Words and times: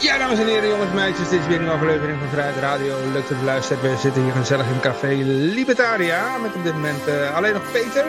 Ja, 0.00 0.18
dames 0.18 0.38
en 0.38 0.46
heren, 0.46 0.68
jongens 0.68 0.88
en 0.88 0.94
meisjes, 0.94 1.28
dit 1.28 1.40
is 1.40 1.46
weer 1.46 1.60
een 1.60 1.68
aflevering 1.68 2.18
van 2.18 2.28
Vrijheid 2.28 2.56
Radio. 2.56 3.10
Leuk 3.12 3.28
dat 3.28 3.38
u 3.38 3.44
luistert. 3.44 3.80
We 3.80 3.96
zitten 3.96 4.22
hier 4.22 4.32
gezellig 4.32 4.70
in 4.70 4.80
Café 4.80 5.14
Libertaria 5.24 6.38
met 6.38 6.54
op 6.54 6.62
dit 6.62 6.72
moment 6.72 7.08
uh, 7.08 7.36
alleen 7.36 7.52
nog 7.52 7.72
Peter. 7.72 8.04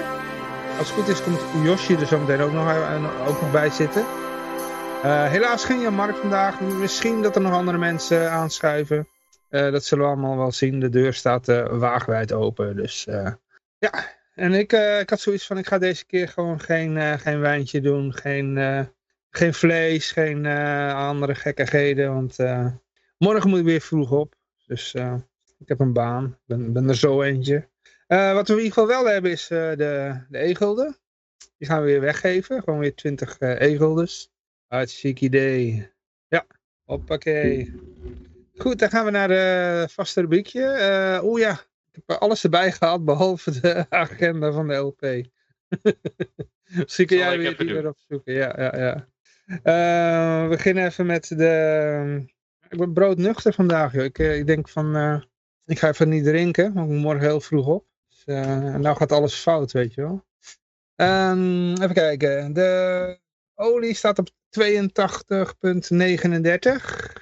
Als 0.78 0.88
het 0.90 0.98
goed 0.98 1.08
is 1.08 1.24
komt 1.24 1.42
Yoshi 1.64 1.96
er 1.96 2.08
zo 2.08 2.20
meteen 2.20 2.42
ook 2.42 2.52
nog, 2.52 2.70
uh, 2.70 3.28
ook 3.28 3.42
nog 3.42 3.52
bij 3.52 3.70
zitten. 3.70 4.02
Uh, 4.02 5.28
helaas 5.28 5.66
geen 5.66 5.82
Jan 5.82 5.94
Mark 5.94 6.16
vandaag. 6.16 6.60
Misschien 6.62 7.22
dat 7.22 7.36
er 7.36 7.42
nog 7.42 7.54
andere 7.54 7.78
mensen 7.78 8.32
aanschuiven. 8.32 9.08
dat 9.50 9.86
zullen 9.86 10.06
we 10.06 10.12
allemaal 10.12 10.38
wel 10.38 10.52
zien. 10.52 10.80
De 10.80 10.90
deur 10.90 11.14
staat 11.14 11.46
waagwijd 11.72 12.34
open. 12.34 12.76
Dus 12.76 13.08
ja, 13.78 13.94
en 14.36 14.54
ik, 14.54 14.74
ik 15.00 15.10
had 15.10 15.20
zoiets 15.20 15.46
van 15.48 15.58
ik 15.58 15.68
ga 15.68 15.78
deze 15.78 16.06
keer 16.06 16.28
gewoon 16.28 16.60
geen, 16.60 17.20
geen 17.20 17.40
wijntje 17.40 17.82
doen. 17.82 18.14
Geen 18.14 18.58
geen 19.32 19.54
vlees, 19.54 20.12
geen 20.12 20.46
uh, 20.46 20.96
andere 20.96 21.36
gekkigheden, 21.36 22.14
want 22.14 22.40
uh, 22.40 22.68
morgen 23.18 23.50
moet 23.50 23.60
ik 23.60 23.66
weer 23.66 23.82
vroeg 23.82 24.12
op. 24.12 24.36
Dus 24.66 24.94
uh, 24.94 25.16
ik 25.60 25.68
heb 25.68 25.80
een 25.80 25.94
baan, 25.94 26.38
ben, 26.46 26.74
ben 26.74 26.90
er 26.90 26.96
zo 26.96 27.22
eentje. 27.22 27.70
wat 28.08 28.48
we 28.48 28.54
in 28.54 28.60
ieder 28.60 28.74
geval 28.74 28.88
wel 28.88 29.06
hebben 29.06 29.32
is 29.32 29.48
de, 29.48 30.26
de 30.30 30.38
e-gulden. 30.38 30.98
Die 31.58 31.68
gaan 31.68 31.80
we 31.82 31.86
weer 31.86 32.02
weggeven, 32.02 32.64
gewoon 32.64 32.80
weer 32.80 32.96
20 32.96 33.40
e-guldens. 33.40 34.32
Hartstikke 34.68 35.26
idee. 35.26 35.90
Ja, 36.28 36.46
hoppakee. 36.84 37.74
Goed, 38.56 38.80
dan 38.80 38.90
gaan 38.90 39.06
we 39.06 39.12
naar 39.12 39.28
de 39.28 39.86
vaste 39.90 40.22
rubriekje. 40.22 41.20
Oeh 41.24 41.42
ja, 41.42 41.52
ik 41.92 42.04
heb 42.06 42.18
alles 42.18 42.44
erbij 42.44 42.72
gehad 42.72 43.06
behalve 43.06 43.60
de 43.62 43.86
agenda 43.90 44.52
van 44.52 44.68
de 44.68 44.76
LP. 44.76 45.02
Misschien 46.84 47.06
kun 47.06 47.18
jij 47.18 47.38
weer 47.38 47.58
die 47.58 47.74
weer 47.74 47.88
opzoeken. 47.88 48.34
Ja, 48.34 48.54
ja, 48.58 48.78
ja. 48.78 49.10
Uh, 49.52 50.42
we 50.42 50.48
beginnen 50.50 50.86
even 50.86 51.06
met 51.06 51.28
de... 51.28 52.26
Ik 52.70 52.78
ben 52.78 52.94
broodnuchter 52.94 53.54
vandaag, 53.54 53.94
joh. 53.94 54.04
Ik, 54.04 54.20
eh, 54.20 54.38
ik 54.38 54.48
denk 54.48 54.70
van... 54.70 54.96
Uh, 54.98 55.22
ik 55.66 55.80
ga 55.80 55.88
even 55.88 56.10
niet 56.10 56.24
drinken, 56.24 56.74
want 56.74 56.88
ik 56.88 56.94
moet 56.94 57.04
morgen 57.04 57.24
heel 57.28 57.42
vroeg 57.42 57.68
op. 57.68 57.86
Dus, 58.08 58.24
nou 58.26 58.96
gaat 58.96 59.12
alles 59.12 59.34
fout, 59.34 59.72
weet 59.72 59.94
je 59.94 60.02
wel. 60.02 60.26
Um, 60.96 61.72
even 61.72 61.94
kijken. 61.94 62.54
De 62.54 63.20
olie 63.56 63.94
staat 63.94 64.20
op 64.20 64.30
82,39. 64.30 64.34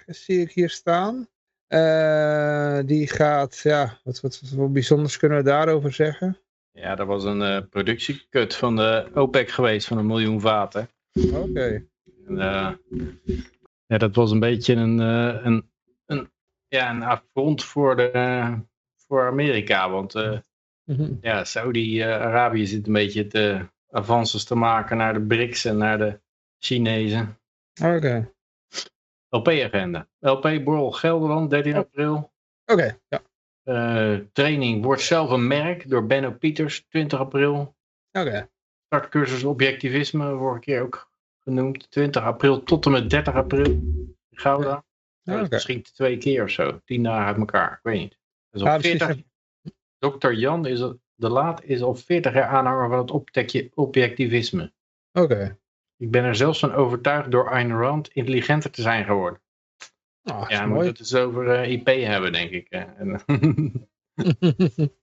Zie 0.05 0.41
ik 0.41 0.51
hier 0.51 0.69
staan. 0.69 1.27
Uh, 1.67 2.79
die 2.85 3.07
gaat, 3.07 3.57
ja, 3.57 3.99
wat, 4.03 4.19
wat, 4.19 4.41
wat, 4.55 4.73
bijzonders 4.73 5.17
kunnen 5.17 5.37
we 5.37 5.43
daarover 5.43 5.93
zeggen? 5.93 6.37
Ja, 6.71 6.95
dat 6.95 7.07
was 7.07 7.23
een 7.23 7.41
uh, 7.41 7.59
productiekut 7.69 8.55
van 8.55 8.75
de 8.75 9.09
OPEC 9.13 9.49
geweest 9.49 9.87
van 9.87 9.97
een 9.97 10.05
miljoen 10.05 10.41
vaten. 10.41 10.89
Oké. 11.13 11.37
Okay. 11.37 11.87
Uh, 12.29 12.71
ja, 13.85 13.97
dat 13.97 14.15
was 14.15 14.31
een 14.31 14.39
beetje 14.39 14.75
een, 14.75 14.99
uh, 14.99 15.45
een, 15.45 15.69
een, 16.05 16.31
ja, 16.67 16.89
een 16.89 17.03
affront 17.03 17.63
voor, 17.63 17.95
de, 17.95 18.11
voor 19.07 19.27
Amerika. 19.27 19.89
Want 19.89 20.15
uh, 20.15 20.37
mm 20.83 20.95
-hmm. 20.95 21.17
ja, 21.21 21.43
Saudi-Arabië 21.43 22.65
zit 22.65 22.87
een 22.87 22.93
beetje 22.93 23.27
te 23.27 23.65
avances 23.89 24.43
te 24.43 24.55
maken 24.55 24.97
naar 24.97 25.13
de 25.13 25.21
BRICS 25.21 25.65
en 25.65 25.77
naar 25.77 25.97
de 25.97 26.19
Chinezen. 26.57 27.39
Oké. 27.81 27.95
Okay. 27.95 28.33
LP-agenda. 29.29 30.07
LP 30.19 30.63
Borrel 30.63 30.91
Gelderland, 30.91 31.49
13 31.49 31.75
april. 31.75 32.15
Oké, 32.65 32.73
okay, 32.73 32.99
ja. 33.07 33.21
Uh, 33.63 34.19
training 34.31 34.83
wordt 34.83 35.01
zelf 35.01 35.29
een 35.29 35.47
merk 35.47 35.89
door 35.89 36.05
Benno 36.05 36.31
Pieters, 36.31 36.85
20 36.87 37.19
april. 37.19 37.75
Oké. 38.11 38.27
Okay. 38.27 38.49
Startcursus 38.85 39.43
objectivisme, 39.43 40.35
vorige 40.37 40.59
keer 40.59 40.81
ook 40.81 41.08
genoemd. 41.49 41.91
20 41.91 42.23
april 42.23 42.63
tot 42.63 42.85
en 42.85 42.91
met 42.91 43.09
30 43.09 43.33
april. 43.33 43.79
Gouda. 44.31 44.83
Ja, 45.21 45.33
okay. 45.33 45.47
Misschien 45.49 45.81
twee 45.81 46.17
keer 46.17 46.43
of 46.43 46.49
zo. 46.49 46.81
Tien 46.85 47.03
dagen 47.03 47.25
uit 47.25 47.37
elkaar. 47.37 47.71
Ik 47.71 47.79
weet 47.83 47.99
niet. 47.99 48.17
Dus 48.49 48.61
op 48.61 48.81
40... 48.81 49.17
Dr. 49.99 50.31
Jan 50.31 50.65
is 50.65 50.79
de 51.19 51.29
Laat 51.29 51.63
is 51.63 51.81
al 51.81 51.95
40 51.95 52.33
jaar 52.33 52.47
aanhanger 52.47 52.89
van 52.89 52.97
het 52.97 53.11
objectivisme. 53.73 54.73
Oké. 55.11 55.33
Okay. 55.33 55.57
Ik 55.97 56.11
ben 56.11 56.23
er 56.23 56.35
zelfs 56.35 56.59
van 56.59 56.73
overtuigd 56.73 57.31
door 57.31 57.49
Ayn 57.49 57.71
Rand 57.71 58.09
intelligenter 58.13 58.71
te 58.71 58.81
zijn 58.81 59.05
geworden. 59.05 59.41
Oh, 60.23 60.45
ja, 60.47 60.63
we 60.63 60.69
moeten 60.69 60.87
het 60.87 60.97
dus 60.97 61.15
over 61.15 61.45
uh, 61.45 61.71
IP 61.71 61.87
hebben, 61.87 62.31
denk 62.31 62.51
ik. 62.51 62.69
En... 62.69 63.21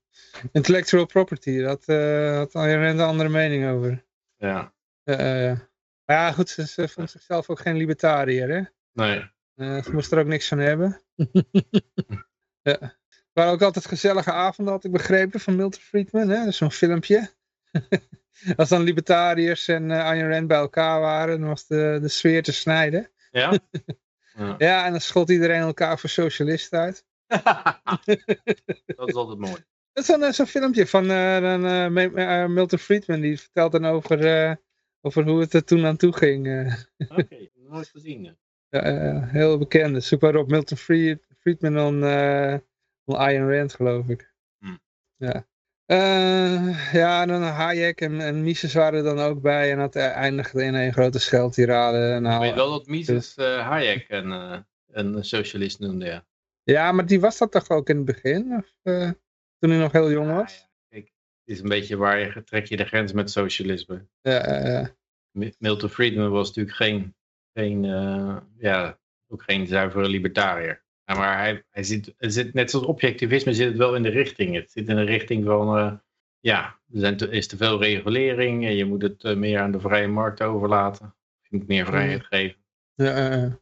Intellectual 0.51 1.05
property, 1.05 1.61
dat 1.61 1.83
uh, 1.87 2.35
had 2.35 2.55
Ayn 2.55 2.83
Rand 2.83 2.99
een 2.99 3.05
andere 3.05 3.29
mening 3.29 3.69
over. 3.69 4.05
Ja. 4.37 4.73
Uh, 5.03 5.59
maar 6.07 6.17
ja, 6.17 6.31
goed, 6.31 6.49
ze, 6.49 6.67
ze 6.67 6.87
vond 6.87 7.11
zichzelf 7.11 7.49
ook 7.49 7.59
geen 7.59 7.77
libertariër, 7.77 8.49
hè? 8.49 8.61
Nee. 8.93 9.31
Uh, 9.55 9.83
ze 9.83 9.93
moest 9.93 10.11
er 10.11 10.19
ook 10.19 10.27
niks 10.27 10.47
van 10.47 10.57
hebben. 10.57 11.01
ja. 12.61 12.95
Waren 13.33 13.51
ook 13.51 13.61
altijd 13.61 13.85
gezellige 13.85 14.31
avonden, 14.31 14.73
had 14.73 14.83
ik 14.83 14.91
begrepen, 14.91 15.39
van 15.39 15.55
Milton 15.55 15.81
Friedman, 15.81 16.29
hè? 16.29 16.51
Zo'n 16.51 16.71
filmpje. 16.71 17.29
Als 18.55 18.69
dan 18.69 18.81
libertariërs 18.81 19.67
en 19.67 19.89
uh, 19.89 20.05
Ayn 20.05 20.31
Rand 20.31 20.47
bij 20.47 20.57
elkaar 20.57 20.99
waren, 20.99 21.39
dan 21.39 21.49
was 21.49 21.67
de, 21.67 21.97
de 22.01 22.07
sfeer 22.07 22.43
te 22.43 22.53
snijden. 22.53 23.11
Ja? 23.31 23.59
ja. 24.37 24.55
ja, 24.57 24.85
en 24.85 24.91
dan 24.91 25.01
schot 25.01 25.29
iedereen 25.29 25.61
elkaar 25.61 25.99
voor 25.99 26.09
socialist 26.09 26.73
uit. 26.73 27.05
dat 27.27 29.07
is 29.07 29.13
altijd 29.13 29.39
mooi. 29.39 29.65
Dat 29.93 30.03
is 30.03 30.05
zo'n 30.05 30.33
zo 30.33 30.45
filmpje 30.45 30.87
van 30.87 31.11
uh, 31.11 32.47
Milton 32.47 32.79
Friedman, 32.79 33.21
die 33.21 33.39
vertelt 33.39 33.71
dan 33.71 33.85
over 33.85 34.57
over 35.01 35.23
hoe 35.23 35.39
het 35.39 35.53
er 35.53 35.63
toen 35.63 35.85
aan 35.85 35.97
toe 35.97 36.13
ging. 36.13 36.47
Eh. 36.47 36.73
Oké, 37.09 37.21
okay, 37.21 37.51
nooit 37.53 37.87
gezien. 37.87 38.37
Ja, 38.69 39.27
heel 39.27 39.57
bekend. 39.57 40.03
Zoek 40.03 40.21
maar 40.21 40.35
op 40.35 40.49
Milton 40.49 40.77
Friedman 41.39 41.79
on, 41.79 42.03
uh, 42.03 42.55
on 43.03 43.29
Iron 43.29 43.51
Rand, 43.53 43.73
geloof 43.73 44.07
ik. 44.07 44.33
Hm. 44.59 44.77
Ja. 45.15 45.47
Uh, 45.91 46.93
ja, 46.93 47.21
en 47.21 47.27
dan 47.27 47.41
Hayek 47.41 48.01
en, 48.01 48.21
en 48.21 48.43
Mises 48.43 48.73
waren 48.73 48.97
er 48.97 49.15
dan 49.15 49.19
ook 49.19 49.41
bij. 49.41 49.71
En 49.71 49.77
dat 49.77 49.95
eindigde 49.95 50.63
in 50.63 50.73
een 50.73 50.93
grote 50.93 51.19
scheldtirade. 51.19 52.19
Nou, 52.19 52.41
Weet 52.41 52.55
wel 52.55 52.69
dat 52.69 52.87
Mises 52.87 53.33
dus... 53.33 53.45
uh, 53.45 53.67
Hayek 53.67 54.05
een, 54.07 54.27
uh, 54.27 54.57
een 54.87 55.23
socialist 55.23 55.79
noemde, 55.79 56.05
ja. 56.05 56.25
Ja, 56.63 56.91
maar 56.91 57.05
die 57.05 57.19
was 57.19 57.37
dat 57.37 57.51
toch 57.51 57.69
ook 57.69 57.89
in 57.89 57.95
het 57.95 58.05
begin? 58.05 58.53
Of, 58.55 58.73
toen 59.59 59.69
hij 59.69 59.79
nog 59.79 59.91
heel 59.91 60.11
jong 60.11 60.31
was? 60.31 60.66
Is 61.47 61.59
een 61.59 61.69
beetje 61.69 61.97
waar 61.97 62.19
je 62.19 62.43
trek 62.43 62.65
je 62.65 62.77
de 62.77 62.85
grens 62.85 63.13
met 63.13 63.31
socialisme. 63.31 64.07
Ja, 64.21 64.81
uh, 64.81 64.87
Milton 65.59 65.89
Friedman 65.89 66.29
was 66.29 66.47
natuurlijk 66.47 66.75
geen, 66.75 67.15
geen 67.53 67.83
uh, 67.83 68.37
ja, 68.57 68.99
ook 69.27 69.43
geen 69.43 69.67
zuivere 69.67 70.07
libertariër. 70.07 70.83
maar 71.05 71.37
hij, 71.37 71.63
hij 71.69 71.83
zit, 71.83 72.13
zit, 72.17 72.53
net 72.53 72.69
zoals 72.71 72.85
objectivisme 72.85 73.53
zit 73.53 73.67
het 73.67 73.77
wel 73.77 73.95
in 73.95 74.03
de 74.03 74.09
richting. 74.09 74.55
Het 74.55 74.71
zit 74.71 74.89
in 74.89 74.95
de 74.95 75.03
richting 75.03 75.45
van, 75.45 75.77
uh, 75.77 75.93
ja, 76.39 76.79
er 76.93 76.99
zijn 76.99 77.17
te, 77.17 77.29
is 77.29 77.47
te 77.47 77.57
veel 77.57 77.81
regulering 77.81 78.65
en 78.65 78.75
je 78.75 78.85
moet 78.85 79.01
het 79.01 79.23
uh, 79.23 79.35
meer 79.35 79.59
aan 79.59 79.71
de 79.71 79.79
vrije 79.79 80.07
markt 80.07 80.41
overlaten. 80.41 81.15
Je 81.41 81.57
moet 81.57 81.67
meer 81.67 81.85
vrijheid 81.85 82.25
geven. 82.25 82.57
Ja, 82.93 83.59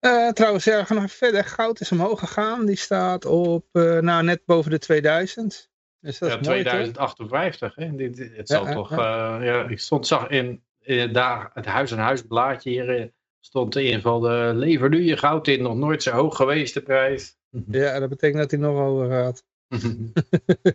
uh, 0.00 0.28
trouwens, 0.28 0.64
ja, 0.64 0.86
nog 0.88 1.12
verder. 1.12 1.44
Goud 1.44 1.80
is 1.80 1.92
omhoog 1.92 2.18
gegaan. 2.18 2.66
Die 2.66 2.76
staat 2.76 3.24
op, 3.24 3.66
nou, 3.72 4.22
net 4.22 4.44
boven 4.44 4.70
de 4.70 4.78
2000 4.78 5.69
ja, 6.00 6.38
2058. 6.38 7.74
Hè? 7.74 7.94
Dit, 7.94 8.30
het 8.36 8.48
zal 8.48 8.72
toch, 8.72 8.92
uh, 8.92 8.98
ja, 9.42 9.68
ik 9.68 9.80
stond, 9.80 10.06
zag 10.06 10.28
in, 10.28 10.62
in 10.80 11.12
daar, 11.12 11.50
het 11.54 11.66
huis 11.66 11.92
aan 11.92 11.98
huis 11.98 12.22
blaadje 12.22 12.70
hier 12.70 13.00
eh, 13.00 13.06
stond 13.40 13.76
in 13.76 13.82
ieder 13.82 13.96
geval 13.96 14.20
de 14.20 14.52
lever 14.54 14.88
nu 14.88 15.02
je 15.02 15.16
goud 15.16 15.48
in, 15.48 15.62
nog 15.62 15.76
nooit 15.76 16.02
zo 16.02 16.10
hoog 16.10 16.36
geweest 16.36 16.74
de 16.74 16.82
prijs. 16.82 17.38
Ja, 17.70 17.98
dat 17.98 18.08
betekent 18.08 18.38
dat 18.38 18.50
hij 18.50 18.60
nog 18.60 18.78
hoger 18.78 19.10
gaat. 19.10 19.44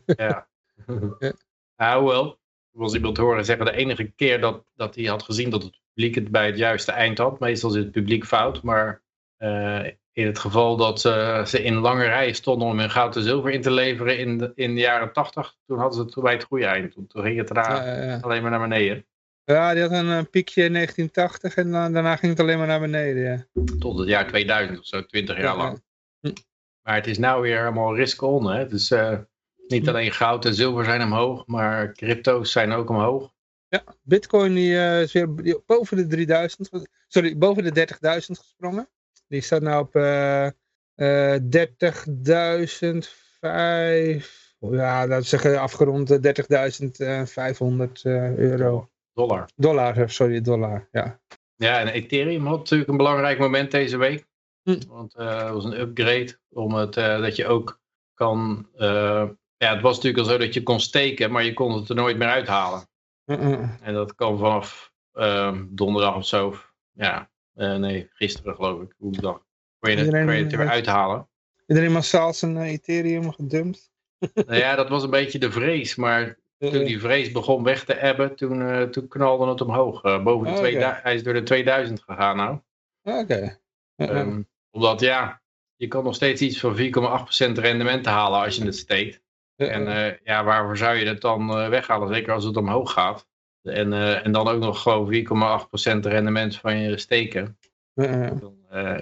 ja. 0.05 0.47
ja. 1.19 1.33
Nou, 1.77 2.05
wel. 2.05 2.39
Was 2.71 2.93
iemand 2.93 3.17
horen 3.17 3.45
zeggen, 3.45 3.65
de 3.65 3.71
enige 3.71 4.03
keer 4.03 4.41
dat, 4.41 4.65
dat 4.75 4.95
hij 4.95 5.03
had 5.05 5.23
gezien 5.23 5.49
dat 5.49 5.63
het 5.63 5.79
publiek 5.93 6.15
het 6.15 6.31
bij 6.31 6.45
het 6.45 6.57
juiste 6.57 6.91
eind 6.91 7.17
had. 7.17 7.39
Meestal 7.39 7.69
is 7.69 7.75
het 7.75 7.91
publiek 7.91 8.25
fout, 8.25 8.61
maar 8.61 9.01
uh, 9.39 9.87
in 10.15 10.25
het 10.25 10.39
geval 10.39 10.75
dat 10.75 11.03
uh, 11.03 11.45
ze 11.45 11.63
in 11.63 11.75
lange 11.75 12.03
rijen 12.03 12.35
stonden 12.35 12.67
om 12.67 12.79
hun 12.79 12.89
goud 12.89 13.15
en 13.15 13.23
zilver 13.23 13.51
in 13.51 13.61
te 13.61 13.71
leveren 13.71 14.17
in 14.17 14.37
de, 14.37 14.51
in 14.55 14.75
de 14.75 14.81
jaren 14.81 15.13
80, 15.13 15.55
toen 15.65 15.77
hadden 15.77 15.97
ze 15.97 16.05
het 16.05 16.23
bij 16.23 16.33
het 16.33 16.43
goede 16.43 16.65
eind. 16.65 16.91
Toen, 16.91 17.07
toen 17.07 17.23
ging 17.23 17.37
het 17.37 17.49
raar, 17.49 17.87
ja, 17.87 18.03
ja. 18.03 18.19
alleen 18.21 18.41
maar 18.41 18.51
naar 18.51 18.67
beneden. 18.67 19.05
Ja, 19.43 19.73
die 19.73 19.81
had 19.81 19.91
een, 19.91 20.29
piekje 20.29 20.63
in 20.63 20.73
1980 20.73 21.55
en 21.55 21.71
dan, 21.71 21.93
daarna 21.93 22.15
ging 22.15 22.31
het 22.31 22.41
alleen 22.41 22.57
maar 22.57 22.67
naar 22.67 22.79
beneden. 22.79 23.23
Ja. 23.23 23.63
Tot 23.79 23.99
het 23.99 24.07
jaar 24.07 24.27
2000 24.27 24.79
of 24.79 24.85
zo, 24.85 25.05
20 25.05 25.37
jaar 25.37 25.57
lang. 25.57 25.81
Hm. 26.19 26.33
Maar 26.81 26.95
het 26.95 27.07
is 27.07 27.17
nou 27.17 27.41
weer 27.41 27.57
helemaal 27.57 27.95
risk 27.95 28.21
on. 28.21 28.51
Hè? 28.51 28.67
Dus 28.67 28.91
uh, 28.91 29.17
niet 29.67 29.89
alleen 29.89 30.11
goud 30.11 30.45
en 30.45 30.53
zilver 30.53 30.85
zijn 30.85 31.01
omhoog, 31.01 31.45
maar 31.45 31.93
crypto's 31.93 32.51
zijn 32.51 32.71
ook 32.71 32.89
omhoog. 32.89 33.33
Ja, 33.67 33.83
bitcoin 34.01 34.53
die, 34.53 34.71
uh, 34.71 35.01
is 35.01 35.13
weer 35.13 35.61
boven 35.65 35.97
de 35.97 36.07
3000, 36.07 36.69
sorry, 37.07 37.37
boven 37.37 37.63
de 37.63 37.87
30.000 37.87 37.99
gesprongen. 38.17 38.89
Die 39.27 39.41
staat 39.41 39.61
nou 39.61 39.83
op 39.83 39.95
uh, 39.95 40.47
uh, 40.95 41.35
30.005, 41.35 41.41
ja, 44.59 45.07
dat 45.07 45.25
zeggen 45.25 45.59
afgerond 45.59 46.11
30.500 46.11 46.17
uh, 48.03 48.37
euro. 48.37 48.89
Dollar. 49.13 49.49
Dollar, 49.55 50.09
sorry, 50.09 50.41
dollar, 50.41 50.87
ja. 50.91 51.19
Ja, 51.55 51.79
en 51.79 51.87
Ethereum 51.87 52.45
had 52.45 52.57
natuurlijk 52.57 52.89
een 52.89 52.97
belangrijk 52.97 53.39
moment 53.39 53.71
deze 53.71 53.97
week. 53.97 54.25
Hm. 54.63 54.79
Want 54.87 55.13
het 55.13 55.49
was 55.49 55.63
een 55.63 55.79
upgrade 55.79 56.37
om 56.49 56.73
het, 56.73 56.93
dat 56.93 57.35
je 57.35 57.47
ook 57.47 57.79
kan... 58.13 58.67
Ja, 59.57 59.73
het 59.73 59.81
was 59.81 59.95
natuurlijk 59.95 60.23
al 60.23 60.31
zo 60.31 60.37
dat 60.37 60.53
je 60.53 60.63
kon 60.63 60.79
steken, 60.79 61.31
maar 61.31 61.43
je 61.43 61.53
kon 61.53 61.73
het 61.73 61.89
er 61.89 61.95
nooit 61.95 62.17
meer 62.17 62.27
uithalen. 62.27 62.87
En 63.81 63.93
dat 63.93 64.15
kan 64.15 64.37
vanaf 64.37 64.91
ehm, 65.11 65.65
donderdag 65.69 66.15
of 66.15 66.25
zo. 66.25 66.55
Ja, 66.91 67.29
nee, 67.55 68.09
gisteren 68.13 68.55
geloof 68.55 68.81
ik. 68.81 68.95
Hoe 68.97 69.11
dag. 69.11 69.43
Kon 69.79 69.91
je, 69.91 69.97
het, 69.97 70.09
kon 70.09 70.35
je 70.35 70.43
het 70.43 70.51
er 70.51 70.57
weer 70.57 70.69
uithalen. 70.69 71.27
Iedereen 71.67 71.91
massaal 71.91 72.33
zijn 72.33 72.57
Ethereum 72.57 73.31
gedumpt? 73.31 73.91
nou 74.33 74.55
ja, 74.55 74.75
dat 74.75 74.89
was 74.89 75.03
een 75.03 75.09
beetje 75.09 75.39
de 75.39 75.51
vrees, 75.51 75.95
maar 75.95 76.37
toen 76.57 76.83
die 76.83 76.99
vrees 76.99 77.31
begon 77.31 77.63
weg 77.63 77.85
te 77.85 77.93
ebben, 77.93 78.35
toen, 78.35 78.61
uh, 78.61 78.81
toen 78.81 79.07
knalde 79.07 79.47
het 79.47 79.61
omhoog. 79.61 80.03
Uh, 80.03 80.23
boven 80.23 80.47
de 80.47 80.53
Oh, 80.53 80.57
2000, 80.57 81.03
Hij 81.03 81.15
is 81.15 81.23
door 81.23 81.33
de 81.33 81.43
2000 81.43 82.01
gegaan 82.01 82.37
nou. 82.37 82.59
Oké. 83.03 83.19
Okay. 83.95 84.19
Um, 84.21 84.47
omdat 84.71 84.99
ja, 84.99 85.41
je 85.75 85.87
kan 85.87 86.03
nog 86.03 86.15
steeds 86.15 86.41
iets 86.41 86.59
van 86.59 86.77
4,8% 86.77 86.79
rendement 87.59 88.05
halen 88.05 88.39
als 88.39 88.55
je 88.55 88.65
het 88.65 88.75
steekt. 88.75 89.21
En 89.55 89.87
uh, 89.87 90.19
ja, 90.23 90.43
waarvoor 90.43 90.77
zou 90.77 90.95
je 90.95 91.05
het 91.05 91.21
dan 91.21 91.47
weghalen? 91.69 92.13
Zeker 92.13 92.33
als 92.33 92.43
het 92.43 92.57
omhoog 92.57 92.91
gaat. 92.91 93.27
En, 93.65 93.93
en 94.23 94.31
dan 94.31 94.47
ook 94.47 94.59
nog 94.59 94.81
gewoon 94.81 95.13
4,8% 95.13 95.99
rendement 95.99 96.57
van 96.57 96.77
je 96.77 96.97
steken. 96.97 97.57
Dan, 97.93 98.53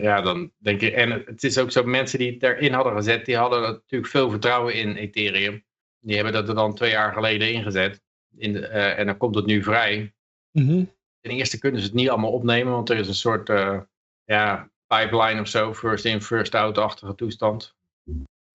ja, 0.02 0.22
dan 0.22 0.52
denk 0.58 0.82
je, 0.82 0.92
en 0.92 1.12
het 1.12 1.44
is 1.44 1.58
ook 1.58 1.72
zo, 1.72 1.84
mensen 1.84 2.20
die 2.20 2.32
het 2.32 2.44
erin 2.44 2.74
hadden 2.74 2.94
gezet, 2.94 3.26
die 3.26 3.38
hadden 3.38 3.62
natuurlijk 3.62 4.12
veel 4.12 4.30
vertrouwen 4.30 4.74
in 4.74 4.96
Ethereum. 4.96 5.64
Die 6.00 6.16
hebben 6.16 6.34
dat 6.34 6.50
er 6.50 6.56
dan 6.56 6.76
twee 6.76 6.92
jaar 6.92 7.14
geleden 7.14 7.52
ingezet. 7.52 8.02
In 8.38 8.54
de, 8.54 8.60
uh, 8.60 9.00
en 9.00 9.06
dan 9.06 9.18
komt 9.18 9.36
het 9.36 9.46
nu 9.46 9.64
vrij. 9.64 10.14
Mm 10.52 10.68
-hmm. 10.68 10.92
Ten 11.22 11.32
eerste 11.32 11.60
kunnen 11.60 11.82
ze 11.82 11.86
het 11.86 11.96
niet 11.96 12.10
allemaal 12.10 12.32
opnemen, 12.32 12.74
want 12.74 12.90
er 12.90 12.98
is 12.98 13.08
een 13.08 13.14
soort 13.14 13.50
uh, 13.50 13.80
ja, 14.24 14.70
pipeline 14.88 15.42
of 15.42 15.48
zo, 15.48 15.74
first 15.74 16.06
in, 16.06 16.22
first 16.22 16.56
out-achtige 16.56 17.16
toestand. 17.16 17.76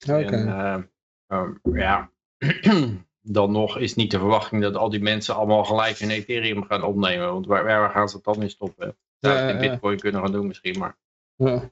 Oké. 0.08 0.24
Okay. 0.24 0.44
Uh, 0.44 0.82
um, 1.28 1.60
ja, 1.62 2.10
dan 3.30 3.52
nog 3.52 3.78
is 3.78 3.94
niet 3.94 4.10
de 4.10 4.18
verwachting 4.18 4.62
dat 4.62 4.76
al 4.76 4.90
die 4.90 5.02
mensen 5.02 5.34
allemaal 5.34 5.64
gelijk 5.64 5.98
hun 5.98 6.10
Ethereum 6.10 6.64
gaan 6.64 6.82
opnemen. 6.82 7.32
Want 7.32 7.46
waar, 7.46 7.64
waar 7.64 7.90
gaan 7.90 8.08
ze 8.08 8.16
het 8.16 8.24
dan 8.24 8.42
in 8.42 8.50
stoppen? 8.50 8.96
Zou 9.18 9.36
het 9.36 9.54
in 9.54 9.70
Bitcoin 9.70 9.98
kunnen 9.98 10.20
gaan 10.20 10.32
doen 10.32 10.46
misschien, 10.46 10.78
maar... 10.78 10.96
Ja. 11.36 11.70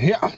ja. 0.00 0.30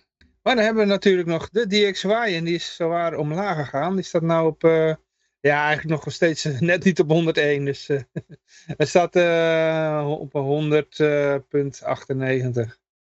Maar 0.43 0.55
dan 0.55 0.65
hebben 0.65 0.83
we 0.83 0.89
natuurlijk 0.89 1.29
nog 1.29 1.51
de 1.51 1.67
DXY 1.67 2.09
en 2.09 2.45
die 2.45 2.55
is 2.55 2.75
zowaar 2.75 3.17
omlaag 3.17 3.57
gegaan. 3.57 3.95
Die 3.95 4.05
staat 4.05 4.23
nou 4.23 4.47
op, 4.47 4.65
uh, 4.65 4.95
ja 5.41 5.65
eigenlijk 5.65 6.05
nog 6.05 6.13
steeds 6.13 6.45
net 6.61 6.85
niet 6.85 7.01
op 7.01 7.09
101. 7.09 7.65
Dus 7.65 7.89
uh, 7.89 8.01
hij 8.67 8.87
staat 8.87 9.17
uh, 9.17 10.15
op 10.19 10.33
100,98. 10.33 10.39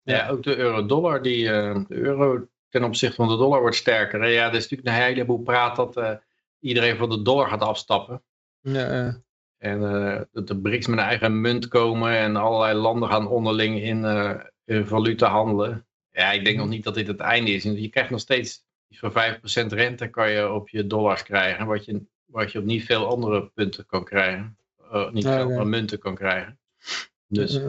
ja, 0.04 0.30
ook 0.30 0.44
de 0.44 0.56
euro-dollar, 0.56 1.22
die 1.22 1.44
de 1.44 1.86
euro 1.88 2.48
ten 2.70 2.84
opzichte 2.84 3.16
van 3.16 3.28
de 3.28 3.38
dollar 3.38 3.60
wordt 3.60 3.76
sterker. 3.76 4.30
Ja, 4.30 4.48
er 4.48 4.56
is 4.56 4.70
natuurlijk 4.70 4.98
een 4.98 5.04
heleboel 5.04 5.40
praat 5.40 5.76
dat 5.76 6.22
iedereen 6.64 6.98
van 6.98 7.10
de 7.10 7.22
dollar 7.22 7.48
gaat 7.48 7.62
afstappen. 7.62 8.24
Ja, 8.62 9.22
en 9.58 9.80
dat 10.32 10.48
de 10.48 10.60
BRICS 10.60 10.88
met 10.88 11.00
een 11.00 11.06
eigen 11.06 11.42
munt 11.42 11.68
komen 11.68 12.18
en 12.18 12.36
allerlei 12.36 12.78
landen 12.78 13.10
gaan 13.10 13.28
onderling 13.28 13.82
in, 13.82 14.06
in 14.66 14.86
valuta 14.86 15.30
handelen. 15.30 15.86
Ja, 16.12 16.32
ik 16.32 16.46
denk 16.46 16.58
nog 16.58 16.68
niet 16.68 16.84
dat 16.84 16.96
dit 16.96 17.08
het 17.08 17.20
einde 17.20 17.52
is. 17.52 17.64
Je 17.64 17.90
krijgt 17.90 18.10
nog 18.10 18.20
steeds 18.20 18.64
voor 18.98 19.12
5% 19.12 19.68
rente 19.68 20.08
kan 20.08 20.32
je 20.32 20.52
op 20.52 20.70
je 20.70 20.88
dollars 20.88 21.24
krijgen. 21.24 21.66
Wat 21.66 21.86
je, 21.86 22.02
wat 22.26 22.52
je 22.52 22.60
op 22.60 22.66
niet 22.66 22.86
veel 22.86 23.08
andere 23.08 23.52
punten 23.54 23.86
kan 23.86 24.04
krijgen. 24.04 24.58
Uh, 24.94 25.12
niet 25.12 25.24
veel 25.24 25.42
andere 25.42 25.66
munten 25.66 26.00
kan 26.00 26.16
krijgen. 26.16 26.60
Dus 27.28 27.60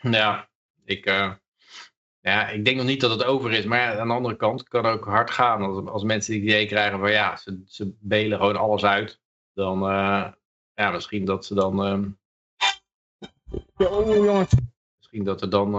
ja, 0.00 0.48
ik, 0.84 1.06
uh, 1.06 1.32
ja, 2.20 2.48
ik 2.48 2.64
denk 2.64 2.76
nog 2.76 2.86
niet 2.86 3.00
dat 3.00 3.10
het 3.10 3.24
over 3.24 3.52
is. 3.52 3.64
Maar 3.64 3.98
aan 3.98 4.08
de 4.08 4.14
andere 4.14 4.36
kant 4.36 4.68
kan 4.68 4.84
het 4.84 4.94
ook 4.94 5.04
hard 5.04 5.30
gaan. 5.30 5.62
Als, 5.62 5.86
als 5.86 6.02
mensen 6.02 6.34
het 6.34 6.42
idee 6.42 6.66
krijgen 6.66 6.98
van 6.98 7.10
ja, 7.10 7.36
ze, 7.36 7.62
ze 7.66 7.94
belen 7.98 8.38
gewoon 8.38 8.56
alles 8.56 8.84
uit. 8.84 9.20
Dan 9.54 9.82
uh, 9.82 10.26
ja, 10.74 10.90
misschien 10.90 11.24
dat 11.24 11.44
ze 11.44 11.54
dan... 11.54 11.80
oh, 13.76 14.14
jongens. 14.14 14.54
Misschien 14.96 15.24
dat 15.24 15.42
er 15.42 15.50
dan 15.50 15.72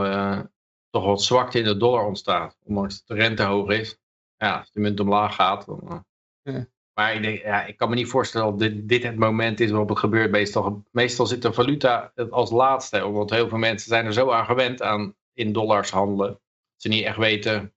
toch 0.89 1.05
wat 1.05 1.23
zwakte 1.23 1.57
in 1.57 1.63
de 1.63 1.77
dollar 1.77 2.05
ontstaat. 2.05 2.57
Ondanks 2.63 3.03
dat 3.03 3.17
de 3.17 3.23
rente 3.23 3.43
hoog 3.43 3.69
is. 3.69 3.99
Ja, 4.37 4.57
als 4.57 4.71
de 4.71 4.79
munt 4.79 4.99
omlaag 4.99 5.35
gaat. 5.35 5.65
Dan, 5.65 6.05
ja. 6.43 6.67
Maar 6.93 7.15
ik, 7.15 7.21
denk, 7.21 7.41
ja, 7.41 7.65
ik 7.65 7.77
kan 7.77 7.89
me 7.89 7.95
niet 7.95 8.07
voorstellen 8.07 8.49
dat 8.49 8.59
dit, 8.59 8.89
dit 8.89 9.03
het 9.03 9.17
moment 9.17 9.59
is 9.59 9.69
waarop 9.69 9.89
het 9.89 9.97
gebeurt. 9.97 10.31
Meestal, 10.31 10.83
meestal 10.91 11.25
zit 11.25 11.41
de 11.41 11.53
valuta 11.53 12.11
als 12.29 12.51
laatste. 12.51 13.05
Omdat 13.05 13.29
heel 13.29 13.49
veel 13.49 13.57
mensen 13.57 13.89
zijn 13.89 14.05
er 14.05 14.13
zo 14.13 14.31
aan 14.31 14.45
gewend 14.45 14.81
aan 14.81 15.15
in 15.41 15.53
dollars 15.53 15.89
handelen. 15.89 16.39
Ze 16.75 16.87
niet 16.87 17.03
echt 17.03 17.17
weten 17.17 17.73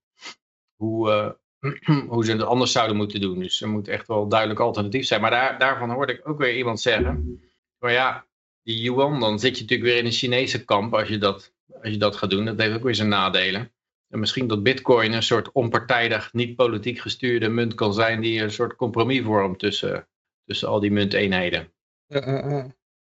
hoe, 0.75 1.35
uh, 1.59 1.99
hoe 2.11 2.25
ze 2.25 2.31
het 2.31 2.41
anders 2.41 2.71
zouden 2.71 2.95
moeten 2.95 3.21
doen. 3.21 3.39
Dus 3.39 3.61
er 3.61 3.69
moet 3.69 3.87
echt 3.87 4.07
wel 4.07 4.27
duidelijk 4.27 4.59
alternatief 4.59 5.05
zijn. 5.05 5.21
Maar 5.21 5.31
daar, 5.31 5.59
daarvan 5.59 5.89
hoorde 5.89 6.13
ik 6.13 6.27
ook 6.27 6.37
weer 6.37 6.57
iemand 6.57 6.81
zeggen. 6.81 7.41
Maar 7.79 7.91
ja, 7.91 8.25
die 8.63 8.81
yuan, 8.81 9.19
dan 9.19 9.39
zit 9.39 9.55
je 9.55 9.61
natuurlijk 9.61 9.89
weer 9.89 9.99
in 9.99 10.05
een 10.05 10.11
Chinese 10.11 10.65
kamp 10.65 10.93
als 10.93 11.07
je 11.07 11.17
dat 11.17 11.53
als 11.81 11.93
je 11.93 11.97
dat 11.97 12.15
gaat 12.15 12.29
doen. 12.29 12.45
Dat 12.45 12.59
heeft 12.59 12.75
ook 12.75 12.83
weer 12.83 12.95
zijn 12.95 13.07
nadelen. 13.07 13.71
En 14.07 14.19
misschien 14.19 14.47
dat 14.47 14.63
bitcoin 14.63 15.13
een 15.13 15.23
soort 15.23 15.51
onpartijdig, 15.51 16.33
niet 16.33 16.55
politiek 16.55 16.99
gestuurde 16.99 17.49
munt 17.49 17.73
kan 17.73 17.93
zijn 17.93 18.21
die 18.21 18.41
een 18.41 18.51
soort 18.51 18.75
compromis 18.75 19.23
vormt 19.23 19.59
tussen, 19.59 20.07
tussen 20.45 20.67
al 20.67 20.79
die 20.79 20.91
munteenheden. 20.91 21.73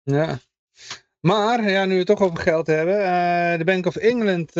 Ja. 0.02 0.38
Maar, 1.26 1.70
ja, 1.70 1.84
nu 1.84 1.92
we 1.92 1.98
het 1.98 2.06
toch 2.06 2.20
over 2.20 2.38
geld 2.38 2.66
hebben. 2.66 2.94
Uh, 2.94 3.58
de 3.58 3.64
Bank 3.64 3.86
of 3.86 3.96
England, 3.96 4.52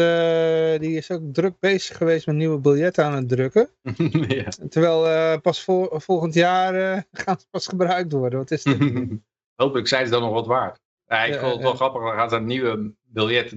die 0.81 0.97
is 0.97 1.11
ook 1.11 1.23
druk 1.33 1.59
bezig 1.59 1.97
geweest 1.97 2.27
met 2.27 2.37
nieuwe 2.37 2.59
biljetten 2.59 3.05
aan 3.05 3.15
het 3.15 3.29
drukken. 3.29 3.69
ja. 4.29 4.49
Terwijl 4.69 5.41
pas 5.41 5.63
voor, 5.63 6.01
volgend 6.01 6.35
jaar 6.35 6.73
gaan 7.13 7.41
ze 7.41 7.47
pas 7.51 7.67
gebruikt 7.67 8.13
worden. 8.13 8.39
Wat 8.39 8.51
is 8.51 8.63
dit? 8.63 8.79
Hopelijk 9.63 9.89
zijn 9.89 10.05
ze 10.05 10.11
dan 10.11 10.23
nog 10.23 10.33
wat 10.33 10.47
waard. 10.47 10.81
Ja, 11.07 11.25
ik 11.25 11.35
vond 11.35 11.53
het 11.53 11.63
wel 11.63 11.75
grappig. 11.75 12.03
Dan 12.03 12.13
gaan 12.13 12.31
ze 12.31 12.37
een 12.37 12.47
nieuwe 12.47 12.93
biljet 13.05 13.55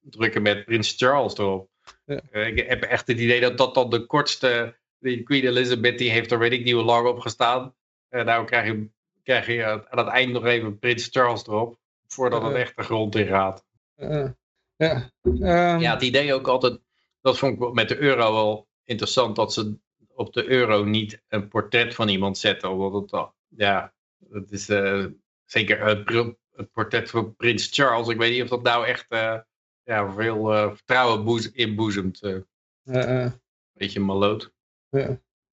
drukken 0.00 0.42
met 0.42 0.64
Prins 0.64 0.94
Charles 0.96 1.38
erop. 1.38 1.68
Ja. 2.04 2.20
Ik 2.32 2.68
heb 2.68 2.82
echt 2.82 3.06
het 3.06 3.18
idee 3.20 3.40
dat 3.40 3.58
dat 3.58 3.74
dan 3.74 3.90
de 3.90 4.06
kortste... 4.06 4.76
Die 4.98 5.22
Queen 5.22 5.46
Elizabeth 5.46 5.98
die 5.98 6.10
heeft 6.10 6.32
er 6.32 6.38
weet 6.38 6.52
ik 6.52 6.64
niet 6.64 6.74
hoe 6.74 6.82
lang 6.82 7.06
op 7.06 7.18
gestaan. 7.18 7.74
En 8.08 8.24
nou 8.24 8.46
krijg 8.46 8.66
je, 8.66 8.88
krijg 9.22 9.46
je 9.46 9.64
aan 9.64 9.98
het 9.98 10.08
eind 10.08 10.32
nog 10.32 10.44
even 10.44 10.78
Prins 10.78 11.08
Charles 11.10 11.46
erop. 11.46 11.78
Voordat 12.06 12.42
het 12.42 12.54
echt 12.54 12.76
de 12.76 12.82
grond 12.82 13.14
in 13.14 13.26
gaat. 13.26 13.64
Uh, 13.96 14.28
ja. 14.76 15.10
Um... 15.22 15.80
ja, 15.80 15.92
het 15.92 16.02
idee 16.02 16.34
ook 16.34 16.48
altijd... 16.48 16.80
Dat 17.20 17.38
vond 17.38 17.62
ik 17.62 17.72
met 17.72 17.88
de 17.88 17.98
euro 17.98 18.32
wel 18.32 18.68
interessant. 18.84 19.36
Dat 19.36 19.52
ze 19.52 19.78
op 20.14 20.32
de 20.32 20.48
euro 20.48 20.84
niet 20.84 21.22
een 21.28 21.48
portret 21.48 21.94
van 21.94 22.08
iemand 22.08 22.38
zetten. 22.38 22.70
Omdat 22.70 23.02
het 23.02 23.12
al... 23.12 23.34
Ja, 23.48 23.94
dat 24.18 24.50
is... 24.50 24.68
Uh, 24.68 25.06
zeker 25.44 25.84
het 25.84 26.72
portret 26.72 27.10
van 27.10 27.36
Prins 27.36 27.68
Charles. 27.72 28.08
Ik 28.08 28.18
weet 28.18 28.32
niet 28.32 28.42
of 28.42 28.48
dat 28.48 28.62
nou 28.62 28.86
echt 28.86 29.06
uh, 29.08 29.38
ja, 29.82 30.12
veel 30.12 30.52
uh, 30.52 30.74
vertrouwen 30.74 31.54
inboezemt. 31.54 32.22
Uh. 32.22 32.40
Uh, 32.84 33.30
Beetje 33.72 34.00
maloot. 34.00 34.52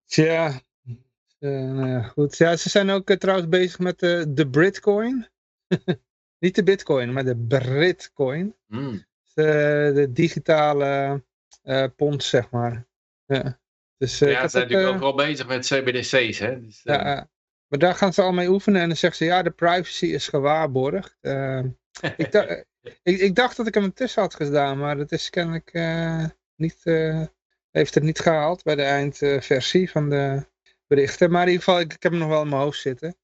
Tja, 0.05 0.61
nou 1.39 1.87
ja, 1.87 2.01
goed. 2.01 2.37
Ja, 2.37 2.55
ze 2.55 2.69
zijn 2.69 2.89
ook 2.89 3.09
trouwens 3.09 3.49
bezig 3.49 3.79
met 3.79 3.99
de 3.99 4.47
Britcoin. 4.51 5.27
niet 6.43 6.55
de 6.55 6.63
bitcoin, 6.63 7.13
maar 7.13 7.25
de 7.25 7.35
Britcoin. 7.35 8.55
Mm. 8.67 9.05
De, 9.33 9.91
de, 9.93 10.11
digitale 10.11 11.23
pond, 11.95 12.23
zeg 12.23 12.49
maar. 12.49 12.85
Ja, 13.25 13.59
dus, 13.97 14.19
ja 14.19 14.41
ze 14.41 14.49
zijn 14.49 14.63
natuurlijk 14.63 14.93
overal 14.93 15.15
bezig 15.15 15.47
met 15.47 15.65
CBDC's. 15.65 16.39
Hè? 16.39 16.61
Dus, 16.61 16.81
ja, 16.83 17.29
maar 17.67 17.79
daar 17.79 17.95
gaan 17.95 18.13
ze 18.13 18.21
al 18.21 18.31
mee 18.31 18.49
oefenen 18.49 18.81
en 18.81 18.87
dan 18.87 18.97
zeggen 18.97 19.19
ze, 19.19 19.25
ja, 19.25 19.41
de 19.41 19.51
privacy 19.51 20.05
is 20.05 20.27
gewaarborgd. 20.27 21.17
Ik, 22.17 22.31
dacht, 22.31 22.49
ik, 23.03 23.19
ik, 23.19 23.35
dacht 23.35 23.57
dat 23.57 23.67
ik 23.67 23.73
hem 23.73 23.93
tussen 23.93 24.21
had 24.21 24.35
gedaan, 24.35 24.77
maar 24.77 24.97
dat 24.97 25.11
is 25.11 25.29
kennelijk 25.29 25.73
niet, 26.55 26.83
heeft 27.71 27.93
het 27.93 28.03
niet 28.03 28.19
gehaald 28.19 28.63
bij 28.63 28.75
de 28.75 28.83
eindversie 28.83 29.89
van 29.89 30.09
de 30.09 30.45
berichten. 30.87 31.31
Maar 31.31 31.41
in 31.41 31.51
ieder 31.51 31.63
geval, 31.63 31.79
ik, 31.79 31.93
ik 31.93 32.03
heb 32.03 32.11
hem 32.11 32.21
nog 32.21 32.29
wel 32.29 32.41
in 32.41 32.49
mijn 32.49 32.61
hoofd 32.61 32.79
zitten. 32.79 33.15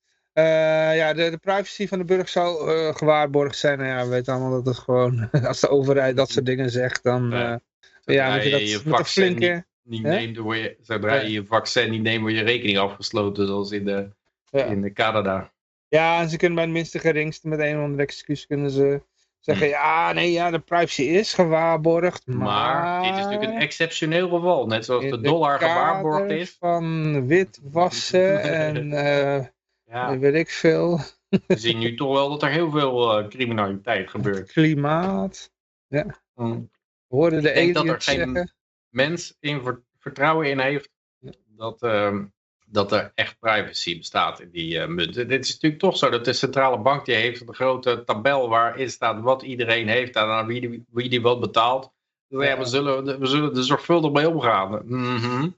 Ja, 0.95 1.13
de, 1.13 1.29
de, 1.29 1.37
privacy 1.37 1.87
van 1.87 1.97
de 1.97 2.05
burger 2.05 2.27
zou 2.27 2.73
gewaarborgd 2.93 3.57
zijn. 3.57 3.77
Nou 3.77 3.89
ja, 3.89 4.03
we 4.03 4.09
weten 4.09 4.33
allemaal 4.33 4.51
dat 4.51 4.65
het 4.65 4.77
gewoon, 4.83 5.29
als 5.47 5.59
de 5.59 5.69
overheid 5.69 6.17
dat 6.17 6.29
soort 6.29 6.45
dingen 6.45 6.69
zegt, 6.69 7.03
dan 7.03 7.29
ja, 7.29 7.59
ja 8.05 8.33
moet 8.33 8.43
je 8.43 8.49
dat 8.49 8.69
je 8.69 8.81
met 8.85 8.99
een 8.99 9.05
flinke... 9.05 9.67
Niet, 9.83 10.01
niet 10.03 10.11
neemt, 10.11 10.37
word 10.37 10.57
je, 10.57 10.77
zodra 10.81 11.15
je 11.15 11.31
je 11.31 11.45
vaccin 11.45 11.89
niet 11.89 12.01
neemt, 12.01 12.21
word 12.21 12.33
je 12.33 12.43
rekening 12.43 12.77
afgesloten, 12.77 13.47
zoals 13.47 13.71
in 13.71 13.85
de 13.85 14.09
ja. 14.51 14.63
in 14.63 14.93
Canada. 14.93 15.51
Ja, 15.87 16.21
en 16.21 16.29
ze 16.29 16.37
kunnen 16.37 16.55
bij 16.55 16.65
het 16.65 16.73
minste 16.73 16.99
geringste 16.99 17.47
met 17.47 17.59
een 17.59 17.77
of 17.77 17.83
andere 17.83 18.03
excuus 18.03 18.45
kunnen 18.45 18.71
ze 18.71 19.01
zeggen, 19.39 19.67
hm. 19.67 19.71
ja, 19.71 20.13
nee, 20.13 20.31
ja, 20.31 20.51
de 20.51 20.59
privacy 20.59 21.01
is 21.01 21.33
gewaarborgd, 21.33 22.27
maar... 22.27 22.37
Maar 22.37 23.01
dit 23.01 23.11
is 23.11 23.23
natuurlijk 23.23 23.51
een 23.51 23.61
exceptioneel 23.61 24.29
geval, 24.29 24.67
net 24.67 24.85
zoals 24.85 25.03
de, 25.03 25.09
de 25.09 25.21
dollar 25.21 25.59
gewaarborgd 25.59 26.31
is. 26.31 26.55
van 26.59 27.27
witwassen 27.27 28.41
en 28.65 28.91
ja. 29.89 30.17
weet 30.17 30.33
ik 30.33 30.49
veel. 30.49 30.99
we 31.47 31.57
zien 31.57 31.77
nu 31.77 31.95
toch 31.95 32.13
wel 32.13 32.29
dat 32.29 32.43
er 32.43 32.49
heel 32.49 32.71
veel 32.71 33.27
criminaliteit 33.27 34.09
gebeurt. 34.09 34.51
Klimaat. 34.51 35.51
Ja. 35.87 36.21
Mm. 36.35 36.69
Hoorden 37.07 37.41
de 37.41 37.49
Ik 37.49 37.55
denk 37.55 37.73
dat 37.73 37.85
er 37.85 38.01
geen 38.01 38.51
mens 38.89 39.37
in 39.39 39.83
vertrouwen 39.97 40.49
in 40.49 40.59
heeft 40.59 40.89
dat, 41.59 41.81
ehm, 41.81 42.25
dat 42.65 42.91
er 42.91 43.11
echt 43.15 43.39
privacy 43.39 43.97
bestaat 43.97 44.39
in 44.39 44.49
die 44.49 44.73
uh, 44.73 44.87
munten. 44.87 45.27
Dit 45.27 45.45
is 45.45 45.53
natuurlijk 45.53 45.81
toch 45.81 45.97
zo 45.97 46.09
dat 46.09 46.25
de 46.25 46.33
centrale 46.33 46.79
bank 46.79 47.05
die 47.05 47.15
heeft 47.15 47.41
een 47.41 47.53
grote 47.53 48.03
tabel 48.05 48.49
waarin 48.49 48.89
staat 48.89 49.21
wat 49.21 49.41
iedereen 49.41 49.87
heeft 49.87 50.15
en 50.15 50.23
aan 50.23 50.47
wie 50.47 50.61
die, 50.61 50.85
wie 50.89 51.09
die 51.09 51.21
wat 51.21 51.39
betaalt. 51.39 51.91
Dus 52.27 52.45
ja, 52.45 52.57
we, 52.57 52.65
zullen, 52.65 53.19
we 53.19 53.25
zullen 53.25 53.55
er 53.55 53.63
zorgvuldig 53.63 54.11
mee 54.11 54.29
omgaan. 54.29 54.81
Mm 54.85 55.57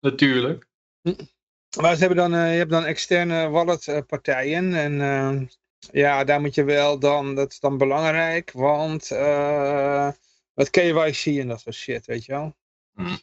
Natuurlijk. 0.00 0.66
Maar 1.80 1.94
ze 1.94 2.04
hebben 2.04 2.30
dan, 2.30 2.34
uh, 2.34 2.52
je 2.52 2.58
hebt 2.58 2.70
dan 2.70 2.84
externe 2.84 3.48
walletpartijen 3.48 4.74
en 4.74 4.92
uh, 4.92 5.48
ja, 5.92 6.24
daar 6.24 6.40
moet 6.40 6.54
je 6.54 6.64
wel 6.64 6.98
dan, 6.98 7.34
dat 7.34 7.50
is 7.50 7.60
dan 7.60 7.78
belangrijk, 7.78 8.50
want 8.52 9.10
uh, 9.10 10.10
met 10.54 10.70
KYC 10.70 11.24
en 11.24 11.48
dat 11.48 11.60
soort 11.60 11.74
shit, 11.74 12.06
weet 12.06 12.24
je 12.24 12.32
wel. 12.32 12.56
Mm. 12.94 13.06
Dus, 13.06 13.22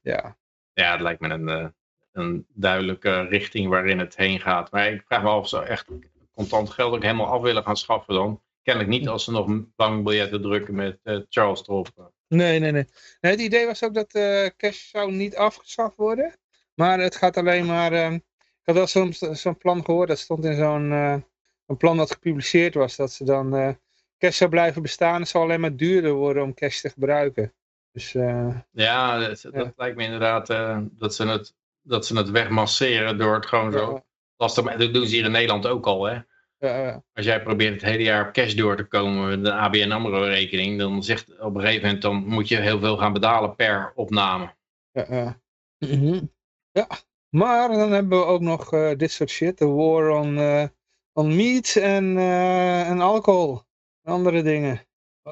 ja. 0.00 0.36
Ja, 0.72 0.92
het 0.92 1.00
lijkt 1.00 1.20
me 1.20 1.28
een, 1.28 1.74
een 2.12 2.46
duidelijke 2.48 3.20
richting 3.20 3.68
waarin 3.68 3.98
het 3.98 4.16
heen 4.16 4.40
gaat. 4.40 4.70
Maar 4.70 4.92
ik 4.92 5.02
vraag 5.06 5.22
me 5.22 5.28
af 5.28 5.40
of 5.40 5.48
ze 5.48 5.62
echt 5.62 5.86
contant 6.34 6.70
geld 6.70 6.94
ook 6.94 7.02
helemaal 7.02 7.26
af 7.26 7.42
willen 7.42 7.62
gaan 7.62 7.76
schaffen 7.76 8.14
dan. 8.14 8.42
Kennelijk 8.62 8.92
niet 8.92 9.08
als 9.08 9.24
ze 9.24 9.30
nog 9.30 9.64
bankbiljetten 9.76 10.42
drukken 10.42 10.74
met 10.74 10.98
uh, 11.04 11.20
Charles 11.28 11.62
erop. 11.62 12.12
Nee, 12.28 12.58
nee, 12.58 12.72
nee, 12.72 12.72
nee. 12.72 13.32
Het 13.32 13.40
idee 13.40 13.66
was 13.66 13.84
ook 13.84 13.94
dat 13.94 14.14
uh, 14.14 14.46
cash 14.56 14.90
zou 14.90 15.12
niet 15.12 15.36
afgeschaft 15.36 15.96
worden. 15.96 16.34
Maar 16.76 16.98
het 16.98 17.16
gaat 17.16 17.36
alleen 17.36 17.66
maar... 17.66 17.92
Uh, 17.92 18.12
ik 18.12 18.74
had 18.74 18.74
wel 18.74 18.86
zo'n 18.86 19.34
zo 19.34 19.54
plan 19.54 19.84
gehoord. 19.84 20.08
Dat 20.08 20.18
stond 20.18 20.44
in 20.44 20.56
zo'n 20.56 20.90
een 21.66 21.76
plan 21.78 21.96
dat 21.96 22.10
gepubliceerd 22.10 22.74
was. 22.74 22.96
Dat 22.96 23.12
ze 23.12 23.24
dan 23.24 23.78
cash 24.18 24.36
zou 24.36 24.50
blijven 24.50 24.82
bestaan. 24.82 25.20
Het 25.20 25.28
zou 25.28 25.44
alleen 25.44 25.60
maar 25.60 25.76
duurder 25.76 26.12
worden 26.12 26.42
om 26.42 26.54
cash 26.54 26.80
te 26.80 26.90
gebruiken. 26.90 27.54
Dus, 27.92 28.12
ja, 28.70 29.18
dat, 29.18 29.48
dat 29.52 29.72
lijkt 29.76 29.96
me 29.96 30.04
inderdaad 30.04 30.46
dat 30.98 31.14
ze 31.14 31.26
het 31.26 31.54
dat 31.86 32.06
ze 32.06 32.16
het 32.16 32.30
wegmasseren 32.30 33.18
door 33.18 33.34
het 33.34 33.46
gewoon 33.46 33.72
zo 33.72 34.02
lastig. 34.36 34.76
Dat 34.76 34.94
doen 34.94 35.06
ze 35.06 35.14
hier 35.14 35.24
in 35.24 35.30
Nederland 35.30 35.66
ook 35.66 35.86
al, 35.86 36.04
hè. 36.04 36.18
Ja, 36.58 37.02
Als 37.12 37.26
jij 37.26 37.42
probeert 37.42 37.72
het 37.72 37.90
hele 37.90 38.02
jaar 38.02 38.26
op 38.26 38.32
cash 38.32 38.54
door 38.54 38.76
te 38.76 38.84
komen 38.84 39.28
met 39.28 39.44
de 39.44 39.52
ABN 39.52 39.90
AMRO 39.90 40.22
rekening, 40.22 40.78
dan 40.78 41.02
zegt 41.02 41.40
op 41.40 41.54
een 41.54 41.60
gegeven 41.60 41.84
moment, 41.84 42.02
dan 42.02 42.26
moet 42.26 42.48
je 42.48 42.56
heel 42.56 42.78
veel 42.78 42.96
gaan 42.96 43.12
betalen 43.12 43.56
per 43.56 43.92
opname. 43.94 44.54
Ja, 44.92 45.40
mhm. 45.78 46.24
Ja. 46.76 46.88
maar 47.28 47.68
dan 47.68 47.92
hebben 47.92 48.18
we 48.18 48.24
ook 48.24 48.40
nog 48.40 48.72
uh, 48.72 48.90
dit 48.96 49.10
soort 49.10 49.30
shit, 49.30 49.58
de 49.58 49.66
war 49.66 50.08
on, 50.08 50.38
uh, 50.38 50.64
on 51.12 51.36
meat 51.36 51.76
en, 51.76 52.04
uh, 52.16 52.88
en 52.88 53.00
alcohol 53.00 53.62
en 54.02 54.12
andere 54.12 54.42
dingen. 54.42 54.80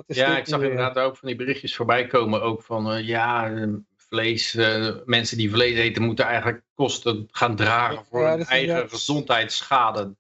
ja, 0.06 0.38
ik 0.38 0.46
zag 0.46 0.62
inderdaad 0.62 0.98
ook 0.98 1.16
van 1.16 1.28
die 1.28 1.36
berichtjes 1.36 1.76
voorbij 1.76 2.06
komen, 2.06 2.42
ook 2.42 2.62
van 2.62 3.04
ja, 3.04 3.50
vlees, 3.96 4.54
uh, 4.54 4.96
mensen 5.04 5.36
die 5.36 5.50
vlees 5.50 5.78
eten 5.78 6.02
moeten 6.02 6.24
eigenlijk 6.24 6.62
kosten 6.74 7.28
gaan 7.30 7.56
dragen 7.56 8.04
voor 8.04 8.28
hun 8.28 8.44
eigen 8.44 8.88
gezondheidsschade. 8.88 10.14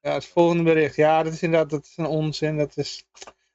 Ja, 0.00 0.12
het 0.12 0.26
volgende 0.26 0.62
bericht. 0.62 0.96
Ja, 0.96 1.22
dat 1.22 1.32
is 1.32 1.42
inderdaad 1.42 1.70
dat 1.70 1.84
is 1.84 1.96
een 1.96 2.06
onzin. 2.06 2.56
Dat 2.56 2.76
is... 2.76 3.04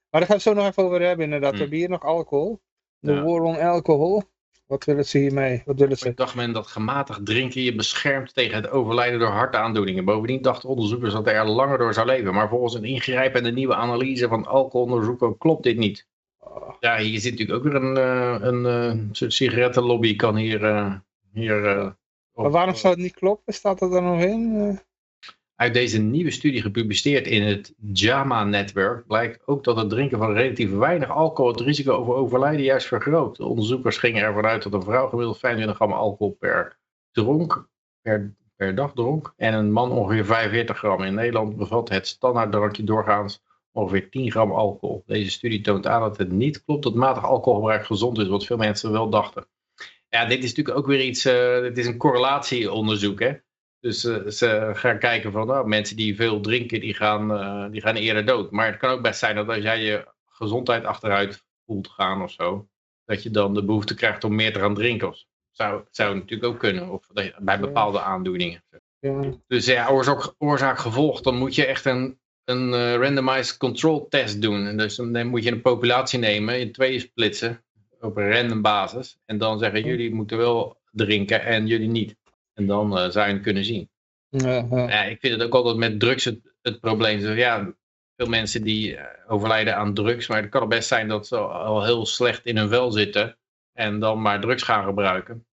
Maar 0.10 0.22
daar 0.22 0.22
gaan 0.22 0.28
we 0.28 0.34
het 0.34 0.42
zo 0.42 0.54
nog 0.54 0.68
even 0.68 0.84
over 0.84 1.02
hebben 1.02 1.26
inderdaad. 1.26 1.52
We 1.52 1.58
hmm. 1.58 1.62
hebben 1.62 1.80
hier 1.80 1.90
nog 1.90 2.04
alcohol. 2.04 2.62
De 3.00 3.22
war 3.22 3.42
on 3.42 3.60
alcohol. 3.60 4.24
Wat 4.74 4.84
willen 4.84 5.06
ze 5.06 5.18
hiermee? 5.18 5.62
Wat 5.66 5.80
willen 5.80 5.98
ze? 5.98 6.08
Ik 6.08 6.18
dacht 6.18 6.36
men 6.36 6.52
dat 6.52 6.68
gematigd 6.68 7.26
drinken 7.26 7.62
je 7.62 7.76
beschermt 7.76 8.34
tegen 8.34 8.56
het 8.56 8.70
overlijden 8.70 9.20
door 9.20 9.28
hartaandoeningen. 9.30 10.06
Bovendien 10.06 10.42
dachten 10.42 10.70
onderzoekers 10.70 11.14
dat 11.14 11.28
er 11.28 11.50
langer 11.50 11.78
door 11.78 11.94
zou 11.94 12.06
leven. 12.06 12.34
Maar 12.34 12.50
volgens 12.50 12.74
een 12.74 12.84
ingrijpende 12.84 13.52
nieuwe 13.52 13.76
analyse 13.76 14.28
van 14.28 14.46
alcoholonderzoeken 14.46 15.38
klopt 15.38 15.64
dit 15.64 15.78
niet. 15.78 16.08
Ja, 16.80 16.98
hier 16.98 17.20
zit 17.20 17.32
natuurlijk 17.32 17.58
ook 17.58 17.72
weer 17.72 17.82
een, 17.82 17.98
eh, 17.98 18.48
een, 18.48 18.66
een 18.66 19.00
eh, 19.00 19.06
soort 19.12 19.34
sigarettenlobby 19.34 20.16
kan 20.16 20.36
hier... 20.36 20.62
Uh, 20.62 20.94
hier 21.34 21.96
maar 22.34 22.52
waarom 22.52 22.76
zou 22.76 22.94
het 22.94 23.04
niet 23.04 23.14
kloppen? 23.14 23.54
Staat 23.54 23.80
dat 23.80 23.94
er 23.94 24.02
nog 24.02 24.22
in? 24.22 24.80
Uit 25.64 25.74
deze 25.74 26.02
nieuwe 26.02 26.32
studie 26.32 26.62
gepubliceerd 26.62 27.28
in 27.28 27.44
het 27.44 27.74
JAMA-netwerk 27.94 29.08
blijkt 29.08 29.48
ook 29.48 29.64
dat 29.64 29.78
het 29.78 29.90
drinken 29.90 30.18
van 30.18 30.34
relatief 30.34 30.72
weinig 30.72 31.10
alcohol 31.10 31.52
het 31.52 31.62
risico 31.62 31.92
over 31.94 32.14
overlijden 32.14 32.66
juist 32.66 32.88
vergroot. 32.88 33.38
De 33.38 33.46
onderzoekers 33.46 33.98
gingen 33.98 34.24
ervan 34.24 34.46
uit 34.46 34.64
dat 34.64 34.74
een 34.74 34.84
vrouw 34.84 35.08
gemiddeld 35.08 35.40
25 35.40 35.76
gram 35.76 35.92
alcohol 35.92 36.36
per, 36.40 36.78
dronk, 37.12 37.68
per, 38.02 38.36
per 38.56 38.76
dag 38.76 38.94
dronk 38.94 39.34
en 39.38 39.54
een 39.54 39.72
man 39.72 39.92
ongeveer 39.92 40.26
45 40.26 40.78
gram. 40.78 41.04
In 41.04 41.14
Nederland 41.14 41.58
bevat 41.58 41.90
het 41.90 42.08
standaarddrankje 42.08 42.84
doorgaans 42.84 43.42
ongeveer 43.72 44.10
10 44.10 44.32
gram 44.32 44.52
alcohol. 44.52 45.04
Deze 45.06 45.32
studie 45.32 45.62
toont 45.62 45.88
aan 45.88 46.02
dat 46.02 46.18
het 46.18 46.32
niet 46.32 46.64
klopt 46.64 46.84
dat 46.84 46.96
matig 46.96 47.26
alcoholgebruik 47.26 47.86
gezond 47.86 48.20
is, 48.20 48.28
wat 48.28 48.46
veel 48.46 48.58
mensen 48.58 48.92
wel 48.92 49.10
dachten. 49.10 49.46
Ja, 50.10 50.26
dit 50.26 50.44
is 50.44 50.50
natuurlijk 50.50 50.78
ook 50.78 50.88
weer 50.88 51.02
iets, 51.02 51.26
uh, 51.26 51.62
dit 51.62 51.78
is 51.78 51.88
een 51.88 51.98
correlatieonderzoek. 51.98 53.20
Hè? 53.20 53.34
Dus 53.84 54.06
uh, 54.06 54.28
ze 54.28 54.72
gaan 54.74 55.00
kijken 55.00 55.32
van 55.32 55.48
nou, 55.48 55.68
mensen 55.68 55.96
die 55.96 56.16
veel 56.16 56.42
drinken, 56.42 56.80
die 56.80 56.94
gaan, 56.94 57.32
uh, 57.32 57.72
die 57.72 57.82
gaan 57.82 57.96
eerder 57.96 58.26
dood. 58.26 58.52
Maar 58.52 58.66
het 58.66 58.78
kan 58.78 58.92
ook 58.92 59.02
best 59.02 59.20
zijn 59.20 59.36
dat 59.36 59.48
als 59.48 59.64
jij 59.64 59.84
je 59.84 60.08
gezondheid 60.26 60.86
achteruit 60.86 61.46
voelt 61.66 61.88
gaan 61.88 62.22
of 62.22 62.32
zo, 62.32 62.68
dat 63.06 63.24
je 63.24 63.30
dan 63.30 63.54
de 63.54 63.66
behoefte 63.66 63.96
krijgt 63.96 64.24
om 64.24 64.36
meer 64.36 64.54
te 64.54 64.60
gaan 64.60 64.74
drinken. 64.74 65.16
Zou, 65.52 65.84
zou 65.92 66.16
natuurlijk 66.16 66.54
ook 66.54 66.60
kunnen, 66.60 66.90
of 66.90 67.08
bij 67.40 67.60
bepaalde 67.60 68.02
aandoeningen. 68.02 68.64
Ja. 69.00 69.34
Dus 69.48 69.66
ja, 69.66 69.90
oorzaak, 69.90 70.34
oorzaak 70.38 70.78
gevolg, 70.78 71.22
dan 71.22 71.38
moet 71.38 71.56
je 71.56 71.66
echt 71.66 71.86
een 71.86 72.22
een 72.46 72.70
uh, 72.74 72.96
randomized 72.96 73.58
control 73.58 74.08
test 74.08 74.42
doen. 74.42 74.66
En 74.66 74.78
dus 74.78 74.96
dan 74.96 75.28
moet 75.28 75.44
je 75.44 75.52
een 75.52 75.62
populatie 75.62 76.20
nemen, 76.20 76.60
in 76.60 76.72
tweeën 76.72 77.00
splitsen 77.00 77.64
op 78.00 78.18
een 78.18 78.32
random 78.32 78.62
basis. 78.62 79.18
En 79.26 79.38
dan 79.38 79.60
zeggen 79.60 79.84
jullie 79.84 80.14
moeten 80.14 80.38
wel 80.38 80.78
drinken 80.92 81.42
en 81.42 81.68
jullie 81.68 81.88
niet. 81.88 82.16
En 82.54 82.66
dan 82.66 82.98
uh, 82.98 83.10
zou 83.10 83.28
je 83.28 83.34
het 83.34 83.44
kunnen 83.44 83.66
zien. 83.66 83.90
Ja, 84.30 85.04
ik 85.04 85.20
vind 85.20 85.34
het 85.34 85.44
ook 85.44 85.54
altijd 85.54 85.78
met 85.78 86.00
drugs 86.00 86.26
het, 86.26 86.40
het 86.62 86.80
probleem. 86.80 87.20
Dus 87.20 87.38
ja, 87.38 87.74
veel 88.16 88.28
mensen 88.28 88.64
die 88.64 88.92
uh, 88.92 89.02
overlijden 89.28 89.76
aan 89.76 89.94
drugs. 89.94 90.28
Maar 90.28 90.42
het 90.42 90.50
kan 90.50 90.70
best 90.70 90.88
zijn 90.88 91.08
dat 91.08 91.28
ze 91.28 91.38
al 91.38 91.84
heel 91.84 92.06
slecht 92.06 92.46
in 92.46 92.58
hun 92.58 92.70
vel 92.70 92.92
zitten. 92.92 93.38
En 93.74 94.00
dan 94.00 94.22
maar 94.22 94.42
drugs 94.42 94.64
gaan 94.64 94.84
gebruiken. 94.84 95.46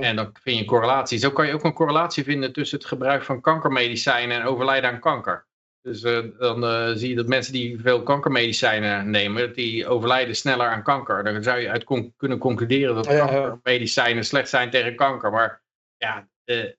En 0.00 0.16
dan 0.16 0.30
vind 0.42 0.56
je 0.56 0.62
een 0.62 0.68
correlatie. 0.68 1.18
Zo 1.18 1.30
kan 1.30 1.46
je 1.46 1.52
ook 1.52 1.64
een 1.64 1.72
correlatie 1.72 2.24
vinden 2.24 2.52
tussen 2.52 2.78
het 2.78 2.86
gebruik 2.86 3.24
van 3.24 3.40
kankermedicijnen 3.40 4.40
en 4.40 4.46
overlijden 4.46 4.90
aan 4.90 5.00
kanker. 5.00 5.46
Dus 5.82 6.02
uh, 6.02 6.38
dan 6.38 6.64
uh, 6.64 6.90
zie 6.94 7.08
je 7.08 7.14
dat 7.14 7.26
mensen 7.26 7.52
die 7.52 7.80
veel 7.80 8.02
kankermedicijnen 8.02 9.10
nemen, 9.10 9.52
die 9.54 9.86
overlijden 9.86 10.36
sneller 10.36 10.66
aan 10.66 10.82
kanker. 10.82 11.24
Dan 11.24 11.42
zou 11.42 11.58
je 11.58 11.70
uit 11.70 11.84
con 11.84 12.14
kunnen 12.16 12.38
concluderen 12.38 12.94
dat 12.94 13.06
kankermedicijnen 13.06 14.24
slecht 14.24 14.48
zijn 14.48 14.70
tegen 14.70 14.96
kanker. 14.96 15.30
Maar 15.30 15.62
ja, 16.00 16.28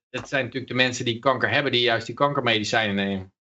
het 0.09 0.27
zijn 0.27 0.43
natuurlijk 0.45 0.67
de 0.67 0.73
mensen 0.73 1.05
die 1.05 1.19
kanker 1.19 1.49
hebben, 1.49 1.71
die 1.71 1.81
juist 1.81 2.05
die 2.05 2.15
kankermedicijnen 2.15 2.95
nemen. 2.95 3.33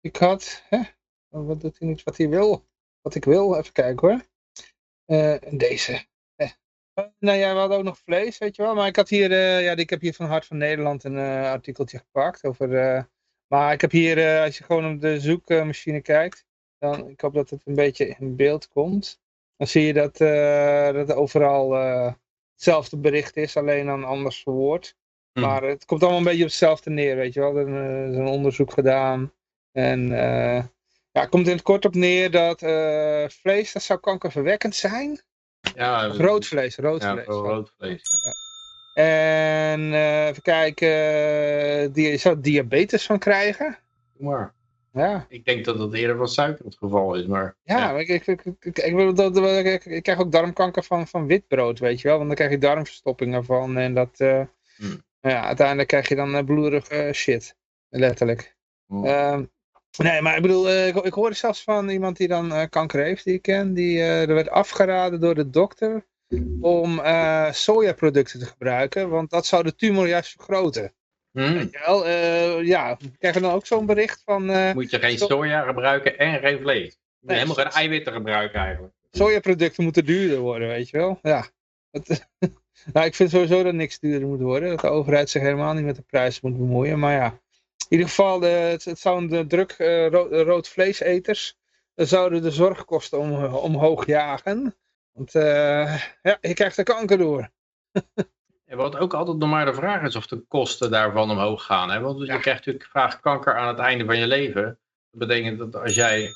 ik 0.00 0.16
had, 0.16 0.64
hè? 0.68 0.80
wat 1.28 1.60
doet 1.60 1.78
hij 1.78 1.88
niet 1.88 2.02
wat 2.02 2.16
hij 2.16 2.28
wil? 2.28 2.68
Wat 3.00 3.14
ik 3.14 3.24
wil, 3.24 3.56
even 3.56 3.72
kijken 3.72 4.08
hoor. 4.08 4.20
deze. 5.58 6.04
Nou 7.18 7.38
ja, 7.38 7.52
we 7.52 7.58
hadden 7.58 7.78
ook 7.78 7.84
nog 7.84 7.98
vlees, 7.98 8.38
weet 8.38 8.56
je 8.56 8.62
wel. 8.62 8.74
Maar 8.74 8.86
ik 8.86 8.96
had 8.96 9.08
hier, 9.08 9.32
ja, 9.62 9.76
ik 9.76 9.90
heb 9.90 10.00
hier 10.00 10.14
van 10.14 10.26
Hart 10.26 10.46
van 10.46 10.56
Nederland 10.56 11.04
een 11.04 11.18
artikeltje 11.18 11.98
gepakt 11.98 12.44
over 12.44 12.68
maar 13.46 13.72
ik 13.72 13.80
heb 13.80 13.90
hier, 13.90 14.40
als 14.40 14.58
je 14.58 14.64
gewoon 14.64 14.94
op 14.94 15.00
de 15.00 15.20
zoekmachine 15.20 16.00
kijkt, 16.00 16.46
dan, 16.78 17.08
ik 17.08 17.20
hoop 17.20 17.34
dat 17.34 17.50
het 17.50 17.62
een 17.64 17.74
beetje 17.74 18.06
in 18.18 18.36
beeld 18.36 18.68
komt. 18.68 19.20
Dan 19.56 19.66
zie 19.66 19.86
je 19.86 19.92
dat, 19.92 20.16
dat 20.94 21.12
overal 21.12 21.68
hetzelfde 22.56 22.96
bericht 22.96 23.36
is, 23.36 23.56
alleen 23.56 23.86
dan 23.86 24.04
anders 24.04 24.42
verwoord. 24.42 24.96
Hm. 25.32 25.40
Maar 25.40 25.62
het 25.62 25.84
komt 25.84 26.00
allemaal 26.02 26.18
een 26.18 26.24
beetje 26.24 26.42
op 26.42 26.48
hetzelfde 26.48 26.90
neer, 26.90 27.16
weet 27.16 27.34
je 27.34 27.40
wel. 27.40 27.56
Er 27.56 28.08
is 28.08 28.16
een 28.16 28.26
onderzoek 28.26 28.72
gedaan. 28.72 29.32
En 29.72 30.08
ja, 31.12 31.20
het 31.22 31.28
komt 31.28 31.46
in 31.46 31.52
het 31.52 31.62
kort 31.62 31.84
op 31.84 31.94
neer 31.94 32.30
dat 32.30 32.58
vlees, 33.32 33.72
dat 33.72 33.82
zou 33.82 34.00
kankerverwekkend 34.00 34.74
zijn. 34.74 35.20
Ja, 35.74 36.06
rood 36.06 36.46
vlees, 36.46 36.76
rood 36.76 37.02
ja, 37.02 37.12
vlees. 37.12 37.26
rood 37.26 37.72
vlees. 37.76 38.02
Ja. 38.02 38.44
En 39.02 39.80
uh, 39.80 40.26
even 40.26 40.42
kijken, 40.42 41.92
die, 41.92 42.10
je 42.10 42.16
zou 42.16 42.40
diabetes 42.40 43.06
van 43.06 43.18
krijgen. 43.18 43.78
Maar 44.18 44.54
ja. 44.96 45.26
ik 45.28 45.44
denk 45.44 45.64
dat 45.64 45.78
dat 45.78 45.94
eerder 45.94 46.16
van 46.16 46.28
suiker 46.28 46.64
het 46.64 46.76
geval 46.76 47.14
is. 47.14 47.26
Maar, 47.26 47.56
ja, 47.62 47.78
ja. 47.78 47.98
Ik, 47.98 48.08
ik, 48.08 48.26
ik, 48.26 48.78
ik, 49.84 50.02
krijg 50.02 50.18
ook 50.18 50.32
darmkanker 50.32 50.82
van, 50.82 51.06
van 51.06 51.26
wit 51.26 51.48
brood, 51.48 51.78
weet 51.78 52.00
je 52.00 52.08
wel. 52.08 52.16
Want 52.16 52.26
dan 52.26 52.36
krijg 52.36 52.50
je 52.50 52.58
darmverstoppingen 52.58 53.44
van. 53.44 53.76
En 53.76 53.94
dat, 53.94 54.20
uh, 54.20 54.42
hmm. 54.76 55.02
ja, 55.20 55.44
uiteindelijk 55.44 55.88
krijg 55.88 56.08
je 56.08 56.14
dan 56.14 56.34
uh, 56.34 56.44
bloederige 56.44 57.10
shit. 57.12 57.56
Letterlijk. 57.88 58.56
Hmm. 58.86 59.04
Uh, 59.04 59.38
nee, 59.98 60.20
maar 60.20 60.36
ik 60.36 60.42
bedoel, 60.42 60.70
ik, 60.70 60.96
ik 60.96 61.12
hoorde 61.12 61.36
zelfs 61.36 61.62
van 61.62 61.88
iemand 61.88 62.16
die 62.16 62.28
dan 62.28 62.68
kanker 62.68 63.02
heeft, 63.02 63.24
die 63.24 63.34
ik 63.34 63.42
ken. 63.42 63.74
Die 63.74 64.02
er 64.02 64.34
werd 64.34 64.48
afgeraden 64.48 65.20
door 65.20 65.34
de 65.34 65.50
dokter 65.50 66.06
om 66.60 67.00
sojaproducten 67.50 68.40
te 68.40 68.46
gebruiken, 68.46 69.08
want 69.08 69.30
dat 69.30 69.46
zou 69.46 69.62
de 69.62 69.74
tumor 69.74 70.08
juist 70.08 70.30
vergroten. 70.30 70.92
Je 71.42 71.78
wel, 71.86 72.06
eh, 72.06 72.64
ja, 72.66 72.96
krijgen 73.18 73.40
we 73.40 73.46
dan 73.46 73.56
ook 73.56 73.66
zo'n 73.66 73.86
bericht 73.86 74.22
van... 74.24 74.50
eh, 74.50 74.72
Moet 74.74 74.90
je 74.90 74.98
geen 74.98 75.18
soja 75.18 75.62
gebruiken 75.62 76.18
en 76.18 76.38
geen 76.40 76.58
vlees. 76.60 76.82
Je 76.92 76.98
moet 77.20 77.28
Nee, 77.30 77.36
helemaal 77.36 77.64
geen 77.64 77.72
eiwitten 77.72 78.12
gebruiken 78.12 78.60
eigenlijk. 78.60 78.94
sojaproducten 79.10 79.84
moeten 79.84 80.04
duurder 80.04 80.38
worden, 80.38 80.68
weet 80.68 80.88
je 80.88 80.96
wel. 80.96 81.18
Ja. 81.22 81.46
Het- 81.90 82.28
nou, 82.92 83.06
ik 83.06 83.14
vind 83.14 83.30
sowieso 83.30 83.62
dat 83.62 83.74
niks 83.74 83.98
duurder 83.98 84.28
moet 84.28 84.40
worden. 84.40 84.68
Dat 84.68 84.80
de 84.80 84.88
overheid 84.88 85.30
zich 85.30 85.42
helemaal 85.42 85.74
niet 85.74 85.84
met 85.84 85.96
de 85.96 86.02
prijs 86.02 86.40
moet 86.40 86.56
bemoeien. 86.56 86.98
Maar 86.98 87.12
ja, 87.12 87.26
in 87.26 87.86
ieder 87.88 88.06
geval, 88.08 88.38
de, 88.38 88.46
het, 88.46 88.84
het 88.84 88.98
zouden 88.98 89.28
de 89.28 89.46
druk 89.46 89.70
eh, 89.72 90.08
rood, 90.08 90.32
rood 90.32 90.68
vleeseters 90.68 91.56
eh, 91.94 92.06
zouden 92.06 92.42
de 92.42 92.50
zorgkosten 92.50 93.18
om, 93.18 93.44
omhoog 93.44 94.06
jagen. 94.06 94.76
Want 95.12 95.34
eh, 95.34 96.02
ja, 96.22 96.38
je 96.40 96.54
krijgt 96.54 96.76
er 96.76 96.84
kanker 96.84 97.18
door. 97.18 97.50
En 98.66 98.76
wat 98.76 98.96
ook 98.96 99.14
altijd 99.14 99.36
nog 99.36 99.48
maar 99.50 99.64
de 99.64 99.74
vraag 99.74 100.02
is 100.02 100.16
of 100.16 100.26
de 100.26 100.44
kosten 100.48 100.90
daarvan 100.90 101.30
omhoog 101.30 101.64
gaan. 101.64 101.90
Hè? 101.90 102.00
Want 102.00 102.18
je 102.18 102.26
Ja. 102.26 102.38
krijgt 102.38 102.66
natuurlijk 102.66 102.90
vaak 102.92 103.22
kanker 103.22 103.56
aan 103.56 103.68
het 103.68 103.78
einde 103.78 104.04
van 104.04 104.18
je 104.18 104.26
leven. 104.26 104.62
Dat 105.10 105.28
betekent 105.28 105.58
dat 105.58 105.76
als 105.76 105.94
jij 105.94 106.28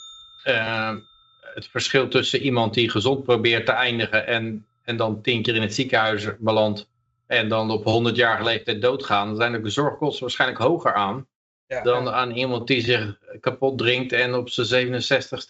eh, 0.42 0.94
het 1.40 1.66
verschil 1.66 2.08
tussen 2.08 2.40
iemand 2.40 2.75
die 2.75 2.90
gezond 2.90 3.25
probeert 3.25 3.66
te 3.66 3.72
eindigen 3.72 4.26
en, 4.26 4.66
en 4.82 4.96
dan 4.96 5.22
tien 5.22 5.42
keer 5.42 5.54
in 5.54 5.62
het 5.62 5.75
ziekenhuis 5.75 6.28
belandt 6.38 6.88
en 7.26 7.49
dan 7.49 7.70
op 7.70 7.84
100 7.84 8.16
jaar 8.16 8.44
leeftijd 8.44 8.82
doodgaan, 8.82 9.26
dan 9.26 9.37
zijn 9.37 9.62
de 9.62 9.70
zorgkosten 9.70 10.20
waarschijnlijk 10.22 10.60
hoger 10.60 10.94
aan 10.94 11.28
Ja, 11.66 11.82
dan 11.82 12.04
ja. 12.04 12.10
aan 12.10 12.30
iemand 12.30 12.66
die 12.66 12.80
zich 12.80 13.18
kapot 13.40 13.78
drinkt 13.78 14.12
en 14.12 14.34
op 14.34 14.49
zijn 14.49 15.02
67ste 15.02 15.49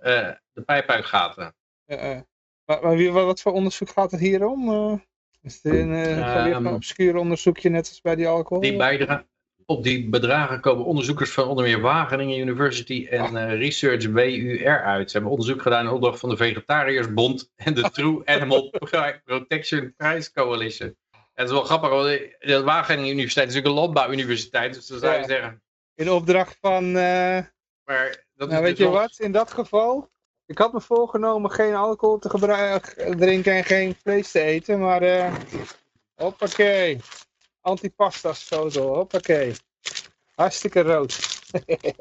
eh, 0.00 0.28
de 0.52 0.62
pijp 0.64 0.88
uitgaat. 0.88 1.36
Eh, 1.84 2.12
eh. 2.12 2.20
maar, 2.64 2.82
maar 2.82 3.24
wat 3.24 3.40
voor 3.40 3.52
onderzoek 3.52 3.90
gaat 3.90 4.10
het 4.10 4.20
hier 4.20 4.46
om? 4.46 4.68
Eh, 5.42 5.50
is 5.50 5.58
het 5.62 5.72
een, 5.72 5.94
eh, 5.94 6.46
een 6.46 6.66
obscuur 6.66 7.16
onderzoekje 7.16 7.68
net 7.68 7.88
als 7.88 8.00
bij 8.00 8.14
die 8.16 8.28
alcohol? 8.28 8.62
Die 8.62 8.76
bijdrage, 8.76 9.26
op 9.66 9.82
die 9.82 10.08
bedragen 10.08 10.60
komen 10.60 10.84
onderzoekers 10.84 11.30
van 11.30 11.48
onder 11.48 11.64
meer 11.64 11.80
Wageningen 11.80 12.38
University 12.38 13.06
en 13.10 13.36
eh, 13.36 13.58
Research 13.58 14.06
WUR 14.06 14.82
uit. 14.82 15.06
Ze 15.10 15.12
hebben 15.16 15.30
onderzoek 15.36 15.62
gedaan 15.62 15.84
in 15.86 15.90
opdracht 15.92 16.18
van 16.20 16.28
de 16.28 16.36
Vegetariërsbond 16.36 17.50
en 17.56 17.74
de 17.74 17.90
True 17.90 18.22
Animal 18.34 18.70
Protection 19.24 19.94
Prize 19.96 20.32
Coalition. 20.32 20.88
En 21.12 21.46
het 21.46 21.46
is 21.46 21.52
wel 21.52 21.64
grappig, 21.64 21.90
want 21.90 22.04
de- 22.04 22.36
de 22.38 22.62
Wageningen 22.62 23.10
Universiteit 23.12 23.48
is 23.48 23.54
natuurlijk 23.54 23.78
een 23.78 23.82
landbouwuniversiteit, 23.82 24.74
dus 24.74 24.86
dan 24.86 24.98
zou 24.98 25.12
je 25.12 25.18
Ja. 25.20 25.26
zeggen. 25.26 25.62
In 25.94 26.10
opdracht 26.10 26.56
van... 26.60 26.84
eh, 26.84 27.38
Maar 27.84 28.24
dat 28.34 28.48
Nou, 28.48 28.62
weet 28.62 28.76
dus 28.76 28.86
je 28.86 28.92
wat? 28.92 29.16
In 29.18 29.32
dat 29.32 29.52
geval, 29.52 30.10
ik 30.50 30.58
had 30.58 30.72
me 30.72 30.80
voorgenomen 30.80 31.50
geen 31.50 31.74
alcohol 31.74 32.18
te 32.18 32.30
gebruiken, 32.30 33.18
drinken 33.18 33.52
en 33.52 33.64
geen 33.64 33.94
vlees 34.02 34.30
te 34.30 34.40
eten, 34.40 34.78
maar 34.78 35.02
eh 35.02 35.34
hoppakee. 36.14 37.00
Antipastas 37.60 38.42
foto, 38.42 38.94
hoppakee. 38.94 39.52
Hartstikke 40.34 40.80
rood. 40.80 41.40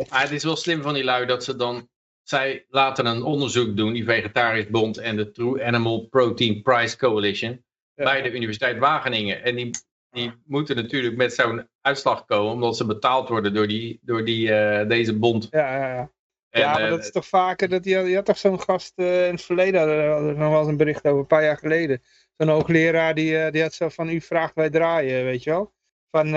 Maar 0.10 0.22
het 0.28 0.32
is 0.32 0.44
wel 0.44 0.56
slim 0.56 0.82
van 0.82 0.94
die 0.94 1.04
lui 1.04 1.26
dat 1.26 1.44
ze 1.44 1.56
dan. 1.56 1.90
Zij 2.24 2.66
laten 2.70 3.06
een 3.06 3.24
onderzoek 3.24 3.78
doen, 3.78 3.94
die 3.94 4.04
Vegetarisch 4.04 4.70
Bond 4.70 4.98
en 4.98 5.16
de 5.16 5.32
True 5.32 5.66
Animal 5.66 6.08
Protein 6.08 6.62
Prize 6.62 6.98
Coalition. 6.98 7.64
Ja. 7.94 8.04
bij 8.04 8.22
de 8.22 8.32
Universiteit 8.32 8.78
Wageningen. 8.78 9.44
En 9.44 9.56
die, 9.56 9.70
die 10.10 10.34
moeten 10.46 10.76
natuurlijk 10.76 11.16
met 11.16 11.34
zo'n 11.34 11.68
uitslag 11.82 12.26
komen, 12.26 12.52
omdat 12.52 12.78
ze 12.78 12.86
betaald 12.86 13.30
worden 13.30 13.54
door, 13.54 13.68
die, 13.68 14.00
door 14.02 14.26
die, 14.26 14.54
eh, 14.54 14.88
deze 14.88 15.18
bond. 15.18 15.48
Ja, 15.52 15.76
ja, 15.76 15.94
ja. 15.94 16.12
En, 16.50 16.62
ja, 16.62 16.72
maar 16.72 16.84
eh, 16.84 16.90
dat 16.90 17.00
is 17.00 17.12
toch 17.12 17.28
vaker, 17.28 17.70
dat 17.70 17.84
die, 17.84 17.96
had- 17.96 18.08
je 18.08 18.16
had 18.16 18.26
toch 18.26 18.38
zo'n 18.38 18.62
gast 18.62 18.94
eh, 18.96 19.26
in 19.26 19.32
het 19.34 19.42
verleden, 19.42 19.88
we 20.26 20.34
nog 20.34 20.50
wel 20.50 20.60
eens 20.60 20.68
een 20.68 20.78
bericht 20.78 21.06
over, 21.06 21.20
een 21.20 21.28
paar 21.28 21.44
jaar 21.44 21.58
geleden. 21.58 22.02
Zo'n 22.38 22.48
hoogleraar, 22.48 23.16
die, 23.16 23.38
eh, 23.38 23.52
die 23.52 23.62
had 23.62 23.74
zo 23.74 23.90
van, 23.90 24.10
u 24.10 24.22
vraagt 24.22 24.56
wij 24.56 24.70
draaien, 24.70 25.24
weet 25.26 25.44
je 25.44 25.50
wel. 25.50 25.74
Van, 26.12 26.32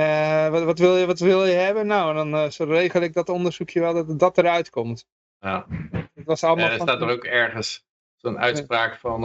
wat, 0.50 0.62
wat, 0.64 0.78
wil 0.78 0.96
je, 0.96 1.06
wat 1.06 1.18
wil 1.18 1.46
je 1.46 1.54
hebben? 1.54 1.86
Nou, 1.86 2.18
en 2.18 2.30
dan 2.30 2.52
zo 2.52 2.64
regel 2.64 3.00
ik 3.00 3.12
dat 3.12 3.28
onderzoekje 3.28 3.80
wel, 3.80 3.92
dat 3.94 4.18
dat 4.18 4.38
eruit 4.38 4.70
komt. 4.70 5.06
ja. 5.40 5.66
Het 6.14 6.24
was 6.24 6.44
allemaal 6.44 6.70
er 6.70 6.80
staat 6.80 7.00
er 7.02 7.08
ook 7.10 7.24
ergens 7.24 7.84
zo'n 8.16 8.38
uitspraak 8.38 8.98
van, 8.98 9.20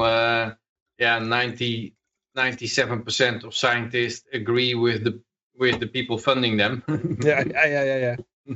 ja, 0.95 1.19
90, 1.19 1.89
97% 2.31 3.45
of 3.45 3.53
scientists 3.53 4.29
agree 4.31 4.79
with 4.79 5.03
the, 5.03 5.19
with 5.51 5.79
the 5.79 5.89
people 5.89 6.19
funding 6.19 6.57
them. 6.59 6.83
Ja, 7.19 7.39
ja, 7.39 7.63
ja, 7.65 7.81
ja. 7.81 7.95
ja. 7.95 8.17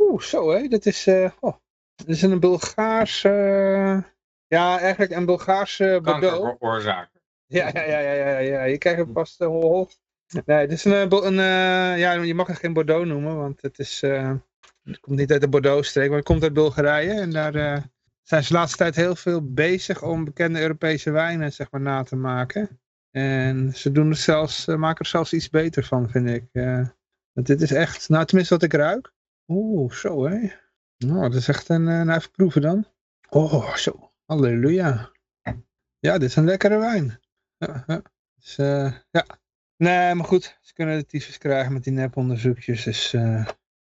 Oeh, 0.00 0.22
zo 0.22 0.50
hé. 0.50 0.68
Dat 0.68 0.86
is, 0.86 1.06
eh 1.06 1.30
oh, 1.40 1.56
dat 1.94 2.08
is 2.08 2.22
een 2.22 2.40
Bulgaars, 2.40 3.24
eh, 3.24 3.98
ja, 4.46 4.78
eigenlijk 4.78 5.12
een 5.12 5.26
Bulgaarse 5.26 6.00
Bordeaux. 6.02 6.58
Ja, 7.46 7.70
ja, 7.74 7.84
ja, 7.86 7.98
ja, 7.98 8.12
ja, 8.12 8.38
ja. 8.38 8.62
Je 8.64 8.78
krijgt 8.78 8.98
het 9.00 9.12
pas 9.12 9.36
de 9.36 9.44
hol. 9.44 9.88
Nee, 10.44 10.58
het 10.58 10.72
is 10.72 10.84
een, 10.84 10.92
eh, 10.92 11.20
een 11.22 11.38
eh, 11.38 11.98
ja, 11.98 12.12
je 12.12 12.34
mag 12.34 12.46
het 12.46 12.58
geen 12.58 12.72
Bordeaux 12.72 13.06
noemen, 13.06 13.36
want 13.36 13.62
het 13.62 13.78
is, 13.78 14.02
eh, 14.02 14.32
het 14.84 15.00
komt 15.00 15.18
niet 15.18 15.32
uit 15.32 15.40
de 15.40 15.48
Bordeaux-streek, 15.48 16.08
maar 16.08 16.18
het 16.18 16.26
komt 16.26 16.42
uit 16.42 16.52
Bulgarije. 16.52 17.12
En 17.12 17.30
daar 17.30 17.54
eh, 17.54 17.82
zijn 18.22 18.42
ze 18.42 18.52
de 18.52 18.58
laatste 18.58 18.76
tijd 18.76 18.96
heel 18.96 19.16
veel 19.16 19.52
bezig 19.52 20.02
om 20.02 20.24
bekende 20.24 20.60
Europese 20.60 21.10
wijnen, 21.10 21.52
zeg 21.52 21.70
maar, 21.70 21.80
na 21.80 22.02
te 22.02 22.16
maken. 22.16 22.80
En 23.10 23.72
ze 23.74 23.92
doen 23.92 24.10
het 24.10 24.18
zelfs, 24.18 24.68
eh, 24.68 24.76
maken 24.76 25.04
er 25.04 25.10
zelfs 25.10 25.32
iets 25.32 25.50
beter 25.50 25.84
van, 25.84 26.10
vind 26.10 26.28
ik. 26.28 26.44
Eh, 26.52 26.88
want 27.32 27.46
dit 27.46 27.60
is 27.60 27.72
echt, 27.72 28.08
nou 28.08 28.24
tenminste 28.24 28.54
wat 28.54 28.62
ik 28.62 28.72
ruik. 28.72 29.12
Oeh, 29.52 29.92
zo 29.92 30.24
hé. 30.24 30.50
Nou, 30.98 31.20
dat 31.20 31.34
is 31.34 31.48
echt 31.48 31.68
een, 31.68 31.88
eh, 31.88 32.02
nou 32.02 32.18
even 32.18 32.30
proeven 32.30 32.60
dan. 32.62 32.86
Oh, 33.30 33.74
zo. 33.74 34.12
Halleluja. 34.24 35.10
Ja, 35.98 36.18
dit 36.18 36.28
is 36.28 36.36
een 36.36 36.44
lekkere 36.44 36.78
wijn. 36.78 37.20
Ja, 37.56 37.84
ja. 37.86 38.02
Dus, 38.34 38.58
eh, 38.58 38.92
ja. 39.10 39.26
Nee, 39.76 40.14
maar 40.14 40.24
goed. 40.26 40.58
Ze 40.60 40.74
kunnen 40.74 40.98
de 40.98 41.06
tyfus 41.06 41.38
krijgen 41.38 41.72
met 41.72 41.84
die 41.84 41.92
neponderzoekjes. 41.92 42.84
Dus, 42.84 43.14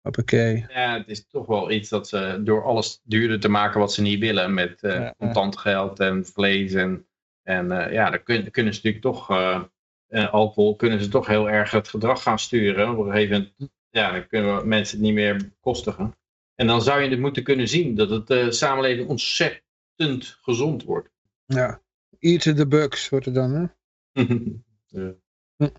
hoppakee. 0.01 0.67
Ja, 0.69 0.99
het 0.99 1.09
is 1.09 1.27
toch 1.27 1.47
wel 1.47 1.71
iets 1.71 1.89
dat 1.89 2.09
ze 2.09 2.41
door 2.45 2.65
alles 2.65 3.01
duurder 3.05 3.41
te 3.41 3.49
maken 3.49 3.81
wat 3.81 3.93
ze 3.93 4.03
niet 4.03 4.21
willen. 4.21 4.55
Met 4.55 4.81
Ja, 4.81 4.95
ja. 4.95 5.15
contant 5.19 5.59
geld 5.59 6.01
en 6.01 6.27
vlees. 6.27 6.73
En, 6.73 7.07
en 7.43 7.67
ja, 7.93 8.11
dan 8.11 8.23
kun, 8.23 8.51
kunnen 8.51 8.75
ze 8.75 8.81
natuurlijk 8.85 9.03
toch, 9.03 9.31
alcohol, 10.31 10.77
kunnen 10.77 11.01
ze 11.01 11.09
toch 11.09 11.27
heel 11.27 11.51
erg 11.51 11.71
het 11.71 11.89
gedrag 11.89 12.23
gaan 12.23 12.39
sturen. 12.39 12.91
Op 12.91 12.99
een 13.07 13.13
gegeven 13.13 13.37
moment, 13.37 13.73
ja, 13.95 14.13
dan 14.13 14.27
kunnen 14.27 14.57
we 14.57 14.67
mensen 14.67 14.97
het 14.97 15.07
niet 15.07 15.15
meer 15.15 15.37
bekostigen. 15.37 16.15
En 16.55 16.67
dan 16.67 16.83
zou 16.83 17.03
je 17.03 17.11
het 17.11 17.21
moeten 17.21 17.43
kunnen 17.43 17.69
zien 17.69 17.95
dat 17.95 18.11
het 18.11 18.31
eh, 18.31 18.51
samenleving 18.51 19.09
ontzettend 19.09 20.39
gezond 20.41 20.85
wordt. 20.85 21.09
Ja. 21.45 21.81
Eat 22.19 22.43
the 22.43 22.67
bugs 22.67 23.09
wordt 23.09 23.25
het 23.25 23.35
dan, 23.35 23.53
hè? 23.53 23.67
Ja. 25.57 25.71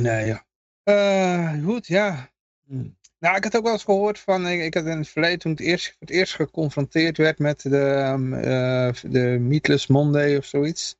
Nee, 0.00 0.26
ja. 0.26 0.44
Eh, 0.82 1.64
goed, 1.64 1.86
ja. 1.86 2.30
Hm. 2.66 2.88
Nou, 3.18 3.36
ik 3.36 3.44
had 3.44 3.56
ook 3.56 3.62
wel 3.62 3.72
eens 3.72 3.84
gehoord 3.84 4.18
van, 4.18 4.46
ik, 4.46 4.60
ik 4.60 4.74
had 4.74 4.84
in 4.84 4.98
het 4.98 5.08
verleden 5.08 5.38
toen 5.38 5.50
het 5.50 5.60
eerst, 5.60 5.96
het 5.98 6.10
eerst 6.10 6.34
geconfronteerd 6.34 7.16
werd 7.16 7.38
met 7.38 7.60
de, 7.62 7.78
eh, 8.42 9.10
de 9.10 9.38
Meatless 9.40 9.86
Monday 9.86 10.36
of 10.36 10.44
zoiets. 10.44 10.96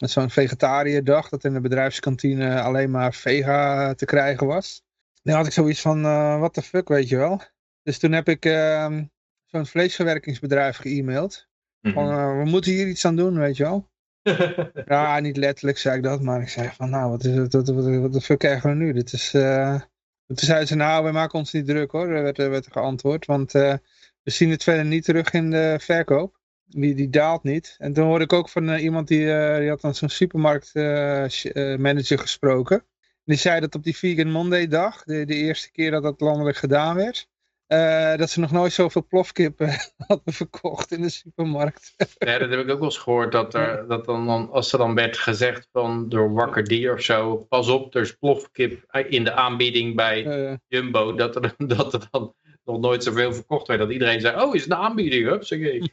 Met 0.00 0.10
zo'n 0.10 0.30
vegetariërdag, 0.30 1.28
dat 1.28 1.44
in 1.44 1.52
de 1.52 1.60
bedrijfskantine 1.60 2.60
alleen 2.60 2.90
maar 2.90 3.14
vega 3.14 3.94
te 3.94 4.04
krijgen 4.04 4.46
was. 4.46 4.82
Dan 5.22 5.36
had 5.36 5.46
ik 5.46 5.52
zoiets 5.52 5.80
van, 5.80 6.04
eh 6.04 6.38
what 6.38 6.54
the 6.54 6.62
fuck, 6.62 6.88
weet 6.88 7.08
je 7.08 7.16
wel. 7.16 7.40
Dus 7.82 7.98
toen 7.98 8.12
heb 8.12 8.28
ik 8.28 8.44
ehm, 8.44 9.04
zo'n 9.44 9.66
vleesverwerkingsbedrijf 9.66 10.76
ge-mailed. 10.76 11.48
Van, 11.92 12.10
eh, 12.10 12.38
we 12.38 12.44
moeten 12.44 12.72
hier 12.72 12.86
iets 12.88 13.04
aan 13.04 13.16
doen, 13.16 13.38
weet 13.38 13.56
je 13.56 13.62
wel. 13.62 13.88
Ja, 14.86 15.20
niet 15.20 15.36
letterlijk 15.36 15.78
zei 15.78 15.96
ik 15.96 16.02
dat, 16.02 16.22
maar 16.22 16.40
ik 16.40 16.48
zei 16.48 16.68
van, 16.68 16.90
nou, 16.90 17.10
wat 17.10 17.24
is 17.24 17.34
het, 17.36 17.52
wat, 17.52 17.68
wat, 17.68 17.84
wat 17.84 18.12
de 18.12 18.20
fuck 18.20 18.38
krijgen 18.38 18.70
we 18.70 18.76
nu? 18.76 18.92
Dit 18.92 19.12
is, 19.12 19.34
eh 19.34 19.80
toen 20.26 20.36
zeiden 20.38 20.68
ze, 20.68 20.74
nou, 20.74 21.04
we 21.04 21.12
maken 21.12 21.38
ons 21.38 21.52
niet 21.52 21.66
druk 21.66 21.90
hoor, 21.90 22.08
werd, 22.08 22.38
er- 22.38 22.50
werd 22.50 22.66
er 22.66 22.72
geantwoord, 22.72 23.26
want 23.26 23.52
we 23.52 23.80
zien 24.24 24.50
het 24.50 24.62
verder 24.62 24.84
niet 24.84 25.04
terug 25.04 25.32
in 25.32 25.50
de 25.50 25.76
verkoop. 25.80 26.38
Die, 26.66 26.94
die 26.94 27.10
daalt 27.10 27.42
niet. 27.42 27.74
En 27.78 27.92
toen 27.92 28.04
hoorde 28.06 28.24
ik 28.24 28.32
ook 28.32 28.48
van 28.48 28.74
iemand 28.76 29.08
die, 29.08 29.24
die 29.58 29.68
had 29.68 29.80
dan 29.80 29.94
zo'n 29.94 30.08
supermarktmanager 30.08 32.18
gesproken. 32.18 32.84
Die 33.24 33.36
zei 33.36 33.60
dat 33.60 33.74
op 33.74 33.82
die 33.82 33.96
Vegan 33.96 34.30
Monday 34.30 34.66
dag, 34.66 35.04
de, 35.04 35.24
de 35.24 35.34
eerste 35.34 35.70
keer 35.70 35.90
dat 35.90 36.02
dat 36.02 36.20
landelijk 36.20 36.56
gedaan 36.56 36.96
werd, 36.96 37.28
eh, 37.70 38.16
dat 38.16 38.30
ze 38.30 38.40
nog 38.40 38.50
nooit 38.50 38.72
zoveel 38.72 39.06
plofkippen 39.06 39.68
hadden 40.06 40.34
verkocht 40.34 40.92
in 40.92 41.02
de 41.02 41.08
supermarkt. 41.08 41.94
Ja, 42.18 42.38
dat 42.38 42.50
heb 42.50 42.60
ik 42.60 42.70
ook 42.70 42.78
wel 42.78 42.88
eens 42.88 42.98
gehoord. 42.98 43.32
Dat, 43.32 43.54
er, 43.54 43.88
dat 43.88 44.04
dan, 44.04 44.50
als 44.50 44.72
er 44.72 44.78
dan 44.78 44.94
werd 44.94 45.18
gezegd 45.18 45.68
van 45.72 46.08
door 46.08 46.32
Wakker 46.32 46.64
Dier 46.64 46.92
of 46.92 47.00
zo. 47.00 47.36
Pas 47.36 47.68
op, 47.68 47.94
er 47.94 48.00
is 48.00 48.12
plofkip 48.12 48.84
in 49.08 49.24
de 49.24 49.32
aanbieding 49.32 49.96
bij 49.96 50.26
Eh, 50.26 50.56
Jumbo. 50.68 51.14
Dat 51.14 51.36
er, 51.36 51.54
dat 51.76 51.92
er 51.92 52.08
dan 52.10 52.34
nog 52.64 52.80
nooit 52.80 53.04
zoveel 53.04 53.32
verkocht 53.32 53.66
werd. 53.66 53.80
Dat 53.80 53.90
iedereen 53.90 54.20
zei, 54.20 54.42
oh 54.42 54.54
is 54.54 54.62
het 54.62 54.70
een 54.70 54.76
aanbieding? 54.76 55.28
Hup, 55.28 55.44
zeg 55.44 55.58
ik. 55.58 55.90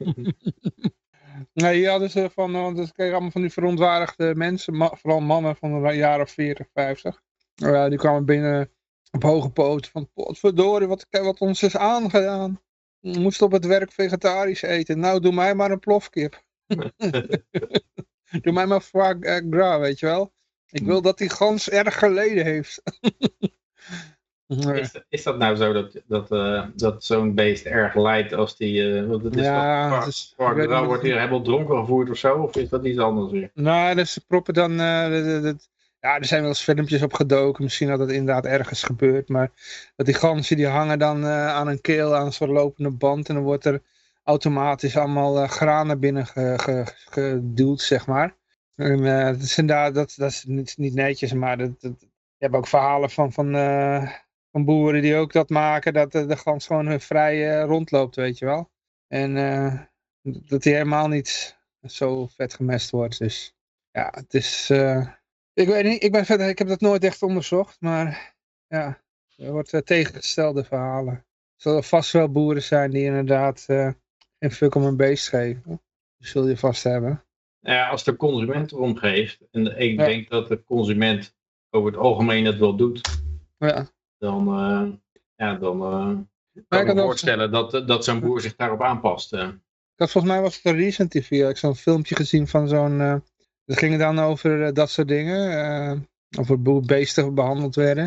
Nee, 1.53 1.75
hier 1.75 1.89
hadden 1.89 2.09
ze 2.09 2.29
van, 2.33 2.51
want 2.51 2.77
ze 2.77 2.93
kregen 2.93 3.13
allemaal 3.13 3.31
van 3.31 3.41
die 3.41 3.51
verontwaardigde 3.51 4.35
mensen, 4.35 4.77
ma- 4.77 4.95
vooral 4.95 5.19
mannen 5.19 5.55
van 5.55 5.71
een 5.71 5.95
jaar 5.95 6.21
of 6.21 6.31
40, 6.31 6.67
50. 6.73 7.21
Ja, 7.53 7.89
die 7.89 7.97
kwamen 7.97 8.25
binnen 8.25 8.71
op 9.11 9.23
hoge 9.23 9.49
poten 9.49 9.91
van, 9.91 10.11
potverdorie, 10.13 10.87
wat, 10.87 11.07
wat 11.09 11.39
ons 11.39 11.63
is 11.63 11.77
aangedaan. 11.77 12.61
We 12.99 13.19
moesten 13.19 13.45
op 13.45 13.51
het 13.51 13.65
werk 13.65 13.91
vegetarisch 13.91 14.61
eten. 14.61 14.99
Nou, 14.99 15.19
doe 15.19 15.33
mij 15.33 15.55
maar 15.55 15.71
een 15.71 15.79
plofkip. 15.79 16.43
doe 18.43 18.53
mij 18.53 18.65
maar 18.65 18.81
foie 18.81 19.45
gras, 19.49 19.79
weet 19.79 19.99
je 19.99 20.05
wel. 20.05 20.33
Ik 20.69 20.85
wil 20.85 21.01
dat 21.01 21.17
die 21.17 21.29
gans 21.29 21.69
erg 21.69 21.99
geleden 21.99 22.45
heeft. 22.45 22.81
Is, 24.47 25.01
is 25.09 25.23
dat 25.23 25.37
nou 25.37 25.55
zo 25.55 25.73
dat, 25.73 26.01
dat, 26.07 26.31
uh, 26.31 26.65
dat 26.75 27.03
zo'n 27.03 27.33
beest 27.33 27.65
erg 27.65 27.95
lijdt 27.95 28.33
als 28.33 28.57
die... 28.57 28.81
Uh, 28.81 29.09
want 29.09 29.23
het 29.23 29.35
is 29.35 29.43
ja, 29.43 29.89
dat, 29.89 30.05
dus, 30.05 30.33
wordt 30.85 31.03
hier 31.03 31.17
helemaal 31.17 31.41
dronken 31.41 31.77
gevoerd 31.77 32.09
of 32.09 32.17
zo? 32.17 32.35
Of 32.35 32.55
is 32.55 32.69
dat 32.69 32.85
iets 32.85 32.99
anders 32.99 33.31
weer? 33.31 33.51
Nou, 33.53 33.95
dus 33.95 34.13
ze 34.13 34.25
proppen 34.27 34.53
dan... 34.53 34.71
Uh, 34.71 35.05
de, 35.07 35.39
de, 35.41 35.55
ja, 35.99 36.17
er 36.17 36.25
zijn 36.25 36.39
wel 36.41 36.49
eens 36.49 36.61
filmpjes 36.61 37.01
op 37.01 37.13
gedoken. 37.13 37.63
Misschien 37.63 37.87
dat 37.87 37.99
het 37.99 38.09
inderdaad 38.09 38.45
ergens 38.45 38.83
gebeurt. 38.83 39.29
Maar 39.29 39.51
dat 39.95 40.05
die 40.05 40.15
ganzen 40.15 40.55
die 40.55 40.67
hangen 40.67 40.99
dan 40.99 41.25
aan 41.25 41.67
een 41.67 41.81
keel 41.81 42.15
aan 42.15 42.33
zo'n 42.33 42.51
lopende 42.51 42.91
band. 42.91 43.29
En 43.29 43.35
dan 43.35 43.43
wordt 43.43 43.65
er 43.65 43.81
automatisch 44.23 44.97
allemaal 44.97 45.47
graan 45.47 45.87
naar 45.87 45.99
binnen 45.99 46.27
geduwd, 47.09 47.81
zeg 47.81 48.07
maar. 48.07 48.35
En 48.75 49.03
dat, 49.33 49.41
is 49.41 49.57
inderdaad, 49.57 49.93
dat, 49.93 50.13
dat 50.17 50.29
is 50.29 50.43
niet, 50.43 50.77
niet 50.77 50.93
netjes, 50.93 51.33
maar 51.33 51.57
dat, 51.57 51.81
dat, 51.81 51.93
je 51.99 52.07
hebt 52.37 52.55
ook 52.55 52.67
verhalen 52.67 53.09
van... 53.09 53.31
van 53.31 53.55
van 54.57 54.65
boeren 54.65 55.01
die 55.01 55.15
ook 55.15 55.31
dat 55.31 55.49
maken, 55.49 55.93
dat 55.93 56.11
de, 56.11 56.37
gans 56.37 56.67
gewoon 56.67 56.99
vrij 56.99 57.59
uh, 57.59 57.63
rondloopt, 57.63 58.15
weet 58.15 58.37
je 58.37 58.45
wel. 58.45 58.71
En 59.07 59.35
uh, 59.35 59.81
dat 60.21 60.63
hij 60.63 60.73
helemaal 60.73 61.07
niet 61.07 61.57
zo 61.83 62.27
vet 62.27 62.53
gemest 62.53 62.89
wordt. 62.89 63.17
Dus 63.19 63.55
ja, 63.91 64.13
het 64.15 64.33
is... 64.33 64.69
Uh, 64.69 65.07
ik 65.53 65.67
weet 65.67 65.83
niet, 65.83 66.03
ik, 66.03 66.11
ben 66.11 66.25
verder, 66.25 66.47
ik 66.47 66.57
heb 66.57 66.67
dat 66.67 66.79
nooit 66.79 67.03
echt 67.03 67.21
onderzocht, 67.21 67.81
maar 67.81 68.35
ja, 68.67 69.01
er 69.35 69.51
wordt 69.51 69.85
tegengestelde 69.85 70.63
verhalen. 70.63 71.13
Er 71.13 71.23
zullen 71.55 71.83
vast 71.83 72.11
wel 72.11 72.31
boeren 72.31 72.63
zijn 72.63 72.91
die 72.91 73.03
inderdaad 73.03 73.65
een 74.37 74.51
fuck 74.51 74.75
om 74.75 74.83
een 74.83 74.97
beest 74.97 75.29
geven. 75.29 75.63
Dat 75.65 75.81
zul 76.17 76.47
je 76.47 76.57
vast 76.57 76.83
hebben. 76.83 77.23
Ja, 77.59 77.89
als 77.89 78.03
de 78.03 78.15
consument 78.15 78.71
erom 78.71 78.95
geeft, 78.95 79.39
en 79.51 79.79
ik 79.79 79.97
denk 79.97 80.29
dat 80.29 80.47
de 80.47 80.63
consument 80.63 81.35
over 81.69 81.91
het 81.91 81.99
algemeen 81.99 82.45
het 82.45 82.57
wel 82.57 82.75
doet. 82.75 83.21
Ja 83.57 83.87
dan, 84.17 84.47
uh, 84.47 84.87
ja, 85.35 85.55
dan 85.55 85.81
uh, 85.81 86.63
kan 86.67 86.87
ik 86.87 86.93
me 86.93 87.01
voorstellen 87.01 87.51
dat, 87.51 87.87
dat 87.87 88.03
zo'n 88.03 88.19
boer 88.19 88.41
zich 88.41 88.55
daarop 88.55 88.81
aanpast. 88.81 89.33
Uh. 89.33 89.41
Ik 89.41 90.03
had, 90.03 90.11
volgens 90.11 90.33
mij 90.33 90.41
was 90.41 90.55
het 90.55 90.65
een 90.65 90.75
recent 90.75 91.11
TV, 91.11 91.31
ik 91.31 91.45
heb 91.45 91.57
zo'n 91.57 91.75
filmpje 91.75 92.15
gezien 92.15 92.47
van 92.47 92.67
zo'n... 92.67 92.99
Uh, 92.99 93.15
het 93.65 93.77
ging 93.77 93.97
dan 93.97 94.19
over 94.19 94.73
dat 94.73 94.89
soort 94.89 95.07
dingen, 95.07 96.07
over 96.39 96.61
beesten 96.81 97.33
behandeld 97.33 97.75
werden. 97.75 98.03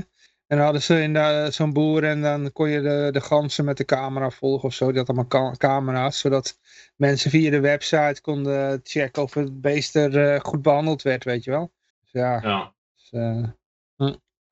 En 0.46 0.56
dan 0.56 0.64
hadden 0.64 0.82
ze 0.82 1.02
in 1.02 1.52
zo'n 1.52 1.72
boer 1.72 2.04
en 2.04 2.22
dan 2.22 2.52
kon 2.52 2.68
je 2.68 2.80
de, 2.80 3.08
de 3.12 3.20
ganzen 3.20 3.64
met 3.64 3.76
de 3.76 3.84
camera 3.84 4.30
volgen 4.30 4.68
of 4.68 4.74
zo. 4.74 4.88
Die 4.88 4.98
had 4.98 5.08
allemaal 5.08 5.56
camera's, 5.56 6.18
zodat 6.18 6.58
mensen 6.96 7.30
via 7.30 7.50
de 7.50 7.60
website 7.60 8.20
konden 8.20 8.80
checken 8.82 9.22
of 9.22 9.34
het 9.34 9.60
beest 9.60 9.96
er 9.96 10.40
goed 10.40 10.62
behandeld 10.62 11.02
werd, 11.02 11.24
weet 11.24 11.44
je 11.44 11.50
wel. 11.50 11.72
Dus 12.00 12.12
ja, 12.12 12.40
ja. 12.42 12.74
Dus. 13.10 13.20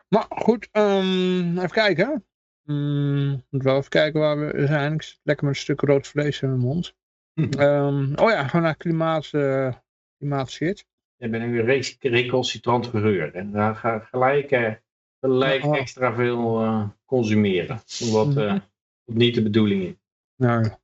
Maar 0.08 0.26
goed, 0.28 0.68
um, 0.72 1.58
even 1.58 1.70
kijken. 1.70 2.24
Um, 2.64 3.44
moet 3.50 3.62
wel 3.62 3.76
even 3.76 3.88
kijken 3.88 4.20
waar 4.20 4.38
we 4.38 4.66
zijn. 4.66 4.94
Ik 4.94 5.02
zit 5.02 5.20
lekker 5.22 5.46
met 5.46 5.54
een 5.54 5.60
stuk 5.60 5.80
rood 5.80 6.06
vlees 6.06 6.42
in 6.42 6.48
mijn 6.48 6.60
mond. 6.60 6.94
um, 7.58 8.14
oh 8.16 8.30
ja, 8.30 8.46
gewoon 8.46 8.64
naar 8.64 8.76
klimaat, 8.76 9.30
uh, 9.32 9.72
klimaatshit. 10.18 10.86
Je 11.16 11.28
bent 11.28 11.46
nu 11.46 11.60
een 11.60 11.84
recalcitrant. 12.00 12.90
En 13.32 13.50
daar 13.52 13.74
ga 13.74 13.98
gelijk, 13.98 14.50
uh, 14.50 14.72
gelijk 15.20 15.64
oh. 15.64 15.76
extra 15.76 16.14
veel 16.14 16.62
uh, 16.62 16.88
consumeren. 17.04 17.80
Wat, 18.10 18.36
uh, 18.36 18.58
wat 19.04 19.16
niet 19.16 19.34
de 19.34 19.42
bedoeling 19.42 19.82
is. 19.82 19.94
Nou, 20.36 20.66
ik, 20.66 20.76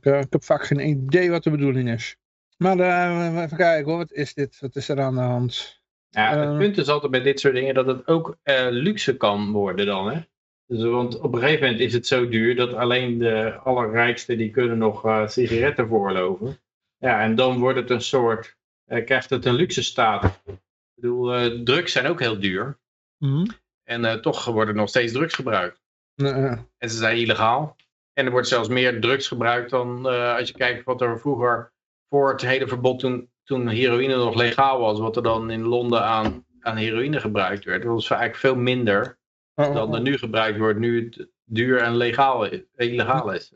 ik, 0.00 0.26
heb 0.30 0.44
vaak 0.44 0.64
geen 0.64 0.88
idee 0.88 1.30
wat 1.30 1.42
de 1.42 1.50
bedoeling 1.50 1.90
is. 1.90 2.16
Maar 2.56 2.78
even 3.44 3.56
kijken 3.56 3.90
hoor, 3.90 3.98
wat 3.98 4.12
is 4.12 4.34
dit? 4.34 4.60
Wat 4.60 4.76
is 4.76 4.88
er 4.88 5.00
aan 5.00 5.14
de 5.14 5.20
hand? 5.20 5.79
Ja, 6.10 6.36
het 6.36 6.48
uh, 6.48 6.58
punt 6.58 6.78
is 6.78 6.88
altijd 6.88 7.12
bij 7.12 7.22
dit 7.22 7.40
soort 7.40 7.54
dingen 7.54 7.74
dat 7.74 7.86
het 7.86 8.06
ook 8.06 8.36
uh, 8.44 8.66
luxe 8.70 9.16
kan 9.16 9.52
worden 9.52 9.86
dan. 9.86 10.10
Hè? 10.10 10.20
Dus, 10.66 10.82
want 10.82 11.20
op 11.20 11.34
een 11.34 11.40
gegeven 11.40 11.62
moment 11.62 11.80
is 11.80 11.92
het 11.92 12.06
zo 12.06 12.28
duur 12.28 12.56
dat 12.56 12.72
alleen 12.72 13.18
de 13.18 13.54
allerrijkste 13.54 14.36
die 14.36 14.50
kunnen 14.50 14.78
nog 14.78 15.06
uh, 15.06 15.28
sigaretten 15.28 15.88
voorloven. 15.88 16.60
Ja, 16.98 17.20
en 17.20 17.34
dan 17.34 17.58
wordt 17.58 17.78
het 17.78 17.90
een 17.90 18.00
soort, 18.00 18.56
krijgt 18.86 19.30
het 19.30 19.44
een 19.44 19.54
luxe 19.54 19.82
staat. 19.82 20.24
Ik 20.46 20.58
bedoel, 20.94 21.62
drugs 21.64 21.92
zijn 21.92 22.06
ook 22.06 22.20
heel 22.20 22.40
duur. 22.40 22.78
Mm. 23.18 23.46
En 23.84 24.20
toch 24.22 24.44
worden 24.44 24.74
nog 24.74 24.88
steeds 24.88 25.12
drugs 25.12 25.34
gebruikt. 25.34 25.80
En 26.14 26.90
ze 26.90 26.96
zijn 26.96 27.16
illegaal. 27.16 27.76
En 28.12 28.24
er 28.24 28.30
wordt 28.30 28.48
zelfs 28.48 28.68
meer 28.68 29.00
drugs 29.00 29.28
gebruikt 29.28 29.70
dan 29.70 30.06
als 30.06 30.48
je 30.48 30.54
kijkt 30.54 30.84
wat 30.84 31.00
er 31.00 31.20
vroeger 31.20 31.72
voor 32.08 32.30
het 32.30 32.40
hele 32.40 32.68
verbod 32.68 32.98
toen 32.98 33.30
toen 33.50 33.68
heroïne 33.68 34.16
nog 34.16 34.34
legaal 34.34 34.80
was, 34.80 34.98
wat 34.98 35.16
er 35.16 35.22
dan 35.22 35.50
in 35.50 35.62
Londen 35.62 36.02
aan, 36.02 36.44
aan 36.60 36.76
heroïne 36.76 37.20
gebruikt 37.20 37.64
werd, 37.64 37.82
dat 37.82 37.92
was 37.92 38.10
eigenlijk 38.10 38.40
veel 38.40 38.54
minder 38.56 39.18
oh, 39.54 39.74
dan 39.74 39.94
er 39.94 40.00
nu 40.00 40.18
gebruikt 40.18 40.58
wordt, 40.58 40.78
nu 40.78 41.04
het 41.04 41.28
duur 41.44 41.80
en 41.80 41.96
legaal, 41.96 42.48
illegaal 42.76 43.32
is. 43.32 43.52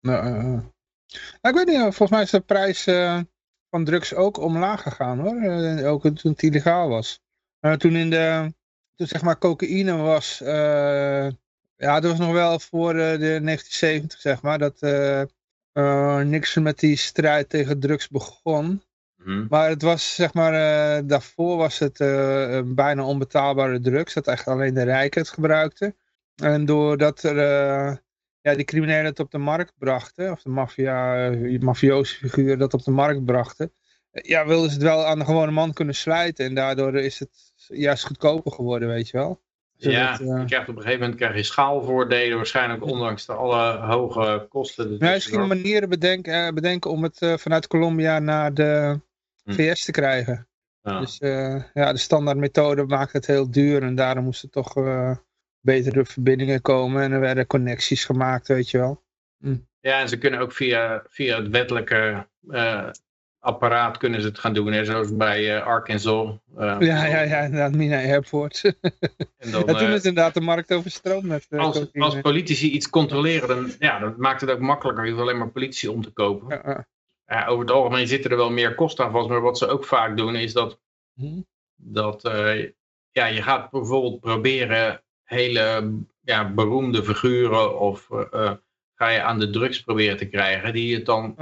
Nou, 0.00 0.26
uh, 0.26 0.60
ik 1.40 1.54
weet 1.54 1.66
niet, 1.66 1.78
volgens 1.78 2.10
mij 2.10 2.22
is 2.22 2.30
de 2.30 2.40
prijs 2.40 2.86
uh, 2.86 3.20
van 3.70 3.84
drugs 3.84 4.14
ook 4.14 4.38
omlaag 4.38 4.82
gegaan 4.82 5.18
hoor, 5.18 5.34
uh, 5.34 5.90
ook 5.90 6.02
toen 6.02 6.32
het 6.32 6.42
illegaal 6.42 6.88
was. 6.88 7.20
toen 7.76 7.96
in 7.96 8.10
de, 8.10 8.52
toen 8.94 9.06
zeg 9.06 9.22
maar 9.22 9.38
cocaïne 9.38 9.96
was, 9.96 10.38
ja 11.76 12.00
dat 12.00 12.04
was 12.04 12.18
nog 12.18 12.32
wel 12.32 12.60
voor 12.60 12.92
de 12.92 13.16
1970 13.18 14.20
zeg 14.20 14.42
maar, 14.42 14.58
dat 14.58 14.80
Nixon 16.26 16.62
met 16.62 16.78
die 16.78 16.96
strijd 16.96 17.48
tegen 17.48 17.80
drugs 17.80 18.08
begon. 18.08 18.82
Mhm. 19.24 19.46
Maar 19.48 19.68
het 19.68 19.82
was, 19.82 20.14
zeg 20.14 20.34
maar, 20.34 20.52
uh, 20.52 21.08
daarvoor 21.08 21.56
was 21.56 21.78
het 21.78 22.00
uh, 22.00 22.60
bijna 22.64 23.04
onbetaalbare 23.04 23.80
drugs. 23.80 24.14
Dat 24.14 24.26
echt 24.26 24.46
alleen 24.46 24.74
de 24.74 24.82
rijken 24.82 25.20
het 25.20 25.30
gebruikten. 25.30 25.96
En 26.42 26.64
doordat 26.64 27.22
er, 27.22 27.36
uh, 27.36 27.96
ja, 28.40 28.54
die 28.54 28.64
criminelen 28.64 29.04
het 29.04 29.20
op 29.20 29.30
de 29.30 29.38
markt 29.38 29.72
brachten, 29.78 30.30
of 30.30 30.42
de 30.42 30.48
maffia, 30.48 31.30
mafioze 31.60 32.16
figuren 32.16 32.58
dat 32.58 32.74
op 32.74 32.84
de 32.84 32.90
markt 32.90 33.24
brachten, 33.24 33.72
ja, 34.10 34.46
wilden 34.46 34.70
ze 34.70 34.74
het 34.74 34.84
wel 34.84 35.04
aan 35.04 35.18
de 35.18 35.24
gewone 35.24 35.50
man 35.50 35.72
kunnen 35.72 35.94
slijten. 35.94 36.44
En 36.44 36.54
daardoor 36.54 36.96
is 36.96 37.18
het 37.18 37.52
juist 37.68 38.04
goedkoper 38.04 38.52
geworden, 38.52 38.88
weet 38.88 39.08
je 39.08 39.18
wel. 39.18 39.42
Zodat, 39.76 39.98
ja, 39.98 40.38
je 40.38 40.44
krijgt 40.44 40.68
op 40.68 40.76
een 40.76 40.82
gegeven 40.82 41.00
moment 41.00 41.18
krijg 41.18 41.36
je 41.36 41.42
schaalvoordelen, 41.42 42.36
waarschijnlijk 42.36 42.84
ondanks 42.84 43.26
de 43.26 43.32
alle 43.32 43.76
hoge 43.76 44.46
kosten. 44.48 44.96
Ja, 44.98 45.12
misschien 45.12 45.46
manieren 45.46 45.88
bedenken, 45.88 46.54
bedenken 46.54 46.90
om 46.90 47.02
het 47.02 47.18
vanuit 47.36 47.66
Colombia 47.66 48.18
naar 48.18 48.54
de. 48.54 49.00
VS 49.44 49.84
te 49.84 49.92
krijgen. 49.92 50.48
Ja. 50.82 51.00
Dus 51.00 51.20
uh, 51.20 51.62
ja, 51.74 51.92
de 51.92 51.98
standaard 51.98 52.36
methode 52.36 52.84
maakt 52.84 53.12
het 53.12 53.26
heel 53.26 53.50
duur 53.50 53.82
en 53.82 53.94
daarom 53.94 54.24
moesten 54.24 54.50
toch 54.50 54.76
uh, 54.76 55.16
betere 55.60 56.04
verbindingen 56.04 56.60
komen 56.60 57.02
en 57.02 57.12
er 57.12 57.20
werden 57.20 57.46
connecties 57.46 58.04
gemaakt, 58.04 58.48
weet 58.48 58.70
je 58.70 58.78
wel. 58.78 59.02
Hm. 59.38 59.56
Ja, 59.80 60.00
en 60.00 60.08
ze 60.08 60.18
kunnen 60.18 60.40
ook 60.40 60.52
via, 60.52 61.04
via 61.08 61.36
het 61.36 61.48
wettelijke 61.48 62.26
uh, 62.48 62.88
apparaat 63.38 63.96
kunnen 63.96 64.20
ze 64.20 64.26
het 64.26 64.38
gaan 64.38 64.54
doen, 64.54 64.72
hè, 64.72 64.84
zoals 64.84 65.16
bij 65.16 65.62
Arkansas. 65.62 66.38
ja, 66.56 66.78
ja, 66.78 67.20
ja, 67.20 67.40
inderdaad, 67.40 67.74
Mina 67.74 67.96
Airport. 67.96 68.62
en, 69.38 69.50
dan, 69.50 69.68
en 69.68 69.76
toen 69.76 69.90
is 69.90 70.04
inderdaad 70.04 70.34
de 70.34 70.40
markt 70.40 70.72
overstroomd 70.72 71.24
met 71.24 71.46
als, 71.50 71.86
als 71.92 72.20
politici 72.20 72.70
iets 72.70 72.90
controleren, 72.90 73.48
dan, 73.48 73.72
ja, 73.78 73.98
dat 73.98 74.16
maakt 74.16 74.40
het 74.40 74.50
ook 74.50 74.58
makkelijker. 74.58 75.04
Je 75.04 75.10
hoeft 75.10 75.22
alleen 75.22 75.38
maar 75.38 75.50
politie 75.50 75.90
om 75.90 76.02
te 76.02 76.10
kopen. 76.10 76.60
Ja, 76.64 76.86
ja, 77.26 77.46
over 77.46 77.64
het 77.64 77.74
algemeen 77.74 78.06
zitten 78.06 78.30
er 78.30 78.36
wel 78.36 78.50
meer 78.50 78.74
kosten 78.74 79.04
aan 79.04 79.12
vast. 79.12 79.28
Maar 79.28 79.40
wat 79.40 79.58
ze 79.58 79.66
ook 79.66 79.84
vaak 79.84 80.16
doen 80.16 80.36
is 80.36 80.52
dat, 80.52 80.80
hm. 81.14 81.40
dat 81.74 82.24
uh, 82.24 82.70
ja, 83.10 83.26
je 83.26 83.42
gaat 83.42 83.70
bijvoorbeeld 83.70 84.20
proberen 84.20 85.02
hele 85.22 85.94
ja, 86.20 86.52
beroemde 86.52 87.04
figuren 87.04 87.78
of 87.80 88.08
uh, 88.10 88.52
ga 88.94 89.08
je 89.08 89.22
aan 89.22 89.38
de 89.38 89.50
drugs 89.50 89.82
proberen 89.82 90.16
te 90.16 90.28
krijgen 90.28 90.72
die 90.72 90.94
het 90.94 91.06
dan 91.06 91.36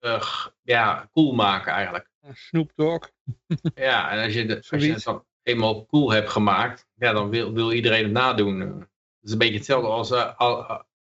uh, 0.00 0.22
ja, 0.62 1.08
cool 1.12 1.32
maken 1.32 1.72
eigenlijk. 1.72 2.10
Snoop 2.32 2.72
Dogg. 2.74 3.10
ja, 3.74 4.10
en 4.10 4.24
als 4.24 4.32
je, 4.32 4.46
de, 4.46 4.54
als 4.70 4.84
je 4.84 4.92
het 4.92 5.02
dan 5.02 5.24
eenmaal 5.42 5.86
cool 5.86 6.12
hebt 6.12 6.30
gemaakt, 6.30 6.86
ja, 6.94 7.12
dan 7.12 7.30
wil, 7.30 7.52
wil 7.52 7.72
iedereen 7.72 8.02
het 8.02 8.12
nadoen. 8.12 8.60
Het 8.60 8.88
is 9.22 9.32
een 9.32 9.38
beetje 9.38 9.54
hetzelfde 9.54 9.88
als 9.88 10.12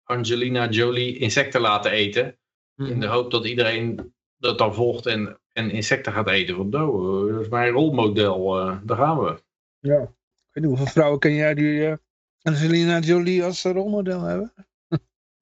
Angelina 0.04 0.68
Jolie 0.68 1.18
insecten 1.18 1.60
laten 1.60 1.90
eten. 1.90 2.38
In 2.76 3.00
de 3.00 3.06
hm. 3.06 3.12
hoop 3.12 3.30
dat 3.30 3.46
iedereen 3.46 4.14
dat 4.40 4.59
dan 4.59 4.74
volgt 4.74 5.07
en, 5.07 5.38
en 5.53 5.70
insecten 5.70 6.12
gaat 6.12 6.29
eten. 6.29 6.57
Van, 6.57 6.68
nou, 6.68 7.33
dat 7.33 7.40
is 7.40 7.48
mijn 7.48 7.72
rolmodel, 7.72 8.61
uh, 8.61 8.76
daar 8.83 8.96
gaan 8.96 9.18
we. 9.18 9.42
Ja, 9.79 10.00
ik 10.00 10.09
weet 10.50 10.64
niet 10.64 10.66
hoeveel 10.66 10.87
vrouwen 10.87 11.18
ken 11.18 11.35
jij 11.35 11.55
die 11.55 11.72
uh, 11.72 11.94
Angelina 12.42 12.98
Jolie 12.98 13.44
als 13.44 13.62
rolmodel 13.62 14.20
hebben? 14.20 14.53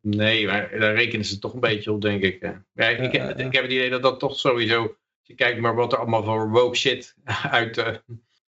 nee, 0.01 0.47
maar 0.47 0.79
daar 0.79 0.95
rekenen 0.95 1.25
ze 1.25 1.39
toch 1.39 1.55
een 1.55 1.61
beetje 1.61 1.93
op, 1.93 2.01
denk 2.01 2.23
ik. 2.23 2.43
Ja, 2.73 2.89
ik, 2.89 3.13
ik, 3.37 3.53
heb 3.53 3.63
het 3.63 3.73
idee 3.73 3.91
dat 3.91 4.03
dat 4.03 4.19
toch 4.19 4.37
sowieso, 4.37 4.83
als 4.83 4.97
je 5.23 5.35
kijkt 5.35 5.61
maar 5.61 5.75
wat 5.75 5.93
er 5.93 5.99
allemaal 5.99 6.25
voor 6.25 6.51
woke 6.51 6.77
shit 6.77 7.15
uit, 7.51 7.77
uh, 7.77 7.97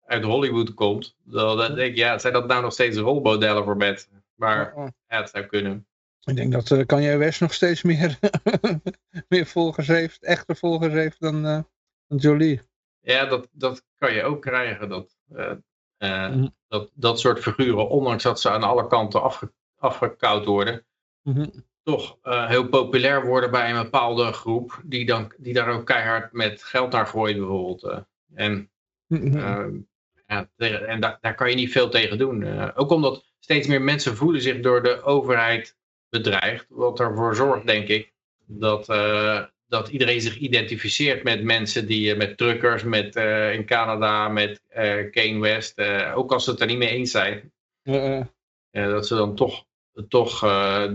uit 0.05 0.23
Hollywood 0.23 0.73
komt, 0.73 1.15
dan 1.23 1.57
denk 1.57 1.77
ik, 1.77 1.95
ja, 1.95 2.17
zijn 2.17 2.33
dat 2.33 2.47
nou 2.47 2.61
nog 2.61 2.73
steeds 2.73 2.97
rolmodellen 2.97 3.63
voor 3.63 3.77
met? 3.77 4.09
Maar 4.35 4.73
ja, 5.07 5.17
het 5.17 5.29
zou 5.29 5.45
kunnen. 5.45 5.87
Ik 6.25 6.35
denk 6.35 6.51
dat 6.51 6.69
uh, 6.69 6.85
Kanye 6.85 7.17
West 7.17 7.41
nog 7.41 7.53
steeds 7.53 7.81
meer, 7.83 8.19
meer 9.29 9.45
volgers 9.45 9.87
heeft, 9.87 10.23
echte 10.23 10.55
volgers 10.55 10.93
heeft 10.93 11.19
dan, 11.19 11.45
uh, 11.45 11.59
dan 12.07 12.17
Jolie. 12.17 12.61
Ja, 12.99 13.25
dat, 13.25 13.49
dat 13.51 13.83
kan 13.97 14.13
je 14.13 14.23
ook 14.23 14.41
krijgen. 14.41 14.89
Dat, 14.89 15.17
uh, 15.33 15.51
mm. 16.29 16.41
dat 16.41 16.53
dat 16.67 16.91
dat 16.93 17.19
soort 17.19 17.39
figuren, 17.39 17.89
ondanks 17.89 18.23
dat 18.23 18.39
ze 18.41 18.49
aan 18.49 18.63
alle 18.63 18.87
kanten 18.87 19.21
afge, 19.21 19.51
afgekoud 19.77 20.45
worden, 20.45 20.85
Mhm. 21.21 21.45
toch 21.83 22.17
eh, 22.21 22.47
heel 22.47 22.67
populair 22.67 23.25
worden 23.25 23.51
bij 23.51 23.69
een 23.69 23.83
bepaalde 23.83 24.33
groep, 24.33 24.81
die, 24.83 25.05
dan, 25.05 25.31
die 25.37 25.53
daar 25.53 25.67
ook 25.69 25.85
keihard 25.85 26.31
met 26.31 26.63
geld 26.63 26.91
naar 26.91 27.07
gooit 27.07 27.37
bijvoorbeeld. 27.37 27.83
eh. 27.83 27.99
en 28.33 28.71
Mhm. 29.07 29.37
eh, 29.37 29.65
ja, 30.27 30.49
en 30.57 30.99
daar, 30.99 31.17
daar 31.21 31.35
kan 31.35 31.49
je 31.49 31.55
niet 31.55 31.71
veel 31.71 31.89
tegen 31.89 32.17
doen. 32.17 32.43
Eh, 32.43 32.69
ook 32.75 32.89
omdat 32.91 33.33
steeds 33.39 33.67
meer 33.67 33.81
mensen 33.81 34.15
voelen 34.15 34.41
zich 34.41 34.59
door 34.59 34.83
de 34.83 35.01
overheid 35.03 35.77
bedreigd, 36.23 36.65
wat 36.69 36.99
ervoor 36.99 37.35
zorgt, 37.35 37.67
denk 37.67 37.87
ik, 37.87 38.13
dat, 38.45 38.89
eh, 38.89 39.43
dat 39.67 39.87
iedereen 39.89 40.21
zich 40.21 40.37
identificeert 40.37 41.23
met 41.23 41.43
mensen 41.43 41.87
die, 41.87 42.11
eh, 42.11 42.17
met 42.17 42.37
truckers, 42.37 42.83
met, 42.83 43.15
eh, 43.15 43.53
in 43.53 43.65
Canada, 43.65 44.27
met 44.29 44.61
eh 44.67 45.11
Kane 45.11 45.39
West, 45.39 45.81
ook 46.15 46.31
als 46.33 46.43
ze 46.43 46.51
het 46.51 46.59
er 46.59 46.67
niet 46.67 46.77
mee 46.77 46.89
eens 46.89 47.11
zijn. 47.11 47.51
Ja, 48.71 48.87
dat 48.87 49.07
ze 49.07 49.15
dan 49.15 49.35
toch, 49.35 49.65
toch 50.07 50.39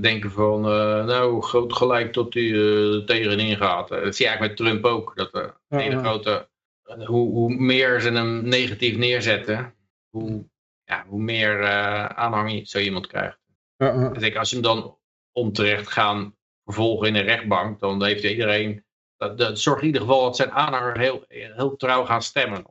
denken 0.01 0.31
van, 0.31 0.61
nou, 1.07 1.43
groot 1.43 1.73
gelijk 1.73 2.13
tot 2.13 2.35
hij 2.35 2.51
tegenin 3.07 3.57
gaat. 3.57 3.89
Dat 3.89 4.17
zie 4.17 4.25
je 4.27 4.31
eigenlijk 4.31 4.41
met 4.41 4.57
Trump 4.57 4.85
ook. 4.85 5.13
Dat 5.17 5.31
Ja, 5.33 5.79
hele 5.79 5.99
grote, 5.99 6.49
hoe, 6.83 7.31
hoe 7.31 7.55
meer 7.55 8.01
ze 8.01 8.11
hem 8.11 8.49
negatief 8.49 8.97
neerzetten, 8.97 9.75
hoe, 10.11 10.45
ja, 10.85 11.05
hoe 11.09 11.21
meer 11.21 11.67
aanhang 12.15 12.53
je- 12.53 12.67
zo 12.67 12.79
iemand 12.79 13.07
krijgt. 13.07 13.39
Dus 14.13 14.23
ik, 14.23 14.37
als 14.37 14.49
je 14.51 14.55
hem 14.57 14.65
dan 14.65 14.97
onterecht 15.33 15.89
gaan 15.89 16.37
vervolgen 16.65 17.09
in 17.09 17.15
een 17.15 17.23
rechtbank, 17.25 17.81
dan 17.81 18.05
heeft 18.05 18.25
iedereen, 18.25 18.85
dat, 19.17 19.39
dat 19.39 19.59
zorgt 19.61 19.81
in 19.81 19.87
ieder 19.87 20.01
geval 20.03 20.23
dat 20.23 20.37
zijn 20.37 20.51
aanhanger 20.51 20.99
heel, 20.99 21.25
heel 21.29 21.77
trouw 21.77 22.05
gaan 22.05 22.23
stemmen. 22.23 22.65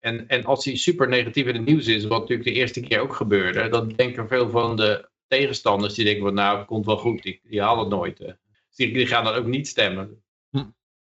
En, 0.00 0.28
en 0.28 0.44
als 0.44 0.64
hij 0.64 0.76
super 0.76 1.08
negatief 1.08 1.46
in 1.46 1.54
het 1.54 1.64
nieuws 1.64 1.86
is, 1.86 2.04
wat 2.04 2.20
natuurlijk 2.20 2.48
de 2.48 2.54
eerste 2.54 2.80
keer 2.80 3.00
ook 3.00 3.14
gebeurde, 3.14 3.68
dan 3.68 3.88
denken 3.88 4.28
veel 4.28 4.50
van 4.50 4.76
de 4.76 5.08
tegenstanders, 5.26 5.94
die 5.94 6.04
denken 6.04 6.24
van 6.24 6.34
nou, 6.34 6.58
het 6.58 6.66
komt 6.66 6.86
wel 6.86 6.96
goed, 6.98 7.22
die, 7.22 7.40
die 7.42 7.62
halen 7.62 7.80
het 7.80 7.88
nooit. 7.88 8.20
eh. 8.20 8.26
Dus 8.26 8.76
die, 8.76 8.92
die 8.92 9.06
gaan 9.06 9.24
dan 9.24 9.34
ook 9.34 9.46
niet 9.46 9.68
stemmen. 9.68 10.22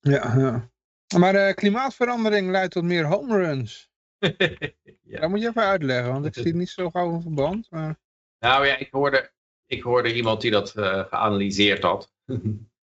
Ja, 0.01 0.35
ja. 0.37 0.71
Maar 1.19 1.35
eh, 1.35 1.55
klimaatverandering 1.55 2.51
leidt 2.51 2.73
tot 2.73 2.85
meer 2.85 3.05
home 3.07 3.37
runs. 3.37 3.89
Ja. 5.03 5.21
Dat 5.21 5.31
moet 5.31 5.41
je 5.41 5.49
even 5.49 5.63
uitleggen, 5.63 6.13
want 6.13 6.25
ik 6.25 6.35
zie 6.35 6.55
niet 6.55 6.69
zo 6.69 6.91
gauw 6.91 7.13
een 7.13 7.23
verband. 7.23 7.71
Maar... 7.71 7.99
Nou 8.39 8.67
ja, 8.67 8.77
ik 8.77 8.89
hoorde, 8.91 9.33
ik 9.69 9.83
hoorde 9.83 10.15
iemand 10.15 10.41
die 10.41 10.51
dat 10.51 10.75
eh, 10.75 11.05
geanalyseerd 11.09 11.83
had. 11.83 12.13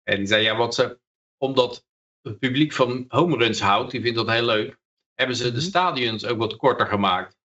en 0.03 0.17
die 0.17 0.25
zei, 0.25 0.43
ja, 0.43 0.55
wat 0.55 0.75
ze, 0.75 0.99
omdat 1.37 1.85
het 2.21 2.39
publiek 2.39 2.73
van 2.73 3.05
home 3.07 3.37
runs 3.37 3.61
houdt, 3.61 3.91
die 3.91 4.01
vindt 4.01 4.17
dat 4.17 4.29
heel 4.29 4.45
leuk, 4.45 4.77
hebben 5.13 5.35
ze 5.35 5.43
de 5.43 5.51
Mhm. 5.51 5.59
stadions 5.59 6.25
ook 6.25 6.37
wat 6.37 6.55
korter 6.55 6.87
gemaakt. 6.87 7.37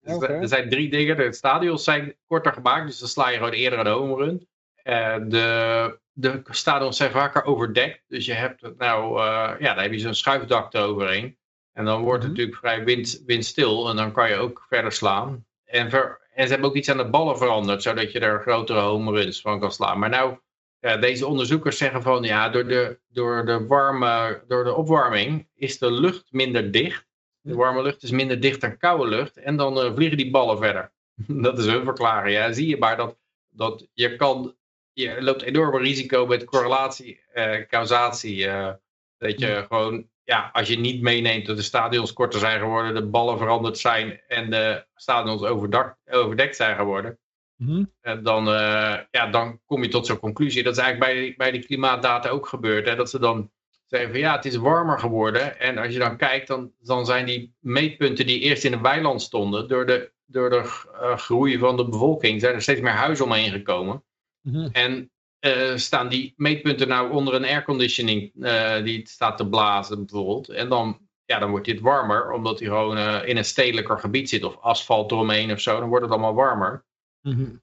Dus 0.00 0.14
Oké. 0.14 0.26
Er 0.26 0.48
zijn 0.48 0.68
drie 0.68 0.90
dingen. 0.90 1.16
De 1.16 1.32
stadions 1.32 1.84
zijn 1.84 2.16
korter 2.26 2.52
gemaakt, 2.52 2.86
dus 2.86 2.98
dan 2.98 3.08
sla 3.08 3.28
je 3.28 3.36
gewoon 3.36 3.52
eerder 3.52 3.78
een 3.78 3.86
home 3.86 4.16
run. 4.24 4.48
Eh, 4.74 5.16
de, 5.28 5.98
de 6.12 6.42
stadions 6.50 6.96
zijn 6.96 7.10
vaker 7.10 7.44
overdekt. 7.44 8.04
Dus 8.08 8.26
je 8.26 8.32
hebt 8.32 8.60
het 8.60 8.78
nou, 8.78 9.18
eh, 9.20 9.60
ja, 9.60 9.74
dan 9.74 9.82
heb 9.82 9.92
je 9.92 9.98
zo'n 9.98 10.14
schuifdak 10.14 10.74
eroverheen. 10.74 11.38
En 11.72 11.84
dan 11.84 12.02
wordt 12.02 12.22
het 12.22 12.32
Mhm. 12.32 12.40
natuurlijk 12.40 12.58
vrij 12.58 12.84
wind, 12.84 13.22
windstil 13.26 13.88
en 13.88 13.96
dan 13.96 14.12
kan 14.12 14.28
je 14.28 14.36
ook 14.36 14.64
verder 14.68 14.92
slaan. 14.92 15.46
En, 15.64 15.90
ver, 15.90 16.20
en 16.34 16.46
ze 16.46 16.52
hebben 16.52 16.68
ook 16.68 16.76
iets 16.76 16.90
aan 16.90 16.96
de 16.96 17.10
ballen 17.10 17.38
veranderd, 17.38 17.82
zodat 17.82 18.12
je 18.12 18.20
er 18.20 18.40
grotere 18.40 18.80
home 18.80 19.12
runs 19.12 19.40
van 19.40 19.60
kan 19.60 19.72
slaan. 19.72 19.98
Maar 19.98 20.08
nou, 20.10 20.38
ja, 20.78 20.96
deze 20.96 21.26
onderzoekers 21.26 21.78
zeggen 21.78 22.02
van 22.02 22.22
ja, 22.22 22.48
door 22.48 22.66
de, 22.68 22.98
door, 23.08 23.44
de 23.46 23.66
warme, 23.66 24.42
door 24.46 24.64
de 24.64 24.74
opwarming 24.74 25.48
is 25.54 25.78
de 25.78 25.90
lucht 25.90 26.24
minder 26.30 26.70
dicht. 26.70 27.06
De 27.40 27.54
warme 27.54 27.82
lucht 27.82 28.02
is 28.02 28.10
minder 28.10 28.40
dicht 28.40 28.60
dan 28.60 28.76
koude 28.76 29.06
lucht. 29.06 29.36
En 29.36 29.56
dan 29.56 29.80
eh, 29.80 29.94
vliegen 29.94 30.16
die 30.16 30.30
ballen 30.30 30.58
verder. 30.58 30.92
dat 31.44 31.58
is 31.58 31.66
hun 31.66 31.84
verklaring. 31.84 32.36
Ja, 32.36 32.52
zie 32.52 32.68
je 32.68 32.76
maar 32.76 32.96
dat, 32.96 33.16
dat 33.48 33.86
je 33.92 34.16
kan. 34.16 34.56
Je 34.92 35.22
loopt 35.22 35.42
enorm 35.42 35.76
risico 35.76 36.26
met 36.26 36.44
correlatie, 36.44 37.20
eh, 37.32 37.66
causatie. 37.66 38.46
eh, 38.46 38.72
dat 39.18 39.40
je 39.40 39.64
gewoon, 39.68 40.08
ja, 40.24 40.50
als 40.52 40.68
je 40.68 40.78
niet 40.78 41.02
meeneemt 41.02 41.46
dat 41.46 41.56
de 41.56 41.62
stadions 41.62 42.12
korter 42.12 42.40
zijn 42.40 42.60
geworden, 42.60 42.94
de 42.94 43.06
ballen 43.06 43.38
veranderd 43.38 43.78
zijn 43.78 44.20
en 44.28 44.50
de 44.50 44.86
stadions 44.94 45.42
overdak, 45.42 45.96
overdekt 46.10 46.56
zijn 46.56 46.76
geworden. 46.76 47.18
Mhm. 47.56 47.84
En 48.00 48.22
dan, 48.22 48.48
eh, 48.48 48.98
ja, 49.10 49.26
dan 49.30 49.60
kom 49.66 49.82
je 49.82 49.88
tot 49.88 50.06
zo'n 50.06 50.18
conclusie. 50.18 50.62
Dat 50.62 50.76
is 50.76 50.82
eigenlijk 50.82 51.12
bij, 51.12 51.34
bij 51.36 51.50
die 51.50 51.66
klimaatdata 51.66 52.28
ook 52.28 52.46
gebeurd. 52.46 52.88
Hè? 52.88 52.96
Dat 52.96 53.10
ze 53.10 53.18
dan 53.18 53.50
zeggen 53.86 54.10
van 54.10 54.18
ja, 54.18 54.36
het 54.36 54.44
is 54.44 54.56
warmer 54.56 54.98
geworden. 54.98 55.60
En 55.60 55.78
als 55.78 55.92
je 55.92 55.98
dan 55.98 56.16
kijkt, 56.16 56.46
dan, 56.46 56.72
dan 56.80 57.06
zijn 57.06 57.26
die 57.26 57.54
meetpunten 57.58 58.26
die 58.26 58.40
eerst 58.40 58.64
in 58.64 58.72
een 58.72 58.82
weiland 58.82 59.22
stonden, 59.22 59.68
door 59.68 59.86
de, 59.86 60.12
door 60.24 60.50
de 60.50 60.84
eh, 61.00 61.16
groei 61.16 61.58
van 61.58 61.76
de 61.76 61.88
bevolking, 61.88 62.40
zijn 62.40 62.54
er 62.54 62.62
steeds 62.62 62.80
meer 62.80 62.92
huizen 62.92 63.24
omheen 63.24 63.50
gekomen. 63.50 64.04
Mhm. 64.40 64.68
En 64.72 65.10
eh, 65.44 65.76
staan 65.76 66.08
die 66.08 66.34
meetpunten 66.36 66.88
nou 66.88 67.10
onder 67.10 67.34
een 67.34 67.44
airconditioning 67.44 68.32
eh, 68.44 68.82
die 68.84 69.08
staat 69.08 69.36
te 69.36 69.48
blazen 69.48 70.06
bijvoorbeeld. 70.06 70.48
En 70.48 70.68
dan, 70.68 71.08
ja, 71.24 71.38
dan 71.38 71.50
wordt 71.50 71.66
dit 71.66 71.80
warmer, 71.80 72.32
omdat 72.32 72.58
hij 72.58 72.68
gewoon 72.68 72.96
eh, 72.96 73.28
in 73.28 73.36
een 73.36 73.44
stedelijker 73.44 73.98
gebied 73.98 74.28
zit 74.28 74.44
of 74.44 74.56
asfalt 74.60 75.10
eromheen 75.10 75.52
of 75.52 75.60
zo. 75.60 75.78
Dan 75.80 75.88
wordt 75.88 76.04
het 76.04 76.12
allemaal 76.12 76.34
warmer. 76.34 76.84
Mhm. 77.20 77.56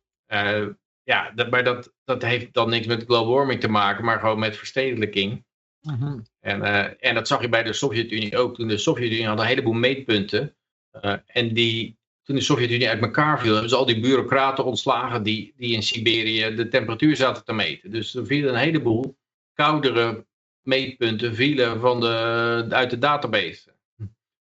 Ja, 1.03 1.31
dat, 1.35 1.49
maar 1.49 1.63
dat, 1.63 1.93
dat 2.03 2.21
heeft 2.21 2.53
dan 2.53 2.69
niks 2.69 2.87
met 2.87 3.03
global 3.03 3.33
warming 3.33 3.59
te 3.59 3.67
maken, 3.67 4.05
maar 4.05 4.19
gewoon 4.19 4.39
met 4.39 4.57
verstedelijking. 4.57 5.45
Mhm. 5.81 6.19
En, 6.39 6.61
en 6.99 7.15
dat 7.15 7.27
zag 7.27 7.41
je 7.41 7.49
bij 7.49 7.63
de 7.63 7.73
Sovjet-Unie 7.73 8.37
ook. 8.37 8.55
Toen 8.55 8.67
de 8.67 8.77
Sovjet-Unie 8.77 9.27
had 9.27 9.39
een 9.39 9.45
heleboel 9.45 9.73
meetpunten. 9.73 10.55
en 11.25 11.53
die, 11.53 11.99
toen 12.31 12.39
de 12.39 12.45
Sovjet-Unie 12.45 12.89
uit 12.89 13.01
elkaar 13.01 13.39
viel, 13.39 13.51
hebben 13.51 13.69
ze 13.69 13.75
al 13.75 13.85
die 13.85 13.99
bureaucraten 13.99 14.65
ontslagen 14.65 15.23
die, 15.23 15.53
die 15.57 15.73
in 15.73 15.83
Siberië 15.83 16.55
de 16.55 16.67
temperatuur 16.67 17.15
zaten 17.15 17.45
te 17.45 17.53
meten. 17.53 17.91
Dus 17.91 18.15
er 18.15 18.25
vielen 18.25 18.53
een 18.53 18.59
heleboel 18.59 19.17
koudere 19.53 20.25
meetpunten 20.61 21.35
vielen 21.35 21.79
van 21.79 21.99
de, 21.99 22.65
uit 22.69 22.89
de 22.89 22.97
database. 22.97 23.75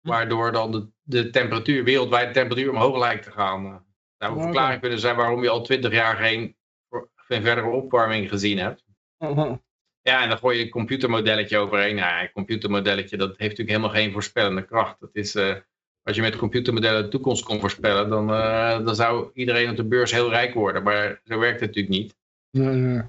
Waardoor 0.02 0.52
dan 0.52 0.72
de, 0.72 0.88
de 1.02 1.30
temperatuur, 1.30 1.84
wereldwijd 1.84 2.28
de 2.28 2.34
temperatuur 2.34 2.70
omhoog 2.70 2.98
lijkt 2.98 3.24
te 3.24 3.32
gaan. 3.32 3.62
Nou, 3.62 3.84
een 4.18 4.32
Oké. 4.32 4.42
verklaring 4.42 4.82
kunnen 4.82 5.00
zijn 5.00 5.16
waarom 5.16 5.44
je 5.44 5.50
al 5.50 5.64
twintig 5.64 5.92
jaar 5.92 6.16
geen, 6.16 6.56
geen 7.16 7.44
verdere 7.44 7.68
opwarming 7.68 8.30
gezien 8.30 8.58
hebt. 8.58 8.86
Mhm. 9.18 9.56
Ja, 10.02 10.24
en 10.24 10.30
dan 10.30 10.38
gooi 10.38 10.58
je 10.58 10.64
een 10.64 10.70
computermodelletje 10.70 11.58
overheen. 11.58 11.96
Nou, 11.96 12.22
een 12.22 12.32
computermodelletje, 12.32 13.18
dat 13.18 13.30
heeft 13.30 13.40
natuurlijk 13.40 13.70
helemaal 13.70 13.96
geen 13.96 14.12
voorspellende 14.12 14.66
kracht. 14.66 15.00
Dat 15.00 15.16
is, 15.16 15.36
eh, 15.36 15.56
als 16.04 16.16
je 16.16 16.22
met 16.22 16.36
computermodellen 16.36 17.04
de 17.04 17.10
toekomst 17.10 17.44
kon 17.44 17.60
voorspellen, 17.60 18.10
dan, 18.10 18.34
eh, 18.34 18.86
dan 18.86 18.96
zou 18.96 19.30
iedereen 19.34 19.70
op 19.70 19.76
de 19.76 19.84
beurs 19.84 20.12
heel 20.12 20.30
rijk 20.30 20.54
worden. 20.54 20.84
Maar 20.84 21.22
zo 21.26 21.40
werkt 21.40 21.60
het 21.60 21.76
natuurlijk 21.76 21.96
niet. 21.96 22.16
Nee. 22.52 23.02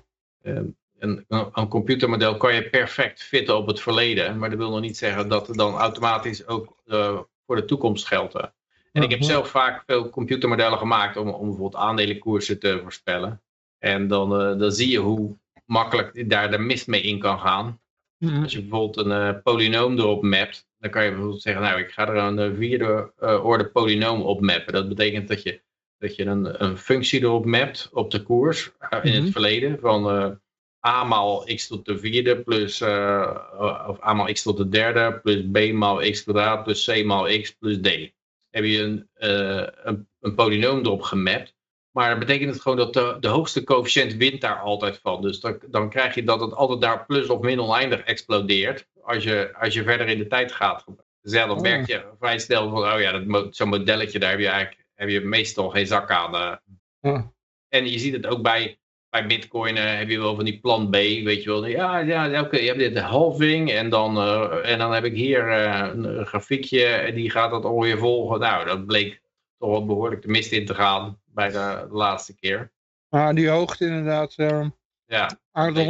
Een, 0.43 0.77
een, 0.99 1.25
een 1.53 1.69
computermodel 1.69 2.37
kan 2.37 2.55
je 2.55 2.71
perfect 2.71 3.23
fitten 3.23 3.57
op 3.57 3.67
het 3.67 3.81
verleden. 3.81 4.39
Maar 4.39 4.51
dat 4.51 4.59
wil 4.59 4.71
nog 4.71 4.81
niet 4.81 4.97
zeggen 4.97 5.29
dat 5.29 5.47
het 5.47 5.57
dan 5.57 5.75
automatisch 5.75 6.47
ook 6.47 6.77
eh, 6.87 7.19
voor 7.47 7.57
de 7.57 7.65
toekomst 7.65 8.07
geldt. 8.07 8.35
En 8.93 9.03
ik 9.03 9.11
heb 9.11 9.23
zelf 9.23 9.49
vaak 9.49 9.83
veel 9.87 10.11
computermodellen 10.11 10.79
gemaakt 10.79 11.17
om, 11.17 11.29
om 11.29 11.47
bijvoorbeeld 11.47 11.83
aandelenkoersen 11.83 12.59
te 12.59 12.81
voorspellen. 12.83 13.43
En 13.79 14.09
dan, 14.09 14.41
eh, 14.41 14.59
dan 14.59 14.73
zie 14.73 14.91
je 14.91 14.99
hoe 14.99 15.37
makkelijk 15.65 16.31
daar 16.31 16.51
de 16.51 16.59
mist 16.59 16.87
mee 16.87 17.03
in 17.03 17.19
kan 17.19 17.39
gaan. 17.39 17.81
Als 18.43 18.53
je 18.53 18.61
bijvoorbeeld 18.61 19.07
een 19.07 19.43
polynoom 19.43 19.99
erop 19.99 20.23
mapt, 20.23 20.67
dan 20.83 20.91
kan 20.91 21.05
je 21.05 21.11
bijvoorbeeld 21.11 21.43
zeggen, 21.43 21.63
nou 21.63 21.81
ik 21.81 21.91
ga 21.91 22.09
er 22.09 22.17
een 22.17 22.39
eh, 22.39 22.57
vierde 22.57 23.13
eh, 23.19 23.45
orde 23.45 23.67
polynoom 23.67 24.23
op 24.23 24.41
mappen. 24.41 24.73
Dat 24.73 24.89
betekent 24.89 25.29
dat 25.29 25.43
je, 25.43 25.61
dat 25.99 26.17
je 26.17 26.25
een, 26.25 26.65
een 26.65 26.79
functie 26.79 27.21
erop 27.23 27.45
mapt 27.45 27.89
op 27.93 28.11
de 28.11 28.23
koers 28.23 28.71
eh, 28.79 28.99
in 29.03 29.13
Mhm. 29.13 29.23
het 29.23 29.33
verleden 29.33 29.79
van 29.81 30.07
a 30.87 31.05
maal 31.05 31.45
x 31.55 31.67
tot 31.67 31.85
de 31.85 31.99
vierde 31.99 32.43
plus, 32.43 32.81
eh, 32.81 33.85
of 33.89 34.03
a 34.05 34.13
maal 34.15 34.33
x 34.33 34.43
tot 34.43 34.57
de 34.57 34.69
derde 34.69 35.21
plus 35.23 35.43
b 35.53 35.73
maal 35.73 36.11
x 36.11 36.23
kwadraat 36.23 36.65
plus 36.65 36.85
c 36.85 37.05
maal 37.05 37.41
x 37.41 37.51
plus 37.57 37.77
d. 37.81 37.89
Heb 38.51 38.65
je 38.65 38.79
een, 38.79 39.09
eh, 39.15 39.67
een, 39.83 40.09
een 40.21 40.35
polynoom 40.35 40.79
erop 40.79 41.03
gemapt. 41.03 41.52
Maar 41.93 42.11
dat 42.11 42.19
betekent 42.19 42.51
het 42.53 42.61
gewoon 42.63 42.77
dat 42.77 42.93
de, 42.93 43.17
de 43.21 43.29
hoogste 43.29 43.65
coëfficiënt 43.65 44.15
wint 44.17 44.41
daar 44.41 44.59
altijd 44.59 44.99
van. 45.03 45.23
Dus 45.23 45.41
dan, 45.41 45.59
dan 45.71 45.91
krijg 45.91 46.15
je 46.15 46.25
dat 46.25 46.41
het 46.41 46.55
altijd 46.55 46.81
daar 46.81 47.07
plus 47.07 47.29
of 47.29 47.41
min 47.41 47.61
oneindig 47.61 48.01
explodeert. 48.01 48.87
Als 49.03 49.25
je, 49.25 49.55
als 49.61 49.75
je 49.75 49.83
verder 49.83 50.09
in 50.09 50.19
de 50.19 50.27
tijd 50.27 50.53
gaat. 50.53 50.85
Dus 51.23 51.33
ja, 51.33 51.47
dan 51.47 51.57
Oh. 51.57 51.63
merk 51.63 51.87
je 51.87 52.05
vrij 52.19 52.39
snel 52.39 52.71
van, 52.71 52.93
oh 52.93 53.01
ja, 53.01 53.19
dat 53.19 53.57
zo'n 53.57 53.69
modelletje, 53.69 54.19
daar 54.19 54.31
heb 54.31 54.39
je 54.41 54.49
eigenlijk 54.49 54.87
heb 54.95 55.09
je 55.09 55.21
meestal 55.21 55.69
geen 55.71 55.87
zak 55.87 56.11
aan. 56.11 56.35
eh. 56.35 56.53
Ja. 57.01 57.33
En 57.69 57.91
je 57.91 57.99
ziet 57.99 58.13
het 58.13 58.27
ook 58.27 58.43
bij, 58.43 58.79
bij 59.11 59.27
Bitcoin, 59.27 59.77
eh, 59.77 59.97
heb 59.99 60.09
je 60.09 60.19
wel 60.19 60.35
van 60.35 60.45
die 60.45 60.61
plan 60.61 60.89
B, 60.91 60.93
weet 60.93 61.43
je 61.43 61.51
wel. 61.51 61.67
Ja, 61.67 61.99
ja 61.99 62.41
oké, 62.41 62.57
je 62.59 62.67
hebt 62.67 62.79
dit 62.79 62.95
de 62.95 63.01
halving 63.01 63.71
en 63.73 63.89
dan, 63.89 64.17
eh, 64.17 64.71
en 64.73 64.79
dan 64.79 64.93
heb 64.93 65.05
ik 65.05 65.15
hier 65.15 65.49
een, 65.49 66.05
een 66.19 66.27
grafiekje 66.27 66.85
en 66.87 67.15
die 67.15 67.31
gaat 67.31 67.51
dat 67.51 67.65
ongeveer 67.65 67.99
volgen. 67.99 68.41
Nou, 68.41 68.65
dat 68.67 68.87
bleek 68.87 69.21
toch 69.63 69.71
wel 69.71 69.87
behoorlijk 69.87 70.23
de 70.23 70.29
mist 70.29 70.53
in 70.53 70.67
te 70.67 70.75
gaan 70.75 71.21
bij 71.25 71.49
de, 71.49 71.87
de 71.89 71.95
laatste 71.95 72.35
keer. 72.35 72.73
Maar 73.09 73.35
die 73.35 73.49
hoogte 73.49 73.87
inderdaad, 73.87 74.35
uh, 74.37 74.67
Ja, 75.07 75.41
aardig 75.53 75.87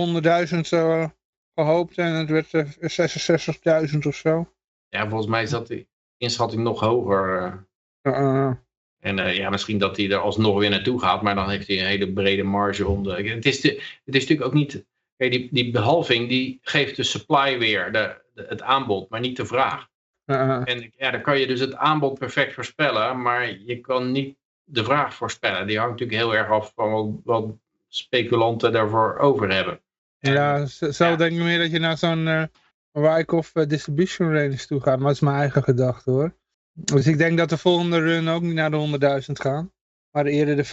100.000 0.52 0.58
uh, 0.70 1.08
gehoopt 1.54 1.98
en 1.98 2.14
het 2.14 2.28
werd 2.28 2.52
uh, 2.52 3.92
66.000 3.92 3.98
of 4.06 4.14
zo. 4.14 4.52
ja 4.88 5.08
volgens 5.08 5.30
mij 5.30 5.46
zat 5.46 5.66
die 5.66 5.88
inschatting 6.16 6.62
nog 6.62 6.80
hoger. 6.80 7.66
eh. 8.02 8.50
En 8.98 9.34
ja, 9.34 9.50
misschien 9.50 9.78
dat 9.78 9.96
hij 9.96 10.10
er 10.10 10.18
alsnog 10.18 10.58
weer 10.58 10.70
naartoe 10.70 11.00
gaat, 11.00 11.22
maar 11.22 11.34
dan 11.34 11.50
heeft 11.50 11.66
hij 11.66 11.78
een 11.78 11.86
hele 11.86 12.12
brede 12.12 12.42
marge 12.42 12.86
om 12.86 13.02
de... 13.02 13.10
Het 13.12 13.44
is, 13.44 13.60
de, 13.60 13.68
het 14.04 14.14
is 14.14 14.20
natuurlijk 14.20 14.48
ook 14.48 14.54
niet... 14.54 14.84
Kijk, 15.16 15.32
die, 15.32 15.48
die 15.52 15.70
behalving 15.70 16.28
die 16.28 16.58
geeft 16.62 16.96
de 16.96 17.02
supply 17.02 17.58
weer, 17.58 17.92
de, 17.92 18.22
het 18.34 18.62
aanbod, 18.62 19.10
maar 19.10 19.20
niet 19.20 19.36
de 19.36 19.46
vraag. 19.46 19.90
En 20.24 20.92
ja, 20.96 21.10
dan 21.10 21.22
kan 21.22 21.38
je 21.38 21.46
dus 21.46 21.60
het 21.60 21.74
aanbod 21.74 22.18
perfect 22.18 22.54
voorspellen, 22.54 23.22
maar 23.22 23.58
je 23.58 23.80
kan 23.80 24.12
niet 24.12 24.36
de 24.64 24.84
vraag 24.84 25.14
voorspellen. 25.14 25.66
Die 25.66 25.78
hangt 25.78 25.92
natuurlijk 25.92 26.18
heel 26.18 26.34
erg 26.34 26.50
af 26.50 26.72
van 26.74 27.20
wat, 27.24 27.54
speculanten 27.88 28.72
daarvoor 28.72 29.18
over 29.18 29.52
hebben. 29.52 29.80
Ja, 30.18 30.66
zo 30.66 31.04
ja. 31.04 31.16
denk 31.16 31.32
ik 31.32 31.42
meer 31.42 31.58
dat 31.58 31.70
je 31.70 31.78
naar 31.78 31.98
zo'n 31.98 32.26
uh, 32.26 32.44
Wyckoff 32.90 33.54
uh, 33.54 33.66
distribution 33.66 34.32
range 34.32 34.66
toe 34.66 34.80
gaat, 34.80 34.96
maar 34.96 35.06
dat 35.06 35.14
is 35.14 35.20
mijn 35.20 35.36
eigen 35.36 35.62
gedachte 35.62 36.10
hoor. 36.10 36.34
Dus 36.72 37.06
ik 37.06 37.18
denk 37.18 37.38
dat 37.38 37.48
de 37.48 37.58
volgende 37.58 37.98
run 37.98 38.28
ook 38.28 38.42
niet 38.42 38.54
naar 38.54 38.70
de 38.70 39.20
100.000 39.26 39.32
gaan, 39.32 39.72
maar 40.10 40.26
eerder 40.26 40.56
de 40.56 40.64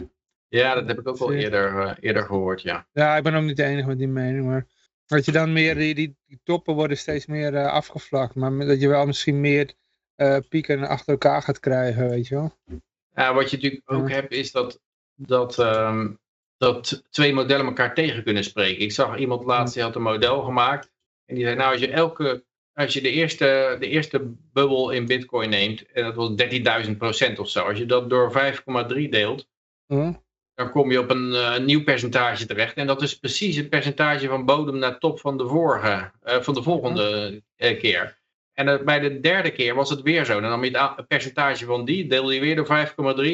75.000. 0.00 0.04
Ja, 0.48 0.74
dat 0.74 0.86
heb 0.86 0.98
ik 0.98 1.08
ook 1.08 1.18
al 1.18 1.32
eerder, 1.32 1.72
uh, 1.72 1.92
eerder 2.00 2.22
gehoord, 2.22 2.62
ja. 2.62 2.86
Ja, 2.92 3.16
ik 3.16 3.22
ben 3.22 3.34
ook 3.34 3.44
niet 3.44 3.56
de 3.56 3.64
enige 3.64 3.88
met 3.88 3.98
die 3.98 4.08
mening, 4.08 4.44
maar 4.44 4.66
dat 5.06 5.24
je 5.24 5.32
dan 5.32 5.52
meer, 5.52 5.74
die, 5.74 5.94
die, 5.94 6.16
die 6.26 6.40
toppen 6.42 6.74
worden 6.74 6.96
steeds 6.96 7.26
meer 7.26 7.52
uh, 7.52 7.66
afgevlakt, 7.66 8.34
maar 8.34 8.66
dat 8.66 8.80
je 8.80 8.88
wel 8.88 9.06
misschien 9.06 9.40
meer 9.40 9.74
uh, 10.16 10.36
pieken 10.48 10.88
achter 10.88 11.12
elkaar 11.12 11.42
gaat 11.42 11.60
krijgen, 11.60 12.08
weet 12.08 12.26
je 12.26 12.34
wel. 12.34 12.58
Ja, 13.14 13.34
wat 13.34 13.50
je 13.50 13.56
natuurlijk 13.56 13.92
ook 13.92 14.10
hebt 14.10 14.32
is 14.32 14.52
dat, 14.52 14.80
dat, 15.14 15.58
um, 15.58 16.18
dat 16.56 17.04
twee 17.10 17.32
modellen 17.32 17.66
elkaar 17.66 17.94
tegen 17.94 18.24
kunnen 18.24 18.44
spreken. 18.44 18.82
Ik 18.82 18.92
zag 18.92 19.18
iemand 19.18 19.44
laatst, 19.44 19.74
die 19.74 19.82
had 19.82 19.96
een 19.96 20.02
model 20.02 20.42
gemaakt 20.42 20.90
en 21.24 21.34
die 21.34 21.44
zei, 21.44 21.56
nou 21.56 21.72
als 21.72 21.80
je 21.80 21.90
elke, 21.90 22.44
als 22.72 22.92
je 22.92 23.00
de 23.00 23.10
eerste, 23.10 23.76
de 23.80 23.88
eerste 23.88 24.34
bubbel 24.52 24.90
in 24.90 25.06
bitcoin 25.06 25.50
neemt, 25.50 25.92
en 25.92 26.04
dat 26.04 26.14
was 26.14 26.86
13.000 26.86 26.96
procent 26.96 27.38
of 27.38 27.48
zo, 27.48 27.64
als 27.64 27.78
je 27.78 27.86
dat 27.86 28.10
door 28.10 28.32
5,3 28.32 29.08
deelt, 29.08 29.48
dan 30.54 30.70
kom 30.70 30.90
je 30.90 30.98
op 30.98 31.10
een 31.10 31.28
uh, 31.28 31.58
nieuw 31.58 31.84
percentage 31.84 32.46
terecht. 32.46 32.76
En 32.76 32.86
dat 32.86 33.02
is 33.02 33.18
precies 33.18 33.56
het 33.56 33.68
percentage 33.68 34.28
van 34.28 34.44
bodem 34.44 34.78
naar 34.78 34.98
top 34.98 35.20
van 35.20 35.38
de, 35.38 35.46
vorige, 35.46 36.10
uh, 36.24 36.40
van 36.40 36.54
de 36.54 36.62
volgende 36.62 37.42
uh, 37.56 37.78
keer. 37.78 38.22
En 38.52 38.84
bij 38.84 39.00
de 39.00 39.20
derde 39.20 39.50
keer 39.50 39.74
was 39.74 39.90
het 39.90 40.02
weer 40.02 40.24
zo. 40.24 40.40
Dan 40.40 40.50
nam 40.50 40.64
je 40.64 40.78
het 40.78 41.08
percentage 41.08 41.64
van 41.64 41.84
die, 41.84 42.06
deelde 42.06 42.34
je 42.34 42.40
weer 42.40 42.56
door 42.56 42.86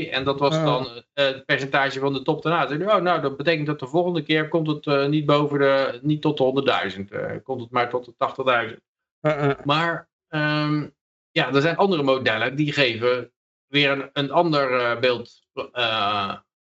5,3. 0.07 0.11
En 0.11 0.25
dat 0.25 0.39
was 0.39 0.55
dan 0.55 1.03
het 1.13 1.45
percentage 1.45 2.01
van 2.01 2.13
de 2.13 2.23
top 2.23 2.43
daarna. 2.43 2.67
Dan 2.67 2.91
oh, 2.91 3.03
nou, 3.03 3.21
dat 3.21 3.37
betekent 3.37 3.67
dat 3.67 3.79
de 3.79 3.87
volgende 3.87 4.23
keer 4.23 4.49
komt 4.49 4.67
het 4.67 5.09
niet 5.09 5.27
boven 5.27 5.59
de, 5.59 5.99
niet 6.03 6.23
tot 6.23 6.37
de 6.37 6.99
100.000. 7.35 7.43
komt 7.43 7.61
het 7.61 7.71
maar 7.71 7.91
tot 7.91 8.05
de 8.05 8.77
80.000. 9.21 9.65
Maar 9.65 10.09
um, 10.29 10.95
ja, 11.31 11.55
er 11.55 11.61
zijn 11.61 11.77
andere 11.77 12.03
modellen 12.03 12.57
die 12.57 12.73
geven 12.73 13.33
weer 13.67 13.91
een, 13.91 14.11
een 14.13 14.31
ander 14.31 14.99
beeld 14.99 15.43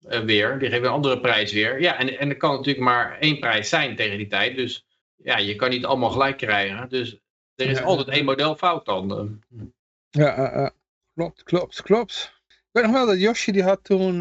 uh, 0.10 0.20
weer. 0.20 0.60
Die 0.60 0.70
geven 0.70 0.86
een 0.86 0.94
andere 0.94 1.20
prijs 1.20 1.52
weer. 1.52 1.82
Ja, 1.82 1.98
en, 2.00 2.20
en 2.20 2.30
er 2.30 2.38
kan 2.38 2.52
natuurlijk 2.52 2.86
maar 2.86 3.20
één 3.20 3.40
prijs 3.40 3.70
zijn 3.70 3.96
tegen 3.96 4.18
die 4.18 4.28
tijd. 4.28 4.56
Dus 4.56 4.86
ja, 5.16 5.38
je 5.38 5.56
kan 5.56 5.70
niet 5.70 5.86
allemaal 5.86 6.10
gelijk 6.10 6.38
krijgen. 6.38 6.90
Dus 6.90 7.20
er 7.56 7.70
is 7.70 7.82
altijd 7.82 8.08
één 8.08 8.26
model 8.26 8.56
fout 8.56 8.86
dan. 8.86 9.42
Ja, 10.10 10.54
uh, 10.58 10.70
klopt, 11.14 11.44
klopt, 11.44 11.82
klopt. 11.82 12.34
Ik 12.48 12.82
weet 12.82 12.84
nog 12.84 12.94
wel 12.94 13.06
dat 13.06 13.20
Josje 13.20 13.52
die 13.52 13.64
had 13.64 13.84
toen 13.84 14.18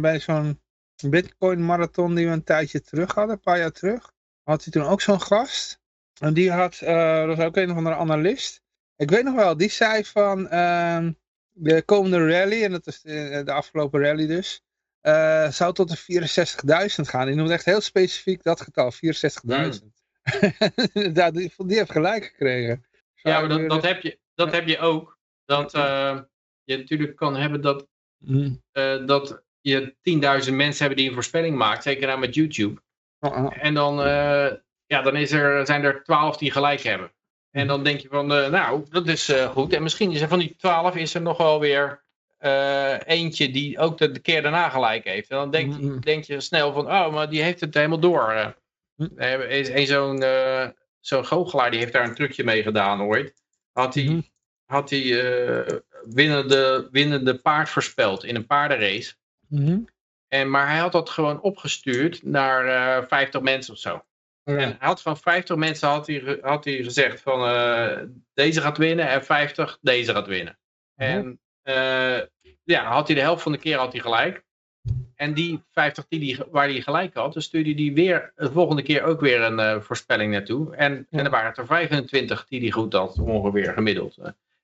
bij 0.00 0.20
zo'n 0.20 0.60
Bitcoin 1.06 1.64
marathon 1.64 2.14
die 2.14 2.26
we 2.26 2.32
een 2.32 2.44
tijdje 2.44 2.80
terug 2.80 3.14
hadden, 3.14 3.34
een 3.34 3.40
paar 3.40 3.58
jaar 3.58 3.72
terug. 3.72 4.12
Had 4.42 4.64
hij 4.64 4.72
toen 4.72 4.90
ook 4.90 5.00
zo'n 5.00 5.20
gast. 5.20 5.80
En 6.20 6.34
die 6.34 6.50
had, 6.50 6.78
dat 6.78 7.26
was 7.26 7.38
ook 7.38 7.56
een 7.56 7.70
of 7.70 7.76
andere 7.76 7.96
analist. 7.96 8.62
Ik 9.00 9.10
weet 9.10 9.24
nog 9.24 9.34
wel, 9.34 9.56
die 9.56 9.70
zei 9.70 10.04
van 10.04 10.48
ehm, 10.48 11.12
de 11.52 11.82
komende 11.82 12.28
rally, 12.28 12.64
en 12.64 12.70
dat 12.70 12.86
is 12.86 13.00
de, 13.00 13.42
de 13.44 13.52
afgelopen 13.52 14.00
rally 14.00 14.26
dus, 14.26 14.62
uh, 15.02 15.50
zou 15.50 15.74
tot 15.74 15.88
de 15.88 16.28
64.000 16.98 17.08
gaan. 17.08 17.26
Die 17.26 17.34
noemt 17.34 17.50
echt 17.50 17.64
heel 17.64 17.80
specifiek 17.80 18.42
dat 18.42 18.60
getal, 18.60 18.92
64.000. 18.92 19.00
Hmm. 19.40 19.70
die, 21.32 21.52
die 21.56 21.76
heeft 21.76 21.90
gelijk 21.90 22.24
gekregen. 22.24 22.84
ja, 23.14 23.40
maar 23.40 23.48
dat, 23.48 23.68
dat, 23.68 23.82
heb 23.82 24.02
je, 24.02 24.18
dat 24.34 24.52
heb 24.52 24.68
je 24.68 24.78
ook. 24.78 25.18
Dat 25.44 25.74
uh, 25.74 26.18
je 26.64 26.76
natuurlijk 26.76 27.16
kan 27.16 27.36
hebben 27.36 27.60
dat, 27.60 27.86
hmm. 28.24 28.62
uh, 28.72 29.06
dat 29.06 29.42
je 29.60 29.94
10.000 30.44 30.54
mensen 30.54 30.78
hebben 30.78 30.96
die 30.96 31.08
een 31.08 31.14
voorspelling 31.14 31.56
maakt. 31.56 31.82
Zeker 31.82 32.06
nou 32.06 32.18
met 32.18 32.34
YouTube. 32.34 32.80
Uh 33.20 33.30
-uh. 33.30 33.64
En 33.64 33.74
dan, 33.74 33.94
ja, 34.86 35.02
dan 35.02 35.16
is 35.16 35.32
er, 35.32 35.66
zijn 35.66 35.84
er 35.84 36.02
12 36.02 36.36
die 36.36 36.50
gelijk 36.50 36.80
hebben. 36.80 37.12
En 37.50 37.66
dan 37.66 37.84
denk 37.84 38.00
je 38.00 38.08
van, 38.08 38.26
nou, 38.26 38.86
dat 38.90 39.06
is 39.06 39.32
goed. 39.50 39.72
En 39.72 39.82
misschien 39.82 40.10
is 40.10 40.20
er 40.20 40.28
van 40.28 40.38
die 40.38 40.56
12 40.56 40.96
is 40.96 41.14
er 41.14 41.22
nog 41.22 41.38
wel 41.38 41.60
weer 41.60 42.02
uh, 42.40 42.94
eentje 43.04 43.50
die 43.50 43.78
ook 43.78 43.98
de, 43.98 44.10
de, 44.10 44.20
keer 44.20 44.42
daarna 44.42 44.68
gelijk 44.68 45.04
heeft. 45.04 45.30
En 45.30 45.36
dan 45.36 45.50
denk, 45.50 45.72
mm 45.72 45.80
-hmm. 45.80 46.00
denk 46.00 46.24
je 46.24 46.40
snel 46.40 46.72
van, 46.72 46.86
oh, 46.86 47.12
maar 47.12 47.30
die 47.30 47.42
heeft 47.42 47.60
het 47.60 47.74
helemaal 47.74 48.00
door. 48.00 48.54
Uh, 48.96 49.32
er 49.32 49.48
is 49.48 49.68
een 49.68 49.86
zo'n 49.86 50.22
uh, 50.22 50.68
zo'n 51.00 51.26
goochelaar, 51.26 51.70
die 51.70 51.80
heeft 51.80 51.92
daar 51.92 52.08
een 52.08 52.14
trucje 52.14 52.44
mee 52.44 52.62
gedaan 52.62 53.02
ooit. 53.02 53.34
Had 53.72 53.94
hij, 53.94 54.02
mm 54.02 54.10
-hmm. 54.10 54.28
had 54.64 54.90
hij 54.90 55.02
winnende, 56.04 56.88
winnende 56.90 57.34
paard 57.34 57.68
voorspeld 57.68 58.24
in 58.24 58.36
een 58.36 58.46
paardenrace. 58.46 59.14
Mm 59.48 59.66
-hmm. 59.66 59.88
en, 60.28 60.50
maar 60.50 60.68
hij 60.68 60.78
had 60.78 60.92
dat 60.92 61.10
gewoon 61.10 61.40
opgestuurd 61.40 62.22
naar 62.22 63.08
50 63.08 63.40
mensen 63.40 63.72
of 63.72 63.78
zo. 63.78 64.04
En 64.44 64.56
hij 64.56 64.76
had 64.78 65.02
van 65.02 65.16
50 65.16 65.56
mensen 65.56 65.88
had 65.88 66.06
hij, 66.06 66.38
had 66.42 66.64
hij 66.64 66.82
gezegd 66.82 67.20
van 67.20 67.40
deze 68.34 68.60
gaat 68.60 68.78
winnen 68.78 69.08
en 69.08 69.24
50 69.24 69.78
deze 69.80 70.12
gaat 70.12 70.26
winnen. 70.26 70.58
En 70.96 71.40
ja, 72.64 72.84
had 72.92 73.06
hij 73.06 73.16
de 73.16 73.22
helft 73.22 73.42
van 73.42 73.52
de 73.52 73.58
keer 73.58 73.78
had 73.78 73.92
hij 73.92 74.00
gelijk. 74.00 74.44
En 75.14 75.34
die 75.34 75.62
50 75.70 76.04
die, 76.08 76.38
waar 76.50 76.68
hij 76.68 76.80
gelijk 76.80 77.14
had, 77.14 77.32
dan 77.32 77.42
stuurde 77.42 77.82
hij 77.82 77.92
weer 77.92 78.32
de 78.36 78.52
volgende 78.52 78.82
keer 78.82 79.02
ook 79.02 79.20
weer 79.20 79.40
een 79.40 79.58
uh, 79.58 79.80
voorspelling 79.80 80.32
naartoe. 80.32 80.76
En, 80.76 81.06
ja. 81.10 81.18
en 81.18 81.24
er 81.24 81.30
waren 81.30 81.54
er 81.54 81.66
25 81.66 82.46
die 82.48 82.60
hij 82.60 82.70
goed 82.70 82.92
had, 82.92 83.18
ongeveer 83.18 83.72
gemiddeld. 83.72 84.16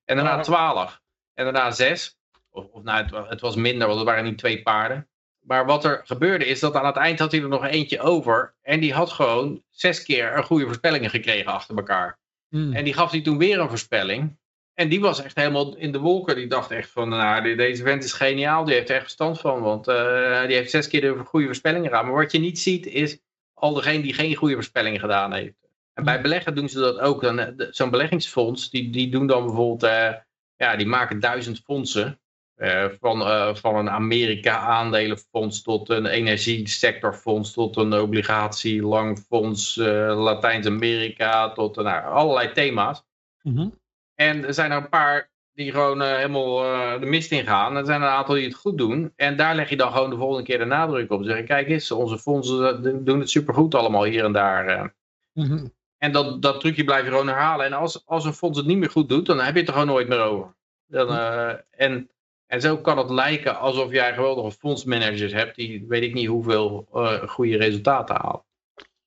En 0.04 0.16
daarna 0.16 0.40
12. 0.40 1.00
En 1.34 1.44
daarna 1.44 1.70
6. 1.70 2.16
Of, 2.50 2.66
of 2.70 2.82
nou, 2.82 3.04
het, 3.04 3.28
het, 3.28 3.40
was 3.40 3.56
minder, 3.56 3.86
want 3.86 3.98
het 3.98 4.08
waren 4.08 4.24
niet 4.24 4.38
twee 4.38 4.62
paarden. 4.62 5.08
Maar 5.40 5.66
wat 5.66 5.84
er 5.84 6.00
gebeurde 6.04 6.46
is 6.46 6.60
dat 6.60 6.74
aan 6.74 6.86
het 6.86 6.96
eind 6.96 7.18
had 7.18 7.32
hij 7.32 7.42
er 7.42 7.48
nog 7.48 7.64
eentje 7.64 8.00
over. 8.00 8.54
En 8.62 8.80
die 8.80 8.94
had 8.94 9.10
gewoon 9.10 9.62
zes 9.70 10.02
keer 10.02 10.36
een 10.36 10.44
goede 10.44 10.64
voorspellingen 10.64 11.10
gekregen 11.10 11.52
achter 11.52 11.76
elkaar. 11.76 12.18
Hmm. 12.48 12.72
En 12.72 12.84
die 12.84 12.94
gaf 12.94 13.10
hij 13.10 13.22
toen 13.22 13.38
weer 13.38 13.58
een 13.58 13.68
voorspelling. 13.68 14.36
En 14.76 14.88
die 14.88 15.00
was 15.00 15.22
echt 15.22 15.36
helemaal 15.36 15.76
in 15.76 15.92
de 15.92 15.98
wolken. 15.98 16.36
Die 16.36 16.46
dacht 16.46 16.70
echt 16.70 16.90
van, 16.90 17.08
nou, 17.08 17.54
deze 17.54 17.82
vent 17.82 18.04
is 18.04 18.12
geniaal. 18.12 18.64
Die 18.64 18.74
heeft 18.74 18.88
er 18.88 18.94
echt 18.94 19.04
verstand 19.04 19.40
van. 19.40 19.60
Want 19.60 19.88
uh, 19.88 20.46
die 20.46 20.56
heeft 20.56 20.70
zes 20.70 20.88
keer 20.88 21.00
de 21.00 21.24
goede 21.24 21.46
voorspellingen 21.46 21.88
gedaan. 21.88 22.04
Maar 22.04 22.14
wat 22.14 22.32
je 22.32 22.38
niet 22.38 22.58
ziet 22.58 22.86
is 22.86 23.18
al 23.54 23.74
degene 23.74 24.02
die 24.02 24.14
geen 24.14 24.34
goede 24.34 24.54
voorspellingen 24.54 25.00
gedaan 25.00 25.32
heeft. 25.32 25.54
En 25.92 26.04
bij 26.04 26.20
beleggen 26.20 26.54
doen 26.54 26.68
ze 26.68 26.78
dat 26.78 26.98
ook. 26.98 27.22
Eh, 27.22 27.46
zo'n 27.70 27.90
beleggingsfonds, 27.90 28.70
die, 28.70 28.90
die 28.90 29.10
doen 29.10 29.26
dan 29.26 29.44
bijvoorbeeld, 29.46 29.92
uh, 29.92 30.14
ja, 30.56 30.76
die 30.76 30.86
maken 30.86 31.20
duizend 31.20 31.60
fondsen. 31.60 32.20
Uh, 32.56 32.84
van, 33.00 33.56
van 33.56 33.76
een 33.76 33.90
Amerika-aandelenfonds 33.90 35.62
tot 35.62 35.88
een 35.88 36.06
energiesectorfonds, 36.06 37.52
tot 37.52 37.76
een 37.76 37.94
obligatie-langfonds, 37.94 39.76
Latijns-Amerika, 39.76 41.52
tot 41.52 41.76
nou, 41.76 42.04
allerlei 42.04 42.52
thema's. 42.52 43.04
Mm 43.42 43.56
-hmm. 43.56 43.84
En 44.16 44.44
er 44.44 44.54
zijn 44.54 44.70
er 44.70 44.76
een 44.76 44.88
paar 44.88 45.30
die 45.56 45.70
gewoon 45.70 46.02
uh, 46.02 46.16
helemaal 46.16 46.64
uh, 46.64 47.00
de 47.00 47.06
mist 47.06 47.32
in 47.32 47.46
gaan. 47.46 47.76
Er 47.76 47.84
zijn 47.84 48.02
een 48.02 48.08
aantal 48.08 48.34
die 48.34 48.44
het 48.44 48.54
goed 48.54 48.78
doen. 48.78 49.12
En 49.16 49.36
daar 49.36 49.54
leg 49.54 49.68
je 49.68 49.76
dan 49.76 49.92
gewoon 49.92 50.10
de 50.10 50.16
volgende 50.16 50.44
keer 50.44 50.58
de 50.58 50.64
nadruk 50.64 51.10
op. 51.10 51.24
Zeggen, 51.24 51.44
kijk 51.44 51.68
eens, 51.68 51.90
onze 51.90 52.18
fondsen 52.18 52.84
eh, 52.84 52.94
doen 53.04 53.20
het 53.20 53.30
supergoed 53.30 53.74
allemaal 53.74 54.04
hier 54.04 54.24
en 54.24 54.32
daar. 54.32 54.94
Mm 55.32 55.44
-hmm. 55.44 55.74
En 55.98 56.12
dat, 56.12 56.42
dat 56.42 56.60
trucje 56.60 56.84
blijf 56.84 57.04
je 57.04 57.10
gewoon 57.10 57.28
herhalen. 57.28 57.66
En 57.66 57.72
als, 57.72 58.06
als 58.06 58.24
een 58.24 58.32
fonds 58.32 58.58
het 58.58 58.66
niet 58.66 58.78
meer 58.78 58.90
goed 58.90 59.08
doet, 59.08 59.26
dan 59.26 59.40
heb 59.40 59.54
je 59.54 59.58
het 59.58 59.68
er 59.68 59.74
gewoon 59.74 59.88
nooit 59.88 60.08
meer 60.08 60.20
over. 60.20 60.54
Dan, 60.86 61.08
uh, 61.08 61.52
en, 61.70 62.10
en 62.46 62.60
zo 62.60 62.78
kan 62.78 62.98
het 62.98 63.10
lijken 63.10 63.58
alsof 63.58 63.92
jij 63.92 64.14
geweldige 64.14 64.58
fondsmanagers 64.58 65.32
hebt. 65.32 65.56
Die 65.56 65.84
weet 65.88 66.02
ik 66.02 66.14
niet 66.14 66.26
hoeveel 66.26 66.88
goede 67.26 67.56
resultaten 67.56 68.16
halen. 68.16 68.44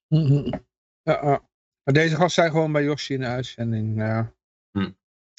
Mm 0.07 0.25
-hmm. 0.25 0.65
ja, 1.01 1.41
maar 1.83 1.93
deze 1.93 2.15
gast 2.15 2.35
zijn 2.35 2.51
gewoon 2.51 2.71
bij 2.71 2.83
Yoshi 2.83 3.13
in 3.13 3.19
de 3.19 3.27
uitzending. 3.27 3.95
Hm. 3.95 4.23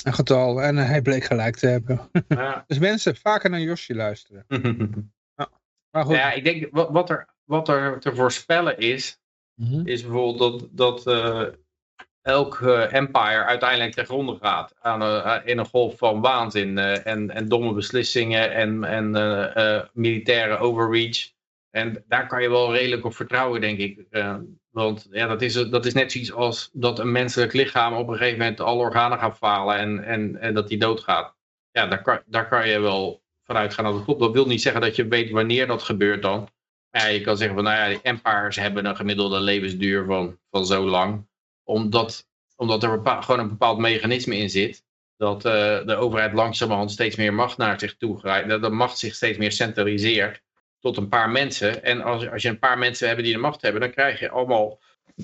Een 0.02 0.12
getal. 0.12 0.62
En 0.62 0.76
hij 0.76 1.02
bleek 1.02 1.24
gelijk 1.24 1.56
te 1.56 1.66
hebben. 1.66 2.10
Ja. 2.28 2.64
dus 2.66 2.78
mensen, 2.78 3.16
vaker 3.16 3.50
naar 3.50 3.60
Yoshi 3.60 3.94
luisteren. 3.94 4.44
ja. 5.36 5.50
Maar 5.90 6.04
goed. 6.04 6.14
Ja, 6.14 6.32
ik 6.32 6.44
denk, 6.44 6.68
wat, 6.70 6.90
wat, 6.90 7.10
er, 7.10 7.28
wat 7.44 7.68
er 7.68 8.00
te 8.00 8.14
voorspellen 8.14 8.78
is, 8.78 9.20
mm 9.54 9.66
-hmm. 9.66 9.86
is 9.86 10.02
bijvoorbeeld 10.02 10.38
dat, 10.38 10.68
dat 10.72 11.06
uh, 11.06 11.46
elk 12.22 12.60
uh, 12.60 12.92
empire 12.92 13.44
uiteindelijk 13.44 13.92
ten 13.92 14.04
gronde 14.04 14.38
gaat. 14.40 14.74
Aan, 14.80 15.02
uh, 15.02 15.36
in 15.44 15.58
een 15.58 15.66
golf 15.66 15.98
van 15.98 16.20
waanzin 16.20 16.78
en, 16.78 17.30
en 17.30 17.48
domme 17.48 17.72
beslissingen 17.72 18.52
en, 18.52 18.84
en 18.84 19.10
militaire 19.92 20.56
overreach. 20.56 21.30
En 21.70 22.04
daar 22.08 22.26
kan 22.26 22.42
je 22.42 22.50
wel 22.50 22.72
redelijk 22.72 23.04
op 23.04 23.14
vertrouwen, 23.14 23.60
denk 23.60 23.78
ik. 23.78 24.06
Want 24.70 25.06
ja, 25.10 25.26
dat, 25.26 25.42
is, 25.42 25.52
dat 25.52 25.86
is 25.86 25.94
net 25.94 26.12
zoiets 26.12 26.32
als 26.32 26.70
dat 26.72 26.98
een 26.98 27.12
menselijk 27.12 27.52
lichaam 27.52 27.94
op 27.94 28.08
een 28.08 28.16
gegeven 28.16 28.38
moment 28.38 28.60
alle 28.60 28.80
organen 28.80 29.18
gaat 29.18 29.36
falen 29.36 29.76
en, 29.76 30.04
en, 30.04 30.36
en 30.36 30.54
dat 30.54 30.68
die 30.68 30.78
doodgaat. 30.78 31.34
ja, 31.70 31.86
daar 31.86 32.02
kan, 32.02 32.20
daar 32.26 32.48
kan 32.48 32.68
je 32.68 32.80
wel 32.80 33.22
vanuit 33.42 33.74
gaan 33.74 33.84
dat 33.84 33.94
het 33.94 34.04
klopt. 34.04 34.20
Dat 34.20 34.32
wil 34.32 34.46
niet 34.46 34.62
zeggen 34.62 34.80
dat 34.80 34.96
je 34.96 35.08
weet 35.08 35.30
wanneer 35.30 35.66
dat 35.66 35.82
gebeurt 35.82 36.22
dan. 36.22 36.48
Ja, 36.90 37.06
je 37.06 37.20
kan 37.20 37.36
zeggen 37.36 37.54
van, 37.56 37.64
nou 37.64 37.76
ja, 37.76 37.88
die 37.88 38.00
empires 38.02 38.56
hebben 38.56 38.84
een 38.84 38.96
gemiddelde 38.96 39.40
levensduur 39.40 40.04
van, 40.04 40.38
van 40.50 40.66
zo 40.66 40.88
lang. 40.88 41.28
Omdat, 41.64 42.26
omdat 42.56 42.82
er 42.82 43.00
gewoon 43.04 43.40
een 43.40 43.48
bepaald 43.48 43.78
mechanisme 43.78 44.36
in 44.36 44.50
zit. 44.50 44.84
Dat 45.16 45.44
uh, 45.44 45.52
de 45.86 45.96
overheid 45.96 46.32
langzamerhand 46.32 46.90
steeds 46.90 47.16
meer 47.16 47.34
macht 47.34 47.56
naar 47.56 47.80
zich 47.80 47.96
toe 47.96 48.18
grijpt. 48.18 48.48
Dat 48.48 48.62
de 48.62 48.70
macht 48.70 48.98
zich 48.98 49.14
steeds 49.14 49.38
meer 49.38 49.52
centraliseert 49.52 50.42
tot 50.80 50.96
een 50.96 51.08
paar 51.08 51.30
mensen. 51.30 51.84
En 51.84 52.02
als, 52.02 52.28
als 52.28 52.42
je 52.42 52.48
een 52.48 52.58
paar 52.58 52.78
mensen 52.78 53.08
hebt 53.08 53.22
die 53.22 53.32
de 53.32 53.38
macht 53.38 53.62
hebben, 53.62 53.80
dan 53.80 53.90
krijg 53.90 54.20
je 54.20 54.30
allemaal 54.30 54.80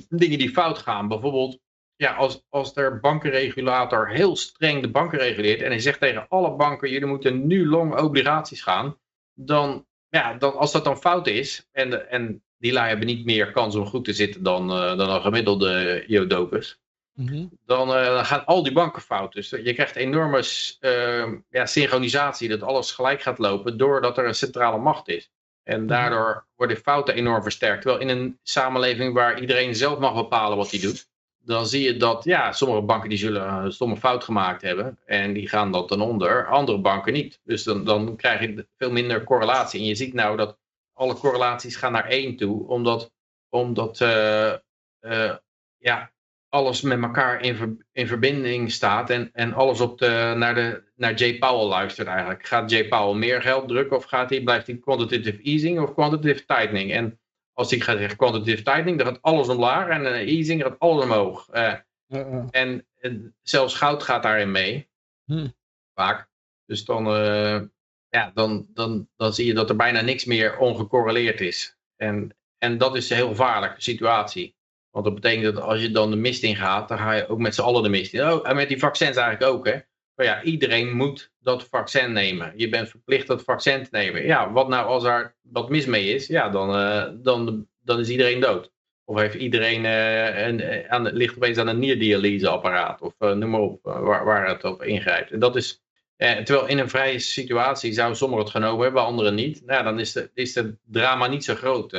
dingen 0.08 0.38
die 0.38 0.50
fout 0.50 0.78
gaan. 0.78 1.08
Bijvoorbeeld, 1.08 1.58
ja, 1.96 2.14
als, 2.14 2.44
als 2.48 2.74
de 2.74 2.98
bankenregulator 3.00 4.08
heel 4.08 4.36
streng 4.36 4.82
de 4.82 4.90
banken 4.90 5.18
reguleert 5.18 5.62
en 5.62 5.70
hij 5.70 5.80
zegt 5.80 6.00
tegen 6.00 6.26
alle 6.28 6.50
banken, 6.50 6.90
jullie 6.90 7.08
moeten 7.08 7.46
nu 7.46 7.66
long 7.68 8.00
obligaties 8.00 8.62
gaan, 8.62 8.96
dan, 9.34 9.86
ja, 10.08 10.34
dan 10.34 10.56
als 10.56 10.72
dat 10.72 10.84
dan 10.84 10.98
fout 10.98 11.26
is 11.26 11.68
en, 11.72 12.10
en 12.10 12.42
die 12.58 12.72
lui 12.72 12.88
hebben 12.88 13.06
niet 13.06 13.24
meer 13.24 13.50
kans 13.50 13.74
om 13.74 13.86
goed 13.86 14.04
te 14.04 14.12
zitten 14.12 14.42
dan, 14.42 14.70
uh, 14.70 14.96
dan 14.96 15.10
een 15.10 15.20
gemiddelde 15.20 16.04
Jodopus, 16.06 16.80
mm 17.12 17.28
-hmm. 17.28 17.58
dan 17.64 17.90
uh, 17.90 18.24
gaan 18.24 18.44
al 18.44 18.62
die 18.62 18.72
banken 18.72 19.02
fout. 19.02 19.32
Dus 19.32 19.50
je 19.50 19.74
krijgt 19.74 19.96
enorme 19.96 20.44
uh, 20.80 21.32
ja, 21.50 21.66
synchronisatie, 21.66 22.48
dat 22.48 22.62
alles 22.62 22.92
gelijk 22.92 23.22
gaat 23.22 23.38
lopen 23.38 23.78
doordat 23.78 24.18
er 24.18 24.26
een 24.26 24.34
centrale 24.34 24.78
macht 24.78 25.08
is. 25.08 25.30
En 25.66 25.78
mhm. 25.78 25.88
daardoor 25.88 26.46
worden 26.56 26.76
fouten 26.76 27.14
enorm 27.14 27.42
versterkt. 27.42 27.82
Terwijl 27.82 28.02
in 28.02 28.08
een 28.08 28.38
samenleving 28.42 29.14
waar 29.14 29.40
iedereen 29.40 29.74
zelf 29.74 29.98
mag 29.98 30.14
bepalen 30.14 30.56
wat 30.56 30.70
hij 30.70 30.80
doet, 30.80 31.08
dan 31.38 31.66
zie 31.66 31.82
je 31.82 31.96
dat 31.96 32.24
ja, 32.24 32.52
sommige 32.52 32.82
banken 32.82 33.08
die 33.08 33.18
zullen 33.18 33.48
een 33.48 33.72
stomme 33.72 33.96
fout 33.96 34.24
gemaakt 34.24 34.62
hebben 34.62 34.98
en 35.04 35.32
die 35.32 35.48
gaan 35.48 35.72
dat 35.72 35.88
dan 35.88 36.00
onder, 36.00 36.46
andere 36.46 36.78
banken 36.78 37.12
niet. 37.12 37.40
Dus 37.44 37.62
dan, 37.62 37.84
dan 37.84 38.16
krijg 38.16 38.40
je 38.40 38.66
veel 38.76 38.90
minder 38.90 39.24
correlatie. 39.24 39.80
En 39.80 39.86
je 39.86 39.94
ziet 39.94 40.14
nou 40.14 40.36
dat 40.36 40.58
alle 40.92 41.14
correlaties 41.14 41.76
gaan 41.76 41.92
naar 41.92 42.08
één 42.08 42.36
toe, 42.36 42.68
omdat, 42.68 43.12
omdat 43.48 44.00
uh, 44.00 44.52
uh, 45.00 45.34
ja, 45.78 46.12
alles 46.56 46.80
met 46.80 47.02
elkaar 47.02 47.42
in, 47.42 47.56
ver, 47.56 47.76
in 47.92 48.06
verbinding 48.06 48.72
staat 48.72 49.10
en, 49.10 49.30
en 49.32 49.52
alles 49.52 49.80
op 49.80 49.98
de, 49.98 50.34
naar, 50.36 50.54
de, 50.54 50.82
naar 50.94 51.14
Jay 51.14 51.38
Powell 51.38 51.66
luistert 51.66 52.08
eigenlijk. 52.08 52.46
Gaat 52.46 52.70
Jay 52.70 52.88
Powell 52.88 53.18
meer 53.18 53.42
geld 53.42 53.68
drukken 53.68 53.96
of 53.96 54.04
gaat 54.04 54.30
hij, 54.30 54.42
blijft 54.42 54.66
hij 54.66 54.76
quantitative 54.76 55.42
easing 55.42 55.80
of 55.80 55.94
quantitative 55.94 56.44
tightening? 56.44 56.92
En 56.92 57.20
als 57.52 57.70
hij 57.70 57.80
gaat 57.80 57.98
zeggen 57.98 58.16
quantitative 58.16 58.62
tightening, 58.62 58.98
dan 58.98 59.06
gaat 59.06 59.22
alles 59.22 59.48
omlaag 59.48 59.88
en 59.88 60.02
uh, 60.02 60.36
easing 60.36 60.62
gaat 60.62 60.78
alles 60.78 61.04
omhoog. 61.04 61.48
Uh, 61.54 61.74
uh 62.08 62.32
-uh. 62.32 62.44
En, 62.50 62.86
en, 63.00 63.34
zelfs 63.42 63.74
goud 63.74 64.02
gaat 64.02 64.22
daarin 64.22 64.50
mee. 64.50 64.88
Hm. 65.24 65.48
Vaak. 65.94 66.28
Dus 66.66 66.84
dan, 66.84 67.06
uh, 67.06 67.60
ja, 68.08 68.30
dan, 68.34 68.66
dan, 68.74 69.08
dan 69.16 69.34
zie 69.34 69.46
je 69.46 69.54
dat 69.54 69.68
er 69.68 69.76
bijna 69.76 70.00
niks 70.00 70.24
meer 70.24 70.58
ongecorreleerd 70.58 71.40
is. 71.40 71.76
En, 71.96 72.36
en 72.58 72.78
dat 72.78 72.96
is 72.96 73.10
een 73.10 73.16
heel 73.16 73.28
gevaarlijke 73.28 73.82
situatie. 73.82 74.55
Want 74.96 75.08
dat 75.08 75.14
betekent 75.14 75.54
dat 75.54 75.64
als 75.64 75.80
je 75.80 75.90
dan 75.90 76.10
de 76.10 76.16
mist 76.16 76.42
in 76.42 76.56
gaat, 76.56 76.88
dan 76.88 76.98
ga 76.98 77.12
je 77.12 77.28
ook 77.28 77.38
met 77.38 77.54
z'n 77.54 77.60
allen 77.60 77.82
de 77.82 77.88
mist 77.88 78.12
in. 78.12 78.30
Oh, 78.30 78.48
en 78.48 78.56
met 78.56 78.68
die 78.68 78.78
vaccins 78.78 79.16
eigenlijk 79.16 79.52
ook, 79.52 79.66
hè. 79.66 79.78
Maar 80.14 80.26
ja, 80.26 80.42
iedereen 80.42 80.96
moet 80.96 81.32
dat 81.40 81.64
vaccin 81.64 82.12
nemen. 82.12 82.52
Je 82.56 82.68
bent 82.68 82.88
verplicht 82.88 83.26
dat 83.26 83.42
vaccin 83.42 83.82
te 83.82 83.88
nemen. 83.90 84.24
Ja, 84.24 84.52
wat 84.52 84.68
nou 84.68 84.86
als 84.86 85.04
er 85.04 85.34
wat 85.42 85.68
mis 85.68 85.86
mee 85.86 86.14
is? 86.14 86.26
Ja, 86.26 86.48
dan, 86.48 86.76
uh, 86.76 87.04
dan, 87.14 87.66
dan 87.80 88.00
is 88.00 88.08
iedereen 88.08 88.40
dood. 88.40 88.72
Of 89.04 89.20
heeft 89.20 89.34
iedereen 89.34 89.84
uh, 89.84 90.46
een, 90.46 90.88
aan, 90.88 91.06
ligt 91.12 91.36
opeens 91.36 91.58
aan 91.58 91.68
een 91.68 91.78
nierdialyseapparaat. 91.78 93.00
Of 93.00 93.14
noem 93.18 93.50
maar 93.50 93.60
op, 93.60 93.78
waar, 93.82 94.24
waar 94.24 94.48
het 94.48 94.64
op 94.64 94.82
ingrijpt. 94.82 95.30
En 95.30 95.38
dat 95.38 95.56
is, 95.56 95.82
terwijl 96.16 96.66
in 96.66 96.78
een 96.78 96.90
vrije 96.90 97.18
situatie 97.18 97.92
zouden 97.92 98.16
sommigen 98.16 98.44
het 98.44 98.54
genomen 98.54 98.84
hebben, 98.84 99.02
anderen 99.02 99.34
niet. 99.34 99.62
Nou, 99.66 99.84
dan 99.84 99.98
is 99.98 100.12
de, 100.12 100.30
is 100.34 100.52
de 100.52 100.76
drama 100.84 101.26
niet 101.26 101.44
zo 101.44 101.54
groot. 101.54 101.92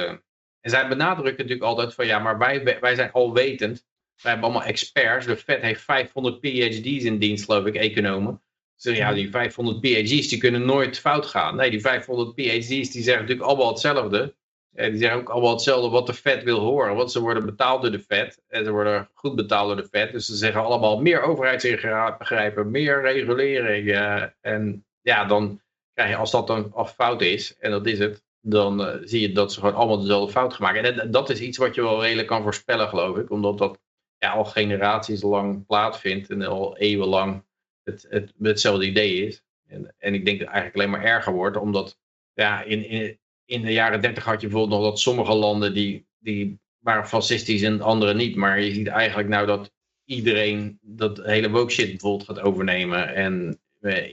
En 0.68 0.74
zij 0.74 0.88
benadrukken 0.88 1.44
natuurlijk 1.44 1.70
altijd 1.70 1.94
van 1.94 2.06
ja, 2.06 2.20
maar 2.20 2.38
wij, 2.38 2.78
wij 2.80 2.96
zijn 2.96 3.12
alwetend. 3.12 3.86
Wij 4.22 4.32
hebben 4.32 4.50
allemaal 4.50 4.68
experts. 4.68 5.26
De 5.26 5.38
Fed 5.38 5.62
heeft 5.62 5.82
500 5.82 6.40
PhD's 6.40 7.04
in 7.04 7.18
dienst, 7.18 7.46
geloof 7.46 7.66
ik, 7.66 7.76
economen. 7.76 8.42
Dus 8.82 8.98
ja, 8.98 9.14
die 9.14 9.30
500 9.30 9.80
PhD's 9.80 10.28
die 10.28 10.38
kunnen 10.38 10.66
nooit 10.66 11.00
fout 11.00 11.26
gaan. 11.26 11.56
Nee, 11.56 11.70
die 11.70 11.82
500 11.82 12.36
PhD's 12.36 12.68
die 12.68 13.04
zeggen 13.04 13.22
natuurlijk 13.22 13.50
allemaal 13.50 13.68
hetzelfde. 13.68 14.36
En 14.74 14.92
die 14.92 15.00
zeggen 15.00 15.20
ook 15.20 15.30
allemaal 15.30 15.52
hetzelfde 15.52 15.90
wat 15.90 16.06
de 16.08 16.14
Fed 16.14 16.44
wil 16.44 16.60
horen. 16.60 16.96
Want 16.96 17.12
ze 17.12 17.20
worden 17.20 17.46
betaald 17.46 17.82
door 17.82 17.92
de 17.92 18.00
Fed. 18.00 18.44
En 18.48 18.64
ze 18.64 18.72
worden 18.72 19.10
goed 19.14 19.36
betaald 19.36 19.68
door 19.68 19.84
de 19.84 19.90
Fed. 19.92 20.12
Dus 20.12 20.26
ze 20.26 20.36
zeggen 20.36 20.62
allemaal 20.62 21.02
meer 21.02 21.22
overheidsingrijpen, 21.22 22.72
meer 22.72 23.02
regulering. 23.02 23.88
Uh, 23.88 24.24
en 24.42 24.86
ja, 25.02 25.26
dan 25.26 25.62
krijg 25.94 26.10
je, 26.10 26.16
als 26.16 26.32
dat 26.32 26.48
dan 26.48 26.74
af 26.74 26.94
fout 26.94 27.22
is, 27.22 27.58
en 27.58 27.72
dat 27.72 27.86
is 27.86 28.00
het, 28.00 28.26
dan 28.50 28.82
uh, 28.82 28.96
zie 29.02 29.22
je 29.22 29.32
dat 29.32 29.54
ze 29.54 29.60
gewoon 29.60 29.76
allemaal 29.76 30.00
dezelfde 30.00 30.32
fout 30.32 30.60
maken. 30.60 31.00
En 31.00 31.12
dat 31.12 31.30
is 31.30 31.40
iets 31.40 31.58
wat 31.58 31.76
je 31.76 31.82
wel 31.82 32.02
redelijk 32.02 32.28
kan 32.28 32.44
voorspellen, 32.44 32.88
geloof 32.88 33.18
ik. 33.18 33.32
Omdat 33.32 33.58
dat 33.58 33.80
ja, 34.18 34.32
al 34.32 34.46
generaties 34.46 35.22
lang 35.22 35.66
plaatsvindt 35.66 36.30
en 36.30 36.42
al 36.42 36.78
eeuwenlang 36.78 37.44
het, 37.84 38.06
het, 38.10 38.34
hetzelfde 38.40 38.86
idee 38.86 39.26
is. 39.26 39.44
En, 39.68 39.96
en 39.98 40.14
ik 40.14 40.26
denk 40.26 40.40
dat 40.40 40.48
het 40.48 40.56
eigenlijk 40.56 40.76
alleen 40.76 40.90
maar 40.90 41.14
erger 41.16 41.34
wordt, 41.34 41.58
omdat 41.58 42.00
ja, 42.34 42.64
in, 42.64 42.90
in, 42.90 43.20
in 43.46 43.62
de 43.62 43.74
jaren 43.74 44.02
dertig 44.02 44.24
had 44.24 44.42
je 44.42 44.48
bijvoorbeeld 44.48 44.82
nog 44.82 44.90
dat 44.90 45.00
sommige 45.00 45.34
landen 45.34 45.74
die, 45.74 46.08
die 46.18 46.60
waren 46.80 47.08
fascistisch 47.08 47.62
en 47.62 47.82
andere 47.82 48.14
niet. 48.14 48.36
Maar 48.36 48.62
je 48.62 48.74
ziet 48.74 48.88
eigenlijk 48.88 49.30
nou 49.30 49.46
dat 49.46 49.72
iedereen 50.06 50.80
dat 50.82 51.18
hele 51.24 51.50
woke 51.50 51.72
shit 51.72 51.88
bijvoorbeeld 51.88 52.30
gaat 52.30 52.40
overnemen. 52.40 53.16
En 53.16 53.60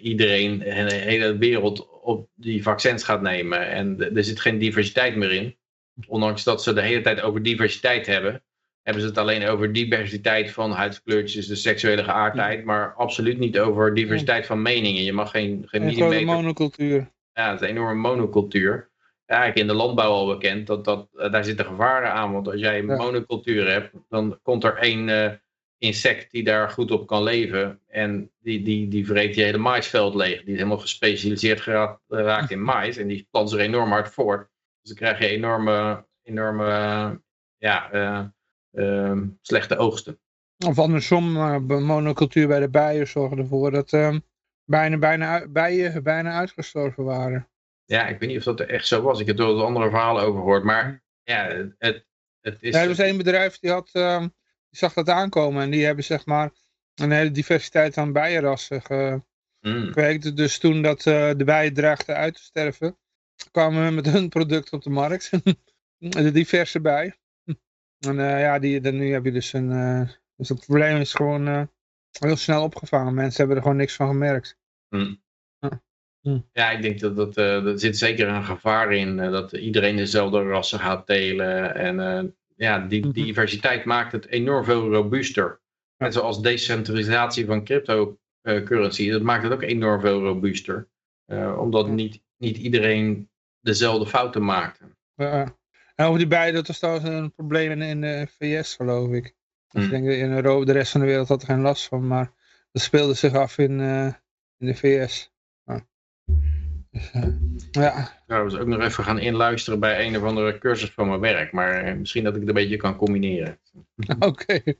iedereen, 0.02 0.58
de 0.58 0.94
hele 0.94 1.36
wereld 1.36 2.00
op 2.02 2.28
die 2.34 2.62
vaccins 2.62 3.04
gaat 3.04 3.22
nemen. 3.22 3.68
En 3.68 4.14
er 4.16 4.24
zit 4.24 4.40
geen 4.40 4.58
diversiteit 4.58 5.16
meer 5.16 5.32
in. 5.32 5.56
Ondanks 6.06 6.44
dat 6.44 6.62
ze 6.62 6.72
de 6.72 6.82
hele 6.82 7.00
tijd 7.00 7.20
over 7.20 7.42
diversiteit 7.42 8.06
hebben, 8.06 8.42
hebben 8.82 9.02
ze 9.02 9.08
het 9.08 9.18
alleen 9.18 9.46
over 9.46 9.72
diversiteit 9.72 10.50
van 10.50 10.70
huidskleurtjes, 10.70 11.46
de 11.46 11.54
seksuele 11.54 12.04
geaardheid, 12.04 12.64
maar 12.64 12.94
absoluut 12.94 13.38
niet 13.38 13.58
over 13.58 13.94
diversiteit 13.94 14.46
van 14.46 14.62
meningen. 14.62 15.02
Je 15.02 15.12
mag 15.12 15.30
geen, 15.30 15.62
geen 15.66 15.80
een 15.80 15.86
millimeter... 15.86 16.26
monocultuur. 16.26 17.12
Ja, 17.32 17.50
het 17.50 17.60
is 17.60 17.68
een 17.68 17.74
enorme 17.74 18.00
monocultuur. 18.00 18.90
Eigenlijk 19.26 19.60
in 19.60 19.66
de 19.66 19.74
landbouw 19.74 20.10
al 20.10 20.26
bekend, 20.26 20.66
dat, 20.66 20.84
dat, 20.84 21.08
daar 21.12 21.44
zitten 21.44 21.66
gevaren 21.66 22.12
aan. 22.12 22.32
Want 22.32 22.48
als 22.48 22.60
jij 22.60 22.78
een 22.78 22.86
ja. 22.86 22.96
monocultuur 22.96 23.70
hebt, 23.70 23.90
dan 24.08 24.38
komt 24.42 24.64
er 24.64 24.76
één 24.76 25.08
uh, 25.08 25.30
insect 25.78 26.30
die 26.30 26.44
daar 26.44 26.70
goed 26.70 26.90
op 26.90 27.06
kan 27.06 27.22
leven. 27.22 27.80
En 27.88 28.30
die, 28.40 28.62
die, 28.62 28.88
die 28.88 29.06
vreet 29.06 29.34
je 29.34 29.42
hele 29.42 29.58
maisveld 29.58 30.14
leeg. 30.14 30.38
Die 30.38 30.52
is 30.52 30.56
helemaal 30.56 30.78
gespecialiseerd 30.78 31.60
geraakt, 31.60 32.00
raakt 32.08 32.50
in 32.50 32.62
mais. 32.62 32.96
En 32.96 33.06
die 33.06 33.28
plant 33.30 33.50
zich 33.50 33.58
enorm 33.58 33.90
hard 33.90 34.08
voort. 34.08 34.48
Dus 34.80 34.94
dan 34.94 34.96
krijg 34.96 35.18
je 35.18 35.36
enorme, 35.36 36.06
enorme 36.22 37.20
ja, 37.56 37.94
uh, 37.94 38.24
uh, 38.72 39.22
slechte 39.40 39.76
oogsten. 39.76 40.18
Of 40.66 40.78
andersom, 40.78 41.36
uh, 41.36 41.58
monocultuur 41.58 42.46
bij 42.46 42.60
de 42.60 42.68
bijen 42.68 43.08
zorgde 43.08 43.36
ervoor 43.36 43.70
dat 43.70 43.92
uh, 43.92 44.16
bijna, 44.64 44.98
bijna, 44.98 45.48
bijen 45.48 46.02
bijna 46.02 46.32
uitgestorven 46.32 47.04
waren. 47.04 47.48
Ja, 47.84 48.06
ik 48.06 48.18
weet 48.18 48.28
niet 48.28 48.38
of 48.38 48.44
dat 48.44 48.60
echt 48.60 48.86
zo 48.86 49.02
was. 49.02 49.20
Ik 49.20 49.26
heb 49.26 49.38
er 49.38 49.46
wel 49.46 49.64
andere 49.64 49.90
verhalen 49.90 50.22
over 50.22 50.40
gehoord. 50.40 50.64
Maar 50.64 51.02
ja, 51.22 51.70
het, 51.78 52.06
het 52.40 52.62
is... 52.62 52.74
Ja, 52.74 52.82
er 52.82 52.88
was 52.88 52.98
één 52.98 53.16
bedrijf 53.16 53.58
die, 53.58 53.70
had, 53.70 53.90
die 53.92 54.30
zag 54.76 54.92
dat 54.92 55.08
aankomen. 55.08 55.62
En 55.62 55.70
die 55.70 55.84
hebben 55.84 56.04
zeg 56.04 56.26
maar 56.26 56.52
een 56.94 57.10
hele 57.10 57.30
diversiteit 57.30 57.98
aan 57.98 58.12
bijenrassen 58.12 58.82
gekweekt. 58.82 60.24
Mm. 60.24 60.34
Dus 60.34 60.58
toen 60.58 60.82
dat 60.82 61.06
uh, 61.06 61.30
de 61.36 61.44
bijen 61.44 61.74
dreigden 61.74 62.16
uit 62.16 62.34
te 62.34 62.42
sterven, 62.42 62.98
kwamen 63.50 63.84
we 63.86 63.90
met 63.90 64.06
hun 64.06 64.28
product 64.28 64.72
op 64.72 64.82
de 64.82 64.90
markt. 64.90 65.30
de 65.98 66.30
diverse 66.30 66.80
bij. 66.80 67.18
En 67.98 68.18
uh, 68.18 68.40
ja, 68.40 68.58
die, 68.58 68.80
dan, 68.80 68.96
nu 68.96 69.12
heb 69.12 69.24
je 69.24 69.32
dus 69.32 69.52
een... 69.52 69.70
Uh, 69.70 70.08
dus 70.36 70.48
het 70.48 70.66
probleem 70.66 71.00
is 71.00 71.14
gewoon 71.14 71.48
uh, 71.48 71.62
heel 72.18 72.36
snel 72.36 72.62
opgevangen. 72.62 73.14
Mensen 73.14 73.38
hebben 73.38 73.56
er 73.56 73.62
gewoon 73.62 73.76
niks 73.76 73.94
van 73.94 74.08
gemerkt. 74.08 74.58
Mm. 74.88 75.22
Ja. 75.58 75.82
Mm. 76.20 76.48
ja, 76.52 76.70
ik 76.70 76.82
denk 76.82 77.00
dat, 77.00 77.16
dat 77.16 77.36
er 77.36 77.78
zit 77.78 77.98
zeker 77.98 78.28
een 78.28 78.44
gevaar 78.44 78.92
in. 78.92 79.16
dat 79.16 79.52
iedereen 79.52 79.96
dezelfde 79.96 80.42
rassen 80.42 80.78
gaat 80.78 81.06
delen. 81.06 81.74
En 81.74 82.36
ja, 82.64 82.78
die 82.78 83.12
diversiteit 83.12 83.84
maakt 83.84 84.12
het 84.12 84.26
enorm 84.26 84.64
veel 84.64 84.90
robuuster. 84.90 85.60
Net 85.96 86.12
zoals 86.12 86.42
decentralisatie 86.42 87.46
van 87.46 87.64
cryptocurrency. 87.64 89.10
dat 89.10 89.22
maakt 89.22 89.42
het 89.42 89.52
ook 89.52 89.62
enorm 89.62 90.00
veel 90.00 90.20
robuuster. 90.20 90.88
omdat 91.58 91.88
niet, 91.88 92.22
niet 92.36 92.56
iedereen 92.56 93.28
dezelfde 93.60 94.06
fouten 94.06 94.44
maakt. 94.44 94.80
Ja. 95.14 95.56
En 95.94 96.06
over 96.06 96.18
die 96.18 96.28
beide, 96.28 96.56
dat 96.56 96.66
was 96.66 96.78
trouwens 96.78 97.08
een 97.08 97.32
probleem 97.32 97.82
in, 97.82 98.00
de 98.00 98.26
VS, 98.38 98.74
geloof 98.74 99.12
ik. 99.12 99.34
Dus 99.68 99.80
mm. 99.80 99.82
ik 99.82 99.90
denk 99.90 100.06
dat 100.06 100.14
in 100.14 100.32
Europa, 100.32 100.64
de 100.64 100.72
rest 100.72 100.92
van 100.92 101.00
de 101.00 101.06
wereld 101.06 101.28
had 101.28 101.42
er 101.42 101.48
geen 101.48 101.60
last 101.60 101.88
van, 101.88 102.06
maar 102.06 102.32
dat 102.72 102.82
speelde 102.82 103.14
zich 103.14 103.34
af 103.34 103.58
in, 103.58 103.78
uh, 103.78 104.12
in 104.58 104.66
de 104.66 104.74
VS. 104.74 105.32
Ja. 107.14 107.20
Dus, 107.52 107.68
uh. 107.78 108.06
Nou, 108.26 108.50
we 108.50 108.60
ook 108.60 108.66
nog 108.66 108.80
even 108.80 109.04
gaan 109.04 109.18
inluisteren 109.18 109.80
bij 109.80 110.06
een 110.06 110.16
of 110.16 110.22
andere 110.22 110.58
cursus 110.58 110.90
van 110.90 111.08
mijn 111.08 111.20
werk, 111.20 111.52
maar 111.52 111.96
misschien 111.96 112.24
dat 112.24 112.34
ik 112.34 112.40
het 112.40 112.48
een 112.48 112.54
beetje 112.54 112.76
kan 112.76 112.96
combineren. 112.96 113.58
Oké. 114.18 114.26
Okay. 114.26 114.78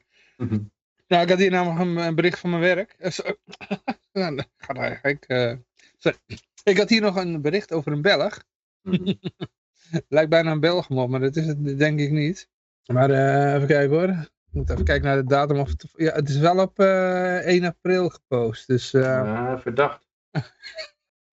Nou, 1.08 1.22
ik 1.22 1.28
had 1.28 1.38
hier 1.38 1.50
namelijk 1.50 1.80
een, 1.80 1.96
een 1.96 2.14
bericht 2.14 2.38
van 2.38 2.50
mijn 2.50 2.62
werk. 2.62 2.96
Uh, 2.98 3.10
nou, 4.32 4.42
gaat 4.56 4.76
eigenlijk. 4.76 5.24
Uh, 5.28 5.52
ik 6.62 6.78
had 6.78 6.88
hier 6.88 7.00
nog 7.00 7.16
een 7.16 7.42
bericht 7.42 7.72
over 7.72 7.92
een 7.92 8.02
Belg. 8.02 8.42
Lijkt 10.08 10.30
bijna 10.30 10.50
een 10.50 10.60
Belg, 10.60 10.88
maar 10.88 11.20
dat 11.20 11.36
is 11.36 11.46
het 11.46 11.78
denk 11.78 12.00
ik 12.00 12.10
niet. 12.10 12.48
Maar 12.86 13.10
uh, 13.10 13.54
even 13.54 13.66
kijken 13.66 13.96
hoor. 13.96 14.08
Ik 14.08 14.28
moet 14.50 14.70
even 14.70 14.84
kijken 14.84 15.04
naar 15.04 15.16
de 15.16 15.24
datum. 15.24 15.58
Of 15.58 15.68
het, 15.68 15.92
ja, 15.96 16.12
het 16.12 16.28
is 16.28 16.38
wel 16.38 16.58
op 16.58 16.78
1 16.78 17.64
april 17.64 18.08
gepost. 18.08 18.66
Dus, 18.66 18.90
ja, 18.90 19.58
verdacht. 19.58 20.06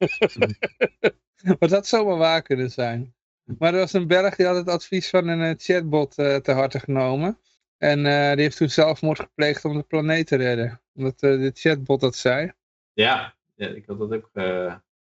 maar 1.59 1.69
dat 1.69 1.87
zou 1.87 2.05
wel 2.05 2.17
waar 2.17 2.41
kunnen 2.41 2.71
zijn. 2.71 3.13
Maar 3.57 3.73
er 3.73 3.79
was 3.79 3.93
een 3.93 4.07
Belg 4.07 4.35
die 4.35 4.45
had 4.45 4.55
het 4.55 4.69
advies 4.69 5.09
van 5.09 5.27
een 5.27 5.55
chatbot 5.59 6.15
te 6.15 6.51
harte 6.51 6.79
genomen. 6.79 7.39
En 7.81 7.99
uh, 7.99 8.31
die 8.31 8.41
heeft 8.41 8.57
toen 8.57 8.69
zelfmoord 8.69 9.19
gepleegd 9.19 9.65
om 9.65 9.77
de 9.77 9.83
planeet 9.83 10.27
te 10.27 10.35
redden. 10.35 10.81
Omdat 10.93 11.23
uh, 11.23 11.39
de 11.41 11.51
chatbot 11.53 11.99
dat 11.99 12.15
zei. 12.15 12.51
Ja, 12.93 13.35
ja 13.55 13.67
ik 13.67 13.85
had 13.85 13.99
dat 13.99 14.13
ook 14.13 14.29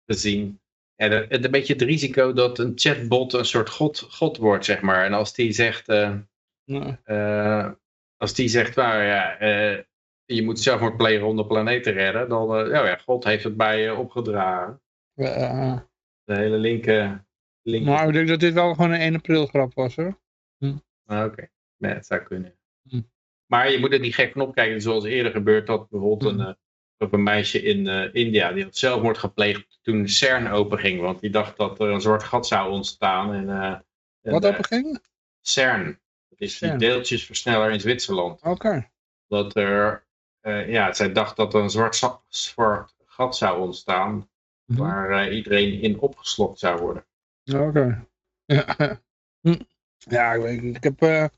gezien. 0.07 0.61
En 0.97 1.34
een 1.45 1.51
beetje 1.51 1.72
het 1.72 1.82
risico 1.82 2.32
dat 2.32 2.59
een 2.59 2.72
chatbot 2.74 3.32
een 3.32 3.45
soort 3.45 3.70
god, 3.70 3.99
god 4.11 4.36
wordt, 4.36 4.64
zeg 4.64 4.80
maar. 4.80 5.05
En 5.05 5.12
als 5.12 5.34
die 5.34 5.53
zegt, 5.53 5.89
als 8.16 8.34
die 8.34 8.49
zegt, 8.49 8.74
waar 8.74 9.05
ja, 9.05 9.39
je 10.35 10.43
moet 10.43 10.61
zelfmoord 10.61 10.97
plegen 10.97 11.26
om 11.26 11.37
de 11.37 11.47
planeet 11.47 11.83
te 11.83 11.91
redden, 11.91 12.29
dan, 12.29 12.66
uh, 12.66 12.72
ja, 12.72 12.97
God 12.97 13.24
heeft 13.24 13.45
het 13.45 13.57
bij 13.57 13.81
je 13.81 13.95
opgedragen. 13.95 14.81
de 16.24 16.37
hele 16.37 16.57
linker. 16.57 17.24
linker... 17.62 17.93
Maar 17.93 18.07
ik 18.07 18.12
denk 18.12 18.29
dat 18.29 18.41
dit 18.41 18.55
wel 18.55 18.74
gewoon 18.74 18.91
een 18.91 19.01
1 19.01 19.14
april 19.14 19.47
grap 19.47 19.74
was, 19.74 19.97
hoor. 19.97 20.18
Hm. 20.59 20.76
Ah, 21.07 21.24
oké, 21.24 21.49
nee, 21.76 21.95
dat 21.95 22.07
zou 22.07 22.20
kunnen. 22.20 22.55
Hm. 22.89 23.01
Maar 23.47 23.70
je 23.70 23.79
moet 23.79 23.93
er 23.93 24.01
niet 24.01 24.14
gek 24.14 24.33
van 24.33 24.43
opkijken, 24.43 24.83
zoals 24.83 25.05
eerder 25.05 25.33
gebeurd 25.33 25.66
dat 25.66 25.89
bijvoorbeeld 25.89 26.35
hm. 26.35 26.41
een, 26.41 26.57
uh, 26.99 27.09
een 27.12 27.22
meisje 27.22 27.62
in 27.62 27.87
uh, 27.87 28.14
India, 28.14 28.53
die 28.53 28.64
had 28.64 28.76
zelfmoord 28.76 29.18
gepleegd 29.18 29.79
toen 29.83 30.09
CERN 30.09 30.49
openging, 30.49 31.01
want 31.01 31.20
die 31.20 31.31
dacht 31.31 31.57
dat 31.57 31.81
er 31.81 31.89
een 31.89 32.01
zwart 32.01 32.22
gat 32.22 32.47
zou 32.47 32.70
ontstaan. 32.70 33.35
En, 33.35 33.49
uh, 33.49 33.79
Wat 34.33 34.47
openging? 34.47 35.01
CERN, 35.41 36.01
dat 36.29 36.41
is 36.41 36.57
CERN. 36.57 36.79
die 36.79 36.89
deeltjesversneller 36.89 37.70
in 37.70 37.81
Zwitserland. 37.81 38.43
Oké. 38.43 38.91
Dat 39.26 39.57
er, 39.57 40.07
ja, 40.43 40.93
zij 40.93 41.12
dacht 41.12 41.36
dat 41.36 41.55
er 41.55 41.62
een 41.62 41.70
zwart, 41.70 42.22
zwart 42.28 42.95
gat 43.05 43.36
zou 43.36 43.61
ontstaan, 43.61 44.28
hm. 44.66 44.76
waar 44.76 45.32
iedereen 45.32 45.80
in 45.80 46.01
opgeslokt 46.01 46.59
zou 46.59 46.80
worden. 46.80 47.05
Oké. 47.55 48.07
Ja. 49.41 49.57
ja, 49.99 50.32
ik, 50.34 50.62
ik 50.62 50.82
heb 50.82 51.30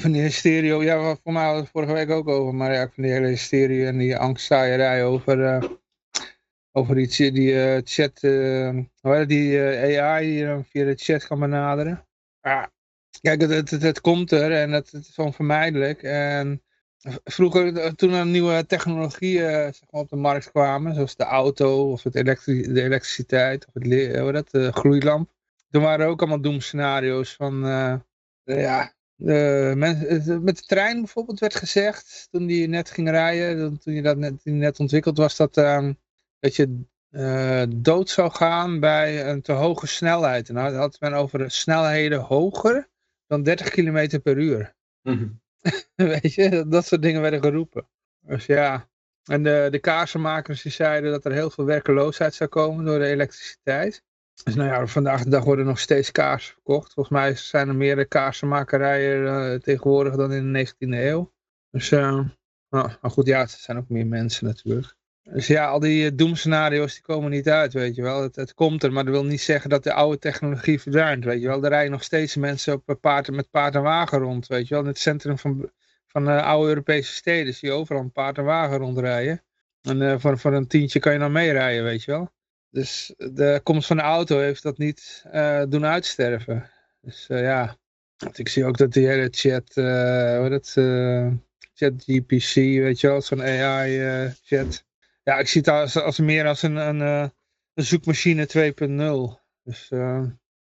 van 0.00 0.12
die 0.12 0.22
hysterie, 0.22 0.74
ja, 0.74 1.16
voor 1.16 1.32
mij 1.32 1.44
hadden 1.44 1.64
we 1.64 1.70
vorige 1.70 1.92
week 1.92 2.10
ook 2.10 2.28
over, 2.28 2.54
maar 2.54 2.72
ja, 2.72 2.82
ik 2.82 2.92
van 2.92 3.02
die 3.02 3.12
hele 3.12 3.26
hysterie 3.26 3.86
en 3.86 3.98
die 3.98 4.16
angstzaaierij 4.16 5.04
over, 5.04 5.38
uh, 5.38 5.70
over 6.72 6.94
die, 6.94 7.32
die 7.32 7.52
uh, 7.52 7.80
chat, 7.84 8.22
uh, 8.22 9.26
die 9.26 9.60
AI 9.60 10.26
die 10.26 10.34
je 10.34 10.60
via 10.64 10.84
de 10.84 10.94
chat 10.94 11.26
kan 11.26 11.40
benaderen. 11.40 12.06
Ja, 12.40 12.70
kijk, 13.20 13.40
het, 13.40 13.70
het, 13.70 13.82
het, 13.82 14.00
komt 14.00 14.30
er 14.30 14.52
en 14.52 14.72
het, 14.72 14.90
het 14.90 15.08
is 15.08 15.18
onvermijdelijk. 15.18 16.02
En 16.02 16.62
vroeger, 17.24 17.94
toen 17.94 18.12
er 18.12 18.26
nieuwe 18.26 18.66
technologieën 18.66 19.74
zeg 19.74 19.90
maar, 19.90 20.00
op 20.00 20.08
de 20.08 20.16
markt 20.16 20.50
kwamen, 20.50 20.94
zoals 20.94 21.16
de 21.16 21.24
auto 21.24 21.90
of 21.90 22.02
het 22.02 22.12
de 22.12 22.82
elektriciteit 22.82 23.66
of 23.66 23.72
het, 23.74 24.16
hoe 24.18 24.32
dat, 24.32 24.50
de 24.50 24.72
gloeilamp, 24.72 25.30
toen 25.70 25.82
waren 25.82 26.04
er 26.04 26.10
ook 26.10 26.20
allemaal 26.20 26.40
doemscenario's 26.40 27.34
van, 27.34 27.60
ja, 28.44 28.92
met 29.16 30.56
de 30.56 30.62
trein 30.66 30.98
bijvoorbeeld 30.98 31.40
werd 31.40 31.54
gezegd, 31.54 32.28
toen 32.30 32.46
die 32.46 32.68
net 32.68 32.90
ging 32.90 33.10
rijden, 33.10 33.78
toen 33.78 33.94
je 33.94 34.02
dat 34.02 34.16
net, 34.16 34.44
net 34.44 34.80
ontwikkeld 34.80 35.16
was, 35.16 35.36
dat, 35.36 35.56
uh, 35.56 35.90
dat 36.38 36.56
je 36.56 36.84
dood 37.76 38.08
zou 38.08 38.30
gaan 38.30 38.80
bij 38.80 39.28
een 39.28 39.42
te 39.42 39.52
hoge 39.52 39.86
snelheid. 39.86 40.48
En 40.48 40.54
dan 40.54 40.74
had 40.74 41.00
men 41.00 41.12
over 41.12 41.50
snelheden 41.50 42.20
hoger 42.20 42.88
dan 43.26 43.42
30 43.42 43.68
km 43.68 44.20
per 44.22 44.38
uur. 44.38 44.74
Mm 45.02 45.44
Weet 45.94 46.34
je, 46.34 46.64
dat 46.68 46.86
soort 46.86 47.02
dingen 47.02 47.20
werden 47.20 47.42
geroepen. 47.42 47.88
Dus 48.20 48.46
ja, 48.46 48.88
en 49.24 49.42
de, 49.42 49.68
de 49.70 49.78
kaarsenmakers 49.78 50.62
die 50.62 50.72
zeiden 50.72 51.10
dat 51.10 51.24
er 51.24 51.32
heel 51.32 51.50
veel 51.50 51.64
werkeloosheid 51.64 52.34
zou 52.34 52.50
komen 52.50 52.84
door 52.84 52.98
de 52.98 53.06
elektriciteit. 53.06 54.04
Dus 54.44 54.54
nou 54.54 54.68
ja, 54.68 54.86
vandaag 54.86 55.22
de 55.22 55.30
dag 55.30 55.44
worden 55.44 55.66
nog 55.66 55.78
steeds 55.78 56.12
kaarsen 56.12 56.52
verkocht. 56.52 56.92
Volgens 56.92 57.18
mij 57.18 57.34
zijn 57.34 57.68
er 57.68 57.74
meer 57.74 58.06
kaarsenmakerijen 58.06 59.52
uh, 59.52 59.58
tegenwoordig 59.58 60.16
dan 60.16 60.32
in 60.32 60.52
de 60.52 60.66
19e 60.66 60.74
eeuw. 60.78 61.32
Dus, 61.70 61.90
uh, 61.90 62.28
maar 62.68 62.98
goed, 63.02 63.26
ja, 63.26 63.40
het 63.40 63.50
zijn 63.50 63.76
ook 63.76 63.88
meer 63.88 64.06
mensen 64.06 64.46
natuurlijk. 64.46 64.96
Dus 65.30 65.46
ja, 65.46 65.66
al 65.66 65.80
die 65.80 66.04
uh, 66.04 66.10
doemscenario's 66.14 66.92
die 66.92 67.02
komen 67.02 67.30
niet 67.30 67.48
uit, 67.48 67.72
weet 67.72 67.94
je 67.94 68.02
wel. 68.02 68.22
Het, 68.22 68.36
het, 68.36 68.54
komt 68.54 68.82
er, 68.82 68.92
maar 68.92 69.04
dat 69.04 69.12
wil 69.12 69.24
niet 69.24 69.40
zeggen 69.40 69.70
dat 69.70 69.82
de 69.82 69.92
oude 69.92 70.18
technologie 70.18 70.80
verdwijnt, 70.80 71.24
weet 71.24 71.40
je 71.40 71.46
wel. 71.46 71.64
Er 71.64 71.68
rijden 71.68 71.90
nog 71.90 72.02
steeds 72.02 72.36
mensen 72.36 72.82
op 72.86 72.98
paard, 73.00 73.30
met 73.30 73.50
paard 73.50 73.74
en 73.74 73.82
wagen 73.82 74.18
rond, 74.18 74.46
weet 74.46 74.68
je 74.68 74.74
wel. 74.74 74.82
In 74.82 74.88
het 74.88 74.98
centrum 74.98 75.38
van, 75.38 75.70
van 76.06 76.26
oude 76.26 76.68
Europese 76.68 77.12
steden 77.12 77.54
zie 77.54 77.68
je 77.68 77.74
overal 77.74 78.02
een 78.02 78.12
paard 78.12 78.38
en 78.38 78.44
wagen 78.44 78.78
rondrijden. 78.78 79.42
En 79.82 80.20
voor, 80.20 80.38
voor 80.38 80.52
een 80.52 80.66
tientje 80.66 80.98
kan 80.98 81.12
je 81.12 81.18
dan 81.18 81.32
meerijden, 81.32 81.84
weet 81.84 82.04
je 82.04 82.10
wel. 82.10 82.30
Dus 82.70 83.14
de 83.16 83.60
komst 83.62 83.86
van 83.86 83.96
de 83.96 84.02
auto 84.02 84.38
heeft 84.38 84.62
dat 84.62 84.78
niet 84.78 85.24
uh, 85.32 85.62
doen 85.68 85.84
uitsterven. 85.84 86.70
Dus 87.00 87.26
uh, 87.30 87.40
ja, 87.40 87.76
ik 88.32 88.48
zie 88.48 88.64
ook 88.64 88.76
dat 88.76 88.92
die 88.92 89.06
hele 89.06 89.28
chat, 89.30 89.76
uh, 89.76 90.38
hoe 90.38 90.48
dat, 90.48 90.70
chat 91.74 91.92
GPC, 92.04 92.54
weet 92.54 93.00
je 93.00 93.06
wel, 93.06 93.20
zo'n 93.20 93.42
AI 93.42 94.34
chat. 94.42 94.85
Ja, 95.26 95.38
ik 95.38 95.48
zie 95.48 95.60
het 95.60 95.70
als, 95.70 95.96
als 95.96 96.18
meer 96.18 96.46
als 96.46 96.62
een, 96.62 96.76
een, 96.76 97.00
een 97.74 97.84
zoekmachine 97.84 98.74
2.0. 99.36 99.42
Dus 99.62 99.88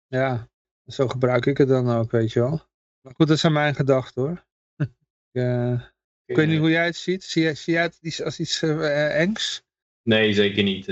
ja, 0.06 0.48
zo 0.86 1.08
gebruik 1.08 1.46
ik 1.46 1.58
het 1.58 1.68
dan 1.68 1.88
ook, 1.90 2.10
weet 2.10 2.32
je 2.32 2.40
wel. 2.40 2.60
Maar 3.00 3.14
goed, 3.14 3.28
dat 3.28 3.38
zijn 3.38 3.52
mijn 3.52 3.74
gedachten 3.74 4.22
hoor. 4.22 4.46
ik, 5.32 5.80
ik 6.24 6.36
weet 6.36 6.48
niet 6.48 6.58
hoe 6.58 6.70
jij 6.70 6.84
het 6.84 6.96
ziet. 6.96 7.24
Zie, 7.24 7.54
zie 7.54 7.72
jij 7.72 7.82
het 7.82 8.22
als 8.24 8.40
iets 8.40 8.62
engs? 8.62 9.62
Nee, 10.02 10.32
zeker 10.32 10.62
niet. 10.62 10.86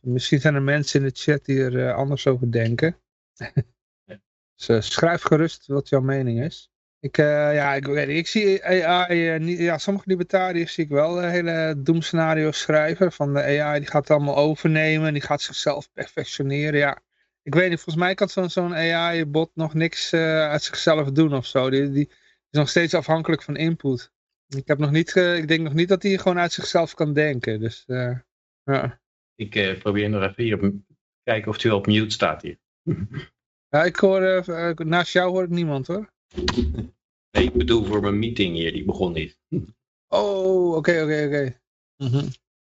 Misschien 0.00 0.40
zijn 0.40 0.54
er 0.54 0.62
mensen 0.62 1.00
in 1.00 1.06
de 1.06 1.14
chat 1.14 1.44
die 1.44 1.62
er 1.62 1.72
uh, 1.72 1.94
anders 1.94 2.26
over 2.26 2.52
denken. 2.52 2.96
dus 4.56 4.68
uh, 4.68 4.80
schrijf 4.80 5.22
gerust 5.22 5.66
wat 5.66 5.88
jouw 5.88 6.00
mening 6.00 6.42
is. 6.44 6.70
Ik, 7.04 7.18
uh, 7.18 7.54
ja, 7.54 7.74
ik, 7.74 7.86
weet, 7.86 8.08
ik 8.08 8.26
zie 8.26 8.64
AI, 8.64 9.38
niet, 9.38 9.58
ja, 9.58 9.78
sommige 9.78 10.08
libertariërs 10.08 10.74
zie 10.74 10.84
ik 10.84 10.90
wel 10.90 11.20
hele 11.20 11.74
doemscenario's 11.78 12.60
schrijven. 12.60 13.12
Van 13.12 13.34
de 13.34 13.42
AI 13.42 13.78
die 13.80 13.88
gaat 13.88 14.08
het 14.08 14.16
allemaal 14.16 14.36
overnemen, 14.36 15.12
die 15.12 15.22
gaat 15.22 15.42
zichzelf 15.42 15.92
perfectioneren. 15.92 16.78
Ja, 16.78 16.98
ik 17.42 17.54
weet 17.54 17.68
niet, 17.68 17.80
volgens 17.80 18.04
mij 18.04 18.14
kan 18.14 18.28
zo'n 18.28 18.50
zo'n 18.50 18.74
AI-bot 18.74 19.50
nog 19.54 19.74
niks 19.74 20.14
uit 20.14 20.62
zichzelf 20.62 21.10
doen 21.10 21.34
of 21.34 21.46
zo. 21.46 21.70
Die, 21.70 21.90
die 21.90 22.08
is 22.50 22.58
nog 22.58 22.68
steeds 22.68 22.94
afhankelijk 22.94 23.42
van 23.42 23.56
input. 23.56 24.12
Ik, 24.48 24.66
heb 24.66 24.78
nog 24.78 24.90
niet, 24.90 25.16
ik 25.16 25.48
denk 25.48 25.60
nog 25.62 25.74
niet 25.74 25.88
dat 25.88 26.02
hij 26.02 26.18
gewoon 26.18 26.38
uit 26.38 26.52
zichzelf 26.52 26.94
kan 26.94 27.12
denken. 27.12 27.60
Dus 27.60 27.84
ja. 28.64 29.00
Ik 29.34 29.78
probeer 29.78 30.10
nog 30.10 30.22
even 30.22 30.42
hier 30.42 30.62
op, 30.62 30.74
kijken 31.22 31.50
of 31.50 31.62
hij 31.62 31.72
op 31.72 31.86
mute 31.86 32.10
staat 32.10 32.42
hier. 32.42 32.58
ja, 33.74 33.84
ik 33.84 33.96
hoor, 33.96 34.44
naast 34.76 35.12
jou 35.12 35.30
hoor 35.30 35.44
ik 35.44 35.50
niemand 35.50 35.86
hoor. 35.86 36.12
Nee, 37.30 37.44
ik 37.44 37.52
bedoel 37.52 37.84
voor 37.84 38.00
mijn 38.00 38.18
meeting 38.18 38.54
hier, 38.54 38.72
die 38.72 38.84
begon 38.84 39.12
niet. 39.12 39.38
oh, 40.08 40.76
oké, 40.76 41.02
oké, 41.02 41.24
oké. 41.26 41.60
Mhm. 41.96 42.28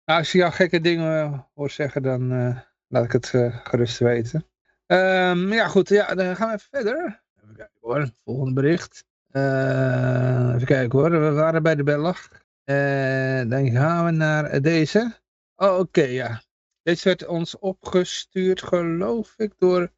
Nou, 0.06 0.20
als 0.20 0.32
je 0.32 0.38
jou 0.38 0.52
gekke 0.52 0.82
dingen 0.82 1.48
hoor 1.54 1.70
zeggen, 1.70 2.04
dan 2.04 2.34
uh, 2.34 2.60
laat 2.88 3.04
ik 3.04 3.12
het 3.12 3.28
gerust 3.64 4.00
weten. 4.00 4.46
Um, 4.88 5.54
ja, 5.54 5.68
goed, 5.68 5.90
ja, 5.90 6.16
dan 6.16 6.36
gaan 6.36 6.48
we 6.48 6.54
even 6.54 6.68
verder. 6.70 7.24
Even 7.44 7.56
kijken 7.56 7.78
hoor, 7.80 8.10
volgende 8.24 8.54
bericht. 8.54 9.06
even 9.32 10.66
kijken 10.66 11.00
hoor, 11.00 11.10
we 11.10 11.32
waren 11.32 11.64
bij 11.64 11.76
de 11.76 11.84
Bellag. 11.84 12.28
dan 13.50 13.72
gaan 13.72 14.06
we 14.06 14.12
naar 14.12 14.62
deze. 14.62 15.20
Oh, 15.56 15.78
oké, 15.78 16.04
ja. 16.04 16.42
Deze 16.84 17.04
werd 17.04 17.28
ons 17.28 17.60
opgestuurd, 17.60 18.64
geloof 18.64 19.34
ik, 19.38 19.54
door 19.58 19.92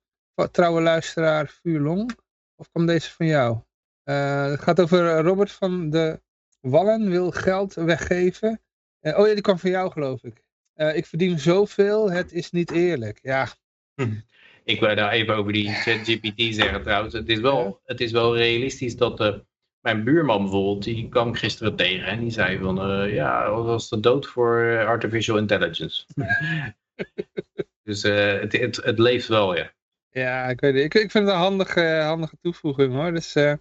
trouwe 0.52 0.82
luisteraar 0.82 1.48
Vuurlong. 1.62 2.16
Of 2.64 2.72
kwam 2.72 2.86
deze 2.86 3.12
van 3.12 3.26
jou? 3.26 3.58
Uh, 4.06 4.46
het 4.46 4.62
gaat 4.62 4.80
over 4.80 5.20
Robert 5.22 5.52
van 5.52 5.90
de 5.90 6.22
Wallen 6.62 7.10
wil 7.10 7.32
geld 7.32 7.74
weggeven. 7.74 8.62
Uh, 9.02 9.20
oh 9.20 9.28
ja, 9.28 9.34
die 9.34 9.42
kwam 9.42 9.58
van 9.58 9.70
jou, 9.70 9.92
geloof 9.92 10.24
ik. 10.24 10.44
Uh, 10.76 10.96
ik 10.96 11.06
verdien 11.06 11.40
zoveel, 11.40 12.12
het 12.12 12.32
is 12.32 12.52
niet 12.52 12.72
eerlijk. 12.72 13.20
Ja. 13.22 13.48
Hm. 13.96 14.16
Ik 14.64 14.80
wil 14.80 14.96
daar 14.96 15.12
even 15.12 15.36
over 15.36 15.54
die 15.54 15.70
ChatGPT 15.70 16.56
zeggen 16.56 16.84
trouwens. 16.84 17.14
Het 17.14 17.30
is 17.30 17.40
wel, 17.40 17.82
het 17.84 18.02
is 18.02 18.12
wel 18.12 18.38
realistisch 18.38 18.96
dat 18.96 19.44
mijn 19.80 20.04
buurman 20.04 20.42
bijvoorbeeld, 20.42 20.84
die 20.84 21.10
kwam 21.10 21.34
gisteren 21.34 21.76
tegen 21.76 22.06
en 22.06 22.20
die 22.20 22.32
zei 22.32 22.58
van, 22.58 23.10
ja, 23.10 23.50
wat 23.52 23.66
was 23.66 23.90
de 23.90 24.00
dood 24.00 24.28
voor 24.28 24.86
artificial 24.86 25.38
intelligence? 25.38 26.06
dus 27.84 28.04
het, 28.04 28.52
het, 28.52 28.76
het, 28.76 29.00
leeft 29.00 29.28
wel, 29.28 29.56
ja. 29.56 29.74
Ja, 30.14 30.48
ik 30.48 30.60
weet 30.60 30.74
het. 30.74 30.84
Ik, 30.84 30.94
ik 30.94 31.12
vind 31.12 31.26
het 31.26 31.34
een 31.34 31.40
handige, 31.42 32.02
handige 32.04 32.38
toevoeging 32.42 32.94
hoor. 32.94 33.14
Dus, 33.14 33.36
uh, 33.36 33.54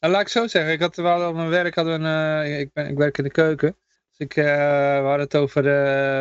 laat 0.00 0.20
ik 0.20 0.28
zo 0.28 0.46
zeggen, 0.46 0.72
ik 0.72 0.80
had 0.80 0.96
wel 0.96 1.28
op 1.28 1.34
mijn 1.34 1.48
werk, 1.48 1.74
hadden 1.74 2.00
we 2.00 2.08
een, 2.08 2.58
ik, 2.58 2.72
ben, 2.72 2.88
ik 2.88 2.96
werk 2.96 3.18
in 3.18 3.24
de 3.24 3.30
keuken. 3.30 3.76
Dus 4.08 4.18
ik, 4.18 4.32
we 4.34 5.00
hadden 5.02 5.20
het 5.20 5.36
over 5.36 5.62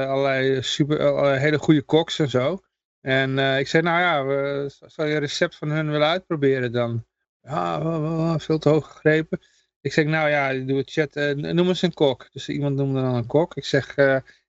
allerlei 0.07 0.61
super, 0.61 1.39
hele 1.39 1.57
goede 1.57 1.81
koks 1.81 2.19
en 2.19 2.29
zo. 2.29 2.59
En 3.01 3.39
ik 3.39 3.67
zei, 3.67 3.83
nou 3.83 3.99
ja, 3.99 4.25
we, 4.25 4.69
zou 4.87 5.07
je 5.07 5.13
een 5.13 5.19
recept 5.19 5.55
van 5.55 5.69
hun 5.69 5.91
willen 5.91 6.07
uitproberen 6.07 6.71
dan? 6.71 7.05
Ja, 7.41 8.39
veel 8.39 8.59
te 8.59 8.69
hoog 8.69 8.91
gegrepen. 8.91 9.39
Ik 9.81 9.93
zeg, 9.93 10.05
nou 10.05 10.29
ja, 10.29 10.53
doe 10.53 10.77
het 10.77 10.91
chat, 10.91 11.35
noem 11.35 11.67
eens 11.67 11.81
een 11.81 11.93
kok. 11.93 12.27
Dus 12.31 12.49
iemand 12.49 12.75
noemde 12.75 13.01
dan 13.01 13.15
een 13.15 13.27
kok. 13.27 13.55
Ik 13.55 13.65
zeg, 13.65 13.93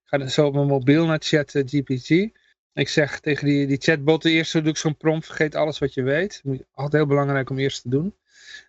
ga 0.05 0.27
zo 0.27 0.47
op 0.47 0.55
mijn 0.55 0.67
mobiel 0.67 1.07
naar 1.07 1.19
chat 1.21 1.51
GPT. 1.51 2.09
Ik 2.75 2.89
zeg 2.89 3.21
tegen 3.21 3.47
die, 3.47 3.67
die 3.67 3.79
chatbot, 3.81 4.25
eerst 4.25 4.53
doe 4.53 4.63
ik 4.63 4.77
zo'n 4.77 4.97
prompt, 4.97 5.27
vergeet 5.27 5.55
alles 5.55 5.79
wat 5.79 5.95
je 5.95 6.03
weet. 6.03 6.43
Altijd 6.73 6.93
heel 6.93 7.07
belangrijk 7.07 7.51
om 7.51 7.59
eerst 7.59 7.83
te 7.83 7.89
doen. 7.89 8.15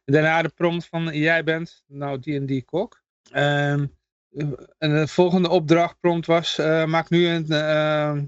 Daarna 0.06 0.42
de 0.42 0.50
prompt 0.50 0.86
van, 0.86 1.18
jij 1.18 1.44
bent 1.44 1.84
nou 1.88 2.20
die 2.20 2.36
en 2.36 2.46
die 2.46 2.64
kok. 2.64 3.04
Um, 3.34 3.96
en 4.78 4.90
de 4.94 5.08
volgende 5.08 5.50
opdracht 5.50 6.00
prompt 6.00 6.26
was, 6.26 6.60
uh, 6.60 6.86
maak 6.86 7.10
nu 7.10 7.28
een, 7.28 7.46
uh, 7.50 8.22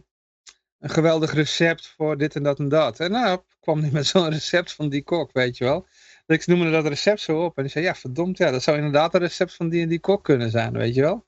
een 0.80 0.90
geweldig 0.90 1.34
recept 1.34 1.88
voor 1.88 2.18
dit 2.18 2.36
en 2.36 2.44
dat 2.44 2.60
en 2.60 2.70
dat. 2.70 3.00
En 3.00 3.12
nou, 3.12 3.42
kwam 3.60 3.80
hij 3.80 3.92
met 4.00 4.06
zo'n 4.06 4.30
recept 4.30 4.74
van 4.74 4.90
die 4.90 5.04
kok, 5.04 5.32
weet 5.34 5.58
je 5.58 5.64
wel. 5.64 5.88
Dus 6.26 6.38
ik 6.38 6.48
noemde 6.48 6.72
dat 6.72 6.88
recept 6.88 7.20
zo 7.20 7.44
op. 7.44 7.58
En 7.58 7.64
die 7.64 7.72
zei, 7.72 7.86
ja 7.86 7.96
verdomd, 7.96 8.38
ja, 8.38 8.52
dat 8.52 8.64
zou 8.64 8.78
inderdaad 8.78 9.14
een 9.14 9.20
recept 9.20 9.56
van 9.56 9.70
die 9.70 9.82
en 9.82 9.90
die 9.90 10.00
kok 10.00 10.24
kunnen 10.24 10.52
zijn, 10.52 10.74
weet 10.74 10.96
je 10.96 11.02
wel. 11.02 11.26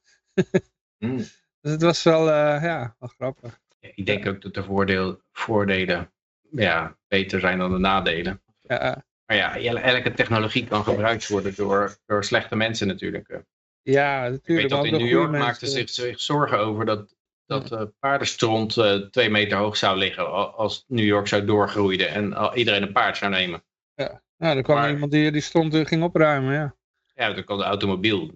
mm. 0.98 1.18
Dus 1.62 1.72
het 1.72 1.82
was 1.82 2.04
wel, 2.04 2.28
uh, 2.28 2.64
ja, 2.64 2.96
wel 3.00 3.10
grappig. 3.10 3.60
Ik 3.80 4.06
denk 4.06 4.28
ook 4.28 4.42
dat 4.42 4.54
de 4.54 4.64
voordeel, 4.64 5.22
voordelen 5.32 6.12
ja, 6.52 6.98
beter 7.08 7.40
zijn 7.40 7.58
dan 7.58 7.72
de 7.72 7.78
nadelen. 7.78 8.42
Ja. 8.62 9.04
Maar 9.26 9.38
ja, 9.38 9.82
elke 9.82 10.14
technologie 10.14 10.68
kan 10.68 10.84
gebruikt 10.84 11.28
worden 11.28 11.56
door, 11.56 11.98
door 12.06 12.24
slechte 12.24 12.56
mensen 12.56 12.88
natuurlijk. 12.88 13.44
Ja, 13.82 14.22
natuurlijk. 14.22 14.48
Ik 14.48 14.56
weet 14.56 14.70
dat 14.70 14.86
in 14.86 14.92
New 14.92 15.08
York 15.08 15.32
maakten 15.32 15.68
zich, 15.68 15.90
zich 15.90 16.20
zorgen 16.20 16.60
over 16.60 16.86
dat, 16.86 17.16
dat 17.46 17.72
uh, 17.72 17.82
paardenstront 18.00 18.76
uh, 18.76 18.96
twee 18.96 19.30
meter 19.30 19.58
hoog 19.58 19.78
zou 19.78 19.98
liggen 19.98 20.54
als 20.54 20.86
New 20.88 21.06
York 21.06 21.28
zou 21.28 21.46
doorgroeien 21.46 22.10
en 22.10 22.54
iedereen 22.54 22.82
een 22.82 22.92
paard 22.92 23.18
zou 23.18 23.32
nemen. 23.32 23.64
Ja, 23.96 24.22
nou, 24.38 24.58
er 24.58 24.64
kwam 24.64 24.78
maar, 24.78 24.92
iemand 24.92 25.12
die 25.12 25.32
die 25.32 25.42
stront 25.42 25.76
ging 25.88 26.04
opruimen, 26.04 26.54
ja. 26.54 26.76
Ja, 27.14 27.34
dan 27.34 27.44
kwam 27.44 27.58
de 27.58 27.64
automobiel. 27.64 28.32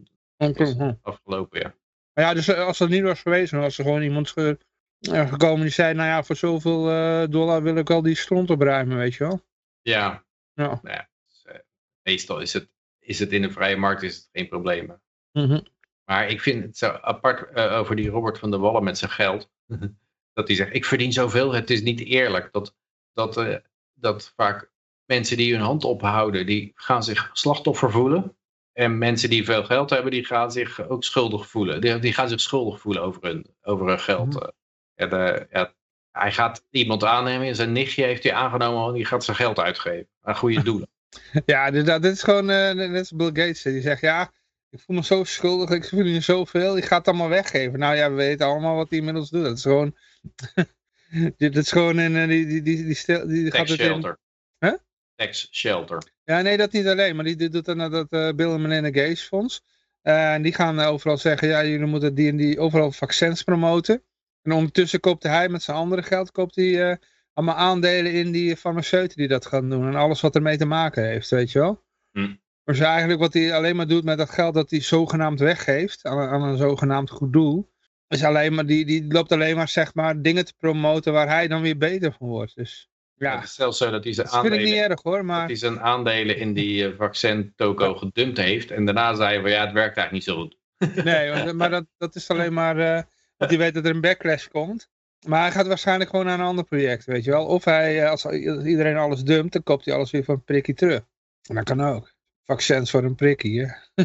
Afgelopen, 1.02 1.60
ja. 1.60 1.76
Maar 2.14 2.26
ja, 2.26 2.34
dus 2.34 2.48
eh, 2.48 2.66
als 2.66 2.78
dat 2.78 2.90
niet 2.90 3.02
was 3.02 3.22
geweest, 3.22 3.52
dan 3.52 3.60
was 3.60 3.78
er 3.78 3.84
gewoon 3.84 4.02
iemand 4.02 4.30
gekomen 5.10 5.62
die 5.62 5.70
zei, 5.70 5.94
nou 5.94 6.08
ja, 6.08 6.24
voor 6.24 6.36
zoveel 6.36 6.92
uh, 6.92 7.28
dollar 7.30 7.64
wil 7.64 7.76
ik 7.76 7.90
al 7.90 8.02
die 8.02 8.16
stront 8.16 8.50
opruimen, 8.50 8.98
weet 8.98 9.14
je 9.14 9.24
wel. 9.24 9.42
Ja. 9.82 10.26
ja. 10.54 10.80
Nou 10.82 10.96
ja 10.96 11.10
dus, 11.28 11.46
uh, 11.48 11.60
meestal 12.04 12.40
is 12.40 12.54
het, 12.54 12.70
is 13.00 13.20
het 13.20 13.32
in 13.32 13.42
de 13.42 13.52
vrije 13.52 13.78
markt 13.78 14.04
is 14.04 14.16
het 14.16 14.30
geen 14.32 14.48
probleem. 14.48 15.02
Mm 15.32 15.46
-hmm. 15.46 15.68
Maar 16.06 16.30
ik 16.30 16.42
vind 16.42 16.64
het 16.64 16.78
zo 16.78 16.90
apart 17.02 17.58
uh, 17.58 17.78
over 17.78 17.96
die 17.96 18.10
Robert 18.10 18.40
van 18.40 18.52
der 18.52 18.60
Wallen 18.60 18.84
met 18.84 18.98
zijn 18.98 19.12
geld. 19.12 19.52
dat 20.34 20.48
hij 20.48 20.56
zegt, 20.56 20.74
ik 20.74 20.86
verdien 20.86 21.14
zoveel, 21.14 21.54
het 21.54 21.70
is 21.70 21.82
niet 21.82 22.00
eerlijk. 22.00 22.50
Dat, 22.52 22.76
dat, 23.14 23.62
dat 23.94 24.34
vaak 24.36 24.72
mensen 25.06 25.38
die 25.38 25.54
hun 25.54 25.64
hand 25.64 25.84
ophouden, 25.84 26.46
die 26.46 26.72
gaan 26.76 27.04
zich 27.04 27.30
slachtoffer 27.34 27.92
voelen. 27.92 28.38
En 28.74 28.98
mensen 28.98 29.30
die 29.30 29.46
veel 29.46 29.64
geld 29.64 29.90
hebben, 29.90 30.12
die 30.12 30.26
gaan 30.26 30.52
zich 30.52 30.88
ook 30.88 31.04
schuldig 31.04 31.48
voelen. 31.48 31.82
Die, 31.82 32.00
die 32.00 32.14
gaan 32.14 32.30
zich 32.30 32.40
schuldig 32.40 32.80
voelen 32.80 33.04
over 33.04 33.24
hun, 33.24 33.46
over 33.62 33.88
hun 33.88 34.00
geld. 34.00 34.34
Mhm. 34.34 34.48
Ja, 35.04 35.10
de, 35.10 35.48
ja, 35.52 35.74
hij 36.12 36.32
gaat 36.32 36.66
iemand 36.70 37.04
aannemen, 37.04 37.56
zijn 37.56 37.72
nichtje 37.72 38.04
heeft 38.04 38.24
hij 38.24 38.34
aangenomen 38.34 38.88
en 38.88 38.94
die 38.94 39.06
gaat 39.06 39.24
zijn 39.24 39.38
geld 39.38 39.60
uitgeven 39.60 40.08
aan 40.22 40.36
goede 40.36 40.64
doelen. 40.70 40.90
ja, 41.46 41.72
dit, 41.72 41.86
dit 41.86 42.06
is 42.06 42.24
gewoon 42.24 42.50
uh, 42.50 42.72
net 42.72 42.98
als 42.98 43.12
Bill 43.12 43.28
Gates. 43.28 43.62
Die 43.62 43.82
zegt, 43.82 44.02
ja, 44.02 44.32
ik 44.70 44.80
voel 44.80 44.96
me 44.96 45.04
zo 45.04 45.24
schuldig, 45.24 45.70
ik 45.70 45.86
voel 45.86 46.04
me 46.04 46.22
zoveel, 46.22 46.78
ik 46.78 46.86
ga 46.86 46.98
het 46.98 47.08
allemaal 47.08 47.30
weggeven. 47.30 47.80
Nou 47.80 47.96
ja, 47.96 48.10
we 48.10 48.16
weten 48.16 48.46
allemaal 48.46 48.76
wat 48.76 48.90
hij 48.90 48.98
inmiddels 48.98 49.30
doet. 49.30 49.44
Dat 49.44 49.58
is 49.58 49.64
gewoon... 49.64 49.96
dit 51.38 51.58
is 51.58 51.72
gewoon 51.72 52.00
in 52.00 52.12
uh, 52.12 52.28
die, 52.28 52.46
die, 52.46 52.62
die, 52.62 52.84
die, 52.84 52.96
stel, 52.96 53.28
die 53.28 53.52
gaat 53.52 53.70
het 53.70 53.80
in... 53.80 54.18
Huh? 54.60 54.74
Tax 55.16 55.48
shelter. 55.52 56.04
Ja, 56.24 56.42
nee, 56.42 56.58
dat 56.58 56.72
niet 56.72 56.88
alleen. 56.88 57.16
Maar 57.16 57.26
die 57.26 57.50
doet 57.50 57.66
dan 57.66 57.78
dat 57.78 58.08
uh, 58.10 58.32
Bill 58.32 58.52
en 58.52 58.62
Melinda 58.62 59.02
Gates 59.02 59.22
Fonds. 59.22 59.64
En 60.02 60.42
die 60.42 60.54
gaan 60.54 60.80
overal 60.80 61.18
zeggen, 61.18 61.48
ja, 61.48 61.66
jullie 61.66 61.86
moeten 61.86 62.16
die 62.16 62.30
en 62.30 62.36
die 62.36 62.60
overal 62.60 62.92
vaccins 62.92 63.44
promoten. 63.44 64.04
En 64.44 64.52
ondertussen 64.52 65.00
koopt 65.00 65.24
hij 65.24 65.50
met 65.50 65.64
zijn 65.64 65.78
andere 65.78 66.04
geld 66.04 66.32
koopt 66.32 66.56
hij, 66.56 66.90
uh, 66.90 66.96
allemaal 67.34 67.56
aandelen 67.56 68.14
in 68.14 68.32
die 68.32 68.58
farmaceuten 68.58 69.18
die 69.18 69.28
dat 69.28 69.46
gaan 69.46 69.70
doen. 69.70 69.88
En 69.88 69.96
alles 69.96 70.22
wat 70.22 70.36
ermee 70.36 70.58
te 70.58 70.66
maken 70.66 71.04
heeft, 71.06 71.30
weet 71.30 71.52
je 71.52 71.60
wel. 71.60 71.84
Hm. 72.12 72.34
Maar 72.64 72.76
ze 72.76 72.86
eigenlijk 72.86 73.20
wat 73.20 73.34
hij 73.34 73.54
alleen 73.54 73.76
maar 73.76 73.88
doet 73.88 74.04
met 74.04 74.18
dat 74.18 74.30
geld 74.30 74.54
dat 74.54 74.70
hij 74.70 74.80
zogenaamd 74.80 75.40
weggeeft 75.40 76.06
aan, 76.06 76.20
aan 76.20 76.42
een 76.42 76.58
zogenaamd 76.58 77.10
goed 77.10 77.34
doel. 77.34 77.72
Is 78.08 78.24
alleen 78.24 78.54
maar, 78.54 78.66
die, 78.66 78.86
die 78.86 79.12
loopt 79.14 79.32
alleen 79.32 79.56
maar 79.56 79.68
zeg 79.68 79.94
maar 79.94 80.22
dingen 80.22 80.46
te 80.46 80.54
promoten 80.58 81.14
waar 81.14 81.28
hij 81.28 81.48
dan 81.48 81.62
weer 81.62 81.78
beter 81.78 82.16
van 82.18 82.28
wordt. 82.28 82.56
Dus 82.56 82.90
ja. 83.16 83.36
Het 83.36 83.44
is 83.44 83.56
zelfs 83.56 83.78
zo 83.78 83.92
dat 83.92 84.04
hij 84.04 84.14
zijn, 84.14 84.28
aandelen, 84.28 84.64
niet 84.64 84.74
erg, 84.74 85.02
hoor, 85.02 85.26
maar... 85.26 85.40
dat 85.40 85.48
hij 85.48 85.56
zijn 85.56 85.80
aandelen 85.80 86.38
in 86.38 86.54
die 86.54 86.88
uh, 86.88 86.98
vaccin 86.98 87.54
toko 87.56 87.96
gedumpt 87.96 88.38
heeft. 88.38 88.72
En 88.72 88.86
daarna 88.86 89.16
zei 89.16 89.30
hij 89.30 89.42
van 89.42 89.52
ja, 89.52 89.66
het 89.66 89.74
werkt 89.74 89.98
eigenlijk 89.98 90.12
niet 90.12 90.24
zo 90.24 90.36
goed. 90.36 90.58
Nee, 91.04 91.54
maar 91.54 91.70
dat, 91.70 91.86
dat 91.98 92.16
is 92.16 92.30
alleen 92.30 92.54
maar 92.54 92.78
uh, 92.78 93.02
dat 93.44 93.58
hij 93.58 93.66
weet 93.66 93.74
dat 93.74 93.86
er 93.86 93.96
een 93.96 94.02
backlash 94.02 94.48
komt. 94.48 94.90
Maar 95.28 95.42
hij 95.42 95.52
gaat 95.52 95.68
waarschijnlijk 95.68 96.10
gewoon 96.10 96.26
naar 96.26 96.40
een 96.40 96.46
ander 96.46 96.64
project, 96.64 97.06
weet 97.06 97.24
je 97.24 97.32
wel. 97.32 97.46
Of 97.46 97.64
hij, 97.64 98.04
uh, 98.04 98.10
als 98.10 98.26
iedereen 98.26 98.98
alles 98.98 99.24
dumpt, 99.24 99.54
dan 99.54 99.64
koopt 99.64 99.86
hij 99.86 99.94
alles 99.94 100.12
weer 100.12 100.24
van 100.24 100.36
een 100.36 100.44
prikkie 100.44 100.74
terug. 100.74 101.06
En 101.50 101.56
dat 101.56 101.64
kan 101.64 101.82
ook. 101.82 102.14
Vaccins 102.44 102.92
voor 102.92 103.04
een 103.04 103.16
prikkie, 103.16 103.66
hè. 103.66 103.74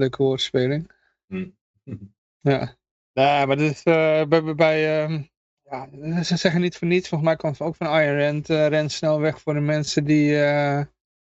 Leuke 0.00 0.22
woordspeling. 0.22 0.90
Hm. 1.26 1.48
Ja. 2.44 2.76
Ja, 3.12 3.46
maar 3.46 3.56
dit, 3.56 3.80
uh, 3.84 4.24
bij, 4.24 4.54
bij, 4.54 5.08
uh, 5.08 5.22
ja, 5.62 6.22
ze 6.22 6.36
zeggen 6.36 6.60
niet 6.60 6.76
voor 6.76 6.88
niets. 6.88 7.08
Volgens 7.08 7.28
mij 7.28 7.38
kwam 7.38 7.68
ook 7.68 7.76
van 7.76 8.00
Iron 8.00 8.18
Rand. 8.18 8.50
Uh, 8.50 8.66
ren 8.66 8.90
snel 8.90 9.20
weg 9.20 9.40
voor 9.40 9.54
de 9.54 9.60
mensen 9.60 10.04
die, 10.04 10.30
uh, 10.30 10.80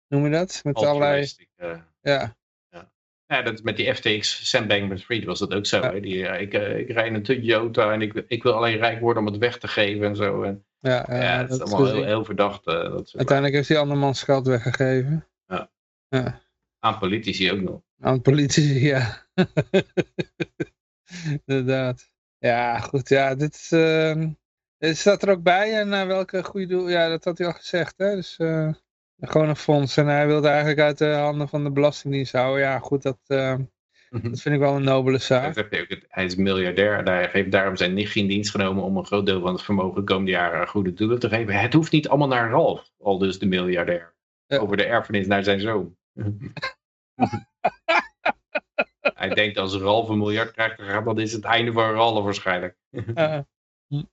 noem 0.08 0.24
je 0.24 0.30
dat? 0.30 0.60
Met 0.64 0.76
allerlei... 0.76 1.28
Ja. 2.00 2.36
Ja. 3.30 3.36
Ja, 3.36 3.42
dat, 3.42 3.62
met 3.62 3.76
die 3.76 3.94
FTX, 3.94 4.48
Sam 4.48 4.66
Bankman-Fried 4.66 5.24
was 5.24 5.38
dat 5.38 5.54
ook 5.54 5.66
zo. 5.66 5.76
Ja. 5.76 5.92
Hè? 5.92 6.00
Die, 6.00 6.22
ik, 6.22 6.52
ik 6.54 6.90
rijd 6.90 7.14
een 7.14 7.22
Toyota 7.22 7.92
en 7.92 8.02
ik, 8.02 8.24
ik 8.26 8.42
wil 8.42 8.52
alleen 8.52 8.76
rijk 8.76 9.00
worden 9.00 9.22
om 9.22 9.28
het 9.28 9.38
weg 9.38 9.58
te 9.58 9.68
geven 9.68 10.06
en 10.06 10.16
zo. 10.16 10.42
En, 10.42 10.64
ja, 10.80 11.06
ja, 11.08 11.44
dat, 11.44 11.60
is 11.60 11.72
allemaal 11.72 11.92
heel, 11.92 12.04
heel 12.04 12.24
verdacht. 12.24 12.64
dat 12.64 13.12
Uiteindelijk 13.16 13.56
heeft 13.56 13.68
hij 13.68 13.78
andermans 13.78 14.22
geld 14.22 14.46
weggegeven. 14.46 15.26
Ja. 15.46 15.70
ja. 16.08 16.40
Aan 16.78 16.98
politici 16.98 17.52
ook 17.52 17.60
nog. 17.60 17.80
Aan 18.00 18.22
politici, 18.22 18.84
ja. 18.92 19.26
Inderdaad. 21.44 22.10
Ja, 22.38 22.78
goed. 22.78 23.08
Ja, 23.08 23.34
dit 23.34 23.54
is... 23.54 23.72
Uh, 23.72 24.24
staat 24.78 25.22
er 25.22 25.30
ook 25.30 25.42
bij 25.42 25.78
en 25.78 25.88
naar 25.88 26.06
welke 26.06 26.44
goede 26.44 26.66
doel... 26.66 26.88
Ja, 26.88 27.08
dat 27.08 27.24
had 27.24 27.38
hij 27.38 27.46
al 27.46 27.52
gezegd, 27.52 27.94
hè. 27.96 28.14
Dus 28.14 28.38
uh, 28.38 28.72
gewoon 29.20 29.48
een 29.48 29.56
fonds. 29.56 29.96
En 29.96 30.06
hij 30.06 30.26
wilde 30.26 30.48
eigenlijk 30.48 30.80
uit 30.80 30.98
de 30.98 31.12
handen 31.12 31.48
van 31.48 31.64
de 31.64 31.70
Belastingdienst 31.70 32.32
houden. 32.32 32.60
Ja, 32.60 32.78
goed, 32.78 33.02
dat, 33.02 33.18
uh, 33.26 33.56
dat 34.10 34.40
vind 34.40 34.54
ik 34.54 34.58
wel 34.60 34.76
een 34.76 34.82
nobele 34.82 35.18
zaak. 35.18 35.66
Hij 36.08 36.24
is 36.24 36.36
miljardair. 36.36 37.02
Hij 37.02 37.28
heeft 37.32 37.50
daarom 37.50 37.76
zijn 37.76 37.94
nicht 37.94 38.16
in 38.16 38.26
dienst 38.26 38.50
genomen 38.50 38.84
om 38.84 38.96
een 38.96 39.06
groot 39.06 39.26
deel 39.26 39.40
van 39.40 39.52
het 39.52 39.62
vermogen 39.62 40.00
de 40.00 40.06
komende 40.06 40.30
jaren 40.30 40.68
goede 40.68 40.92
doelen 40.92 41.18
te 41.18 41.28
geven. 41.28 41.54
Het 41.54 41.72
hoeft 41.72 41.92
niet 41.92 42.08
allemaal 42.08 42.28
naar 42.28 42.50
Ralf, 42.50 42.92
al 42.98 43.18
dus 43.18 43.38
de 43.38 43.46
miljardair. 43.46 44.14
Over 44.46 44.76
de 44.76 44.84
erfenis 44.84 45.26
naar 45.26 45.44
zijn 45.44 45.60
zoon. 45.60 45.96
Hij 49.00 49.28
denkt 49.28 49.58
als 49.58 49.76
Ralf 49.76 50.08
een 50.08 50.18
miljard 50.18 50.50
krijgt, 50.50 51.04
dan 51.04 51.20
is 51.20 51.32
het 51.32 51.44
einde 51.44 51.72
van 51.72 51.92
Ralf 51.92 52.24
waarschijnlijk. 52.24 52.76
Uh, 52.90 53.38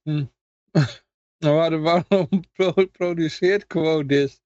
mm, 0.04 0.32
waarom, 1.38 1.82
waarom 1.82 2.44
produceert 2.92 3.68
Quodis? 3.68 4.42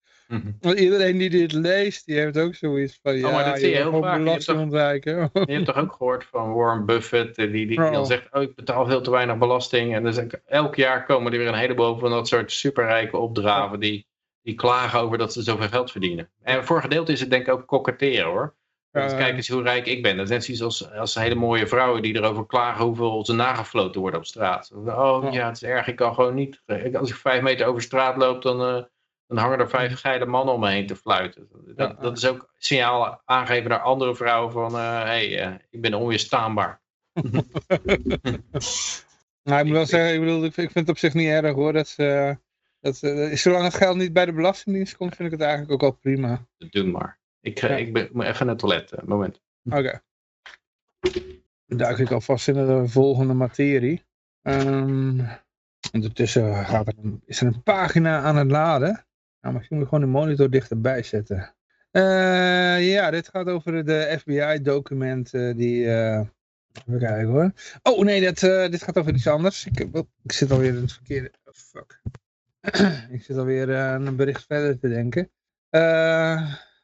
Want 0.59 0.79
iedereen 0.79 1.17
die 1.17 1.29
dit 1.29 1.51
leest, 1.51 2.05
die 2.05 2.19
heeft 2.19 2.37
ook 2.37 2.55
zoiets 2.55 2.99
van, 3.03 3.17
ja, 3.17 3.27
oh, 3.27 3.33
maar 3.33 3.45
dat 3.45 3.59
zie 3.59 3.69
je 3.69 3.75
heel 3.75 4.01
vaak. 4.01 4.23
Je 4.23 4.29
hebt, 4.29 4.45
toch, 4.45 5.45
je 5.45 5.53
hebt 5.53 5.65
toch 5.65 5.77
ook 5.77 5.91
gehoord 5.91 6.25
van 6.31 6.53
Warren 6.53 6.85
Buffett, 6.85 7.35
die, 7.35 7.49
die, 7.49 7.67
die 7.67 7.79
oh. 7.79 7.91
dan 7.91 8.05
zegt, 8.05 8.27
oh, 8.33 8.41
ik 8.41 8.55
betaal 8.55 8.85
veel 8.85 9.01
te 9.01 9.11
weinig 9.11 9.37
belasting. 9.37 9.95
En 9.95 10.03
dus 10.03 10.19
elk 10.45 10.75
jaar 10.75 11.05
komen 11.05 11.31
er 11.31 11.37
weer 11.37 11.47
een 11.47 11.53
heleboel 11.53 11.97
van 11.97 12.09
dat 12.09 12.27
soort 12.27 12.51
superrijke 12.51 13.17
opdraven 13.17 13.79
die, 13.79 14.07
die 14.41 14.55
klagen 14.55 14.99
over 14.99 15.17
dat 15.17 15.33
ze 15.33 15.41
zoveel 15.41 15.67
geld 15.67 15.91
verdienen. 15.91 16.29
En 16.41 16.65
voor 16.65 16.81
gedeelte 16.81 17.11
is 17.11 17.19
het 17.19 17.29
denk 17.29 17.47
ik 17.47 17.53
ook 17.53 17.67
koketteren 17.67 18.25
hoor. 18.25 18.55
Dus 18.91 19.15
kijk 19.15 19.35
eens 19.35 19.49
hoe 19.49 19.61
rijk 19.61 19.85
ik 19.85 20.03
ben. 20.03 20.15
Dat 20.15 20.25
is 20.25 20.31
net 20.31 20.43
zoiets 20.43 20.63
als, 20.63 20.91
als 20.91 21.15
hele 21.15 21.35
mooie 21.35 21.67
vrouwen 21.67 22.01
die 22.01 22.15
erover 22.15 22.45
klagen 22.45 22.85
hoeveel 22.85 23.25
ze 23.25 23.33
nagefloten 23.33 24.01
worden 24.01 24.19
op 24.19 24.25
straat. 24.25 24.71
Oh 24.85 25.27
ja, 25.31 25.47
het 25.47 25.55
is 25.55 25.63
erg, 25.63 25.87
ik 25.87 25.95
kan 25.95 26.13
gewoon 26.13 26.35
niet. 26.35 26.61
Als 26.93 27.09
ik 27.09 27.15
vijf 27.15 27.41
meter 27.41 27.65
over 27.67 27.81
straat 27.81 28.17
loop, 28.17 28.41
dan, 28.41 28.61
uh, 28.61 28.83
dan 29.31 29.43
hangen 29.43 29.59
er 29.59 29.69
vijf 29.69 29.99
geile 29.99 30.25
mannen 30.25 30.53
om 30.53 30.59
me 30.59 30.69
heen 30.69 30.87
te 30.87 30.95
fluiten. 30.95 31.47
Dat, 31.75 32.01
dat 32.01 32.17
is 32.17 32.27
ook 32.27 32.53
signaal 32.57 33.21
aangeven 33.25 33.69
naar 33.69 33.79
andere 33.79 34.15
vrouwen 34.15 34.51
van, 34.51 34.75
hé, 34.75 34.79
uh, 34.79 35.03
hey, 35.03 35.47
uh, 35.47 35.55
ik 35.69 35.81
ben 35.81 35.93
onweerstaanbaar. 35.93 36.81
nou, 39.43 39.59
ik 39.59 39.65
moet 39.65 39.71
wel 39.71 39.85
zeggen, 39.85 40.13
ik, 40.13 40.19
bedoel, 40.19 40.43
ik 40.43 40.53
vind 40.53 40.73
het 40.73 40.89
op 40.89 40.97
zich 40.97 41.13
niet 41.13 41.27
erg 41.27 41.53
hoor. 41.53 41.73
Dat, 41.73 41.95
dat, 42.79 42.97
zolang 43.33 43.63
het 43.63 43.73
geld 43.73 43.97
niet 43.97 44.13
bij 44.13 44.25
de 44.25 44.33
Belastingdienst 44.33 44.97
komt, 44.97 45.15
vind 45.15 45.31
ik 45.33 45.39
het 45.39 45.47
eigenlijk 45.47 45.71
ook 45.71 45.83
al 45.83 45.97
prima. 45.97 46.45
Doe 46.57 46.83
maar. 46.83 47.19
Ik, 47.41 47.61
ik 47.61 47.93
ben, 47.93 48.09
moet 48.11 48.25
even 48.25 48.45
naar 48.45 48.55
het 48.55 48.63
toilet, 48.63 49.05
moment. 49.05 49.41
Oké. 49.63 50.01
Dan 51.65 51.77
duik 51.77 51.97
ik 51.97 52.11
alvast 52.11 52.47
in 52.47 52.53
de 52.53 52.87
volgende 52.87 53.33
materie. 53.33 54.03
Um, 54.41 55.27
ondertussen 55.91 56.65
gaat 56.65 56.87
er 56.87 56.93
een, 56.97 57.21
is 57.25 57.41
er 57.41 57.47
een 57.47 57.63
pagina 57.63 58.21
aan 58.21 58.35
het 58.35 58.51
laden. 58.51 59.05
Nou, 59.41 59.55
misschien 59.55 59.77
moet 59.77 59.85
ik 59.85 59.91
gewoon 59.91 60.05
de 60.05 60.17
monitor 60.19 60.49
dichterbij 60.49 61.03
zetten. 61.03 61.53
Uh, 61.91 62.91
ja, 62.91 63.11
dit 63.11 63.27
gaat 63.27 63.47
over 63.47 63.85
de 63.85 64.15
FBI-documenten 64.19 65.57
die... 65.57 65.83
Uh, 65.83 66.19
even 66.87 66.99
kijken 66.99 67.27
hoor. 67.27 67.51
Oh 67.83 68.03
nee, 68.03 68.21
dat, 68.21 68.39
dit 68.71 68.83
gaat 68.83 68.97
over 68.97 69.13
iets 69.13 69.27
anders. 69.27 69.65
Ik, 69.65 69.79
ik 70.23 70.31
zit 70.31 70.51
alweer 70.51 70.75
in 70.75 70.81
het 70.81 70.93
verkeerde... 70.93 71.31
Oh, 71.45 71.53
fuck. 71.53 72.01
ik 73.15 73.23
zit 73.23 73.37
alweer 73.37 73.69
een 73.69 74.15
bericht 74.15 74.45
verder 74.45 74.79
te 74.79 74.89
denken. 74.89 75.31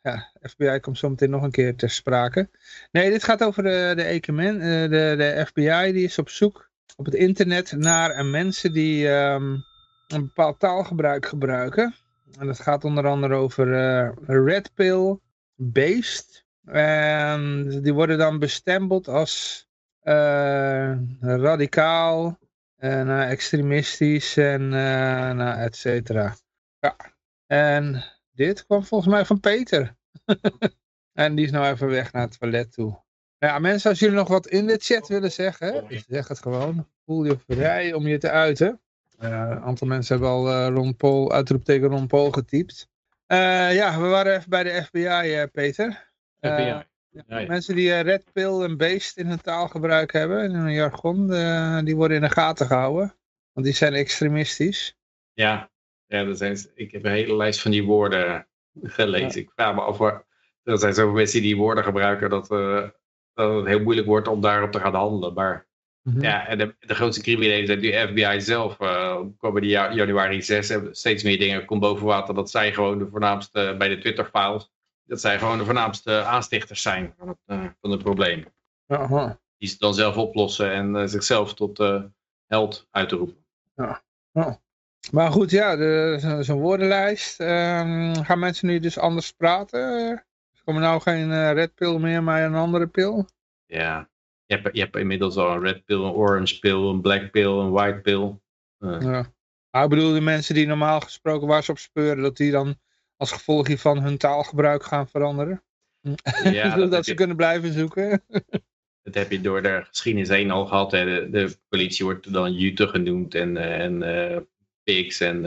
ja, 0.01 0.31
FBI 0.41 0.79
komt 0.79 0.97
zo 0.97 1.09
meteen 1.09 1.29
nog 1.29 1.43
een 1.43 1.51
keer 1.51 1.75
ter 1.75 1.89
sprake. 1.89 2.49
Nee, 2.91 3.09
dit 3.09 3.23
gaat 3.23 3.43
over 3.43 3.63
de, 3.63 3.93
de 3.95 4.03
EKMN. 4.03 4.59
De, 4.59 5.13
de 5.17 5.43
FBI 5.47 5.91
die 5.91 6.03
is 6.03 6.17
op 6.17 6.29
zoek 6.29 6.67
op 6.97 7.05
het 7.05 7.13
internet 7.13 7.71
naar 7.71 8.25
mensen 8.25 8.73
die 8.73 9.07
um, 9.07 9.63
een 10.07 10.21
bepaald 10.21 10.59
taalgebruik 10.59 11.25
gebruiken. 11.25 11.95
En 12.37 12.47
dat 12.47 12.59
gaat 12.59 12.83
onder 12.83 13.07
andere 13.07 13.33
over 13.33 13.67
uh, 13.67 14.09
Red 14.45 14.73
Pill, 14.73 15.19
Beast. 15.55 16.45
En 16.65 17.69
die 17.81 17.93
worden 17.93 18.17
dan 18.17 18.39
bestempeld 18.39 19.07
als 19.07 19.67
uh, 20.03 20.97
radicaal, 21.19 22.39
uh, 22.79 23.31
extremistisch 23.31 24.37
en 24.37 24.69
nou, 24.69 25.59
et 25.59 25.75
cetera. 25.75 26.35
Ja. 26.79 26.95
En 27.45 28.03
dit 28.31 28.65
kwam 28.65 28.83
volgens 28.83 29.13
mij 29.13 29.25
van 29.25 29.39
Peter. 29.39 29.95
en 31.13 31.35
die 31.35 31.45
is 31.45 31.51
nou 31.51 31.73
even 31.73 31.87
weg 31.87 32.11
naar 32.11 32.21
het 32.21 32.39
toilet 32.39 32.73
toe. 32.73 33.05
Ja, 33.37 33.59
mensen, 33.59 33.89
als 33.89 33.99
jullie 33.99 34.15
nog 34.15 34.27
wat 34.27 34.47
in 34.47 34.67
de 34.67 34.77
chat 34.79 35.07
willen 35.07 35.31
zeggen, 35.31 35.85
zeg 36.07 36.27
het 36.27 36.39
gewoon. 36.39 36.87
Voel 37.05 37.23
je 37.23 37.37
vrij 37.47 37.93
om 37.93 38.07
je 38.07 38.17
te 38.17 38.29
uiten. 38.29 38.81
Uh, 39.23 39.29
een 39.29 39.61
aantal 39.61 39.87
mensen 39.87 40.13
hebben 40.13 40.33
al 40.33 40.47
uh, 40.47 40.67
Ron 40.75 40.95
Paul, 40.95 41.31
uitroepteken 41.31 41.89
Ron 41.89 42.07
Paul 42.07 42.31
getypt. 42.31 42.89
Uh, 43.27 43.75
ja, 43.75 44.01
we 44.01 44.07
waren 44.07 44.35
even 44.35 44.49
bij 44.49 44.63
de 44.63 44.83
FBI, 44.83 45.47
Peter. 45.51 46.11
FBI. 46.37 46.85
Ja, 47.09 47.45
mensen 47.47 47.75
die 47.75 47.99
Red 47.99 48.23
Pill 48.33 48.61
en 48.61 48.77
Beest 48.77 49.17
in 49.17 49.27
hun 49.27 49.41
taalgebruik 49.41 50.13
hebben, 50.13 50.43
in 50.43 50.53
hun 50.53 50.73
jargon, 50.73 51.27
die 51.85 51.95
worden 51.95 52.17
in 52.17 52.23
de 52.23 52.29
gaten 52.29 52.65
gehouden. 52.65 53.15
Want 53.53 53.65
die 53.65 53.75
zijn 53.75 53.93
extremistisch. 53.93 54.97
Ja, 55.33 55.69
ja 56.05 56.23
dat 56.23 56.37
zijn, 56.37 56.57
ik 56.73 56.91
heb 56.91 57.05
een 57.05 57.11
hele 57.11 57.35
lijst 57.35 57.61
van 57.61 57.71
die 57.71 57.83
woorden 57.83 58.47
gelezen. 58.81 59.41
Ik 59.41 59.51
vraag 59.55 59.75
me 59.75 59.81
af, 59.81 59.99
er 60.63 60.79
zijn 60.79 60.93
zoveel 60.93 61.13
mensen 61.13 61.41
die 61.41 61.49
die 61.49 61.61
woorden 61.61 61.83
gebruiken 61.83 62.29
dat, 62.29 62.47
dat 63.33 63.55
het 63.55 63.65
heel 63.65 63.83
moeilijk 63.83 64.07
wordt 64.07 64.27
om 64.27 64.41
daarop 64.41 64.71
te 64.71 64.79
gaan 64.79 64.95
handelen. 64.95 65.33
Maar. 65.33 65.66
Ja, 66.15 66.47
en 66.47 66.57
de, 66.57 66.75
de, 66.79 66.95
grootste 66.95 67.21
criminelen 67.21 67.65
zijn 67.65 67.79
nu 67.79 67.91
FBI 67.91 68.41
zelf. 68.41 68.79
Uh, 68.79 69.21
komen 69.37 69.61
die 69.61 69.71
januari 69.71 70.41
6 70.41 70.69
hebben 70.69 70.95
steeds 70.95 71.23
meer 71.23 71.39
dingen 71.39 71.65
komt 71.65 71.81
boven 71.81 72.05
water. 72.05 72.35
Dat 72.35 72.49
zij 72.49 72.73
gewoon 72.73 72.97
de 72.97 73.07
voornaamste, 73.07 73.75
bij 73.77 73.87
de 73.87 73.97
Twitter-files, 73.97 74.71
dat 75.05 75.21
zij 75.21 75.39
gewoon 75.39 75.57
de 75.57 75.65
voornaamste 75.65 76.23
aanstichters 76.23 76.81
zijn 76.81 77.13
van 77.17 77.27
het, 77.27 77.37
uh, 77.45 77.65
van 77.81 77.91
het 77.91 78.03
probleem. 78.03 78.45
Aha. 78.87 79.39
Die 79.57 79.69
ze 79.69 79.75
dan 79.77 79.93
zelf 79.93 80.17
oplossen 80.17 80.71
en 80.71 80.95
uh, 80.95 81.03
zichzelf 81.05 81.53
tot 81.53 81.77
held 82.45 82.87
uitroepen. 82.91 83.45
Ja. 83.75 84.01
Maar 85.11 85.31
goed, 85.31 85.51
ja, 85.51 86.43
zo'n 86.43 86.59
woordenlijst. 86.59 87.39
Um, 87.39 88.23
gaan 88.23 88.39
mensen 88.39 88.67
nu 88.67 88.79
dus 88.79 88.97
anders 88.97 89.31
praten? 89.31 89.79
Er 89.79 90.61
komen 90.63 90.81
nou 90.81 91.01
geen 91.01 91.53
red 91.53 91.75
pill 91.75 91.99
meer, 91.99 92.23
maar 92.23 92.43
een 92.43 92.55
andere 92.55 92.87
pil? 92.87 93.25
Ja, 93.65 94.09
je 94.47 94.55
hebt, 94.55 94.75
je 94.75 94.81
hebt 94.81 94.95
inmiddels 94.95 95.35
al 95.35 95.51
een 95.51 95.61
red 95.61 95.85
pill, 95.85 96.03
een 96.03 96.11
orange 96.11 96.59
pill, 96.59 96.89
een 96.89 97.01
black 97.01 97.31
pill, 97.31 97.51
een 97.51 97.71
white 97.71 97.99
pill. 97.99 98.39
Uh. 98.79 99.01
Ja. 99.01 99.33
Maar 99.71 99.83
ik 99.83 99.89
bedoel, 99.89 100.13
de 100.13 100.21
mensen 100.21 100.55
die 100.55 100.67
normaal 100.67 100.99
gesproken 100.99 101.47
waar 101.47 101.63
ze 101.63 101.71
op 101.71 101.77
speuren, 101.77 102.23
dat 102.23 102.37
die 102.37 102.51
dan 102.51 102.77
als 103.15 103.31
gevolg 103.31 103.67
hiervan 103.67 104.01
hun 104.01 104.17
taalgebruik 104.17 104.83
gaan 104.83 105.07
veranderen? 105.07 105.61
Ja, 106.43 106.75
dat, 106.75 106.91
dat 106.91 107.05
ze 107.05 107.13
kunnen 107.13 107.35
blijven 107.35 107.73
zoeken. 107.73 108.23
dat 109.03 109.13
heb 109.13 109.31
je 109.31 109.41
door 109.41 109.61
de 109.61 109.83
geschiedenis 109.87 110.29
heen 110.29 110.51
al 110.51 110.65
gehad. 110.65 110.91
Hè. 110.91 111.05
De, 111.05 111.29
de 111.29 111.57
politie 111.67 112.05
wordt 112.05 112.33
dan 112.33 112.53
Jute 112.53 112.87
genoemd 112.87 113.35
en, 113.35 113.57
eh, 113.57 113.79
en 113.79 114.01
uh, 114.01 114.39
pigs 114.83 115.19
en 115.19 115.43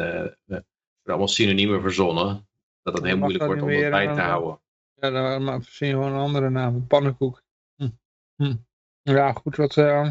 uh, 0.49 0.59
allemaal 1.05 1.29
synoniemen 1.29 1.81
verzonnen. 1.81 2.49
Dat 2.83 2.95
het 2.95 3.05
heel 3.05 3.19
moeilijk 3.19 3.45
wordt 3.45 3.63
om 3.63 3.71
dat 3.71 3.91
bij 3.91 4.07
te 4.07 4.21
houden. 4.21 4.61
Ja, 4.95 5.11
dan 5.11 5.63
zien 5.63 5.89
je 5.89 5.95
gewoon 5.95 6.13
een 6.13 6.19
andere 6.19 6.51
naam, 6.51 6.87
pannenkoek. 6.87 7.43
Hm. 7.77 7.89
Hm. 8.37 8.55
Ja, 9.03 9.33
goed. 9.33 9.57
Wat, 9.57 9.77
uh, 9.77 10.09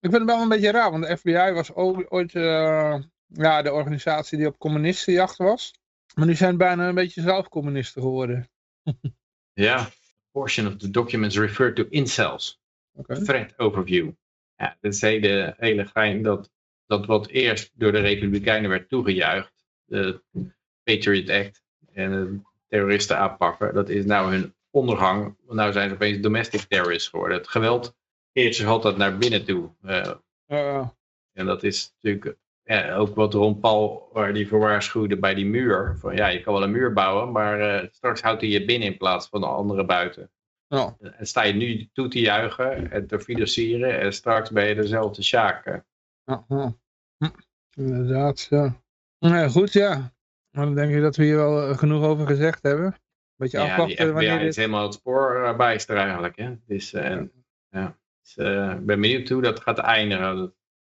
ik 0.00 0.10
vind 0.10 0.12
het 0.12 0.24
wel 0.24 0.42
een 0.42 0.48
beetje 0.48 0.70
raar, 0.70 0.90
want 0.90 1.06
de 1.06 1.16
FBI 1.16 1.52
was 1.52 1.74
ooit 1.74 2.34
uh, 2.34 2.98
ja, 3.26 3.62
de 3.62 3.72
organisatie 3.72 4.38
die 4.38 4.46
op 4.46 4.58
communistenjacht 4.58 5.36
was. 5.36 5.74
Maar 6.14 6.26
nu 6.26 6.34
zijn 6.34 6.56
bijna 6.56 6.88
een 6.88 6.94
beetje 6.94 7.20
zelf 7.20 7.48
communisten 7.48 8.02
geworden. 8.02 8.48
ja, 9.52 9.88
portion 10.30 10.66
of 10.66 10.76
the 10.76 10.90
documents 10.90 11.38
refer 11.38 11.74
to 11.74 11.86
incels. 11.88 12.60
Okay. 12.92 13.16
Threat 13.16 13.58
overview. 13.58 14.10
Ja, 14.56 14.76
dat 14.80 14.92
is 14.92 15.00
hele, 15.00 15.54
hele 15.58 15.86
gein 15.86 16.22
dat, 16.22 16.50
dat 16.86 17.06
wat 17.06 17.28
eerst 17.28 17.70
door 17.74 17.92
de 17.92 18.00
Republikeinen 18.00 18.70
werd 18.70 18.88
toegejuicht, 18.88 19.66
de 19.84 20.22
Patriot 20.82 21.28
Act 21.28 21.62
en 21.92 22.10
de 22.10 22.40
terroristen 22.68 23.18
aanpakken, 23.18 23.74
dat 23.74 23.88
is 23.88 24.04
nou 24.04 24.30
hun 24.30 24.54
ondergang. 24.70 25.36
Nou 25.46 25.72
zijn 25.72 25.88
ze 25.88 25.94
opeens 25.94 26.20
domestic 26.20 26.60
terrorists 26.60 27.08
geworden. 27.08 27.38
Het 27.38 27.48
geweld 27.48 27.96
keert 28.38 28.54
zich 28.54 28.66
altijd 28.66 28.96
naar 28.96 29.18
binnen 29.18 29.44
toe. 29.44 29.70
Uh, 30.48 30.88
en 31.32 31.46
dat 31.46 31.62
is 31.62 31.94
natuurlijk 31.94 32.36
ja, 32.62 32.94
ook 32.94 33.14
wat 33.14 33.34
Ron 33.34 33.60
Paul, 33.60 34.08
waar 34.12 34.32
die 34.32 34.48
voor 34.48 34.58
waarschuwde 34.58 35.18
bij 35.18 35.34
die 35.34 35.46
muur. 35.46 35.96
Van 35.98 36.16
ja, 36.16 36.26
je 36.26 36.40
kan 36.40 36.52
wel 36.52 36.62
een 36.62 36.70
muur 36.70 36.92
bouwen, 36.92 37.32
maar 37.32 37.60
uh, 37.60 37.88
straks 37.90 38.22
houdt 38.22 38.40
hij 38.40 38.50
je 38.50 38.64
binnen 38.64 38.88
in 38.88 38.96
plaats 38.96 39.28
van 39.28 39.40
de 39.40 39.46
andere 39.46 39.84
buiten. 39.84 40.30
En 40.68 41.26
sta 41.26 41.42
je 41.42 41.52
nu 41.52 41.88
toe 41.92 42.08
te 42.08 42.20
juichen 42.20 42.90
en 42.90 43.06
te 43.06 43.20
financieren 43.20 44.00
en 44.00 44.12
straks 44.12 44.50
ben 44.50 44.66
je 44.66 44.74
dezelfde 44.74 45.22
sjaak. 45.22 45.82
Hm. 46.46 46.70
Inderdaad, 47.76 48.46
ja. 48.50 48.82
Nee, 49.18 49.48
goed, 49.48 49.72
ja. 49.72 50.12
Maar 50.50 50.64
dan 50.64 50.74
denk 50.74 50.94
ik 50.94 51.00
dat 51.00 51.16
we 51.16 51.24
hier 51.24 51.36
wel 51.36 51.68
eh, 51.68 51.78
genoeg 51.78 52.04
over 52.04 52.26
gezegd 52.26 52.62
hebben. 52.62 52.94
Beetje 53.36 53.58
ja, 53.58 53.64
afwachten 53.64 54.12
wanneer 54.12 54.38
dit... 54.38 54.48
is 54.48 54.56
helemaal 54.56 54.82
het 54.82 54.94
spoor 54.94 55.54
bijster 55.56 55.96
eigenlijk. 55.96 56.36
Hè? 56.36 56.54
Dus, 56.66 56.94
uh, 56.94 57.20
ja. 57.70 57.98
Dus, 58.34 58.46
uh, 58.46 58.70
ik 58.70 58.86
ben 58.86 59.00
benieuwd 59.00 59.28
hoe 59.28 59.42
dat 59.42 59.60
gaat 59.60 59.78
eindigen. 59.78 60.36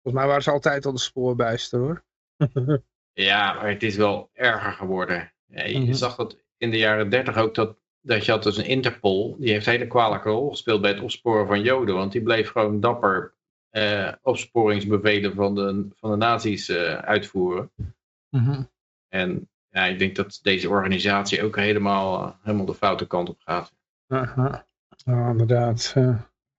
Volgens 0.03 0.23
mij 0.23 0.27
waren 0.27 0.43
ze 0.43 0.51
altijd 0.51 0.87
al 0.87 0.93
de 0.93 0.99
spoorbijster 0.99 1.79
hoor. 1.79 2.05
ja, 3.13 3.53
maar 3.53 3.69
het 3.69 3.83
is 3.83 3.97
wel 3.97 4.31
erger 4.33 4.73
geworden. 4.73 5.33
Ja, 5.47 5.65
je 5.65 5.79
mhm. 5.79 5.93
zag 5.93 6.17
dat 6.17 6.39
in 6.57 6.71
de 6.71 6.79
jaren 6.79 7.11
dertig 7.11 7.37
ook 7.37 7.55
dat, 7.55 7.77
dat 8.01 8.25
je 8.25 8.31
had 8.31 8.43
dus 8.43 8.57
een 8.57 8.67
Interpol. 8.67 9.37
Die 9.39 9.51
heeft 9.53 9.67
een 9.67 9.73
hele 9.73 9.87
kwalijke 9.87 10.29
rol 10.29 10.51
gespeeld 10.51 10.81
bij 10.81 10.91
het 10.91 11.01
opsporen 11.01 11.47
van 11.47 11.63
Joden. 11.63 11.95
Want 11.95 12.13
die 12.13 12.23
bleef 12.23 12.51
gewoon 12.51 12.81
dapper 12.81 13.35
uh, 13.73 14.13
opsporingsbevelen 14.23 15.35
van 15.35 15.55
de, 15.55 15.89
van 15.95 16.11
de 16.11 16.17
nazi's 16.17 16.69
uh, 16.69 16.95
uitvoeren. 16.95 17.71
Mhm. 18.31 18.63
En 19.09 19.49
ja, 19.69 19.85
ik 19.85 19.99
denk 19.99 20.17
dat 20.17 20.39
deze 20.43 20.69
organisatie 20.69 21.45
ook 21.45 21.57
helemaal, 21.57 22.39
helemaal 22.43 22.67
de 22.67 22.75
foute 22.75 23.07
kant 23.07 23.29
op 23.29 23.41
gaat. 23.41 23.73
Ja, 25.05 25.31
inderdaad. 25.31 25.95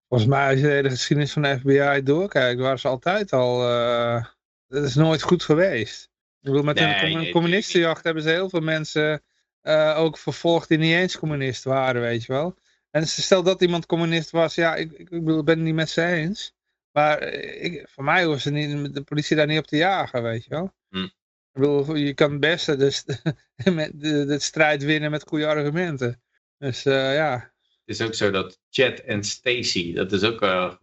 Volgens 0.10 0.30
mij, 0.30 0.50
als 0.50 0.60
je 0.60 0.66
de 0.66 0.72
hele 0.72 0.90
geschiedenis 0.90 1.34
van 1.34 1.42
de 1.42 1.60
FBI 1.60 2.04
doorkijkt, 2.04 2.62
waren 2.62 2.80
ze 2.80 2.88
altijd 2.88 3.34
al... 3.34 3.70
Uh, 3.70 4.26
dat 4.68 4.84
is 4.84 4.96
nooit 4.96 5.22
goed 5.22 5.44
geweest. 5.44 6.04
Ik 6.42 6.50
bedoel, 6.50 6.64
met 6.64 6.76
nee, 6.76 7.16
een 7.16 7.32
communistenjacht 7.32 8.04
hebben 8.04 8.24
ze 8.24 8.30
heel 8.30 8.50
veel 8.50 8.60
mensen 8.60 9.24
uh, 9.64 9.96
ook 9.98 10.18
vervolgd 10.18 10.68
die 10.68 10.78
niet 10.78 10.94
eens 10.94 11.18
communist 11.18 11.64
waren, 11.64 12.02
weet 12.02 12.26
je 12.26 12.34
wel. 12.34 12.56
En 12.92 13.08
stel 13.08 13.44
dat 13.44 13.62
iemand 13.62 13.86
communist 13.86 14.30
was, 14.30 14.56
ja, 14.56 14.76
ik, 14.76 14.92
ik, 14.92 15.10
bedoel, 15.10 15.44
ben 15.44 15.56
het 15.56 15.66
niet 15.66 15.74
met 15.74 15.90
ze 15.90 16.06
eens. 16.06 16.54
Maar 16.92 17.18
eh, 17.18 17.64
ik, 17.64 17.88
voor 17.90 18.04
mij 18.04 18.26
hoeft 18.26 18.42
ze 18.42 18.52
niet, 18.52 18.94
de 18.94 19.02
politie 19.02 19.36
daar 19.36 19.48
niet 19.48 19.60
op 19.60 19.68
te 19.68 19.78
jagen, 19.78 20.24
weet 20.24 20.44
je 20.44 20.50
wel. 20.50 20.74
Hm. 20.90 21.04
Ik 21.04 21.12
bedoel, 21.52 21.96
je 21.96 22.14
kan 22.14 22.32
het 22.32 22.40
beste 22.40 22.76
dus, 22.76 23.04
de, 23.56 23.92
de, 23.94 24.26
de, 24.26 24.40
strijd 24.40 24.84
winnen 24.84 25.12
met 25.12 25.28
goede 25.28 25.48
argumenten. 25.48 26.22
Dus 26.58 26.86
uh, 26.86 27.16
ja, 27.16 27.54
is 27.90 28.02
ook 28.02 28.14
zo 28.14 28.32
dat 28.32 28.60
Chat 28.70 29.00
en 29.00 29.24
Stacy, 29.24 29.94
dat 29.94 30.12
is 30.12 30.24
ook 30.24 30.42
uh, 30.42 30.74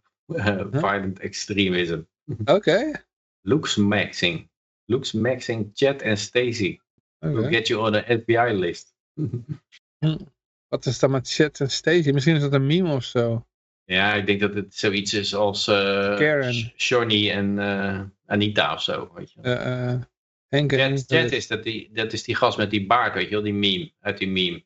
violent 0.70 1.18
extremism. 1.18 2.00
Oké. 2.40 2.52
Okay. 2.52 3.04
Looks 3.40 3.76
maxing. 3.76 4.48
Looks 4.84 5.12
maxing 5.12 5.70
Chat 5.74 6.02
en 6.02 6.16
Stacy. 6.16 6.78
Okay. 7.18 7.34
Will 7.34 7.50
get 7.50 7.68
you 7.68 7.80
on 7.80 7.92
the 7.92 8.22
FBI 8.22 8.52
list. 8.52 8.94
Wat 10.68 10.86
is 10.86 10.98
dat 10.98 11.10
met 11.10 11.32
Chat 11.32 11.60
en 11.60 11.70
Stacy? 11.70 12.10
Misschien 12.10 12.34
is 12.34 12.42
dat 12.42 12.52
een 12.52 12.66
meme 12.66 12.92
of 12.92 13.04
zo. 13.04 13.46
Ja, 13.84 14.14
ik 14.14 14.26
denk 14.26 14.40
dat 14.40 14.54
het 14.54 14.74
zoiets 14.74 15.14
is 15.14 15.34
als 15.34 15.68
uh, 15.68 15.74
Karen. 16.16 16.72
Shawnee 16.76 17.30
en 17.30 17.58
uh, 17.58 18.00
Anita 18.26 18.74
of 18.74 18.82
zo. 18.82 19.10
Weet 19.14 19.32
je. 19.32 19.40
Uh, 19.42 20.00
Henk 20.48 20.72
is, 20.72 21.46
dat, 21.46 21.62
die, 21.62 21.90
dat 21.92 22.12
is 22.12 22.22
die 22.24 22.34
gast 22.34 22.58
met 22.58 22.70
die 22.70 22.86
baard, 22.86 23.14
weet 23.14 23.24
je 23.24 23.30
wel, 23.30 23.42
die 23.42 23.52
meme, 23.52 23.92
uit 24.00 24.18
die 24.18 24.28
meme. 24.28 24.64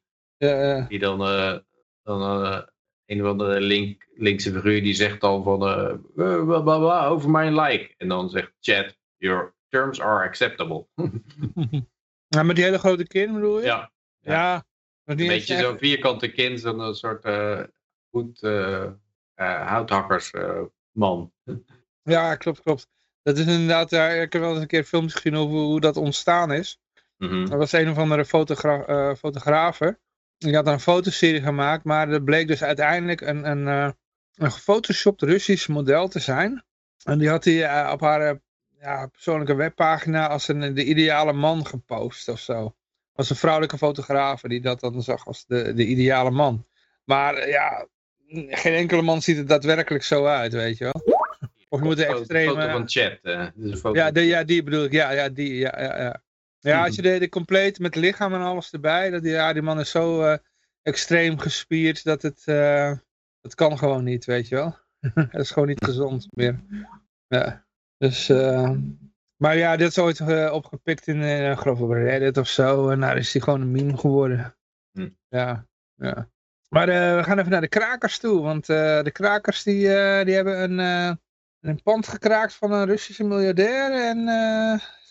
Die 0.88 0.99
dan, 0.99 1.18
dan 2.03 2.45
eh, 2.45 2.61
een 3.07 3.23
of 3.23 3.29
andere 3.29 3.61
link, 3.61 4.07
linkse 4.15 4.53
figuur 4.53 4.83
die 4.83 4.95
zegt 4.95 5.21
dan 5.21 5.43
van 5.43 5.63
eh, 5.67 5.91
eh, 5.91 6.45
bla, 6.45 6.61
bla, 6.61 6.79
bla, 6.79 7.07
over 7.07 7.31
mijn 7.31 7.61
like. 7.61 7.95
En 7.97 8.09
dan 8.09 8.31
zegt 8.31 8.53
chat, 8.61 8.97
your 9.17 9.55
terms 9.69 10.01
are 10.01 10.25
acceptable. 10.29 10.87
ja, 12.29 12.43
met 12.43 12.57
die 12.57 12.65
hele 12.65 12.79
grote 12.79 13.07
kin 13.07 13.33
bedoel 13.35 13.59
je? 13.61 13.67
ja, 13.67 13.91
Ja. 14.21 14.65
een 15.05 15.17
beetje 15.17 15.55
echt- 15.55 15.63
zo'n 15.65 15.79
vierkante 15.79 16.31
kin, 16.33 16.59
zo'n 16.59 16.95
soort 16.95 17.25
eh 17.25 17.61
goed 18.11 18.43
eh 18.43 18.83
eh, 19.35 19.67
houthakkersman. 19.69 21.33
Ja, 22.03 22.35
klopt, 22.37 22.61
klopt. 22.61 22.87
Dat 23.23 23.39
is 23.39 23.47
inderdaad, 23.47 23.91
ja, 23.91 24.09
ik 24.09 24.33
heb 24.33 24.43
wel 24.43 24.51
eens 24.53 24.61
een 24.61 24.67
keer 24.67 24.85
films 24.85 25.15
gezien 25.15 25.37
over 25.37 25.57
hoe 25.59 25.81
dat 25.81 25.97
ontstaan 25.97 26.53
is. 26.53 26.79
Mhm. 27.17 27.47
Dat 27.49 27.59
was 27.59 27.73
een 27.73 27.91
of 27.91 27.99
andere 27.99 28.25
fotogra 28.25 28.85
eh, 28.87 29.15
fotografe. 29.15 29.99
Die 30.41 30.55
had 30.55 30.66
een 30.66 30.80
fotoserie 30.80 31.43
gemaakt, 31.43 31.84
maar 31.84 32.09
er 32.09 32.22
bleek 32.22 32.47
dus 32.47 32.62
uiteindelijk 32.62 33.20
een, 33.20 33.51
een, 33.51 33.68
eh, 33.68 33.91
een 34.34 34.53
gefotoshopt 34.53 35.22
Russisch 35.22 35.68
model 35.68 36.09
te 36.09 36.18
zijn. 36.18 36.64
En 37.05 37.18
die 37.18 37.28
had 37.28 37.45
hij 37.45 37.64
eh, 37.64 37.93
op 37.93 38.01
haar 38.01 38.20
eh, 38.20 38.36
ja, 38.80 39.07
persoonlijke 39.07 39.55
webpagina 39.55 40.28
als 40.28 40.49
een, 40.49 40.74
de 40.74 40.84
ideale 40.84 41.32
man 41.32 41.66
gepost 41.66 42.28
of 42.28 42.41
zo. 42.41 42.74
was 43.12 43.30
een 43.30 43.36
vrouwelijke 43.36 43.78
fotografe 43.78 44.49
die 44.49 44.61
dat 44.61 44.80
dan 44.80 45.03
zag 45.03 45.26
als 45.26 45.47
de, 45.47 45.74
de 45.74 45.86
ideale 45.86 46.30
man. 46.30 46.66
Maar 47.05 47.49
ja, 47.49 47.86
geen 48.49 48.74
enkele 48.74 49.03
man 49.03 49.22
ziet 49.22 49.38
er 49.38 49.47
daadwerkelijk 49.47 50.05
zo 50.05 50.26
uit, 50.26 50.53
weet 50.53 50.78
je 50.78 50.84
wel. 50.84 51.03
Of 51.68 51.78
je 51.78 51.84
moet 51.84 51.99
een 51.99 52.05
Foto- 52.05 52.18
extreme... 52.18 52.53
foto 52.53 52.70
van 52.70 52.88
chat. 52.88 53.18
een 53.22 53.76
foto 53.76 53.95
Ja, 53.95 54.11
de, 54.11 54.20
ja, 54.20 54.45
die 54.45 54.62
bedoel 54.62 54.84
ik. 54.84 54.93
Ja, 54.93 55.11
ja, 55.11 55.28
die. 55.28 55.55
Ja, 55.55 55.74
ja, 55.78 56.03
ja. 56.03 56.22
Ja 56.61 56.85
als 56.85 56.97
je 56.97 57.03
de, 57.03 57.19
de 57.19 57.29
compleet 57.29 57.79
met 57.79 57.95
lichaam 57.95 58.35
en 58.35 58.41
alles 58.41 58.73
erbij. 58.73 59.11
Dat 59.11 59.23
die, 59.23 59.33
ja, 59.33 59.53
die 59.53 59.63
man 59.63 59.81
is 59.81 59.91
zo 59.91 60.23
eh, 60.23 60.39
extreem 60.83 61.39
gespierd 61.39 62.05
dat 62.05 62.23
het. 62.23 62.43
eh, 62.45 62.93
dat 63.41 63.55
kan 63.55 63.79
gewoon 63.79 64.05
niet, 64.05 64.25
weet 64.25 64.49
je 64.49 64.55
wel. 64.55 64.79
dat 65.31 65.41
is 65.41 65.51
gewoon 65.51 65.69
niet 65.69 65.85
gezond 65.85 66.27
meer. 66.31 66.61
Ja. 67.27 67.67
Dus. 67.97 68.29
eh, 68.29 68.71
maar 69.37 69.57
ja, 69.57 69.77
dit 69.77 69.89
is 69.89 69.99
ooit 69.99 70.51
opgepikt 70.51 71.07
in, 71.07 71.59
op 71.67 71.91
Reddit 71.91 72.37
of 72.37 72.49
zo. 72.49 72.89
En 72.91 73.01
daar 73.01 73.17
is 73.17 73.33
hij 73.33 73.43
gewoon 73.43 73.61
een 73.61 73.71
meme 73.71 73.97
geworden. 73.97 74.57
Hm. 74.93 75.09
Ja, 75.29 75.67
ja. 75.95 76.29
Maar 76.69 76.87
we 76.87 77.23
gaan 77.25 77.39
even 77.39 77.51
naar 77.51 77.61
de 77.61 77.69
krakers 77.69 78.19
toe. 78.19 78.43
Want 78.43 78.67
de 78.67 79.11
krakers 79.13 79.63
die, 79.63 79.81
die 80.25 80.35
hebben 80.35 80.79
een, 80.79 80.79
een 81.61 81.83
pand 81.83 82.09
gekraakt 82.09 82.55
van 82.55 82.73
een 82.73 82.87
Russische 82.87 83.25
miljardair. 83.25 84.09
En 84.09 84.29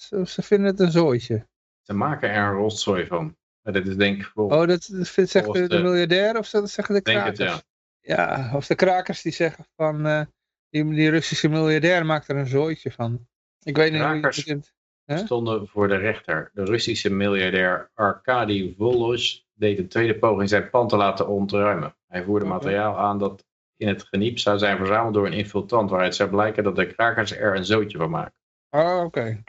ze, 0.10 0.22
ze 0.28 0.41
vinden 0.41 0.68
het 0.68 0.80
een 0.80 0.91
zooitje. 0.91 1.47
Ze 1.82 1.93
maken 1.93 2.30
er 2.30 2.47
een 2.47 2.53
rotzooi 2.53 3.05
van. 3.05 3.38
Maar 3.62 3.74
dit 3.74 3.88
is 3.88 3.95
denk 3.95 4.18
ik 4.18 4.26
voor... 4.26 4.43
Oh, 4.51 4.68
dat, 4.68 4.89
dat 4.91 5.10
vindt, 5.10 5.32
zegt 5.32 5.34
de, 5.34 5.41
Volgens 5.51 5.68
de 5.70 5.76
de- 5.76 5.82
miljardair 5.84 6.38
of 6.38 6.49
dat 6.49 6.70
zeggen 6.70 6.95
de 6.95 7.01
denk 7.01 7.24
het, 7.26 7.36
krakers? 7.38 7.64
ja. 8.01 8.16
Ja, 8.16 8.55
of 8.55 8.68
de 8.68 8.76
krakers 8.76 9.22
die 9.22 9.32
zeggen 9.32 9.66
van... 9.76 10.05
eh, 10.05 10.22
die, 10.70 10.89
die 10.89 11.10
Russische 11.10 11.47
miljardair 11.49 12.05
maakt 12.05 12.28
er 12.28 12.36
een 12.36 12.47
zooitje 12.47 12.91
van. 12.91 13.28
Ik 13.64 13.76
weet 13.78 13.91
niet 13.91 14.01
hoe 14.01 14.07
je 14.10 14.14
het 14.14 14.22
Krakers. 14.22 14.43
begint. 14.45 14.74
Hè? 15.05 15.18
stonden 15.18 15.68
voor 15.68 15.88
de 15.88 15.95
rechter. 15.95 16.49
De 16.53 16.64
Russische 16.64 17.10
miljardair 17.10 17.91
Arkady 17.93 18.76
Volos 18.78 19.47
deed 19.53 19.78
een 19.80 19.88
tweede 19.88 20.20
poging 20.20 20.49
zijn 20.49 20.70
pand 20.70 20.89
te 20.89 20.97
laten 20.97 21.28
ontruimen. 21.28 21.95
Hij 22.07 22.24
voerde 22.24 22.45
materiaal 22.45 22.97
aan 22.97 23.20
dat 23.20 23.45
in 23.76 23.88
het 23.88 24.03
geniep 24.03 24.39
zou 24.39 24.57
zijn 24.57 24.78
verzameld 24.78 25.14
door 25.14 25.26
een 25.26 25.34
infiltrant, 25.34 25.89
waaruit 25.89 26.16
zou 26.16 26.30
blijken 26.30 26.64
dat 26.64 26.76
de 26.76 26.93
krakers 26.93 27.32
er 27.38 27.55
een 27.55 27.66
zootje 27.66 27.97
van 27.97 28.10
maken. 28.10 28.34
Oh, 28.70 29.03
oké. 29.03 29.41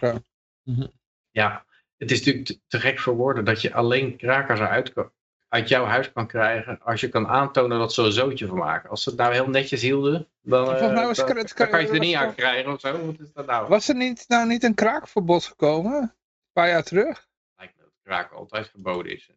Ja, 1.31 1.65
het 1.97 2.11
is 2.11 2.19
natuurlijk 2.25 2.59
te, 2.69 2.81
gek 2.81 2.99
voor 2.99 3.15
woorden 3.17 3.45
dat 3.45 3.61
je 3.63 3.73
alleen 3.75 4.17
krakers 4.17 4.91
kan- 4.93 5.13
uit 5.49 5.69
jouw 5.69 5.85
huis 5.85 6.13
kan 6.13 6.27
krijgen 6.27 6.81
als 6.83 7.01
je 7.01 7.09
kan 7.09 7.27
aantonen 7.29 7.79
dat 7.79 7.93
ze 7.95 8.03
een 8.03 8.13
zootje 8.13 8.47
van 8.47 8.57
maken. 8.57 8.91
Als 8.91 9.03
ze 9.03 9.09
het 9.11 9.19
nou 9.19 9.33
heel 9.33 9.49
netjes 9.49 9.83
hielden, 9.83 10.29
dan, 10.43 10.65
eh, 10.75 10.81
dan- 10.95 11.25
dan 11.57 11.69
kan 11.69 11.81
je 11.81 11.87
het 11.87 11.95
er 11.95 12.01
niet 12.01 12.15
aan 12.17 12.35
krijgen 12.35 12.73
of 12.73 12.81
zo. 12.81 13.07
Wat 13.07 13.19
is 13.21 13.33
dat 13.33 13.47
nou? 13.47 13.69
Was 13.69 13.89
er 13.89 13.95
niet, 13.95 14.25
nou 14.29 14.47
niet 14.47 14.63
een 14.65 14.75
kraakverbod 14.75 15.45
gekomen? 15.45 16.01
Een 16.03 16.13
paar 16.53 16.69
jaar 16.69 16.83
terug? 16.83 17.29
Lijkt 17.57 17.77
me 17.77 17.83
dat 17.83 17.93
kraken 18.03 18.37
altijd 18.37 18.69
verboden 18.71 19.13
is. 19.13 19.31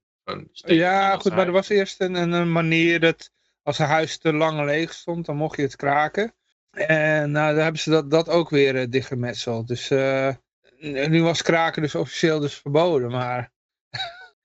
Ja, 0.54 1.18
goed, 1.18 1.36
maar 1.36 1.46
er 1.46 1.52
was 1.52 1.70
eerst 1.70 2.02
een, 2.02 2.14
een, 2.16 2.32
een 2.32 2.52
manier 2.52 3.00
dat 3.00 3.32
als 3.62 3.80
een 3.80 3.86
huis 3.86 4.18
te 4.18 4.34
lang 4.34 4.66
leeg 4.66 4.94
stond, 4.94 5.26
dan 5.26 5.36
mocht 5.36 5.56
je 5.56 5.62
het 5.64 5.76
kraken. 5.76 6.34
En 6.72 7.32
nou, 7.32 7.54
daar 7.56 7.64
hebben 7.64 7.82
ze 7.82 7.90
dat, 7.90 8.12
dat 8.12 8.30
ook 8.30 8.50
weer 8.50 8.76
uh, 8.76 8.86
dichtgemetseld. 8.90 9.68
Dus 9.68 9.90
eh, 9.90 10.30
nu 10.92 11.24
was 11.24 11.42
kraken 11.42 11.82
dus 11.82 11.96
officieel 11.96 12.40
dus 12.40 12.58
verboden, 12.58 13.12
maar 13.12 13.52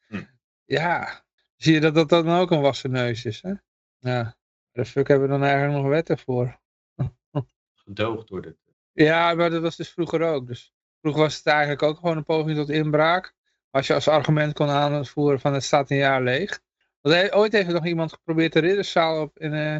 Hm. 0.08 0.22
ja, 0.64 1.24
zie 1.56 1.72
je 1.72 1.80
dat 1.80 1.94
dat 1.94 2.08
dan 2.08 2.28
ook 2.28 2.50
een 2.50 2.60
wassen 2.60 2.90
neus 2.90 3.24
is, 3.24 3.42
hè? 3.42 3.52
Ja, 3.98 4.36
fuck 4.72 5.08
hebben 5.08 5.28
we 5.28 5.34
dan 5.34 5.44
eigenlijk 5.44 5.80
nog 5.80 5.88
wetten 5.88 6.18
voor? 6.18 6.60
gedoogd 7.84 8.28
door 8.28 8.42
de 8.42 8.56
Ja, 8.92 9.34
maar 9.34 9.50
dat 9.50 9.62
was 9.62 9.76
dus 9.76 9.90
vroeger 9.90 10.22
ook. 10.22 10.46
Dus 10.46 10.72
vroeger 11.00 11.22
was 11.22 11.36
het 11.36 11.46
eigenlijk 11.46 11.82
ook 11.82 11.96
gewoon 11.96 12.16
een 12.16 12.24
poging 12.24 12.56
tot 12.56 12.70
inbraak. 12.70 13.34
Als 13.70 13.86
je 13.86 13.94
als 13.94 14.08
argument 14.08 14.54
kon 14.54 14.68
aanvoeren 14.68 15.40
van 15.40 15.54
het 15.54 15.64
staat 15.64 15.90
een 15.90 15.96
jaar 15.96 16.22
leeg. 16.22 16.60
Want 17.00 17.32
ooit 17.32 17.52
heeft 17.52 17.68
nog 17.68 17.86
iemand 17.86 18.12
geprobeerd 18.12 18.52
de 18.52 18.60
ridderzaal 18.60 19.20
op 19.20 19.38
in 19.38 19.52
eh, 19.52 19.74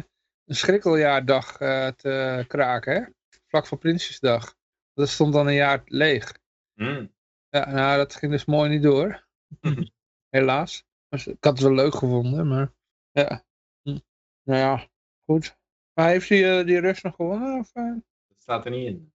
een 0.45 0.55
schrikkeljaardag 0.55 1.59
eh, 1.59 1.87
te 1.87 2.45
kraken. 2.47 2.93
Hè? 2.93 3.01
Vlak 3.47 3.67
voor 3.67 3.77
Prinsjesdag. 3.77 4.55
Dat 4.93 5.09
stond 5.09 5.33
dan 5.33 5.47
een 5.47 5.53
jaar 5.53 5.81
leeg. 5.85 6.38
Hmm. 6.79 7.13
Ja, 7.49 7.71
nou 7.71 7.97
dat 7.97 8.15
ging 8.15 8.31
dus 8.31 8.45
mooi 8.45 8.69
niet 8.69 8.83
door. 8.83 9.27
Helaas. 10.35 10.85
Maar 11.09 11.23
Ik 11.27 11.43
had 11.43 11.53
het 11.53 11.67
wel 11.67 11.73
leuk 11.75 11.95
gevonden, 11.95 12.47
maar 12.47 12.73
ja. 13.11 13.43
Hm. 13.81 13.97
Nou 14.43 14.59
ja, 14.59 14.87
goed. 15.25 15.57
Maar 15.93 16.07
heeft 16.07 16.29
die, 16.29 16.45
eh, 16.45 16.65
die 16.65 16.79
Rus 16.79 17.01
nog 17.01 17.15
gewonnen? 17.15 17.59
Of, 17.59 17.69
eh? 17.73 17.93
Dat 18.27 18.41
staat 18.41 18.65
er 18.65 18.71
niet 18.71 18.87
in. 18.87 19.13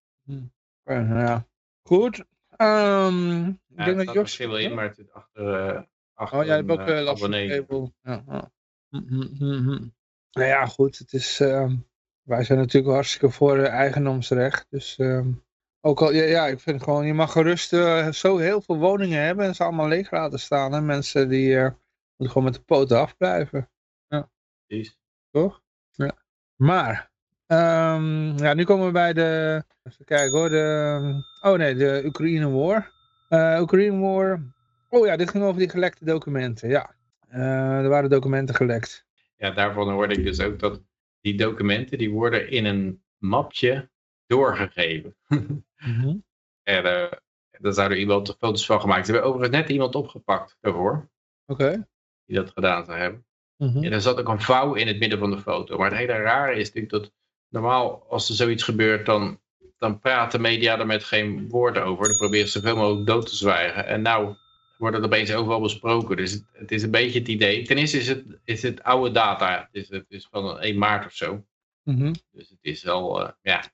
Oké, 0.84 1.02
nou 1.02 1.20
ja. 1.20 1.46
Goed. 1.82 2.24
Ehm 2.56 3.48
ik 3.48 3.56
Ja, 3.66 3.84
denk 3.84 3.96
dat 3.96 4.06
Jos... 4.06 4.22
misschien 4.22 4.48
wel 4.48 4.58
in, 4.58 4.74
maar 4.74 4.84
het 4.84 4.96
zit 4.96 5.12
achter, 5.12 5.54
eh 5.54 5.82
achter 6.14 6.38
Oh, 6.38 6.44
jij 6.44 6.56
hebt 6.56 6.70
ook 6.70 6.88
uh, 6.88 7.02
last 7.02 7.20
van 7.20 7.30
de. 7.30 7.92
Ja. 8.02 8.50
Hm, 8.88 9.02
hm, 9.08 9.22
hm, 9.22 9.62
hm. 9.62 9.88
Nou 10.32 10.48
ja, 10.48 10.66
goed. 10.66 10.98
Het 10.98 11.12
is, 11.12 11.40
ehm, 11.40 11.76
wij 12.22 12.44
zijn 12.44 12.58
natuurlijk 12.58 12.94
hartstikke 12.94 13.30
voor 13.30 13.58
eigendomsrecht. 13.58 14.66
Dus 14.70 14.96
ehm, 14.98 15.32
ook 15.84 16.00
al, 16.02 16.12
ja, 16.12 16.22
ja, 16.22 16.46
ik 16.46 16.60
vind 16.60 16.82
gewoon, 16.82 17.06
je 17.06 17.14
mag 17.14 17.32
gerust 17.32 17.72
eh, 17.72 18.10
zo 18.10 18.36
heel 18.36 18.60
veel 18.60 18.78
woningen 18.78 19.22
hebben 19.22 19.44
en 19.44 19.54
ze 19.54 19.64
allemaal 19.64 19.88
leeg 19.88 20.10
laten 20.10 20.38
staan. 20.38 20.72
Hè? 20.72 20.80
Mensen 20.80 21.28
die 21.28 21.56
eh, 21.56 21.70
moeten 22.16 22.34
gewoon 22.34 22.44
met 22.44 22.54
de 22.54 22.60
poten 22.60 22.98
afblijven. 22.98 23.68
Precies. 24.66 24.98
Toch? 25.30 25.62
Ja. 25.90 26.18
Maar, 26.56 27.10
ehm, 27.46 28.36
ja, 28.36 28.54
nu 28.54 28.64
komen 28.64 28.86
we 28.86 28.92
bij 28.92 29.12
de, 29.12 29.62
even 29.82 30.04
kijken 30.04 30.38
hoor, 30.38 30.48
de, 30.48 31.24
oh 31.40 31.54
nee, 31.54 31.74
de 31.74 32.02
Oekraïne 32.04 32.50
War. 32.50 32.92
Eh 33.28 33.58
Oekraïne 33.60 33.98
War, 33.98 34.54
oh 34.88 35.06
ja, 35.06 35.16
dit 35.16 35.30
ging 35.30 35.44
over 35.44 35.58
die 35.58 35.70
gelekte 35.70 36.04
documenten, 36.04 36.68
ja. 36.68 36.94
Eh, 37.28 37.78
er 37.78 37.88
waren 37.88 38.10
documenten 38.10 38.54
gelekt. 38.54 39.06
Ja, 39.36 39.50
daarvan 39.50 39.90
hoorde 39.90 40.14
ik 40.14 40.24
dus 40.24 40.40
ook 40.40 40.58
dat 40.58 40.82
die 41.20 41.36
documenten 41.36 41.98
die 41.98 42.10
worden 42.10 42.50
in 42.50 42.64
een 42.64 43.02
mapje 43.18 43.90
doorgegeven. 44.26 45.16
En 46.62 46.84
eh 46.84 47.12
daar 47.64 47.72
zou 47.72 47.90
er 47.90 47.98
iemand 47.98 48.36
foto's 48.38 48.66
van 48.66 48.80
gemaakt. 48.80 49.06
Ze 49.06 49.12
hebben 49.12 49.30
overigens 49.30 49.58
net 49.60 49.70
iemand 49.70 49.94
opgepakt 49.94 50.56
daarvoor, 50.60 51.08
Oké. 51.46 51.88
die 52.26 52.36
dat 52.36 52.50
gedaan 52.50 52.84
zou 52.84 52.98
hebben. 52.98 53.26
Mhm. 53.56 53.84
En 53.84 53.92
er 53.92 54.00
zat 54.00 54.18
ook 54.18 54.28
een 54.28 54.40
vouw 54.40 54.74
in 54.74 54.86
het 54.86 54.98
midden 54.98 55.18
van 55.18 55.30
de 55.30 55.38
foto. 55.38 55.76
Maar 55.78 55.90
het 55.90 55.98
hele 55.98 56.12
rare 56.12 56.54
is 56.54 56.66
natuurlijk 56.66 56.92
dat 56.92 57.12
normaal 57.48 58.06
als 58.08 58.28
er 58.28 58.34
zoiets 58.34 58.62
gebeurt, 58.62 59.06
dan, 59.06 59.40
dan 59.78 59.98
praat 59.98 60.32
de 60.32 60.38
media 60.38 60.78
er 60.78 60.86
met 60.86 61.04
geen 61.04 61.48
woord 61.48 61.78
over. 61.78 62.08
Dan 62.08 62.16
proberen 62.16 62.48
ze 62.48 62.58
zoveel 62.58 62.76
mogelijk 62.76 63.06
dood 63.06 63.26
te 63.26 63.36
zwijgen. 63.36 63.86
En 63.86 64.02
nou 64.02 64.34
wordt 64.78 64.96
het 64.96 65.04
opeens 65.04 65.32
overal 65.32 65.60
besproken. 65.60 66.16
Dus 66.16 66.32
het, 66.32 66.44
het 66.52 66.72
is 66.72 66.82
een 66.82 66.90
beetje 66.90 67.18
het 67.18 67.28
idee. 67.28 67.64
Ten 67.64 67.76
eerste 67.76 67.98
is 67.98 68.08
het, 68.08 68.24
is 68.44 68.62
het 68.62 68.82
oude 68.82 69.10
data. 69.10 69.68
Het 69.72 69.82
is, 69.82 69.88
het 69.88 70.06
is 70.08 70.26
van 70.30 70.60
1 70.60 70.78
maart 70.78 71.06
of 71.06 71.12
zo. 71.12 71.44
Mhm. 71.82 72.12
Dus 72.30 72.48
het 72.48 72.58
is 72.60 72.88
al, 72.88 73.22
eh, 73.22 73.30
ja, 73.42 73.64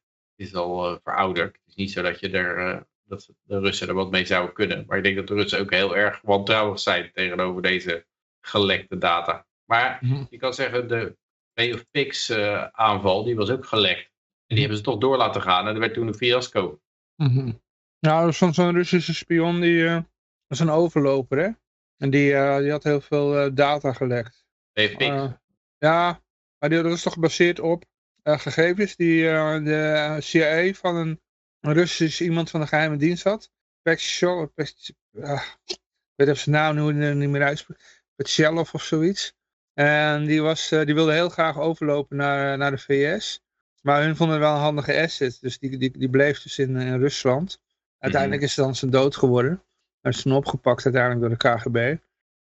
is 0.40 0.54
al 0.54 0.86
eh, 0.90 0.96
verouderd. 1.02 1.52
Het 1.52 1.62
is 1.66 1.74
niet 1.74 1.90
zo 1.90 2.02
dat 2.02 2.20
je 2.20 2.30
er, 2.30 2.66
eh, 2.74 2.80
dat 3.04 3.28
de 3.42 3.58
Russen 3.58 3.88
er 3.88 3.94
wat 3.94 4.10
mee 4.10 4.24
zouden 4.26 4.54
kunnen. 4.54 4.84
Maar 4.86 4.96
ik 4.96 5.04
denk 5.04 5.16
dat 5.16 5.26
de 5.26 5.34
Russen 5.34 5.60
ook 5.60 5.70
heel 5.70 5.96
erg 5.96 6.20
wantrouwig 6.22 6.80
zijn 6.80 7.10
tegenover 7.12 7.62
deze 7.62 8.06
gelekte 8.40 8.98
data. 8.98 9.46
Maar 9.64 9.98
Mhm. 10.00 10.24
je 10.30 10.36
kan 10.38 10.54
zeggen, 10.54 10.88
de 10.88 11.16
Bay 11.54 11.72
of 11.72 11.90
Pigs 11.90 12.28
eh, 12.28 12.64
aanval, 12.72 13.24
die 13.24 13.36
was 13.36 13.50
ook 13.50 13.66
gelekt. 13.66 14.10
En 14.46 14.56
die 14.56 14.58
hebben 14.58 14.76
ze 14.76 14.82
toch 14.82 14.98
door 14.98 15.16
laten 15.16 15.42
gaan. 15.42 15.66
En 15.66 15.72
dat 15.72 15.82
werd 15.82 15.94
toen 15.94 16.06
een 16.06 16.14
fiasco. 16.14 16.80
Mhm. 17.16 17.52
Nou, 17.98 18.26
er 18.26 18.34
stond 18.34 18.54
zo'n 18.54 18.72
Russische 18.74 19.14
spion, 19.14 19.60
die 19.60 19.86
eh, 19.86 20.00
was 20.46 20.58
een 20.58 20.70
overloper, 20.70 21.38
hè. 21.38 21.48
En 21.96 22.10
die, 22.10 22.30
die 22.60 22.70
had 22.70 22.84
heel 22.84 23.00
veel 23.00 23.54
data 23.54 23.92
gelekt. 23.92 24.44
Bay 24.72 24.86
of 24.86 24.96
Pigs. 24.96 25.32
Ja, 25.78 26.22
maar 26.58 26.68
die, 26.68 26.82
dat 26.82 26.92
is 26.92 27.02
toch 27.02 27.12
gebaseerd 27.12 27.60
op 27.60 27.84
gegevens 28.22 28.96
die 28.96 29.30
eh, 29.30 29.64
de 29.64 30.16
CIA 30.20 30.72
van 30.72 30.96
een, 30.96 31.20
een 31.60 31.72
Russisch 31.72 32.20
iemand 32.20 32.50
van 32.50 32.60
de 32.60 32.66
geheime 32.66 32.96
dienst 32.96 33.24
had. 33.24 33.50
Ah, 35.22 35.42
ik 35.66 35.78
weet 36.14 36.28
even 36.28 36.36
zijn 36.36 36.54
naam 36.56 36.74
nu 36.74 37.14
niet 37.14 37.28
meer 37.28 37.42
uitspreken. 37.42 37.84
Shelf 38.26 38.74
of 38.74 38.82
zoiets. 38.82 39.34
En 39.74 40.24
die, 40.24 40.42
was, 40.42 40.68
die 40.68 40.94
wilde 40.94 41.12
heel 41.12 41.28
graag 41.28 41.58
overlopen 41.58 42.16
naar, 42.16 42.58
naar 42.58 42.70
de 42.70 42.78
VS. 42.78 43.42
Maar 43.82 44.02
hun 44.02 44.16
vonden 44.16 44.36
het 44.36 44.44
wel 44.44 44.54
een 44.54 44.60
handige 44.60 45.02
asset. 45.02 45.38
Dus 45.40 45.58
die, 45.58 45.78
die, 45.78 45.98
die 45.98 46.10
bleef 46.10 46.42
dus 46.42 46.58
in, 46.58 46.76
in 46.76 46.98
Rusland. 46.98 47.60
Uiteindelijk 47.98 48.42
is 48.42 48.54
ze 48.54 48.60
dan 48.60 48.74
zijn 48.74 48.90
dood 48.90 49.16
geworden. 49.16 49.62
Hij 50.00 50.10
is 50.10 50.22
toen 50.22 50.32
opgepakt 50.32 50.84
uiteindelijk 50.84 51.20
door 51.20 51.38
de 51.38 51.58
KGB. 51.58 51.96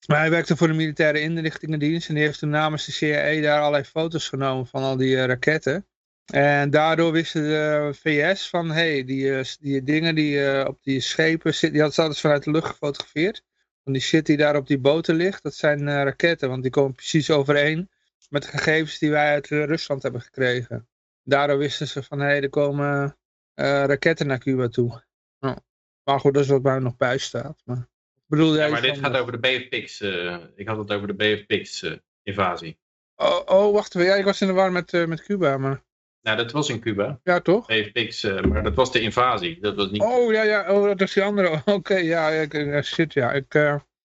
Maar 0.08 0.20
hij 0.20 0.30
werkte 0.30 0.58
voor 0.58 0.68
de 0.68 0.74
militaire 0.74 1.22
inrichtingendienst. 1.22 2.10
En 2.10 2.16
die 2.16 2.24
heeft 2.24 2.40
toen 2.40 2.50
namens 2.50 2.86
de 2.86 2.92
CIA 2.92 3.42
daar 3.42 3.60
allerlei 3.60 3.84
foto's 3.84 4.28
genomen 4.28 4.68
van 4.68 4.84
al 4.84 4.98
die 4.98 5.26
raketten. 5.26 5.86
En 6.26 6.70
daardoor 6.70 7.12
wisten 7.12 7.44
de 7.44 7.92
VS 7.94 8.50
van, 8.50 8.70
hé, 8.70 8.94
hey, 8.94 9.04
die, 9.04 9.44
die 9.60 9.84
dingen 9.84 10.16
die 10.16 10.68
op 10.68 10.84
die 10.84 11.00
schepen 11.00 11.54
zitten, 11.54 11.72
die 11.72 11.80
hadden 11.82 11.96
ze 11.96 12.02
altijd 12.02 12.20
vanuit 12.20 12.44
de 12.44 12.52
lucht 12.52 12.68
gefotografeerd. 12.68 13.44
Van 13.84 13.94
die 13.94 14.02
shit 14.02 14.26
die 14.26 14.38
daar 14.38 14.56
op 14.56 14.68
die 14.68 14.80
boten 14.80 15.16
ligt, 15.16 15.44
dat 15.44 15.56
zijn 15.56 15.90
raketten, 16.04 16.50
want 16.50 16.62
die 16.62 16.72
komen 16.72 16.94
precies 16.94 17.30
overeen 17.32 17.90
met 18.30 18.44
de 18.44 18.50
gegevens 18.50 19.00
die 19.00 19.12
wij 19.12 19.32
uit 19.32 19.48
Rusland 19.48 20.04
hebben 20.04 20.22
gekregen. 20.22 20.88
Daardoor 21.24 21.58
wisten 21.58 21.88
ze 21.88 22.04
van, 22.04 22.20
hé, 22.20 22.26
hey, 22.26 22.42
er 22.42 22.50
komen 22.50 23.18
raketten 23.56 24.28
naar 24.28 24.40
Cuba 24.40 24.68
toe. 24.68 25.04
Nou, 25.40 25.58
maar 26.04 26.20
goed, 26.20 26.34
dat 26.34 26.44
is 26.44 26.50
wat 26.50 26.64
mij 26.64 26.80
nog 26.80 26.98
bij 26.98 27.18
staat. 27.18 27.62
Maar, 27.66 27.88
bedoel, 28.30 28.56
ja, 28.56 28.68
maar 28.68 28.82
dit 28.82 28.98
gaat 28.98 29.18
over 29.18 29.32
de 29.32 29.40
BFPX. 29.40 30.02
Uh, 30.02 30.38
ik 30.56 30.68
had 30.68 30.78
het 30.78 30.92
over 30.92 31.08
de 31.08 31.14
BFPX 31.14 31.84
uh, 31.84 31.94
invasie. 32.24 32.80
Oh, 33.16 33.42
oh, 33.46 33.74
wacht 33.74 33.96
even. 33.96 34.08
Ja, 34.08 34.16
ik 34.16 34.26
was 34.26 34.42
in 34.42 34.48
de 34.48 34.54
war 34.54 34.72
met, 34.72 34.94
uh, 34.94 35.06
met 35.06 35.24
Cuba, 35.24 35.58
maar... 35.58 35.84
Nou, 36.22 36.38
dat 36.38 36.52
was 36.52 36.70
in 36.70 36.80
Cuba. 36.80 37.20
Ja, 37.24 37.40
toch? 37.40 37.68
BFPX, 37.68 38.24
maar 38.24 38.64
dat 38.64 38.76
was 38.76 38.92
de 38.92 39.02
invasie. 39.02 39.60
Dat 39.62 39.76
was 39.76 39.92
niet... 39.92 40.02
Oh, 40.02 40.32
ja, 40.32 40.44
ja. 40.44 40.74
Oh, 40.74 40.84
dat 40.84 41.02
is 41.02 41.14
die 41.14 41.24
andere. 41.24 41.52
Oké, 41.60 41.72
okay, 41.72 42.04
ja, 42.04 42.30
ik, 42.30 42.84
shit, 42.84 43.14
ja. 43.14 43.32
Ik, 43.32 43.54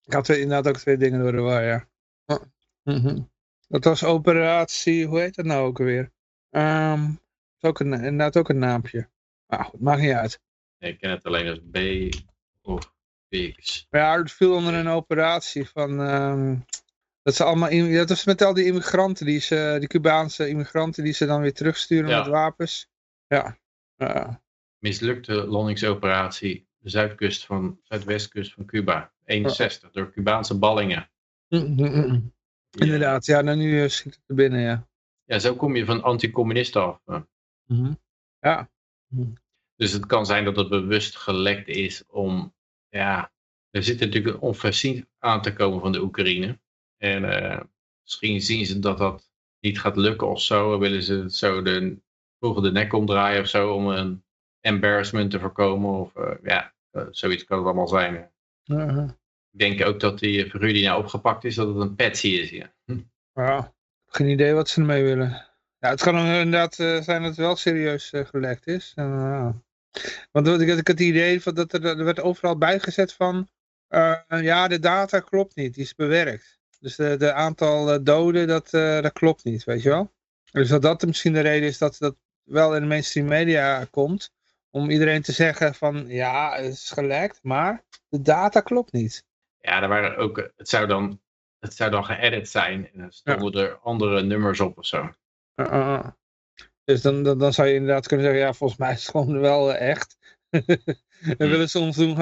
ik 0.04 0.12
had 0.12 0.28
inderdaad 0.28 0.68
ook 0.68 0.76
twee 0.76 0.96
dingen 0.96 1.20
door 1.20 1.32
de 1.32 1.40
war, 1.40 1.64
ja. 1.64 1.88
Oh. 2.26 2.42
Mm 2.82 3.00
-hmm. 3.00 3.30
Dat 3.68 3.84
was 3.84 4.04
operatie, 4.04 5.06
hoe 5.06 5.20
heet 5.20 5.34
dat 5.34 5.44
nou 5.44 5.66
ook 5.66 5.78
alweer? 5.78 6.12
Um, 6.50 7.20
ook 7.60 7.80
een, 7.80 7.92
inderdaad 7.92 8.36
ook 8.36 8.48
een 8.48 8.58
naampje. 8.58 9.08
Maar 9.46 9.64
goed, 9.64 9.80
maakt 9.80 10.00
niet 10.00 10.12
uit. 10.12 10.40
Ik 10.78 10.98
ken 10.98 11.10
het 11.10 11.24
alleen 11.24 11.48
als 11.48 11.60
B 11.70 11.78
of 12.62 12.91
X. 13.32 13.86
Ja, 13.90 14.18
het 14.18 14.32
viel 14.32 14.54
onder 14.54 14.74
een 14.74 14.88
operatie 14.88 15.68
van... 15.68 16.00
Um, 16.00 16.64
dat, 17.22 17.34
ze 17.34 17.44
allemaal, 17.44 17.70
dat 17.92 18.08
was 18.08 18.24
met 18.24 18.42
al 18.42 18.54
die 18.54 18.64
immigranten, 18.64 19.26
die, 19.26 19.40
ze, 19.40 19.76
die 19.78 19.88
Cubaanse 19.88 20.48
immigranten 20.48 21.04
die 21.04 21.12
ze 21.12 21.26
dan 21.26 21.40
weer 21.40 21.54
terugsturen 21.54 22.10
ja. 22.10 22.18
met 22.18 22.26
wapens. 22.26 22.90
Ja. 23.26 23.58
Uh. 23.96 24.28
Mislukte 24.78 25.34
landingsoperatie 25.34 26.66
de 26.78 26.90
zuidkust 26.90 27.46
van, 27.46 27.80
zuidwestkust 27.82 28.52
van 28.52 28.64
Cuba. 28.64 29.12
61, 29.24 29.90
door 29.90 30.12
Cubaanse 30.12 30.58
ballingen. 30.58 31.10
Mm 31.48 31.78
-hmm. 31.78 32.32
Inderdaad, 32.70 33.26
ja, 33.26 33.40
nou 33.40 33.56
nu 33.56 33.88
schiet 33.88 34.14
het 34.14 34.24
er 34.26 34.34
binnen, 34.34 34.60
ja. 34.60 34.88
Ja, 35.24 35.38
zo 35.38 35.56
kom 35.56 35.76
je 35.76 35.84
van 35.84 36.02
anticommunisten 36.02 36.82
af. 36.82 37.00
Mm 37.04 37.26
-hmm. 37.66 38.00
Ja. 38.40 38.70
Dus 39.76 39.92
het 39.92 40.06
kan 40.06 40.26
zijn 40.26 40.44
dat 40.44 40.56
het 40.56 40.68
bewust 40.68 41.16
gelekt 41.16 41.68
is 41.68 42.06
om, 42.06 42.54
ja, 42.92 43.32
er 43.70 43.82
zit 43.82 44.00
natuurlijk 44.00 44.34
een 44.34 44.40
offensief 44.40 45.04
aan 45.18 45.42
te 45.42 45.52
komen 45.52 45.80
van 45.80 45.92
de 45.92 46.02
Oekraïne. 46.02 46.58
En 46.96 47.22
uh, 47.22 47.60
misschien 48.02 48.40
zien 48.40 48.66
ze 48.66 48.78
dat 48.78 48.98
dat 48.98 49.30
niet 49.60 49.80
gaat 49.80 49.96
lukken 49.96 50.28
of 50.28 50.40
zo. 50.40 50.78
Willen 50.78 51.02
ze 51.02 51.24
zo 51.30 51.62
de, 51.62 51.98
vroeger 52.38 52.62
de 52.62 52.72
nek 52.72 52.92
omdraaien 52.92 53.40
of 53.40 53.48
zo 53.48 53.74
om 53.74 53.88
een 53.88 54.24
embarrassment 54.60 55.30
te 55.30 55.40
voorkomen. 55.40 55.90
Of 55.90 56.16
uh, 56.16 56.30
ja, 56.42 56.74
uh, 56.92 57.06
zoiets 57.10 57.44
kan 57.44 57.58
het 57.58 57.66
allemaal 57.66 57.88
zijn. 57.88 58.30
-huh. 58.64 59.08
Ik 59.52 59.58
denk 59.58 59.86
ook 59.86 60.00
dat 60.00 60.18
die 60.18 60.50
figuur 60.50 60.72
die 60.72 60.84
nou 60.84 61.00
opgepakt 61.00 61.44
is, 61.44 61.54
dat 61.54 61.68
het 61.68 61.76
een 61.76 61.94
patsy 61.94 62.28
is. 62.28 62.50
Ja. 62.50 62.72
Hm. 62.84 63.00
ja, 63.34 63.74
geen 64.06 64.28
idee 64.28 64.52
wat 64.52 64.68
ze 64.68 64.80
ermee 64.80 65.02
willen. 65.02 65.46
Ja, 65.78 65.88
het 65.88 66.02
kan 66.02 66.18
inderdaad 66.18 66.74
zijn 66.74 67.04
dat 67.04 67.22
het 67.22 67.36
wel 67.36 67.56
serieus 67.56 68.12
gelekt 68.14 68.66
is. 68.66 68.92
En, 68.94 69.62
want 70.30 70.60
ik 70.60 70.68
had 70.68 70.86
het 70.86 71.00
idee 71.00 71.42
van 71.42 71.54
dat 71.54 71.72
er, 71.72 71.84
er 71.84 72.04
werd 72.04 72.20
overal 72.20 72.58
bijgezet 72.58 73.12
van, 73.12 73.48
uh, 73.88 74.18
ja, 74.26 74.68
de 74.68 74.78
data 74.78 75.20
klopt 75.20 75.54
niet, 75.54 75.74
die 75.74 75.84
is 75.84 75.94
bewerkt. 75.94 76.60
Dus 76.80 76.96
de, 76.96 77.16
de 77.16 77.32
aantal 77.32 77.94
uh, 77.94 77.98
doden, 78.02 78.46
dat, 78.46 78.72
uh, 78.72 79.00
dat 79.00 79.12
klopt 79.12 79.44
niet, 79.44 79.64
weet 79.64 79.82
je 79.82 79.88
wel. 79.88 80.12
Dus 80.52 80.68
dat 80.68 80.82
dat 80.82 81.06
misschien 81.06 81.32
de 81.32 81.40
reden 81.40 81.68
is 81.68 81.78
dat 81.78 81.96
dat 81.98 82.16
wel 82.42 82.74
in 82.74 82.80
de 82.80 82.88
mainstream 82.88 83.26
media 83.26 83.84
komt, 83.84 84.32
om 84.70 84.90
iedereen 84.90 85.22
te 85.22 85.32
zeggen 85.32 85.74
van, 85.74 86.06
ja, 86.08 86.56
het 86.56 86.72
is 86.72 86.90
gelekt, 86.90 87.38
maar 87.42 87.84
de 88.08 88.20
data 88.20 88.60
klopt 88.60 88.92
niet. 88.92 89.24
Ja, 89.58 89.82
er 89.82 89.88
waren 89.88 90.16
ook, 90.16 90.50
het 90.56 90.68
zou 90.68 90.86
dan, 90.86 91.20
het 91.58 91.74
zou 91.74 91.90
dan 91.90 92.04
geëdit 92.04 92.48
zijn 92.48 92.90
en 92.92 93.00
er 93.00 93.12
stonden 93.12 93.62
ja. 93.62 93.68
er 93.68 93.78
andere 93.78 94.22
nummers 94.22 94.60
op 94.60 94.78
of 94.78 94.86
zo. 94.86 95.12
Dus 96.92 97.02
dan, 97.02 97.22
dan, 97.22 97.38
dan, 97.38 97.52
zou 97.52 97.68
je 97.68 97.74
inderdaad 97.74 98.06
kunnen 98.06 98.26
zeggen, 98.26 98.44
ja, 98.44 98.52
volgens 98.52 98.78
mij 98.78 98.92
is 98.92 99.00
het 99.00 99.10
gewoon 99.10 99.40
wel 99.40 99.70
uh, 99.70 99.80
echt. 99.90 100.18
en 101.38 101.48
willen 101.48 101.68
ze 101.68 101.78
ons 101.78 101.96
doen, 101.96 102.16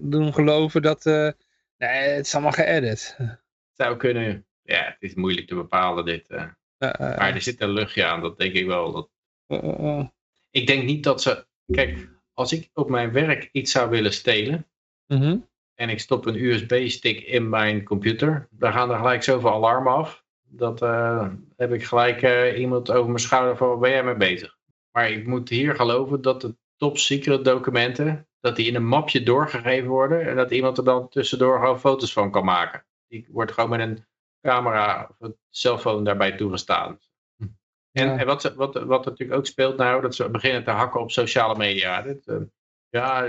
doen 0.00 0.34
geloven 0.34 0.82
dat, 0.82 1.06
uh, 1.06 1.30
nee, 1.78 2.08
het 2.08 2.26
is 2.26 2.34
allemaal 2.34 2.52
geëdit. 2.52 3.16
Zou 3.72 3.96
kunnen, 3.96 4.46
ja, 4.62 4.84
het 4.84 4.96
is 4.98 5.14
moeilijk 5.14 5.46
te 5.46 5.54
bepalen 5.54 6.04
dit. 6.04 6.30
Uh. 6.30 6.44
maar 6.78 7.34
er 7.34 7.42
zit 7.42 7.60
een 7.60 7.70
luchtje 7.70 8.04
aan, 8.04 8.20
dat 8.20 8.38
denk 8.38 8.54
ik 8.54 8.66
wel. 8.66 8.92
Dat... 8.92 9.10
Ik 10.50 10.66
denk 10.66 10.84
niet 10.84 11.04
dat 11.04 11.22
ze, 11.22 11.46
kijk, 11.66 12.08
als 12.32 12.52
ik 12.52 12.70
op 12.74 12.90
mijn 12.90 13.12
werk 13.12 13.48
iets 13.52 13.72
zou 13.72 13.90
willen 13.90 14.12
stelen, 14.12 14.66
mm 15.06 15.20
-hmm. 15.20 15.48
en 15.74 15.88
ik 15.88 16.00
stop 16.00 16.26
een 16.26 16.44
USB-stick 16.44 17.20
in 17.20 17.48
mijn 17.48 17.84
computer, 17.84 18.48
dan 18.50 18.72
gaan 18.72 18.90
er 18.90 18.96
gelijk 18.96 19.22
zoveel 19.22 19.52
alarmen 19.52 19.92
af 19.92 20.24
dat 20.56 20.82
uh, 20.82 21.28
heb 21.56 21.72
ik 21.72 21.84
gelijk 21.84 22.22
uh, 22.22 22.58
iemand 22.58 22.90
over 22.90 23.06
mijn 23.06 23.18
schouder 23.18 23.56
van, 23.56 23.68
waar 23.68 23.78
ben 23.78 23.90
jij 23.90 24.04
mee 24.04 24.16
bezig? 24.16 24.56
Maar 24.92 25.10
ik 25.10 25.26
moet 25.26 25.48
hier 25.48 25.74
geloven 25.74 26.22
dat 26.22 26.40
de 26.40 26.56
top 26.76 26.98
secret 26.98 27.44
documenten, 27.44 28.28
dat 28.40 28.56
die 28.56 28.66
in 28.66 28.74
een 28.74 28.86
mapje 28.86 29.22
doorgegeven 29.22 29.88
worden 29.88 30.26
en 30.26 30.36
dat 30.36 30.50
iemand 30.50 30.78
er 30.78 30.84
dan 30.84 31.08
tussendoor 31.08 31.58
gewoon 31.58 31.80
foto's 31.80 32.12
van 32.12 32.30
kan 32.30 32.44
maken. 32.44 32.86
Die 33.08 33.28
wordt 33.30 33.52
gewoon 33.52 33.70
met 33.70 33.80
een 33.80 34.06
camera 34.40 35.08
of 35.10 35.16
een 35.20 35.36
cellfoon 35.50 36.04
daarbij 36.04 36.36
toegestaan. 36.36 36.98
En, 37.92 38.26
wat, 38.26 38.54
wat, 38.54 38.74
wat 38.74 39.04
natuurlijk 39.04 39.38
ook 39.38 39.46
speelt 39.46 39.76
nou, 39.76 40.00
dat 40.02 40.14
ze 40.14 40.30
beginnen 40.30 40.64
te 40.64 40.70
hakken 40.70 41.00
op 41.00 41.10
sociale 41.10 41.56
media. 41.56 42.02
Dit, 42.02 42.26
uh, 42.26 42.36
ja, 42.88 43.28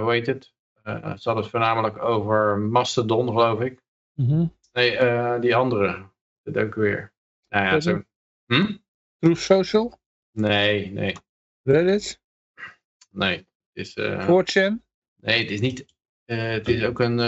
hoe 0.00 0.12
heet 0.12 0.26
het? 0.26 0.52
ze 0.82 1.20
hadden 1.22 1.36
het 1.36 1.48
voornamelijk 1.48 2.02
over 2.02 2.58
Mastodon, 2.58 3.26
geloof 3.26 3.60
ik. 3.60 3.82
Mm 4.14 4.28
-hmm. 4.28 4.57
Nee, 4.78 5.00
uh, 5.00 5.40
die 5.40 5.56
andere. 5.56 6.10
Dat 6.42 6.56
ook 6.56 6.74
weer. 6.74 7.12
Nou 7.48 7.64
ja, 7.64 7.80
zo. 7.80 8.02
Hm? 8.46 8.76
Truth 9.18 9.38
Social? 9.38 9.98
Nee, 10.32 10.90
nee. 10.90 11.16
Reddit? 11.62 12.20
Nee. 13.10 13.36
Het 13.36 13.46
is, 13.86 13.96
uh... 13.96 14.26
4chan? 14.26 14.72
Nee, 15.16 15.40
het 15.40 15.50
is 15.50 15.60
niet. 15.60 15.86
Uh, 16.26 16.50
het 16.50 16.68
is 16.68 16.84
ook 16.84 17.00
een. 17.00 17.18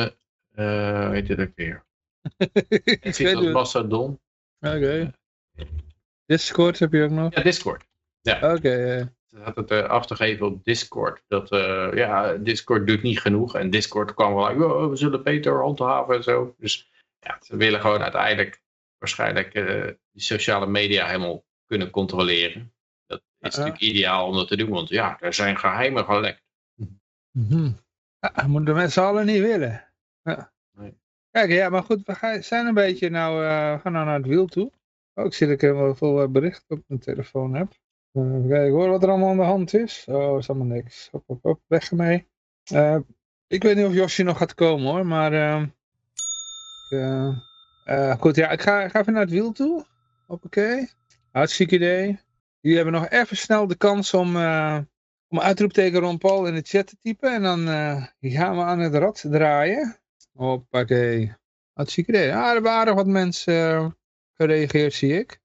Uh, 0.55 1.11
weet 1.11 1.27
je 1.27 1.35
dat 1.35 1.49
weer? 1.55 1.85
het 3.01 3.17
zit 3.17 3.35
als 3.35 3.47
Mastodon. 3.47 4.21
Oké. 4.61 4.77
Okay. 4.77 5.13
Discord 6.27 6.79
heb 6.79 6.93
je 6.93 7.03
ook 7.03 7.11
nog? 7.11 7.35
Ja, 7.35 7.43
Discord. 7.43 7.87
Ja. 8.21 8.37
Oké. 8.37 8.55
Okay, 8.55 9.13
Ze 9.27 9.39
had 9.39 9.57
het 9.57 9.71
af 9.71 10.07
te 10.07 10.17
geven 10.17 10.47
op 10.47 10.65
Discord. 10.65 11.23
Dat 11.29 11.53
uh, 11.53 11.91
ja, 11.95 12.37
Discord 12.37 12.87
doet 12.87 13.03
niet 13.03 13.21
genoeg. 13.21 13.55
En 13.55 13.71
Discord 13.71 14.15
kwam 14.15 14.35
wel, 14.35 14.71
oh, 14.71 14.91
we 14.91 14.97
zullen 14.97 15.23
beter 15.23 15.61
handhaven 15.63 16.15
en 16.15 16.23
zo. 16.23 16.55
Dus 16.59 16.91
ja, 17.21 17.39
ze 17.41 17.57
willen 17.57 17.81
gewoon 17.81 18.03
uiteindelijk 18.03 18.63
waarschijnlijk 18.99 19.55
uh, 19.55 19.87
die 20.11 20.23
sociale 20.23 20.67
media 20.67 21.07
helemaal 21.07 21.45
kunnen 21.67 21.91
controleren. 21.91 22.73
Dat 23.07 23.21
is 23.21 23.27
uh, 23.39 23.59
natuurlijk 23.59 23.81
ideaal 23.81 24.27
om 24.27 24.35
dat 24.35 24.49
te 24.49 24.57
doen, 24.57 24.71
want 24.71 24.89
ja, 24.89 25.21
er 25.21 25.35
zijn 25.35 25.59
geheimen 25.59 26.05
gelekt. 26.05 26.43
Mm 26.75 27.47
-hmm. 27.49 27.77
ja, 28.19 28.47
moeten 28.47 28.75
mensen 28.75 29.03
allen 29.03 29.27
niet 29.27 29.41
willen. 29.41 29.93
Ja. 30.23 30.53
Nee. 30.73 30.99
Kijk, 31.31 31.51
ja, 31.51 31.69
maar 31.69 31.83
goed, 31.83 32.07
we 32.07 32.39
zijn 32.41 32.67
een 32.67 32.75
beetje 32.75 33.11
nou, 33.11 33.45
uh, 33.45 33.75
we 33.75 33.81
gaan 33.81 33.93
nou 33.93 34.05
naar 34.05 34.17
het 34.19 34.27
wiel 34.27 34.47
toe. 34.47 34.73
Oh, 35.15 35.25
ik 35.25 35.35
zie 35.35 35.47
dat 35.47 35.55
ik 35.55 35.61
helemaal 35.61 35.95
veel 35.95 36.31
berichten 36.31 36.77
op 36.77 36.85
mijn 36.87 37.01
telefoon 37.01 37.55
heb. 37.55 37.73
Uh, 38.13 38.49
kijk, 38.49 38.71
hoor 38.71 38.89
wat 38.89 39.03
er 39.03 39.09
allemaal 39.09 39.31
aan 39.31 39.37
de 39.37 39.43
hand 39.43 39.75
is. 39.75 40.05
Oh, 40.09 40.39
is 40.39 40.49
allemaal 40.49 40.77
niks. 40.77 41.09
Hop, 41.11 41.25
hop, 41.27 41.43
hop, 41.43 41.61
weg 41.67 41.91
ermee. 41.91 42.29
Ik 43.47 43.63
weet 43.63 43.77
niet 43.77 43.87
of 43.87 43.93
Josje 43.93 44.23
nog 44.23 44.39
gaat 44.39 44.55
komen 44.55 44.93
hoor, 44.93 45.07
maar... 45.07 45.33
Uh, 46.91 47.29
uh, 47.85 48.15
goed, 48.15 48.37
ja, 48.37 48.51
ik 48.51 48.61
ga, 48.61 48.89
ga 48.89 49.01
even 49.01 49.13
naar 49.13 49.23
het 49.23 49.31
wiel 49.31 49.53
toe. 49.53 49.85
Hoppakee. 50.27 50.91
Hartstikke 51.31 51.75
idee. 51.75 52.21
Jullie 52.61 52.77
hebben 52.77 52.95
nog 52.95 53.09
even 53.09 53.37
snel 53.37 53.67
de 53.67 53.77
kans 53.77 54.15
om, 54.15 54.37
uh, 54.37 54.79
om 55.29 55.41
uitroepteken 55.41 56.01
Ron 56.01 56.19
Paul 56.19 56.47
in 56.47 56.55
de 56.55 56.63
chat 56.63 56.87
te 56.87 56.97
typen. 57.03 57.35
En 57.35 57.43
dan 57.43 57.67
gaan 58.21 58.57
we 58.57 58.63
aan 58.63 58.79
het 58.79 58.95
rad 58.95 59.25
draaien. 59.31 59.97
Hoppakee. 60.33 61.35
Hartstikke 61.73 62.11
idee. 62.11 62.35
Ah, 62.35 62.55
er 62.55 62.63
waren 62.63 62.95
wat 62.95 63.07
mensen 63.07 63.97
gereageerd, 64.35 64.95
zie 64.95 65.19
ik. 65.19 65.41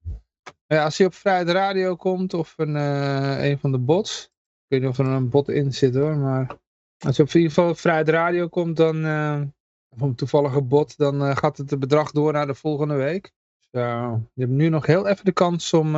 Ja, 0.66 0.84
als 0.84 0.98
hij 0.98 1.06
op 1.06 1.14
Vrijheid 1.14 1.48
Radio 1.48 1.96
komt 1.96 2.34
of 2.34 2.54
een, 2.56 2.74
een 2.74 3.58
van 3.58 3.72
de 3.72 3.78
bots. 3.78 4.24
Ik 4.24 4.64
weet 4.68 4.80
niet 4.80 4.90
of 4.90 4.98
er 4.98 5.06
een 5.06 5.28
bot 5.28 5.48
in 5.48 5.72
zit 5.72 5.94
hoor, 5.94 6.16
maar 6.16 6.56
als 6.98 7.16
hij 7.16 7.26
op 7.26 7.32
in 7.32 7.40
ieder 7.40 7.54
geval 7.54 7.70
op 7.70 7.78
Vrijheid 7.78 8.08
Radio 8.08 8.48
komt, 8.48 8.76
dan 8.76 9.04
of 9.96 10.02
een 10.02 10.14
toevallige 10.14 10.62
bot, 10.62 10.96
dan 10.96 11.36
gaat 11.36 11.56
het 11.56 11.78
bedrag 11.78 12.10
door 12.10 12.32
naar 12.32 12.46
de 12.46 12.54
volgende 12.54 12.94
week. 12.94 13.32
Dus, 13.70 13.82
je 14.34 14.42
hebt 14.42 14.50
nu 14.50 14.68
nog 14.68 14.86
heel 14.86 15.06
even 15.06 15.24
de 15.24 15.32
kans 15.32 15.72
om 15.72 15.96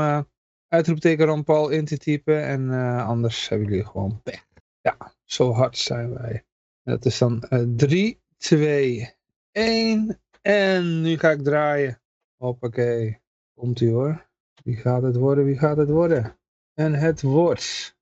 uitroepteken 0.69 1.27
Ron 1.27 1.45
Paul 1.45 1.69
in 1.69 1.85
te 1.85 1.99
typen. 1.99 2.43
En 2.45 2.71
anders 3.05 3.49
hebben 3.49 3.69
jullie 3.69 3.87
gewoon 3.87 4.21
pech. 4.23 4.47
Ja, 4.81 4.97
zo 5.25 5.53
hard 5.53 5.79
zijn 5.79 6.15
wij. 6.15 6.45
Dat 6.83 7.05
is 7.05 7.19
dan 7.19 7.47
3, 7.77 8.21
2, 8.37 9.15
1. 9.53 10.21
En 10.43 11.01
nu 11.01 11.19
ga 11.19 11.31
ik 11.31 11.43
draaien. 11.43 12.01
Hoppakee. 12.37 13.21
Komt 13.55 13.81
ie 13.81 13.91
hoor. 13.91 14.27
Wie 14.65 14.77
gaat 14.77 15.03
het 15.03 15.17
worden? 15.17 15.45
Wie 15.45 15.59
gaat 15.59 15.77
het 15.77 15.91
worden? 15.91 16.39
En 16.75 16.95
het 16.95 17.23
wordt... 17.23 17.97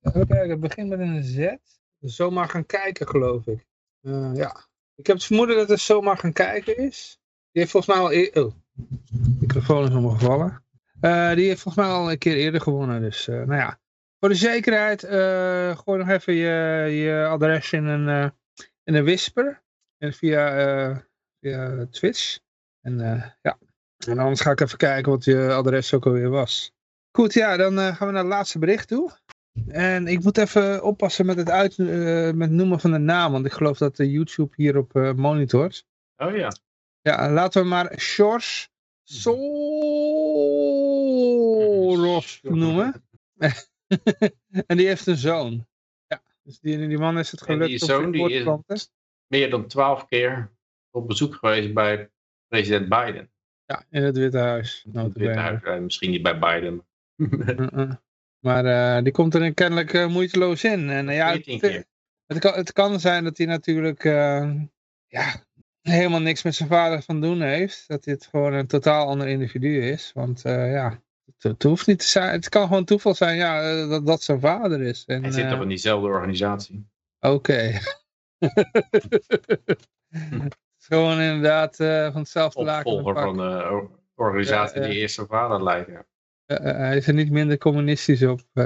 Even 0.00 0.26
kijken, 0.26 0.50
het 0.50 0.60
begint 0.60 0.88
met 0.88 0.98
een 0.98 1.22
Z. 1.22 1.56
Zomaar 2.00 2.48
gaan 2.48 2.66
kijken 2.66 3.08
geloof 3.08 3.46
ik. 3.46 3.66
Uh, 4.02 4.34
ja. 4.34 4.66
Ik 4.96 5.06
heb 5.06 5.16
het 5.16 5.24
vermoeden 5.24 5.56
dat 5.56 5.68
het 5.68 5.80
zomaar 5.80 6.18
gaan 6.18 6.32
kijken 6.32 6.76
is. 6.76 7.18
Die 7.52 7.62
heeft 7.62 7.70
volgens 7.70 7.96
mij 7.96 8.04
al... 8.04 8.12
E 8.12 8.40
oh, 8.40 8.52
de 8.72 9.36
microfoon 9.40 9.88
is 9.88 9.94
omgevallen. 9.94 10.64
Uh, 11.00 11.34
die 11.34 11.46
heeft 11.46 11.60
volgens 11.60 11.86
mij 11.86 11.94
al 11.94 12.10
een 12.10 12.18
keer 12.18 12.36
eerder 12.36 12.60
gewonnen. 12.60 13.00
Dus 13.00 13.28
uh, 13.28 13.36
nou 13.36 13.60
ja. 13.60 13.80
Voor 14.20 14.28
de 14.28 14.34
zekerheid, 14.34 15.00
gooi 15.78 15.98
nog 15.98 16.08
even 16.08 16.34
je, 16.34 16.88
je 16.90 17.26
adres 17.26 17.72
in 17.72 17.84
een, 17.84 18.32
in 18.84 18.94
een 18.94 19.04
whisper. 19.04 19.62
En 19.98 20.12
via, 20.12 21.06
via 21.40 21.86
Twitch. 21.90 22.38
En 22.80 22.98
ja, 23.42 23.58
en 24.06 24.18
anders 24.18 24.40
ga 24.40 24.50
ik 24.50 24.60
even 24.60 24.78
kijken 24.78 25.12
wat 25.12 25.24
je 25.24 25.52
adres 25.52 25.94
ook 25.94 26.06
alweer 26.06 26.30
was. 26.30 26.72
Goed, 27.12 27.32
ja, 27.32 27.56
dan 27.56 27.78
gaan 27.78 28.06
we 28.06 28.12
naar 28.12 28.22
het 28.22 28.32
laatste 28.32 28.58
bericht 28.58 28.88
toe. 28.88 29.12
En 29.68 30.06
ik 30.06 30.22
moet 30.22 30.38
even 30.38 30.82
oppassen 30.82 31.26
met 31.26 31.36
het 31.36 31.50
uit, 31.50 31.78
uh, 31.78 32.32
met 32.32 32.50
noemen 32.50 32.80
van 32.80 32.90
de 32.90 32.98
naam, 32.98 33.32
want 33.32 33.46
ik 33.46 33.52
geloof 33.52 33.78
dat 33.78 33.96
de 33.96 34.10
YouTube 34.10 34.52
hierop 34.56 34.96
uh, 34.96 35.12
monitort. 35.12 35.86
Oh 36.16 36.36
ja. 36.36 36.52
Ja, 37.00 37.30
laten 37.30 37.62
we 37.62 37.68
maar 37.68 37.98
Shores 37.98 38.70
Soros 39.02 39.60
noemen. 42.42 43.04
en 44.66 44.76
die 44.76 44.86
heeft 44.86 45.06
een 45.06 45.16
zoon. 45.16 45.66
Ja, 46.06 46.22
dus 46.42 46.60
die, 46.60 46.88
die 46.88 46.98
man 46.98 47.18
is 47.18 47.30
het 47.30 47.42
gelukt 47.42 47.62
en 47.62 47.68
die 47.68 47.78
zoon 47.78 48.10
die 48.10 48.30
is 48.66 48.90
meer 49.26 49.50
dan 49.50 49.66
twaalf 49.66 50.06
keer 50.06 50.50
op 50.90 51.08
bezoek 51.08 51.34
geweest 51.34 51.74
bij 51.74 52.10
president 52.48 52.88
Biden. 52.88 53.30
Ja, 53.64 53.84
in 53.90 54.02
het 54.02 54.16
Witte 54.16 54.38
Huis. 54.38 54.86
Het 54.92 55.12
Witte 55.12 55.38
Huis, 55.38 55.62
eh, 55.62 55.78
misschien 55.78 56.10
niet 56.10 56.22
bij 56.22 56.38
Biden. 56.38 56.86
maar 58.46 58.64
uh, 58.64 59.02
die 59.02 59.12
komt 59.12 59.34
er 59.34 59.54
kennelijk 59.54 59.92
uh, 59.92 60.06
moeiteloos 60.06 60.64
in. 60.64 60.90
En, 60.90 61.08
ja, 61.08 61.32
het, 61.32 61.86
het, 62.26 62.38
kan, 62.38 62.54
het 62.54 62.72
kan 62.72 63.00
zijn 63.00 63.24
dat 63.24 63.36
hij 63.36 63.46
natuurlijk 63.46 64.02
ja, 65.06 65.44
helemaal 65.82 66.20
niks 66.20 66.42
met 66.42 66.54
zijn 66.54 66.68
vader 66.68 67.02
van 67.02 67.20
doen 67.20 67.42
heeft. 67.42 67.84
Dat 67.86 68.04
het 68.04 68.26
gewoon 68.26 68.52
een 68.52 68.66
totaal 68.66 69.06
ander 69.06 69.28
individu 69.28 69.82
is. 69.82 70.10
Want 70.14 70.42
ja, 70.42 71.02
het, 71.24 71.42
het, 71.42 71.62
hoeft 71.62 71.86
niet 71.86 71.98
te 71.98 72.06
zijn. 72.06 72.30
Het 72.30 72.48
kan 72.48 72.66
gewoon 72.66 72.84
toeval 72.84 73.14
zijn 73.14 73.36
ja, 73.36 73.86
dat 73.86 74.06
dat 74.06 74.22
zijn 74.22 74.40
vader 74.40 74.82
is. 74.82 75.04
En, 75.04 75.22
hij 75.22 75.32
zit 75.32 75.48
toch 75.48 75.62
in 75.62 75.68
diezelfde 75.68 76.08
organisatie? 76.08 76.88
Oké. 77.20 77.78
Gewoon 80.78 81.20
inderdaad 81.20 81.80
uh, 81.80 82.12
van 82.12 82.20
hetzelfde 82.20 82.64
laken. 82.64 82.92
Opvolger 82.92 83.22
van 83.22 83.36
de 83.36 83.88
organisatie 84.14 84.80
die 84.80 84.94
eerst 84.94 85.14
zijn 85.14 85.26
vader 85.26 85.62
leidt. 85.62 85.88
Ja. 85.88 86.04
Hij 86.46 86.96
is 86.96 87.06
er 87.06 87.14
niet 87.14 87.30
minder 87.30 87.58
communistisch 87.58 88.22
op. 88.22 88.40
Uh. 88.54 88.64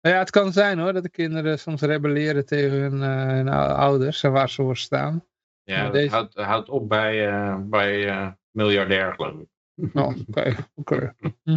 Nou 0.00 0.14
ja, 0.14 0.18
het 0.18 0.30
kan 0.30 0.52
zijn 0.52 0.78
hoor, 0.78 0.92
dat 0.92 1.02
de 1.02 1.08
kinderen 1.08 1.58
soms 1.58 1.80
rebelleren 1.80 2.46
tegen 2.46 2.78
hun, 2.78 2.94
uh, 2.94 3.26
hun 3.26 3.48
ouders 3.48 4.22
en 4.22 4.32
waar 4.32 4.50
ze 4.50 4.62
voor 4.62 4.76
staan. 4.76 5.24
Ja, 5.62 5.82
dat 5.82 5.92
deze... 5.92 6.14
houdt, 6.14 6.34
houdt 6.34 6.68
op 6.68 6.88
bij, 6.88 7.28
uh, 7.28 7.58
bij 7.60 8.06
uh, 8.06 8.30
miljardair 8.50 9.14
geloof 9.14 9.40
ik. 9.40 9.50
Oh, 9.94 10.16
oké, 10.28 10.56
oké. 10.74 11.14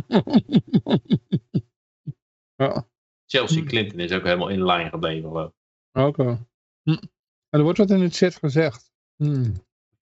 ja. 2.55 2.87
Chelsea 3.25 3.63
Clinton 3.63 3.99
is 3.99 4.11
ook 4.11 4.23
helemaal 4.23 4.49
in 4.49 4.65
lijn 4.65 4.89
gebleven 4.89 5.29
geloof 5.29 5.47
ik. 5.47 5.53
Oké. 6.01 6.21
Okay. 6.21 6.37
Hm. 6.81 7.03
Er 7.49 7.61
wordt 7.61 7.77
wat 7.77 7.89
in 7.89 8.01
het 8.01 8.17
chat 8.17 8.35
gezegd. 8.35 8.91
Hm. 9.15 9.53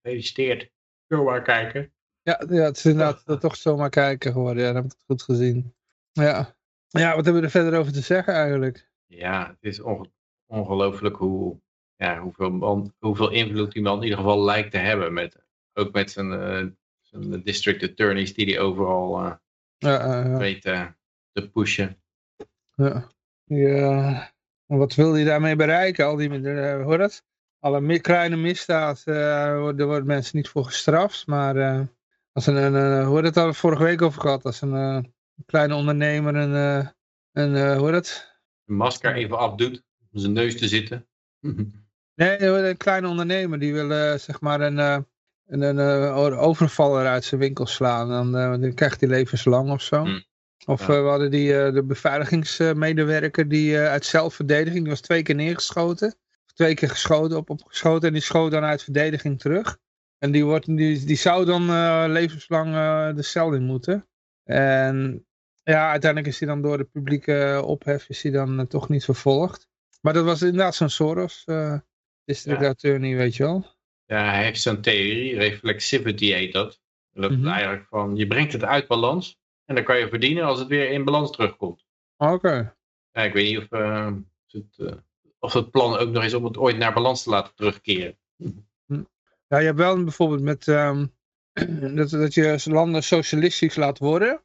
Gefeliciteerd. 0.02 0.72
Zomaar 1.08 1.42
kijken. 1.42 1.94
Ja, 2.24 2.44
ja, 2.50 2.64
het 2.64 2.78
is 2.78 2.86
inderdaad 2.86 3.42
toch 3.42 3.56
zomaar 3.56 3.90
kijken 3.90 4.32
geworden. 4.32 4.64
Ja, 4.64 4.72
dan 4.74 4.76
heb 4.76 4.86
ik 4.86 4.92
het 4.92 5.06
goed 5.06 5.22
gezien. 5.22 5.76
Ja. 6.12 6.56
ja, 6.88 7.16
wat 7.16 7.24
hebben 7.26 7.42
we 7.42 7.48
er 7.48 7.54
verder 7.54 7.80
over 7.80 7.94
te 7.94 8.02
zeggen 8.02 8.34
eigenlijk? 8.34 8.90
Ja, 9.06 9.48
het 9.48 9.58
is 9.72 9.80
ongelooflijk 10.46 11.16
hoe, 11.16 11.60
ja, 11.96 12.20
hoeveel, 12.20 12.52
man, 12.52 12.94
hoeveel 13.00 13.32
invloed 13.32 13.72
die 13.72 13.82
man 13.82 13.98
in 13.98 14.04
ieder 14.04 14.18
geval 14.18 14.44
lijkt 14.44 14.72
te 14.72 14.78
hebben. 14.78 15.14
Met, 15.14 15.44
ook 15.74 15.92
met 15.92 16.12
zijn, 16.12 16.32
uh, 16.32 16.68
zijn 17.02 17.44
district 17.44 17.84
attorneys 17.84 18.34
die 18.34 18.46
hij 18.46 18.60
overal 18.60 19.26
uh, 19.26 19.34
ja, 19.78 20.26
uh, 20.26 20.38
weet 20.38 20.62
te 20.62 21.50
pushen. 21.54 22.02
Ja. 22.76 23.08
ja. 23.44 24.32
Wat 24.66 24.96
wil 24.96 25.14
hij 25.14 25.24
daarmee 25.24 25.56
bereiken? 25.56 26.06
Al 26.06 26.16
die, 26.16 26.50
hoor 26.84 26.98
dat? 26.98 27.24
alle 27.60 28.00
kleine 28.00 28.36
misdaad, 28.36 29.04
uh, 29.06 29.60
worden, 29.60 30.06
mensen 30.06 30.38
niet 30.38 30.50
voor 30.50 30.66
gestraft. 30.66 31.28
Maar 31.28 31.88
als 32.34 32.48
een, 32.48 32.56
een, 32.56 32.74
een, 32.74 33.06
hoe 33.06 33.22
het 33.22 33.58
vorige 33.58 33.84
week 33.84 34.02
over 34.02 34.22
gehad, 34.22 34.44
als 34.44 34.62
een, 34.62 34.74
uh, 34.74 35.00
kleine 35.46 35.76
ondernemer 35.76 36.36
een, 36.36 36.94
een 37.32 37.78
hoe 37.78 37.92
het? 37.92 38.38
Een 38.66 38.76
masker 38.76 39.16
even 39.16 39.38
afdoet, 39.38 39.84
om 40.12 40.20
zijn 40.20 40.34
neus 40.34 40.58
te 40.58 40.68
zitten. 40.68 41.08
nee, 42.16 42.46
een 42.46 42.78
kleine 42.78 43.08
ondernemer 43.08 43.60
die 43.60 43.74
wil 43.74 44.18
zeg 44.18 44.42
maar 44.42 44.62
een, 44.62 44.78
een, 45.48 45.62
een, 45.62 46.38
overvaller 46.38 47.08
uit 47.08 47.24
zijn 47.24 47.42
winkel 47.42 47.66
slaan. 47.66 48.10
Dan, 48.10 48.32
dan 48.62 48.74
krijgt 48.74 49.00
hij 49.00 49.10
levenslang 49.10 49.72
of 49.72 49.82
zo. 49.82 50.06
Mm. 50.06 50.24
Of 50.66 50.86
we 50.86 50.94
hadden 50.94 51.32
die, 51.32 51.72
de 51.72 51.84
beveiligingsmedewerker 51.84 53.48
die 53.48 53.78
uit 53.78 54.06
zelfverdediging, 54.06 54.82
die 54.82 54.92
was 54.92 55.02
twee 55.02 55.24
keer 55.24 55.36
neergeschoten 55.36 56.16
twee 56.54 56.74
keer 56.74 56.90
geschoten, 56.90 57.38
op, 57.38 57.50
opgeschoten 57.50 58.08
en 58.08 58.14
die 58.14 58.22
schoot 58.22 58.52
dan 58.52 58.64
uit 58.64 58.84
verdediging 58.84 59.40
terug. 59.40 59.78
En 60.24 60.32
die, 60.32 60.46
wordt, 60.46 60.66
die, 60.66 61.06
die 61.06 61.16
zou 61.16 61.46
dan 61.46 61.70
uh, 61.70 62.04
levenslang 62.08 62.74
uh, 62.74 63.16
de 63.16 63.22
cel 63.22 63.54
in 63.54 63.64
moeten. 63.64 64.08
En 64.44 65.26
ja, 65.64 65.90
uiteindelijk 65.90 66.34
is 66.34 66.40
hij 66.40 66.48
dan 66.48 66.62
door 66.62 66.78
de 66.78 66.84
publieke 66.84 67.62
ophef 67.66 68.10
is 68.10 68.24
hij 68.24 68.32
dan 68.32 68.60
uh, 68.60 68.66
toch 68.66 68.90
niet 68.90 69.04
vervolgd. 69.04 69.68
Maar 70.02 70.14
dat 70.14 70.26
was 70.26 70.42
inderdaad 70.42 70.76
zo'n 70.76 70.90
Soros, 70.90 71.46
district 72.26 72.62
ja. 72.62 72.70
attorney, 72.70 73.16
weet 73.16 73.36
je 73.36 73.44
wel. 73.44 73.66
Ja, 74.06 74.32
hij 74.32 74.44
heeft 74.44 74.62
zo'n 74.62 74.82
theorie, 74.82 75.38
reflexivity 75.38 76.32
heet 76.32 76.54
dat. 76.54 76.82
Dat 77.14 77.32
mm 77.32 77.38
-hmm. 77.38 77.48
eigenlijk 77.48 77.88
van, 77.88 78.16
je 78.16 78.28
brengt 78.28 78.54
het 78.54 78.64
uit 78.64 78.88
balans 78.88 79.40
en 79.66 79.76
dan 79.76 79.84
kan 79.84 79.98
je 79.98 80.10
verdienen 80.10 80.44
als 80.44 80.60
het 80.60 80.68
weer 80.68 80.92
in 80.92 81.04
balans 81.04 81.32
terugkomt. 81.32 81.86
Oké. 82.18 82.34
Okay. 82.34 82.74
Ja, 83.12 83.22
ik 83.22 83.34
weet 83.34 83.50
niet 83.50 83.58
of 83.58 83.70
het 84.48 85.04
of 85.40 85.54
het 85.54 85.72
plan 85.72 85.98
ook 85.98 86.10
nog 86.10 86.24
is 86.24 86.34
om 86.34 86.44
het 86.44 86.58
ooit 86.58 86.78
naar 86.78 86.94
balans 86.94 87.24
te 87.24 87.30
laten 87.30 87.56
terugkeren. 87.56 88.18
Ja, 89.54 89.60
je 89.60 89.66
hebt 89.66 89.78
wel 89.78 90.04
bijvoorbeeld 90.04 90.42
met 90.42 90.68
um, 90.68 91.14
dat, 91.96 92.10
dat 92.10 92.34
je 92.34 92.62
landen 92.64 93.04
socialistisch 93.04 93.76
laat 93.76 94.00
worden. 94.00 94.42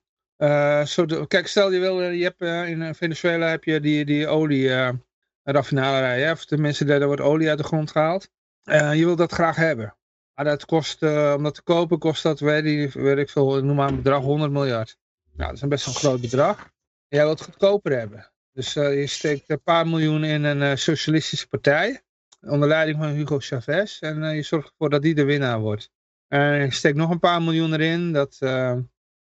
Zo 0.87 1.07
kijk, 1.29 1.47
stel 1.47 1.73
je 1.73 1.79
wil, 1.81 2.03
je 2.03 2.23
hebt 2.25 2.43
uh, 2.43 2.69
in 2.69 2.95
Venezuela 2.95 3.49
heb 3.49 3.65
je 3.65 3.81
die, 3.81 4.05
die 4.05 4.27
olie 4.27 4.93
raffinaderij, 5.43 6.31
of 6.31 6.45
tenminste 6.45 6.85
daar 6.85 7.07
wordt 7.07 7.21
olie 7.21 7.49
uit 7.49 7.59
de 7.59 7.65
grond 7.65 7.91
gehaald. 7.91 8.31
je 8.63 9.05
wil 9.05 9.17
dat 9.17 9.33
graag 9.33 9.57
hebben. 9.57 9.97
Maar 10.35 10.45
dat 10.45 10.65
kost, 10.65 11.03
om 11.03 11.43
dat 11.43 11.55
te 11.55 11.63
kopen 11.63 11.99
kost 11.99 12.23
dat, 12.23 12.41
weet, 12.41 12.95
weet 12.95 13.19
ik 13.19 13.31
veel, 13.31 13.65
noem 13.65 13.77
maar 13.77 13.89
een 13.89 14.03
bedrag 14.03 14.23
100 14.23 14.53
miljard. 14.53 14.97
Nou, 15.33 15.49
dat 15.49 15.57
is 15.57 15.63
een 15.63 15.69
best 15.69 15.87
een 15.87 15.95
groot 15.95 16.21
bedrag. 16.21 16.59
En 17.09 17.17
jij 17.17 17.25
wilt 17.25 17.39
het 17.39 17.49
goedkoper 17.49 17.99
hebben. 17.99 18.31
Dus 18.53 18.73
je 18.73 19.07
steekt 19.07 19.51
een 19.51 19.63
paar 19.63 19.87
miljoen 19.87 20.25
in 20.25 20.45
een 20.45 20.79
socialistische 20.79 21.49
partij. 21.49 22.03
Onder 22.41 22.69
leiding 22.69 22.99
van 22.99 23.09
Hugo 23.09 23.39
Chavez. 23.39 24.01
En 24.01 24.23
uh, 24.23 24.35
je 24.35 24.43
zorgt 24.43 24.69
ervoor 24.69 24.91
dat 24.91 25.03
die 25.03 25.15
de 25.15 25.25
winnaar 25.25 25.61
wordt. 25.61 25.91
En 26.29 26.61
je 26.61 26.71
steekt 26.71 26.97
nog 26.97 27.11
een 27.11 27.19
paar 27.19 27.43
miljoen 27.43 27.73
erin. 27.73 28.13
Dat, 28.13 28.37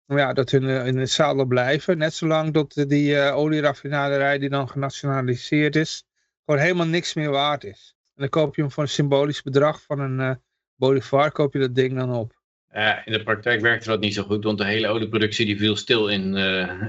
ja, 0.05 0.33
dat 0.33 0.51
hun 0.51 0.63
in 0.63 0.97
het 0.97 1.09
zadel 1.09 1.45
blijven. 1.45 1.97
Net 1.97 2.13
zolang 2.13 2.53
dat 2.53 2.85
die 2.87 3.19
olieraffinaderij 3.19 4.37
die 4.37 4.49
dan 4.49 4.69
genationaliseerd 4.69 5.75
is. 5.75 6.05
Gewoon 6.45 6.61
helemaal 6.61 6.87
niks 6.87 7.13
meer 7.13 7.29
waard 7.29 7.63
is. 7.63 7.95
En 8.15 8.21
dan 8.21 8.29
koop 8.29 8.55
je 8.55 8.61
hem 8.61 8.71
voor 8.71 8.83
een 8.83 8.89
symbolisch 8.89 9.41
bedrag 9.41 9.81
van 9.81 9.99
een 9.99 10.41
Bolivar. 10.75 11.31
Koop 11.31 11.53
je 11.53 11.59
dat 11.59 11.75
ding 11.75 11.95
dan 11.95 12.13
op. 12.13 12.41
Ja, 12.71 13.05
in 13.05 13.11
de 13.11 13.23
praktijk 13.23 13.61
werkte 13.61 13.89
dat 13.89 13.99
niet 13.99 14.13
zo 14.13 14.23
goed. 14.23 14.43
Want 14.43 14.57
de 14.57 14.65
hele 14.65 14.87
olieproductie 14.87 15.45
die 15.45 15.57
viel 15.57 15.75
stil 15.75 16.07
in, 16.07 16.35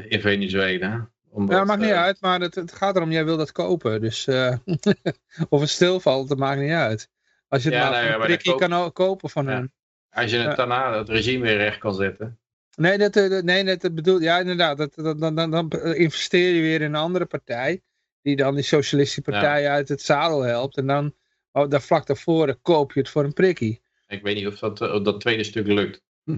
in 0.09 0.21
Venezuela. 0.21 1.11
Omdat, 1.37 1.57
ja, 1.57 1.65
maakt 1.65 1.81
niet 1.81 1.91
uh, 1.91 2.03
uit, 2.03 2.21
maar 2.21 2.41
het, 2.41 2.55
het, 2.55 2.73
gaat 2.73 2.97
erom, 2.97 3.13
jij 3.13 3.25
wil 3.25 3.37
dat 3.37 3.53
kopen. 3.53 4.01
Dus 4.01 4.27
uh, 4.27 4.57
of 5.49 5.61
het 5.61 5.69
stilvalt, 5.71 6.29
dat 6.29 6.39
maakt 6.39 6.61
niet 6.61 6.71
uit. 6.71 7.11
Als 7.49 7.63
je 7.63 7.69
het 7.71 7.79
ja, 7.79 7.91
nou, 7.91 8.07
een 8.07 8.21
prikje 8.21 8.51
koop... 8.51 8.61
kan 8.61 8.93
kopen 8.93 9.31
van 9.31 9.45
ja. 9.45 9.51
hen. 9.51 9.73
Als 10.11 10.31
je 10.31 10.39
het 10.39 10.57
daarna 10.57 10.99
het 10.99 11.09
regime 11.09 11.43
weer 11.43 11.57
recht 11.57 11.79
kan 11.79 11.95
zetten. 11.95 12.39
Nee, 12.77 12.99
dat, 12.99 13.17
eh, 13.17 13.43
nee, 13.43 13.77
dat 13.77 13.95
bedoel, 13.95 14.21
ja 14.21 14.39
inderdaad, 14.39 14.77
dat, 14.79 14.95
dat, 14.95 15.21
dan, 15.21 15.35
dan, 15.35 15.51
dan 15.51 15.71
investeer 15.95 16.55
je 16.55 16.61
weer 16.61 16.81
in 16.81 16.87
een 16.87 16.95
andere 16.95 17.25
partij. 17.25 17.83
Die 18.23 18.37
dan 18.37 18.55
die 18.55 18.65
socialistische 18.65 19.23
partij 19.23 19.63
ja. 19.63 19.73
uit 19.73 19.89
het 19.89 20.03
zadel 20.03 20.41
helpt. 20.41 20.77
En 20.77 20.87
dan, 20.87 21.15
oh, 21.53 21.71
daar 21.71 21.83
vlak 21.83 22.07
daarvoor 22.07 22.57
koop 22.63 22.93
je 22.93 23.01
het 23.01 23.09
voor 23.09 23.25
een 23.25 23.33
prikkie. 23.33 23.83
Ik 24.07 24.23
weet 24.23 24.37
niet 24.37 24.47
of 24.47 24.59
dat, 24.59 24.81
of 24.81 25.03
dat 25.03 25.21
tweede 25.21 25.45
stuk 25.45 25.67
lukt. 25.67 26.03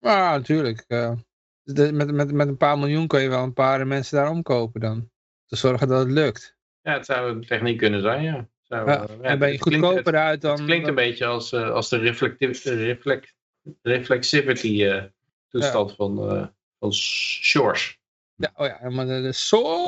Ja, 0.00 0.36
natuurlijk. 0.36 0.84
Met, 1.72 2.12
met, 2.12 2.32
met 2.32 2.48
een 2.48 2.56
paar 2.56 2.78
miljoen 2.78 3.06
kun 3.06 3.20
je 3.20 3.28
wel 3.28 3.42
een 3.42 3.52
paar 3.52 3.86
mensen 3.86 4.16
daar 4.16 4.30
omkopen 4.30 4.80
dan. 4.80 5.10
Te 5.46 5.56
zorgen 5.56 5.88
dat 5.88 5.98
het 5.98 6.10
lukt. 6.10 6.56
Ja, 6.82 6.92
het 6.92 7.06
zou 7.06 7.30
een 7.30 7.44
techniek 7.44 7.78
kunnen 7.78 8.00
zijn, 8.00 8.22
ja. 8.22 8.48
Zou, 8.62 8.90
ja, 8.90 9.06
en 9.22 9.38
ben 9.38 9.52
je 9.52 9.60
goedkoper 9.60 10.16
uit 10.16 10.40
dan... 10.40 10.56
Het 10.56 10.64
klinkt 10.64 10.88
een 10.88 10.94
beetje 10.94 11.26
als, 11.26 11.52
uh, 11.52 11.70
als 11.70 11.88
de 11.88 11.96
reflect, 11.98 13.34
reflexivity 13.82 14.82
uh, 14.82 15.02
toestand 15.48 15.88
ja. 15.88 15.96
van, 15.96 16.36
uh, 16.36 16.46
van 16.78 16.92
Shores. 16.92 17.98
Ja, 18.34 18.52
oh 18.54 18.66
ja, 18.66 18.90
maar 18.90 19.06
de, 19.06 19.22
de 19.22 19.32
Soros. 19.32 19.78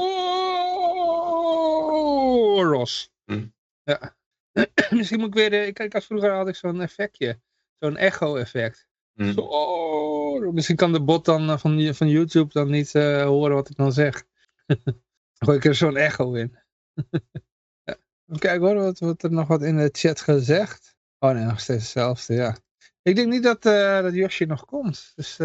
Hm. 3.25 3.47
Ja. 3.85 4.17
Misschien 4.91 5.19
moet 5.19 5.29
ik 5.29 5.35
weer... 5.35 5.51
De, 5.51 5.67
ik, 5.67 5.79
ik 5.79 5.93
had 5.93 6.05
vroeger 6.05 6.33
had 6.33 6.49
ik 6.49 6.57
zo'n 6.57 6.81
effectje. 6.81 7.41
Zo'n 7.79 7.97
echo-effect. 7.97 8.87
Hm. 9.15 9.33
Zo, 9.33 10.53
misschien 10.53 10.77
kan 10.77 10.93
de 10.93 11.03
bot 11.03 11.25
dan 11.25 11.59
van, 11.59 11.95
van 11.95 12.09
YouTube 12.09 12.53
dan 12.53 12.71
niet 12.71 12.93
horen 12.93 13.55
wat 13.55 13.71
ik 13.71 13.77
dan 13.77 13.93
zeg. 13.93 14.25
gooi 15.39 15.57
ik 15.57 15.65
er 15.65 15.75
zo'n 15.75 15.97
echo 15.97 16.33
in. 16.33 16.59
Kijk 18.39 18.61
hoor, 18.61 18.75
wat 18.75 18.99
wordt 18.99 19.23
er 19.23 19.33
nog 19.33 19.49
wat 19.49 19.63
in 19.63 19.77
de 19.77 19.89
chat 19.93 20.21
gezegd? 20.21 20.97
Oh 21.19 21.31
nee, 21.31 21.45
nog 21.45 21.61
steeds 21.61 21.83
hetzelfde, 21.83 22.35
ja. 22.35 22.57
Ik 23.03 23.17
denk 23.17 23.29
niet 23.29 23.43
dat, 23.43 23.67
uh, 23.67 24.03
dat 24.03 24.15
Josje 24.15 24.47
nog 24.47 24.65
komt. 24.65 25.13
Dus 25.15 25.37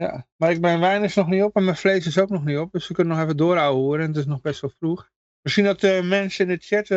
ja. 0.00 0.26
Maar 0.36 0.50
ik, 0.50 0.60
mijn 0.60 0.80
wijn 0.80 1.04
is 1.04 1.14
nog 1.14 1.28
niet 1.28 1.42
op 1.42 1.56
en 1.56 1.64
mijn 1.64 1.76
vlees 1.76 2.06
is 2.06 2.18
ook 2.18 2.30
nog 2.30 2.44
niet 2.44 2.58
op. 2.58 2.72
Dus 2.72 2.88
we 2.88 2.94
kunnen 2.94 3.14
nog 3.14 3.22
even 3.24 3.36
doorhouden 3.36 4.00
en 4.00 4.06
het 4.06 4.16
is 4.16 4.26
nog 4.26 4.40
best 4.40 4.60
wel 4.60 4.72
vroeg. 4.78 5.10
Misschien 5.42 5.64
dat 5.64 5.82
uh, 5.82 6.02
mensen 6.02 6.48
in 6.48 6.58
de 6.58 6.64
chat 6.64 6.88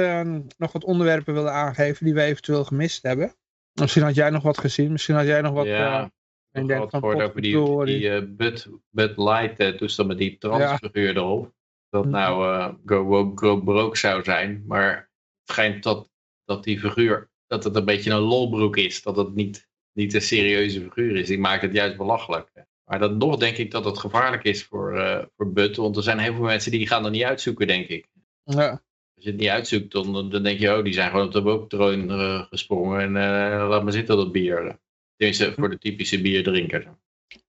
nog 0.57 0.71
wat 0.71 0.83
onderwerpen 0.83 1.33
willen 1.33 1.53
aangeven 1.53 2.05
die 2.05 2.13
we 2.13 2.21
eventueel 2.21 2.63
gemist 2.63 3.03
hebben. 3.03 3.35
Misschien 3.73 4.03
had 4.03 4.15
jij 4.15 4.29
nog 4.29 4.43
wat 4.43 4.57
gezien, 4.57 4.91
misschien 4.91 5.15
had 5.15 5.25
jij 5.25 5.41
nog 5.41 5.53
wat... 5.53 5.65
Ja, 5.65 6.11
ik 6.51 6.67
heb 6.67 6.79
wat 6.79 6.89
gehoord 6.89 7.21
over 7.21 7.41
die, 7.41 7.85
die 7.85 8.27
Bud, 8.27 8.67
Bud 8.89 9.17
Light 9.17 9.77
toestel 9.77 10.05
met 10.05 10.17
die 10.17 10.37
transfiguur 10.37 11.17
erop 11.17 11.53
dat 11.93 12.05
mhm. 12.05 12.13
nou 12.13 12.75
go, 12.85 13.31
go 13.35 13.61
broke 13.61 13.97
zou 13.97 14.23
zijn. 14.23 14.63
Maar 14.67 14.95
het 14.95 15.55
schijnt 15.55 15.83
dat, 15.83 16.09
dat 16.45 16.63
die 16.63 16.79
figuur, 16.79 17.29
dat 17.47 17.63
het 17.63 17.75
een 17.75 17.85
beetje 17.85 18.11
een 18.11 18.19
lolbroek 18.19 18.77
is. 18.77 19.01
Dat 19.01 19.15
het 19.15 19.33
niet, 19.33 19.69
niet 19.91 20.13
een 20.13 20.21
serieuze 20.21 20.81
figuur 20.81 21.15
is. 21.15 21.27
Die 21.27 21.39
maakt 21.39 21.61
het 21.61 21.73
juist 21.73 21.97
belachelijk. 21.97 22.51
Maar 22.83 22.99
dan 22.99 23.17
nog 23.17 23.37
denk 23.37 23.57
ik 23.57 23.71
dat 23.71 23.85
het 23.85 23.97
gevaarlijk 23.97 24.43
is 24.43 24.63
voor, 24.63 24.97
uh, 24.97 25.23
voor 25.35 25.51
Bud. 25.51 25.75
Want 25.75 25.97
er 25.97 26.03
zijn 26.03 26.19
heel 26.19 26.33
veel 26.33 26.43
mensen 26.43 26.71
die 26.71 26.87
gaan 26.87 27.05
er 27.05 27.11
niet 27.11 27.23
uitzoeken, 27.23 27.67
denk 27.67 27.87
ik. 27.87 28.07
Ja. 28.43 28.81
Als 29.23 29.31
je 29.31 29.37
het 29.37 29.47
niet 29.47 29.57
uitzoekt, 29.57 29.91
dan, 29.91 30.29
dan 30.29 30.43
denk 30.43 30.59
je, 30.59 30.77
oh, 30.77 30.83
die 30.83 30.93
zijn 30.93 31.09
gewoon 31.09 31.25
op 31.25 31.31
de 31.31 31.41
booktroon 31.41 32.11
uh, 32.11 32.43
gesprongen. 32.49 32.99
En 32.99 33.09
uh, 33.09 33.69
laat 33.69 33.83
maar 33.83 33.91
zitten 33.91 34.17
dat 34.17 34.31
bier. 34.31 34.79
Tenminste, 35.15 35.53
voor 35.57 35.69
de 35.69 35.77
typische 35.77 36.21
bierdrinker. 36.21 36.87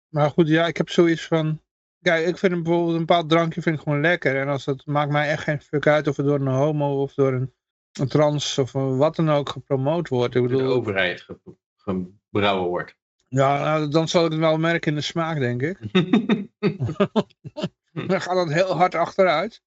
Maar 0.08 0.30
goed, 0.30 0.48
ja, 0.48 0.66
ik 0.66 0.76
heb 0.76 0.88
zoiets 0.88 1.26
van... 1.26 1.60
Kijk, 2.00 2.26
ik 2.26 2.38
vind 2.38 2.62
bijvoorbeeld 2.62 2.92
een 2.92 3.06
bepaald 3.06 3.28
drankje 3.28 3.62
vind 3.62 3.76
ik 3.76 3.82
gewoon 3.82 4.00
lekker. 4.00 4.36
En 4.36 4.48
als 4.48 4.64
dat 4.64 4.86
maakt 4.86 5.10
mij 5.10 5.28
echt 5.28 5.42
geen 5.42 5.60
fuck 5.60 5.86
uit 5.86 6.06
of 6.06 6.16
het 6.16 6.26
door 6.26 6.40
een 6.40 6.46
homo 6.46 7.02
of 7.02 7.14
door 7.14 7.32
een, 7.32 7.52
een 7.92 8.08
trans 8.08 8.58
of 8.58 8.72
wat 8.72 9.16
dan 9.16 9.30
ook 9.30 9.48
gepromoot 9.48 10.08
wordt. 10.08 10.34
Ik 10.34 10.42
bedoel, 10.42 10.58
de 10.58 10.64
overheid 10.64 11.26
gebrouwen 11.76 12.68
wordt. 12.68 12.96
Ja, 13.28 13.62
nou, 13.62 13.88
dan 13.88 14.08
zal 14.08 14.24
ik 14.24 14.30
het 14.30 14.40
wel 14.40 14.58
merken 14.58 14.90
in 14.90 14.96
de 14.96 15.04
smaak, 15.04 15.38
denk 15.38 15.62
ik. 15.62 15.78
dan 18.08 18.20
gaat 18.20 18.44
het 18.44 18.52
heel 18.52 18.76
hard 18.76 18.94
achteruit. 18.94 19.62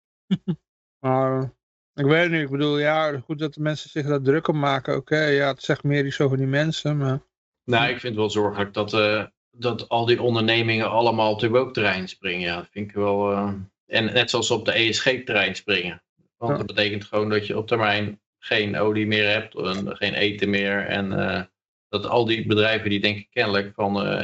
maar 0.99 1.55
ik 1.98 2.06
weet 2.06 2.32
niet, 2.32 2.41
ik 2.41 2.49
bedoel, 2.49 2.78
ja, 2.80 3.19
goed 3.19 3.40
dat 3.40 3.53
de 3.53 3.61
mensen 3.61 3.90
zich 3.90 4.06
daar 4.06 4.22
druk 4.22 4.48
op 4.48 4.56
maken. 4.56 4.95
Oké, 4.95 5.26
ja, 5.26 5.48
het 5.48 5.64
zegt 5.64 5.84
meer 5.84 6.06
iets 6.06 6.22
over 6.22 6.38
die 6.38 6.48
mensen, 6.48 6.98
maar... 6.98 7.22
Nou, 7.64 7.84
ik 7.84 7.99
vind 7.99 8.03
het 8.03 8.15
wel 8.15 8.30
zorgelijk 8.30 8.74
dat, 8.74 8.94
uh, 8.94 9.26
dat 9.52 9.90
al 9.90 10.06
die 10.06 10.22
ondernemingen 10.22 10.90
allemaal 10.90 11.32
op 11.32 11.40
de 11.40 11.49
woke-terrein 11.49 12.07
springen. 12.07 12.48
Ja, 12.48 12.56
dat 12.56 12.68
vind 12.72 12.90
ik 12.90 12.95
wel... 12.95 13.32
Uh... 13.32 13.53
En 13.86 14.06
net 14.06 14.30
zoals 14.30 14.52
op 14.52 14.65
de 14.65 14.72
ESG-terrein 14.72 15.56
springen. 15.56 16.03
Want 16.38 16.57
dat 16.57 16.65
betekent 16.65 17.06
gewoon 17.06 17.30
dat 17.30 17.48
je 17.48 17.57
op 17.57 17.68
termijn 17.68 18.22
geen 18.40 18.78
olie 18.78 19.07
meer 19.07 19.30
hebt, 19.30 19.56
en 19.56 19.95
geen 19.95 20.14
eten 20.14 20.49
meer. 20.49 20.86
En 20.86 21.11
uh, 21.11 21.41
dat 21.90 22.06
al 22.06 22.26
die 22.26 22.48
bedrijven 22.48 22.90
die 22.90 22.99
denken 22.99 23.28
kennelijk 23.30 23.74
van... 23.74 24.22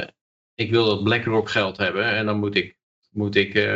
Ik 0.54 0.70
wil 0.70 0.84
dat 0.84 1.04
BlackRock 1.04 1.50
geld 1.50 1.76
hebben 1.76 2.04
en 2.04 2.26
dan 2.26 2.38
moet 2.38 2.54
ik, 2.54 2.76
moet 3.10 3.34
ik 3.34 3.68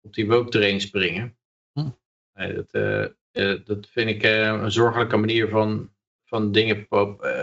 op 0.00 0.14
die 0.14 0.26
woke-terrein 0.26 0.80
springen. 0.80 1.36
Hm. 1.72 1.88
dat, 2.32 3.14
dat 3.64 3.88
vind 3.90 4.10
ik 4.10 4.22
een 4.22 4.70
zorgelijke 4.70 5.16
manier 5.16 5.48
van, 5.48 5.90
van 6.24 6.52
dingen 6.52 6.86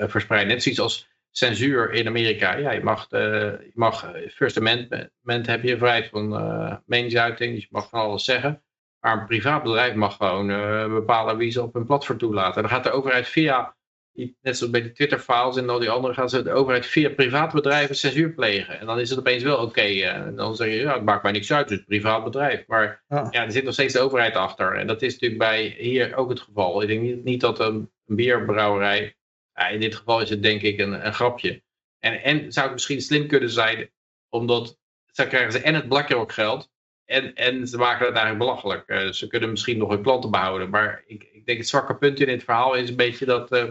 verspreiden. 0.08 0.54
Net 0.54 0.64
zoiets 0.64 0.82
als 0.82 1.10
censuur 1.32 1.92
in 1.92 2.08
Amerika. 2.08 2.56
Ja, 2.56 2.72
je 2.72 2.84
mag, 2.84 3.08
je 3.10 3.72
mag 3.74 4.12
First 4.32 4.58
Amendment 4.58 5.48
heb 5.48 5.64
je 5.64 5.78
vrijheid 5.78 6.10
van 6.10 6.34
uh, 6.34 6.76
meningsuiting, 6.86 7.54
dus 7.54 7.64
je 7.64 7.70
mag 7.72 7.90
van 7.90 8.00
alles 8.00 8.24
zeggen. 8.24 8.64
Maar 9.00 9.20
een 9.20 9.26
privaat 9.26 9.64
bedrijf 9.64 9.96
mag 9.96 10.16
gewoon 10.16 10.48
bepalen 10.94 11.38
wie 11.38 11.52
ze 11.52 11.62
op 11.62 11.74
hun 11.74 11.86
platform 11.86 12.18
toelaten. 12.18 12.62
Dan 12.62 12.72
gaat 12.72 12.84
de 12.84 12.92
overheid 12.92 13.28
via, 13.28 13.76
net 14.14 14.58
zoals 14.58 14.72
bij 14.72 14.82
de 14.82 14.92
Twitter-files 14.92 15.58
en 15.58 15.70
al 15.70 15.80
die 15.80 15.90
andere, 15.90 16.14
gaat 16.14 16.30
ze 16.30 16.44
de 16.44 16.52
overheid 16.52 16.86
via 16.86 17.10
private 17.10 17.56
bedrijven 17.56 17.96
censuur 17.96 18.34
plegen. 18.34 18.80
En 18.80 18.86
dan 18.86 19.00
is 19.00 19.10
het 19.10 19.20
opeens 19.20 19.44
wel 19.44 19.56
oké. 19.56 19.64
Okay, 19.64 19.96
uh, 19.96 20.14
en 20.14 20.36
dan 20.36 20.56
zeg 20.56 20.68
je, 20.68 20.76
ja, 20.76 20.94
het 20.94 21.04
maakt 21.04 21.24
mij 21.24 21.32
niks 21.32 21.52
uit, 21.52 21.70
het 21.70 21.72
is 21.72 21.78
een 21.78 21.86
privaat 21.86 22.24
bedrijf. 22.24 22.68
Maar 22.68 23.04
ja. 23.08 23.32
er 23.32 23.52
zit 23.52 23.64
nog 23.64 23.74
steeds 23.74 23.94
de 23.94 24.00
overheid 24.00 24.36
achter. 24.36 24.76
En 24.76 24.88
dat 24.88 25.02
is 25.02 25.14
natuurlijk 25.14 25.40
bij 25.40 25.76
hier 25.78 26.16
ook 26.16 26.30
het 26.30 26.40
geval. 26.40 26.82
Ik 26.82 26.88
denk 26.88 27.02
niet, 27.02 27.24
niet 27.24 27.42
dat 27.42 27.60
een, 27.60 27.92
een 28.06 28.16
bierbrouwerij 28.16 29.16
ja, 29.54 29.68
in 29.68 29.80
dit 29.80 29.96
geval 29.96 30.22
is 30.22 30.30
het 30.30 30.44
denk 30.44 30.62
ik 30.62 30.80
een, 30.80 31.06
een 31.06 31.14
grapje. 31.14 31.64
En, 32.00 32.24
en 32.24 32.52
zou 32.52 32.66
het 32.66 32.74
misschien 32.74 33.02
slim 33.02 33.28
kunnen 33.28 33.50
zijn, 33.50 33.92
omdat 34.30 34.78
dan 35.14 35.28
krijgen 35.28 35.52
ze 35.52 35.60
en 35.60 35.76
het 35.76 35.88
BlackRock 35.88 36.32
geld, 36.32 36.72
en, 37.06 37.34
en 37.34 37.68
ze 37.68 37.78
maken 37.78 38.06
het 38.06 38.16
eigenlijk 38.16 38.46
belachelijk. 38.46 38.90
Uh, 38.90 39.12
ze 39.12 39.28
kunnen 39.28 39.50
misschien 39.50 39.78
nog 39.78 39.90
hun 39.90 40.02
klanten 40.02 40.32
behouden. 40.32 40.70
Maar 40.70 41.04
ik, 41.06 41.24
ik 41.32 41.46
denk 41.46 41.58
het 41.58 41.68
zwakke 41.68 41.98
punt 41.98 42.20
in 42.20 42.30
het 42.30 42.44
verhaal 42.44 42.74
is 42.74 42.90
een 42.90 42.96
beetje 42.96 43.26
dat, 43.26 43.52
uh, 43.52 43.64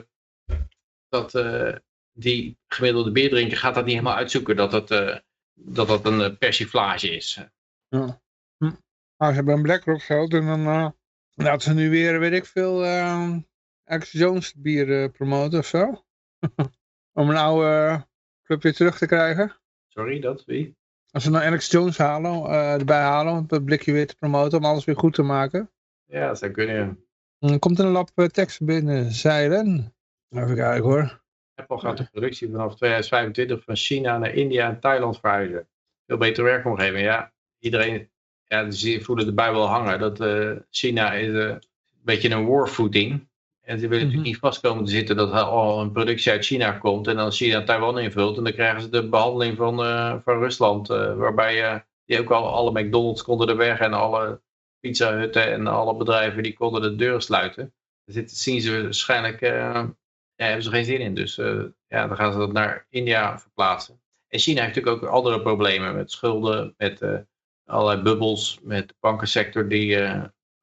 dat 1.13 1.35
uh, 1.35 1.77
die 2.13 2.59
gemiddelde 2.69 3.13
beerdrinker 3.13 3.57
gaat 3.57 3.75
dat 3.75 3.85
niet 3.85 3.95
helemaal 3.95 4.17
uitzoeken. 4.17 4.57
Dat 4.57 4.71
dat, 4.71 4.89
dat, 5.55 5.87
dat 5.87 6.07
een 6.07 6.39
persiflage 6.39 7.11
is. 7.11 7.41
Ja. 7.89 8.21
Hm. 8.57 8.65
Nou, 9.17 9.31
ze 9.31 9.35
hebben 9.35 9.55
een 9.55 9.63
BlackRock 9.63 10.03
geld 10.03 10.35
en 10.35 10.47
dan 10.47 10.95
laten 11.35 11.61
ze 11.61 11.75
nu 11.75 11.91
weer, 11.91 12.21
weet 12.21 12.33
ik 12.33 12.47
veel, 12.47 12.85
Alex 13.85 14.13
Jones 14.13 14.55
bier 14.55 15.11
promoten 15.11 15.59
of 15.59 15.67
zo. 15.67 16.05
Om 17.21 17.31
een 17.31 17.37
oude 17.37 18.07
club 18.43 18.63
weer 18.63 18.75
terug 18.75 18.99
te 18.99 19.07
krijgen. 19.07 19.57
Sorry, 19.89 20.21
dat 20.21 20.45
wie? 20.45 20.77
Als 21.11 21.25
we 21.25 21.31
nou 21.31 21.45
Alex 21.45 21.71
Jones 21.71 21.99
halen, 21.99 22.33
uh, 22.33 22.73
erbij 22.73 23.01
halen 23.01 23.33
om 23.33 23.45
het 23.49 23.65
blikje 23.65 23.93
weer 23.93 24.07
te 24.07 24.17
promoten, 24.17 24.59
om 24.59 24.65
alles 24.65 24.85
weer 24.85 24.97
goed 24.97 25.15
te 25.15 25.23
maken. 25.23 25.71
Ja, 26.05 26.27
dat 26.27 26.39
zou 26.39 26.51
kunnen. 26.51 27.05
Dan 27.39 27.59
komt 27.59 27.79
er 27.79 27.85
een 27.85 27.91
lap 27.91 28.11
tekst 28.31 28.65
binnen, 28.65 29.13
zeilen. 29.13 29.95
Even 30.33 30.55
kijken 30.55 30.83
hoor. 30.83 31.21
Apple 31.55 31.79
gaat 31.79 31.97
de 31.97 32.09
productie 32.11 32.51
vanaf 32.51 32.77
2025 32.77 33.65
van 33.65 33.77
China 33.77 34.19
naar 34.19 34.35
India 34.35 34.69
en 34.69 34.81
Thailand 34.81 35.21
verhuizen. 35.21 35.69
Veel 36.07 36.17
beter 36.17 36.45
werkomgeving, 36.45 37.05
ja. 37.05 37.33
Iedereen, 37.59 38.11
ja, 38.45 38.65
die 38.65 39.05
voelen 39.05 39.27
de 39.27 39.33
bui 39.33 39.53
wel 39.53 39.67
hangen. 39.67 39.99
Dat 39.99 40.19
China 40.71 41.13
is 41.13 41.29
een 41.29 41.61
beetje 42.03 42.31
een 42.31 42.47
warfooting. 42.47 43.29
En 43.61 43.79
ze 43.79 43.89
willen 43.89 44.05
natuurlijk 44.05 44.13
mhm. 44.15 44.23
niet 44.23 44.39
vast 44.39 44.61
komen 44.61 44.85
te 44.85 44.91
zitten 44.91 45.17
dat 45.17 45.33
al 45.33 45.81
een 45.81 45.93
productie 45.93 46.33
uit 46.33 46.45
China 46.45 46.73
komt 46.73 47.07
en 47.07 47.17
dan 47.17 47.33
China 47.33 47.65
Taiwan 47.65 47.99
invult. 47.99 48.37
En 48.37 48.45
dan 48.45 48.53
krijgen 48.53 48.83
ze 48.83 48.89
de 48.89 49.09
behandeling 49.09 49.57
van, 49.57 49.81
uh, 49.81 50.17
van 50.25 50.39
Rusland, 50.39 50.89
waarbij 50.89 51.85
die 52.05 52.21
ook 52.21 52.31
al 52.31 52.49
alle 52.49 52.83
McDonald's 52.83 53.23
konden 53.23 53.49
er 53.49 53.57
weg 53.57 53.79
en 53.79 53.93
alle 53.93 54.41
pizza 54.81 55.17
hutten 55.17 55.53
en 55.53 55.67
alle 55.67 55.97
bedrijven 55.97 56.43
die 56.43 56.53
konden 56.53 56.83
de 56.83 56.97
deuren 56.97 57.23
sluiten. 57.23 57.75
Daar 58.05 58.23
zien 58.27 58.61
ze 58.61 58.83
waarschijnlijk, 58.83 59.41
ja, 60.43 60.49
hebben 60.49 60.65
ze 60.65 60.71
geen 60.71 60.85
zin 60.85 61.01
in. 61.01 61.15
Dus 61.15 61.37
ja, 61.87 62.07
dan 62.07 62.17
gaan 62.17 62.33
ze 62.33 62.39
dat 62.39 62.53
naar 62.53 62.87
India 62.91 63.39
verplaatsen. 63.39 64.01
En 64.29 64.39
China 64.39 64.63
heeft 64.63 64.75
natuurlijk 64.75 65.05
ook 65.05 65.11
andere 65.11 65.43
problemen 65.43 65.95
met 65.95 66.11
schulden, 66.11 66.75
met 66.77 67.01
allerlei 67.65 68.03
bubbels, 68.03 68.59
met 68.63 68.89
de 68.89 68.95
bankensector 69.01 69.69
die 69.69 69.99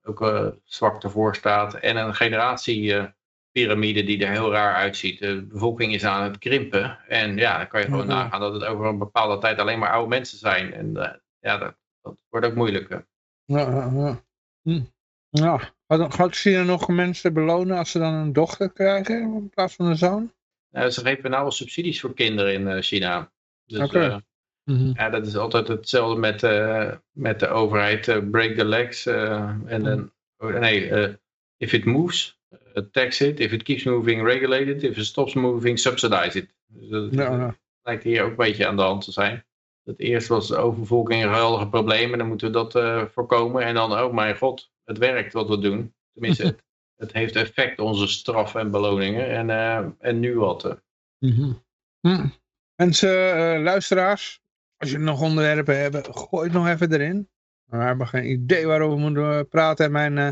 ook 0.09 0.21
uh, 0.21 0.47
zwak 0.63 1.03
ervoor 1.03 1.35
staat. 1.35 1.73
En 1.73 1.97
een 1.97 2.15
generatiepyramide 2.15 4.03
die 4.03 4.25
er 4.25 4.31
heel 4.31 4.51
raar 4.51 4.73
uitziet. 4.73 5.19
De 5.19 5.45
bevolking 5.45 5.93
is 5.93 6.05
aan 6.05 6.23
het 6.23 6.37
krimpen. 6.37 6.99
En 7.07 7.37
ja, 7.37 7.57
dan 7.57 7.67
kan 7.67 7.79
je 7.79 7.85
gewoon 7.85 8.07
nagaan 8.07 8.39
dat 8.39 8.53
het 8.53 8.63
over 8.63 8.85
een 8.85 8.97
bepaalde 8.97 9.37
tijd 9.37 9.59
alleen 9.59 9.79
maar 9.79 9.91
oude 9.91 10.09
mensen 10.09 10.37
zijn. 10.37 10.73
En 10.73 10.97
uh, 10.97 11.09
ja, 11.39 11.57
dat, 11.57 11.75
dat, 12.01 12.23
wordt 12.29 12.45
ook 12.45 12.55
moeilijker. 12.55 13.07
Ja, 13.45 13.59
ja. 13.93 14.23
Hm. 14.61 14.81
ja. 15.29 15.73
Gaat 15.97 16.35
China 16.35 16.63
nog 16.63 16.87
mensen 16.87 17.33
belonen 17.33 17.77
als 17.77 17.91
ze 17.91 17.99
dan 17.99 18.13
een 18.13 18.33
dochter 18.33 18.71
krijgen 18.71 19.21
in 19.21 19.49
plaats 19.49 19.75
van 19.75 19.85
een 19.85 19.97
zoon? 19.97 20.33
Nou, 20.71 20.89
ze 20.89 21.01
geven 21.01 21.29
nou 21.29 21.41
wel 21.41 21.51
subsidies 21.51 22.01
voor 22.01 22.13
kinderen 22.13 22.53
in 22.53 22.67
uh, 22.67 22.81
China. 22.81 23.31
Dus, 23.65 23.79
okay. 23.79 24.21
Mhm. 24.63 24.91
Ja, 24.93 25.09
dat 25.09 25.27
is 25.27 25.35
altijd 25.35 25.67
hetzelfde 25.67 26.19
met, 26.19 26.43
uh, 26.43 26.91
met 27.11 27.39
de 27.39 27.47
overheid. 27.47 28.07
Uh, 28.07 28.29
break 28.31 28.55
the 28.55 28.65
legs. 28.65 29.07
Uh, 29.07 29.51
en 29.65 29.83
dan, 29.83 30.11
oh, 30.37 30.59
nee, 30.59 31.17
if 31.57 31.73
it 31.73 31.85
moves. 31.85 32.39
tax 32.91 33.21
it. 33.21 33.39
If 33.39 33.51
it 33.51 33.63
keeps 33.63 33.83
moving, 33.83 34.23
regulate 34.23 34.71
it. 34.71 34.83
If 34.83 34.97
it 34.97 35.05
stops 35.05 35.33
moving, 35.33 35.79
subsidize 35.79 36.37
it. 36.37 36.53
Dus 36.67 36.89
dat 36.89 37.13
Ja, 37.13 37.55
lijkt 37.83 38.03
hier 38.03 38.23
ook 38.23 38.29
een 38.29 38.35
beetje 38.35 38.67
aan 38.67 38.75
de 38.75 38.81
hand 38.81 39.03
te 39.03 39.11
zijn. 39.11 39.45
Dat 39.83 39.99
eerst 39.99 40.27
was 40.27 40.47
de 40.47 40.55
overbevolking 40.55 41.23
een 41.23 41.29
geweldige 41.29 41.67
probleem 41.67 42.11
en 42.11 42.17
dan 42.17 42.27
moeten 42.27 42.47
we 42.47 42.53
dat 42.53 42.75
eh, 42.75 43.05
voorkomen. 43.05 43.63
En 43.63 43.73
dan, 43.73 43.91
oh 43.91 44.13
mijn 44.13 44.37
god, 44.37 44.71
het 44.89 44.97
werkt 44.97 45.33
wat 45.33 45.49
we 45.49 45.59
doen. 45.59 45.93
Tenminste, 46.13 46.43
het, 46.45 46.63
het 47.03 47.13
heeft 47.13 47.35
effect, 47.35 47.79
onze 47.79 48.07
straffen 48.07 48.59
en 48.61 48.71
beloningen. 48.71 49.29
En, 49.29 49.49
eh, 49.49 49.85
en 49.99 50.19
nu 50.19 50.35
wat? 50.35 50.65
eh. 50.65 50.73
Mhm. 51.19 51.51
Hm. 51.99 52.27
Mensen, 52.75 53.33
eh, 53.35 53.61
luisteraars, 53.61 54.41
als 54.77 54.91
je 54.91 54.97
nog 54.97 55.21
onderwerpen 55.21 55.79
hebt, 55.79 56.07
gooi 56.11 56.43
het 56.43 56.53
nog 56.53 56.67
even 56.67 56.93
erin. 56.93 57.29
We 57.65 57.77
hebben 57.77 58.07
geen 58.07 58.29
idee 58.31 58.65
waarover 58.65 58.95
we 58.95 59.01
moeten 59.01 59.47
praten 59.47 59.85
en 59.85 59.91
mijn 59.91 60.17
eh, 60.17 60.29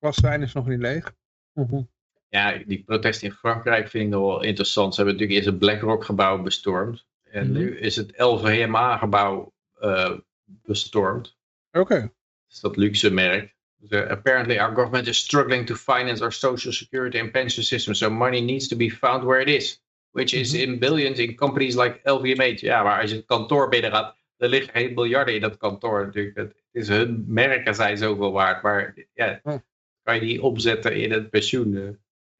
glas 0.00 0.20
wijn 0.20 0.42
is 0.42 0.52
nog 0.52 0.66
niet 0.66 0.78
leeg. 0.80 1.14
Mhm. 1.52 1.82
Ja, 2.28 2.58
die 2.66 2.82
protesten 2.84 3.28
in 3.28 3.34
Frankrijk 3.34 3.88
vind 3.88 4.04
ik 4.04 4.10
nog 4.10 4.20
wel 4.26 4.42
interessant. 4.42 4.94
Ze 4.94 5.00
hebben 5.02 5.18
natuurlijk 5.20 5.46
eerst 5.46 5.60
het 5.60 5.70
BlackRock 5.70 6.04
gebouw 6.04 6.42
bestormd. 6.42 7.06
En 7.22 7.50
Mhm. 7.50 7.58
nu 7.58 7.78
is 7.78 7.96
het 7.96 8.12
LVMA 8.16 8.96
gebouw 8.96 9.52
eh, 9.80 10.18
bestormd. 10.44 11.36
Oké. 11.72 12.00
Dat 12.00 12.10
is 12.50 12.60
dat 12.60 12.76
luxe 12.76 13.10
merk. 13.10 13.56
Dus, 13.80 13.90
uh, 14.00 14.10
apparently 14.10 14.58
our 14.58 14.74
government 14.74 15.06
is 15.06 15.18
struggling 15.18 15.66
to 15.66 15.74
finance 15.74 16.22
our 16.22 16.32
social 16.32 16.72
security 16.72 17.18
and 17.18 17.30
pension 17.32 17.64
system. 17.64 17.94
So 17.94 18.10
money 18.10 18.40
needs 18.40 18.68
to 18.68 18.76
be 18.76 18.90
found 18.90 19.24
where 19.24 19.40
it 19.40 19.48
is. 19.48 19.82
Which 20.10 20.32
is 20.32 20.52
Mhm. 20.52 20.60
in 20.62 20.78
billions 20.78 21.18
in 21.18 21.34
companies 21.36 21.74
like 21.76 22.00
LVMH. 22.04 22.60
Ja, 22.60 22.82
maar 22.82 23.00
als 23.00 23.10
je 23.10 23.16
het 23.16 23.26
kantoor 23.26 23.68
binnen 23.68 23.90
gaat, 23.90 24.16
er 24.36 24.48
liggen 24.48 24.72
geen 24.72 24.94
miljarden 24.94 25.34
in 25.34 25.40
dat 25.40 25.56
kantoor 25.56 26.04
natuurlijk. 26.04 26.36
Het 26.36 26.54
is 26.72 26.88
hun 26.88 27.24
merken 27.28 27.74
zijn 27.74 27.98
zoveel 27.98 28.32
waard. 28.32 28.62
Maar 28.62 28.94
ja, 29.14 29.40
kan 30.02 30.14
je 30.14 30.20
die 30.20 30.42
opzetten 30.42 30.96
in 30.96 31.12
het 31.12 31.30
pensioen? 31.30 31.76
eh, 31.76 31.88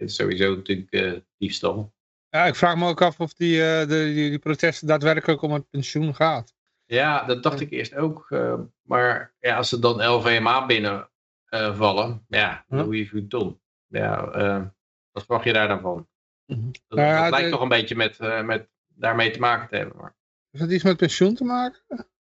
is 0.07 0.15
sowieso 0.15 0.55
natuurlijk 0.55 0.91
eh, 0.91 1.12
diefstal. 1.39 1.93
Ja, 2.29 2.45
ik 2.47 2.55
vraag 2.55 2.77
me 2.77 2.89
ook 2.89 3.03
af 3.03 3.21
of 3.21 3.35
die, 3.35 3.62
eh, 3.62 3.89
de, 3.89 4.05
die, 4.15 4.29
die 4.31 4.39
protesten 4.39 4.87
daadwerkelijk 4.89 5.43
om 5.43 5.53
het 5.53 5.71
pensioen 5.71 6.15
gaat. 6.15 6.55
Ja, 6.85 7.25
dat 7.25 7.43
dacht 7.43 7.61
ik 7.61 7.71
eerst 7.71 7.95
ook. 7.95 8.27
eh, 8.31 8.55
maar 8.83 9.35
ja, 9.41 9.57
als 9.57 9.69
ze 9.69 9.79
dan 9.79 10.07
LVMA 10.07 10.67
binnenvallen, 10.67 11.10
eh, 11.51 11.77
vallen, 11.77 12.25
ja, 12.29 12.65
Huh? 12.69 12.79
Louis 12.79 13.09
Vuitton. 13.09 13.61
Ja, 13.87 14.31
eh, 14.33 14.63
wat 15.11 15.25
verwacht 15.25 15.45
je 15.45 15.53
daar 15.53 15.69
dan 15.69 15.81
van? 15.81 16.09
Dat, 16.47 16.59
Nou 16.89 17.01
ja, 17.09 17.23
dat 17.23 17.31
lijkt 17.31 17.45
de- 17.47 17.53
toch 17.53 17.61
een 17.63 17.69
beetje 17.69 17.97
met, 17.97 18.19
eh, 18.19 18.43
met 18.45 18.69
daarmee 18.87 19.31
te 19.31 19.39
maken 19.39 19.69
te 19.69 19.77
hebben. 19.77 19.97
Maar, 19.97 20.15
Heeft 20.51 20.65
dat 20.65 20.75
iets 20.75 20.85
met 20.85 20.97
pensioen 20.97 21.35
te 21.35 21.45
maken? 21.45 21.81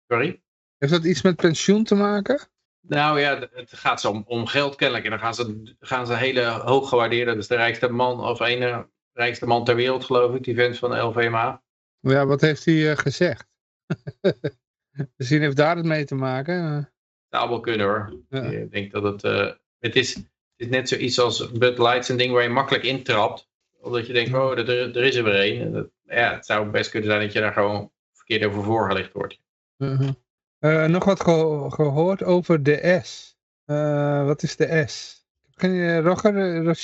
sorry? 0.07 0.43
Heeft 0.79 0.93
dat 0.93 1.05
iets 1.05 1.23
met 1.23 1.37
pensioen 1.37 1.85
te 1.85 1.95
maken? 1.95 2.41
Nou 2.87 3.21
ja, 3.21 3.39
het 3.53 3.73
gaat 3.77 4.01
zo 4.01 4.11
om, 4.11 4.23
om 4.27 4.47
geld 4.47 4.75
kennelijk. 4.77 5.05
En 5.05 5.11
dan 5.11 5.21
gaan 5.21 5.35
ze, 5.35 5.75
gaan 5.81 6.07
ze 6.07 6.15
hele 6.15 6.45
hooggewaardeerde, 6.45 7.35
dus 7.35 7.47
de 7.47 7.57
rijkste 7.57 7.89
man 7.89 8.21
of 8.21 8.41
ene 8.41 8.89
rijkste 9.13 9.47
man 9.47 9.65
ter 9.65 9.75
wereld 9.75 10.05
geloof 10.05 10.35
ik, 10.35 10.45
die 10.45 10.55
vent 10.55 10.79
van 10.79 11.01
LVMA. 11.01 11.63
Ja, 12.01 12.27
wat 12.27 12.41
heeft 12.41 12.65
hij 12.65 12.97
gezegd? 12.97 13.47
Misschien 15.17 15.41
heeft 15.41 15.57
daar 15.57 15.77
het 15.77 15.85
mee 15.85 16.05
te 16.05 16.15
maken. 16.15 16.93
Eh. 17.31 17.39
Zou 17.39 17.49
wel 17.49 17.61
kunnen 17.61 17.87
hoor. 17.87 18.13
Ja. 18.31 18.43
Ik 18.43 18.71
denk 18.73 18.93
dat 18.93 19.03
het, 19.03 19.25
eh, 19.25 19.51
het, 19.79 19.97
is, 19.97 20.15
het 20.15 20.25
is 20.57 20.69
net 20.69 20.89
zoiets 20.89 21.19
als 21.21 21.51
Bud 21.53 21.79
Light, 21.79 22.09
een 22.09 22.17
ding 22.17 22.33
waar 22.33 22.43
je 22.43 22.49
makkelijk 22.49 22.85
intrapt. 22.85 23.49
Omdat 23.81 24.07
je 24.07 24.13
denkt, 24.13 24.35
oh, 24.35 24.51
er, 24.59 24.69
er 24.97 25.05
is 25.05 25.15
er 25.15 25.25
weer 25.25 25.53
een. 25.55 25.61
En 25.61 25.73
dat- 25.73 25.89
Ja, 26.05 26.35
het 26.35 26.47
zou 26.47 26.71
best 26.71 26.91
kunnen 26.91 27.09
zijn 27.11 27.23
dat 27.23 27.33
je 27.33 27.41
daar 27.41 27.53
gewoon 27.53 27.93
verkeerd 28.13 28.45
over 28.45 28.63
voorgelicht 28.65 29.13
wordt. 29.13 29.41
Mhm. 29.77 30.13
Eh, 30.59 30.85
nog 30.87 31.05
wat 31.05 31.21
geho- 31.23 31.69
gehoord 31.71 32.23
over 32.23 32.63
de 32.63 33.01
S. 33.03 33.39
Eh, 33.65 34.25
wat 34.27 34.43
is 34.43 34.57
de 34.57 34.85
S? 34.87 35.25
Geen 35.55 35.75
idee. 35.75 36.01
Roger? 36.01 36.37
eh, 36.37 36.75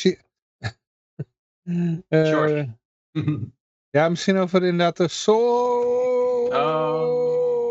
Eh, 2.08 2.28
George. 2.28 2.68
ja, 3.96 4.08
misschien 4.08 4.36
over 4.36 4.62
inderdaad 4.64 4.96
de 4.96 5.08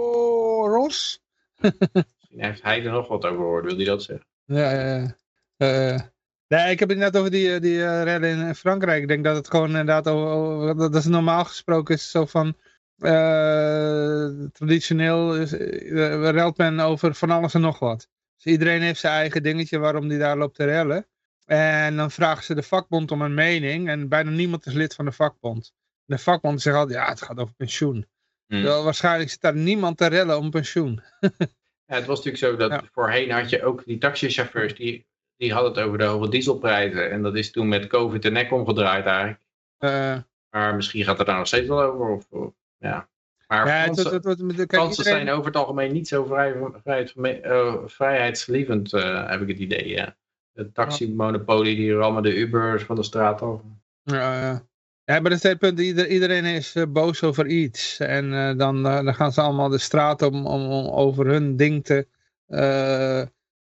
Soros. 0.06 1.24
Misschien 2.36 2.52
heeft 2.52 2.64
hij 2.64 2.86
er 2.86 2.92
nog 2.92 3.08
wat 3.08 3.26
over 3.26 3.38
gehoord, 3.38 3.66
wil 3.66 3.76
hij 3.76 3.86
dat 3.86 4.04
zeggen? 4.04 4.28
Ja, 4.46 4.72
ja, 4.72 4.96
ja. 4.96 5.16
Eh, 5.58 6.00
nee, 6.48 6.72
ik 6.72 6.80
heb 6.80 6.90
het 6.90 6.98
net 6.98 7.18
over 7.18 7.32
die, 7.32 7.54
eh, 7.54 7.62
die 7.62 7.84
eh, 7.84 8.04
rellen 8.04 8.48
in 8.48 8.56
Frankrijk. 8.56 9.02
Ik 9.02 9.08
denk 9.08 9.24
dat 9.24 9.36
het 9.36 9.50
gewoon 9.50 9.68
inderdaad, 9.68 10.08
over, 10.08 10.28
over- 10.28 10.68
dat, 10.68 10.78
dat 10.94 11.02
is 11.02 11.08
normaal 11.08 11.46
gesproken 11.46 11.96
is 11.96 12.12
zo 12.12 12.26
van, 12.26 12.56
eh, 12.98 14.28
traditioneel 14.52 15.36
is, 15.36 15.54
eh, 15.58 16.30
relt 16.30 16.58
men 16.58 16.80
over 16.80 17.16
van 17.16 17.30
alles 17.32 17.54
en 17.54 17.62
nog 17.62 17.80
wat. 17.80 18.08
Dus 18.36 18.46
iedereen 18.54 18.82
heeft 18.82 19.00
zijn 19.00 19.14
eigen 19.14 19.44
dingetje 19.44 19.78
waarom 19.78 20.08
die 20.08 20.18
daar 20.18 20.38
loopt 20.38 20.56
te 20.56 20.64
rellen. 20.66 21.08
En 21.46 21.96
dan 21.96 22.12
vragen 22.12 22.44
ze 22.44 22.56
de 22.56 22.64
vakbond 22.64 23.12
om 23.12 23.22
een 23.22 23.34
mening 23.34 23.90
en 23.90 24.10
bijna 24.10 24.30
niemand 24.30 24.66
is 24.66 24.74
lid 24.74 24.96
van 24.96 25.06
de 25.06 25.12
vakbond. 25.12 25.74
De 26.06 26.18
vakbond 26.18 26.62
zegt 26.62 26.76
altijd, 26.78 27.00
ja, 27.00 27.10
het 27.10 27.22
gaat 27.22 27.38
over 27.38 27.54
pensioen. 27.54 28.08
Hmm. 28.48 28.62
Terwijl 28.62 28.84
waarschijnlijk 28.84 29.30
zit 29.30 29.42
daar 29.42 29.56
niemand 29.56 29.98
te 29.98 30.06
rellen 30.06 30.38
om 30.38 30.50
pensioen. 30.50 31.02
Ja, 31.88 31.96
het 31.96 32.06
was 32.06 32.24
natuurlijk 32.24 32.44
zo 32.44 32.56
dat 32.70 32.72
Ja. 32.72 32.90
voorheen 32.92 33.32
had 33.32 33.50
je 33.50 33.64
ook 33.64 33.86
die 33.86 33.98
taxichauffeurs, 33.98 34.76
die, 34.76 35.06
die 35.38 35.54
hadden 35.54 35.72
het 35.72 35.82
over 35.82 35.98
de 35.98 36.04
hoge 36.04 36.30
dieselprijzen. 36.30 37.12
En 37.12 37.22
dat 37.22 37.36
is 37.36 37.52
toen 37.52 37.68
met 37.68 37.88
COVID 37.88 38.22
de 38.22 38.32
nek 38.32 38.52
omgedraaid 38.52 39.06
eigenlijk. 39.06 39.42
Eh, 39.78 40.16
Maar 40.50 40.76
misschien 40.76 41.04
gaat 41.04 41.18
het 41.18 41.28
daar 41.28 41.38
nog 41.38 41.48
steeds 41.48 41.68
wel 41.68 41.82
over. 41.82 42.08
Of, 42.10 42.26
of- 42.30 42.54
ja. 42.78 43.08
Maar 43.48 43.68
ja, 43.68 43.84
Fransen, 43.84 44.14
het, 44.14 44.24
het, 44.24 44.40
het- 44.40 44.56
kijk, 44.56 44.72
Fransen 44.74 45.04
iedereen- 45.04 45.26
zijn 45.26 45.36
over 45.38 45.46
het 45.46 45.56
algemeen 45.56 45.92
niet 45.94 46.08
zo 46.08 46.24
vrij, 46.26 46.56
vrij, 46.84 47.42
eh, 47.42 47.76
vrijheidslievend, 47.86 48.94
eh, 48.94 49.30
heb 49.30 49.42
ik 49.42 49.48
het 49.48 49.60
idee. 49.60 49.88
Ja. 49.88 50.16
De 50.52 50.72
taximonopolie, 50.72 51.76
die 51.76 51.96
allemaal 51.96 52.22
de 52.22 52.38
Ubers 52.40 52.84
van 52.84 52.96
de 52.96 53.04
straat 53.04 53.42
af. 53.42 53.62
Ja, 54.04 54.42
ja. 54.42 54.66
Ja, 55.06 55.20
maar 55.20 55.30
dat 55.30 55.32
is 55.32 55.44
het 55.44 55.58
punt. 55.58 55.80
Ieder- 55.80 56.08
iedereen 56.08 56.46
is 56.46 56.76
eh, 56.76 56.84
boos 56.90 57.24
over 57.24 57.48
iets. 57.48 58.00
En 58.00 58.34
eh, 58.34 58.58
dan, 58.58 58.88
eh, 58.88 59.04
dan 59.04 59.16
gaan 59.16 59.34
ze 59.34 59.42
allemaal 59.42 59.70
de 59.70 59.78
straat 59.78 60.22
om, 60.22 60.46
om, 60.46 60.88
over 60.88 61.28
hun 61.28 61.56
ding 61.56 61.84
te 61.86 62.08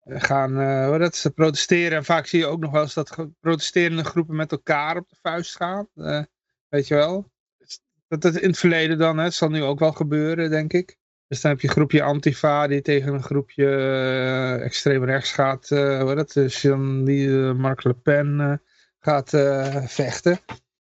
gaan 0.06 0.56
dat, 1.00 1.16
ze 1.16 1.32
protesteren. 1.32 1.98
En 1.98 2.06
vaak 2.06 2.26
zie 2.26 2.40
je 2.40 2.46
ook 2.46 2.60
nog 2.60 2.72
wel 2.72 2.82
eens 2.82 2.94
dat 2.94 3.28
protesterende 3.40 4.04
groepen 4.04 4.36
met 4.36 4.52
elkaar 4.52 4.98
op 4.98 5.10
de 5.10 5.16
vuist 5.22 5.56
gaan. 5.56 5.88
Weet 6.70 6.88
je 6.88 6.96
wel? 6.96 7.32
Dat 8.08 8.26
is 8.26 8.42
in 8.42 8.50
het 8.50 8.58
verleden 8.58 8.98
dan, 8.98 9.18
hè, 9.18 9.24
het 9.24 9.34
zal 9.34 9.50
nu 9.50 9.64
ook 9.64 9.80
wel 9.80 9.92
gebeuren, 9.92 10.50
denk 10.50 10.74
ik. 10.74 10.98
Dus 11.28 11.42
dan 11.42 11.52
heb 11.52 11.62
je 11.62 11.68
een 11.68 11.74
groepje 11.74 12.04
Antifa 12.04 12.68
die 12.68 12.82
tegen 12.82 13.14
een 13.14 13.24
groepje 13.24 13.68
extreem 14.64 15.04
rechts 15.04 15.32
gaat, 15.32 15.68
dat, 15.70 16.36
is, 16.36 16.62
die, 17.04 17.30
Mark 17.54 17.84
Le 17.84 17.94
Pen 17.94 18.62
gaat 19.00 19.30
vechten. 19.92 20.40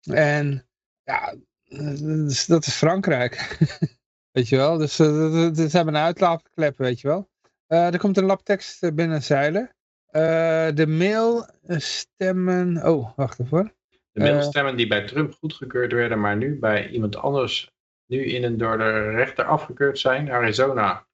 En 0.04 0.68
ja, 1.04 1.36
dat 1.64 2.00
is, 2.30 2.46
dat 2.46 2.66
is 2.66 2.74
Frankrijk. 2.76 3.58
weet 4.32 4.50
je 4.50 4.56
wel, 4.56 4.78
dus 4.78 5.00
eh, 5.00 5.08
dat- 5.08 5.56
dat- 5.56 5.70
ze 5.72 5.78
hebben 5.78 5.96
een 5.96 6.02
uitlaatklep, 6.02 6.78
weet 6.78 7.02
je 7.02 7.08
wel. 7.08 7.30
Eh, 7.68 7.94
er 7.94 8.00
komt 8.00 8.18
een 8.18 8.26
lab 8.26 8.42
tekst 8.44 8.84
eh, 8.84 8.92
binnen 8.92 9.24
zeilen. 9.24 9.70
Eh, 10.06 10.68
de 10.74 10.88
mail 10.88 11.46
eh, 11.62 11.78
stemmen... 11.78 12.88
Oh, 12.90 13.12
wacht 13.16 13.40
even 13.40 13.58
hoor. 13.58 13.74
De 14.12 14.20
mailstemmen 14.20 14.78
die 14.78 14.88
bij 14.88 15.06
Trump 15.08 15.34
goedgekeurd 15.34 15.92
werden, 15.92 16.20
maar 16.20 16.38
nu 16.38 16.60
bij 16.60 16.90
iemand 16.90 17.16
anders 17.16 17.72
nu 18.06 18.24
in 18.26 18.44
een 18.44 18.58
door 18.58 18.78
de 18.78 19.10
rechter 19.10 19.46
afgekeurd 19.46 20.00
zijn, 20.00 20.32
Arizona. 20.32 21.06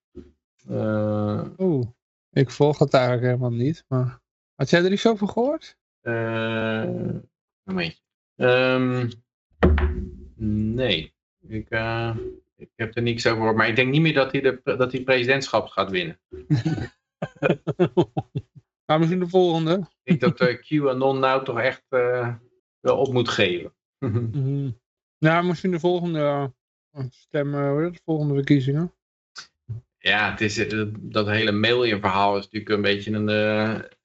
Eh, 0.68 1.44
Oeh, 1.57 1.88
ik 2.32 2.49
volg 2.49 2.80
het 2.80 2.94
eigenlijk 2.94 3.26
helemaal 3.26 3.52
niet. 3.52 3.84
Maar 3.88 4.20
had 4.56 4.70
jij 4.70 4.84
er 4.84 4.91
iets 4.91 5.07
over 5.07 5.28
gehoord? 5.28 5.78
eh, 6.02 6.14
een 6.84 7.30
momentje. 7.64 8.02
Ehm, 8.40 9.10
nee, 10.76 11.14
ik, 11.48 11.70
eh, 11.70 12.16
ik 12.56 12.70
heb 12.76 12.95
er 12.95 13.02
niks 13.02 13.28
over 13.28 13.56
maar 13.56 13.68
ik 13.68 13.76
denk 13.76 13.91
niet 13.91 14.02
meer 14.02 14.14
dat 14.14 14.32
hij, 14.32 14.41
de, 14.41 14.61
dat 14.64 14.91
hij 14.91 15.03
presidentschap 15.03 15.68
gaat 15.68 15.91
winnen. 15.91 16.20
nou, 18.86 18.99
misschien 18.99 19.20
de 19.20 19.28
volgende. 19.28 19.88
Ik 20.03 20.20
denk 20.20 20.38
dat 20.38 20.49
uh, 20.49 20.61
QAnon 20.61 21.20
nou 21.20 21.44
toch 21.44 21.60
echt 21.60 21.84
eh, 21.90 22.34
wel 22.80 22.98
op 22.98 23.14
moet 23.14 23.30
geven. 23.30 23.74
Nou, 25.22 25.45
misschien 25.45 25.72
de 25.72 25.80
volgende 25.80 26.53
stem, 27.10 27.53
hoe 27.53 27.78
heet 27.78 27.86
het, 27.86 27.94
de 27.94 28.02
volgende 28.06 28.34
verkiezingen. 28.34 28.94
Ja, 29.98 30.32
het 30.32 30.41
is, 30.41 30.66
dat 30.99 31.28
hele 31.28 31.52
mail-in-verhaal 31.52 32.38
is 32.38 32.44
natuurlijk 32.44 32.72
een 32.72 32.82
beetje 32.82 33.11
een, 33.11 33.28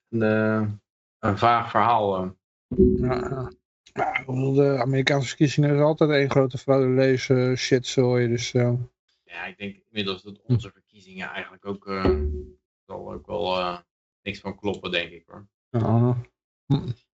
een, 0.09 0.81
een 1.19 1.37
vaag 1.37 1.69
verhaal. 1.69 2.35
Ja, 2.95 3.51
ja, 3.95 4.23
de 4.53 4.77
Amerikaanse 4.79 5.27
verkiezingen 5.27 5.75
is 5.75 5.81
altijd 5.81 6.09
één 6.09 6.29
grote 6.29 6.57
frauduleuze 6.57 7.53
shitzooi. 7.57 8.27
Dus, 8.27 8.53
uh... 8.53 8.73
Ja, 9.23 9.45
ik 9.45 9.57
denk 9.57 9.75
inmiddels 9.89 10.23
dat 10.23 10.41
onze 10.41 10.71
verkiezingen 10.71 11.29
eigenlijk 11.29 11.65
ook, 11.65 11.87
uh, 11.87 12.21
zal 12.85 13.13
ook 13.13 13.27
wel 13.27 13.59
uh, 13.59 13.77
niks 14.21 14.39
van 14.39 14.59
kloppen, 14.59 14.91
denk 14.91 15.11
ik 15.11 15.23
hoor. 15.27 15.47
Ja. 15.69 16.21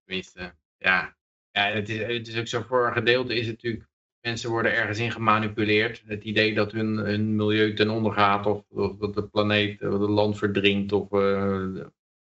Tenminste, 0.04 0.54
ja. 0.78 1.16
ja 1.50 1.70
het, 1.70 1.88
is, 1.88 1.98
het 1.98 2.28
is 2.28 2.38
ook 2.38 2.46
zo 2.46 2.62
voor 2.62 2.86
een 2.86 2.92
gedeelte 2.92 3.34
is 3.34 3.46
het 3.46 3.54
natuurlijk, 3.54 3.88
mensen 4.20 4.50
worden 4.50 4.74
ergens 4.74 4.98
in 4.98 5.10
gemanipuleerd. 5.10 6.02
Het 6.06 6.24
idee 6.24 6.54
dat 6.54 6.72
hun, 6.72 6.96
hun 6.96 7.36
milieu 7.36 7.74
ten 7.74 7.90
onder 7.90 8.12
gaat 8.12 8.46
of, 8.46 8.64
of 8.68 8.96
dat 8.96 9.14
de 9.14 9.28
planeet, 9.28 9.82
of 9.82 10.00
het 10.00 10.10
land 10.10 10.38
verdrinkt 10.38 10.92
of 10.92 11.10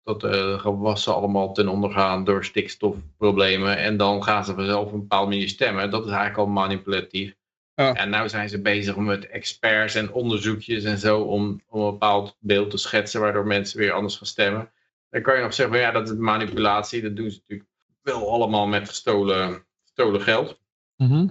dat 0.08 0.22
de 0.22 0.60
gewassen 0.60 1.16
allemaal 1.16 1.54
ten 1.54 1.68
onder 1.68 1.92
gaan 1.92 2.24
door 2.24 2.46
stikstofproblemen. 2.46 3.78
En 3.78 3.98
dan 3.98 4.24
gaan 4.24 4.46
ze 4.46 4.54
vanzelf 4.54 4.86
op 4.86 4.94
een 4.94 5.00
bepaalde 5.00 5.30
manier 5.30 5.50
stemmen. 5.50 5.92
Dat 5.92 6.06
is 6.06 6.10
eigenlijk 6.10 6.40
al 6.40 6.48
manipulatief. 6.48 7.36
Ja. 7.76 7.94
En 7.94 8.10
nu 8.10 8.30
zijn 8.30 8.50
ze 8.50 8.62
bezig 8.62 8.96
met 8.96 9.28
experts 9.28 9.96
en 9.96 10.12
onderzoekjes 10.12 10.84
en 10.84 10.98
zo 10.98 11.22
om, 11.22 11.62
om 11.68 11.82
een 11.82 11.92
bepaald 11.92 12.38
beeld 12.40 12.70
te 12.70 12.78
schetsen 12.78 13.22
waardoor 13.22 13.48
mensen 13.48 13.80
weer 13.80 13.92
anders 13.92 14.16
gaan 14.16 14.28
stemmen. 14.28 14.72
Dan 15.10 15.22
kan 15.22 15.36
je 15.36 15.42
nog 15.42 15.54
zeggen, 15.54 15.80
ja, 15.80 15.92
dat 15.92 16.10
is 16.10 16.16
manipulatie. 16.16 17.02
Dat 17.02 17.16
doen 17.16 17.32
ze 17.32 17.40
natuurlijk 17.40 17.70
wel 18.02 18.32
allemaal 18.32 18.68
met 18.68 18.88
gestolen, 18.88 19.66
gestolen 19.84 20.22
geld. 20.22 20.62
Mhm. 20.96 21.28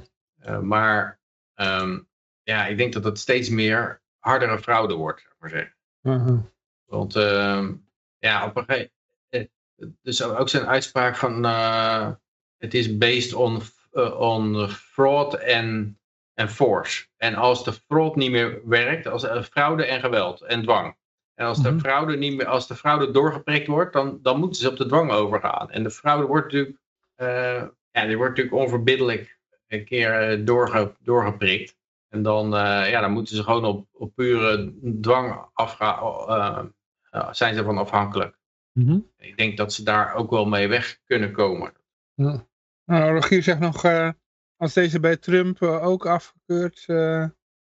Uh, 0.47 0.61
maar 0.61 1.21
um, 1.55 2.09
ja, 2.43 2.67
ik 2.67 2.77
denk 2.77 2.93
dat 2.93 3.05
het 3.05 3.19
steeds 3.19 3.49
meer 3.49 4.01
hardere 4.19 4.59
fraude 4.59 4.95
wordt, 4.95 5.21
zeg 5.21 5.35
maar 5.39 5.51
zeggen. 5.51 5.75
Mhm. 6.01 6.39
Want 6.85 7.17
uh, 7.17 7.69
ja, 8.27 8.47
op 8.47 8.57
een 8.57 8.65
gegeven 8.65 8.91
dus 10.03 10.23
ook 10.23 10.49
zijn 10.49 10.67
uitspraak 10.67 11.17
van 11.17 11.47
uh, 11.47 12.11
het 12.59 12.75
is 12.75 12.99
based 12.99 13.35
on, 13.35 13.61
uh, 13.93 14.21
on 14.21 14.69
fraud 14.69 15.35
en 15.35 15.99
en 16.35 16.49
force. 16.49 17.07
En 17.17 17.35
als 17.35 17.65
de 17.65 17.73
fraud 17.73 18.17
niet 18.17 18.31
meer 18.31 18.61
werkt, 18.65 19.07
als 19.07 19.27
fraude 19.51 19.85
en 19.85 20.01
geweld 20.01 20.41
en 20.41 20.63
dwang. 20.63 20.97
En 21.35 21.47
als 21.47 21.63
de, 21.63 21.69
-hmm. 21.69 21.81
fraude 21.81 22.17
niet 22.17 22.37
meer, 22.37 22.47
als 22.47 22.67
de 22.67 22.75
fraude 22.75 23.11
doorgeprikt 23.11 23.67
wordt, 23.67 23.93
dan, 23.93 24.19
dan 24.23 24.39
moeten 24.39 24.61
ze 24.61 24.71
op 24.71 24.77
de 24.77 24.87
dwang 24.87 25.11
overgaan. 25.11 25.71
En 25.71 25.83
de 25.83 25.91
fraude 25.91 26.27
wordt 26.27 26.45
natuurlijk, 26.45 26.79
uh, 27.17 27.63
ja, 27.91 28.07
die 28.07 28.17
wordt 28.17 28.37
natuurlijk 28.37 28.57
onverbiddelijk 28.57 29.39
een 29.69 29.85
keer 29.85 30.45
doorge, 30.45 30.93
doorgeprikt. 31.01 31.77
En 32.09 32.23
dan, 32.23 32.51
ja, 32.51 33.01
dan 33.01 33.13
moeten 33.13 33.37
ze 33.37 33.43
gewoon 33.43 33.65
op, 33.65 33.87
op 33.93 34.15
pure 34.15 34.75
dwang 35.01 35.49
afgaan, 35.53 36.75
zijn 37.31 37.55
ze 37.55 37.63
van 37.63 37.79
afhankelijk. 37.79 38.39
Mm 38.73 38.87
-hmm. 38.87 39.11
Ik 39.17 39.37
denk 39.37 39.57
dat 39.57 39.73
ze 39.73 39.83
daar 39.83 40.15
ook 40.15 40.31
wel 40.31 40.45
mee 40.45 40.69
weg 40.69 40.99
kunnen 41.05 41.33
komen. 41.33 41.73
Ja. 42.15 42.47
Nou, 42.85 43.15
Rogier 43.15 43.43
zegt 43.43 43.61
nog, 43.61 43.85
als 44.57 44.73
deze 44.73 45.01
bij 45.01 45.17
Trump 45.17 45.63
ook 45.63 46.07
afgekeurd, 46.07 46.85
uh, 46.87 47.25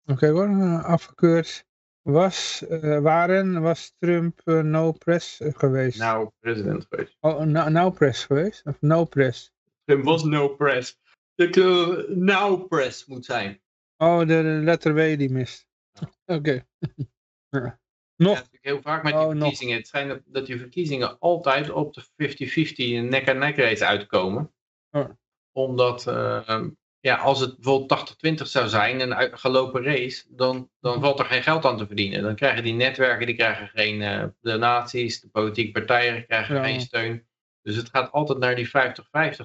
oké 0.04 0.12
okay, 0.12 0.30
hoor, 0.30 0.82
afgekeurd 0.82 1.66
was, 2.02 2.64
uh, 2.68 2.98
waren, 2.98 3.62
was 3.62 3.94
Trump 3.98 4.40
uh, 4.44 4.60
no 4.60 4.92
press 4.92 5.40
geweest. 5.42 5.98
Nou, 5.98 6.30
president 6.40 6.86
geweest. 6.88 7.16
Oh, 7.20 7.40
nou 7.40 7.70
no 7.70 7.90
press 7.90 8.24
geweest? 8.24 8.64
Of 8.64 8.80
no 8.80 9.04
press? 9.04 9.52
Trump 9.84 10.04
was 10.04 10.24
no 10.24 10.48
press. 10.48 10.98
De 11.34 12.06
now 12.08 12.68
press 12.68 13.06
moet 13.06 13.24
zijn. 13.24 13.60
Oh, 13.96 14.18
de, 14.18 14.26
de 14.26 14.60
letter 14.64 14.94
W 14.94 15.18
die 15.18 15.30
mist. 15.30 15.66
Oké. 16.24 16.66
Okay. 17.50 17.78
Ja. 18.16 18.26
Nog? 18.26 18.36
Ja, 18.50 18.58
heel 18.60 18.80
vaak 18.82 19.02
met 19.02 19.12
die 19.12 19.22
oh, 19.22 19.30
verkiezingen. 19.30 19.74
Nog. 19.74 19.82
Het 19.82 19.88
zijn 19.88 20.08
dat, 20.08 20.20
dat 20.24 20.46
die 20.46 20.58
verkiezingen 20.58 21.18
altijd 21.18 21.70
op 21.70 21.94
de 21.94 23.04
50-50 23.04 23.08
nek-aan-nek 23.08 23.56
race 23.56 23.86
uitkomen. 23.86 24.52
Oh 24.90 25.08
omdat 25.56 26.06
uh, 26.08 26.60
ja, 27.00 27.16
als 27.16 27.40
het 27.40 27.54
bijvoorbeeld 27.54 28.16
80-20 28.40 28.42
zou 28.42 28.68
zijn, 28.68 29.00
een 29.00 29.38
gelopen 29.38 29.84
race, 29.84 30.24
dan, 30.28 30.70
dan 30.80 31.00
valt 31.00 31.18
er 31.18 31.24
geen 31.24 31.42
geld 31.42 31.64
aan 31.64 31.76
te 31.76 31.86
verdienen. 31.86 32.22
Dan 32.22 32.34
krijgen 32.34 32.62
die 32.62 32.72
netwerken, 32.72 33.26
die 33.26 33.36
krijgen 33.36 33.68
geen 33.68 34.00
uh, 34.00 34.24
donaties, 34.40 35.20
de 35.20 35.28
politieke 35.28 35.72
partijen 35.72 36.26
krijgen 36.26 36.54
ja. 36.54 36.62
geen 36.62 36.80
steun. 36.80 37.26
Dus 37.62 37.76
het 37.76 37.88
gaat 37.88 38.12
altijd 38.12 38.38
naar 38.38 38.54
die 38.54 38.68
50-50 38.68 38.70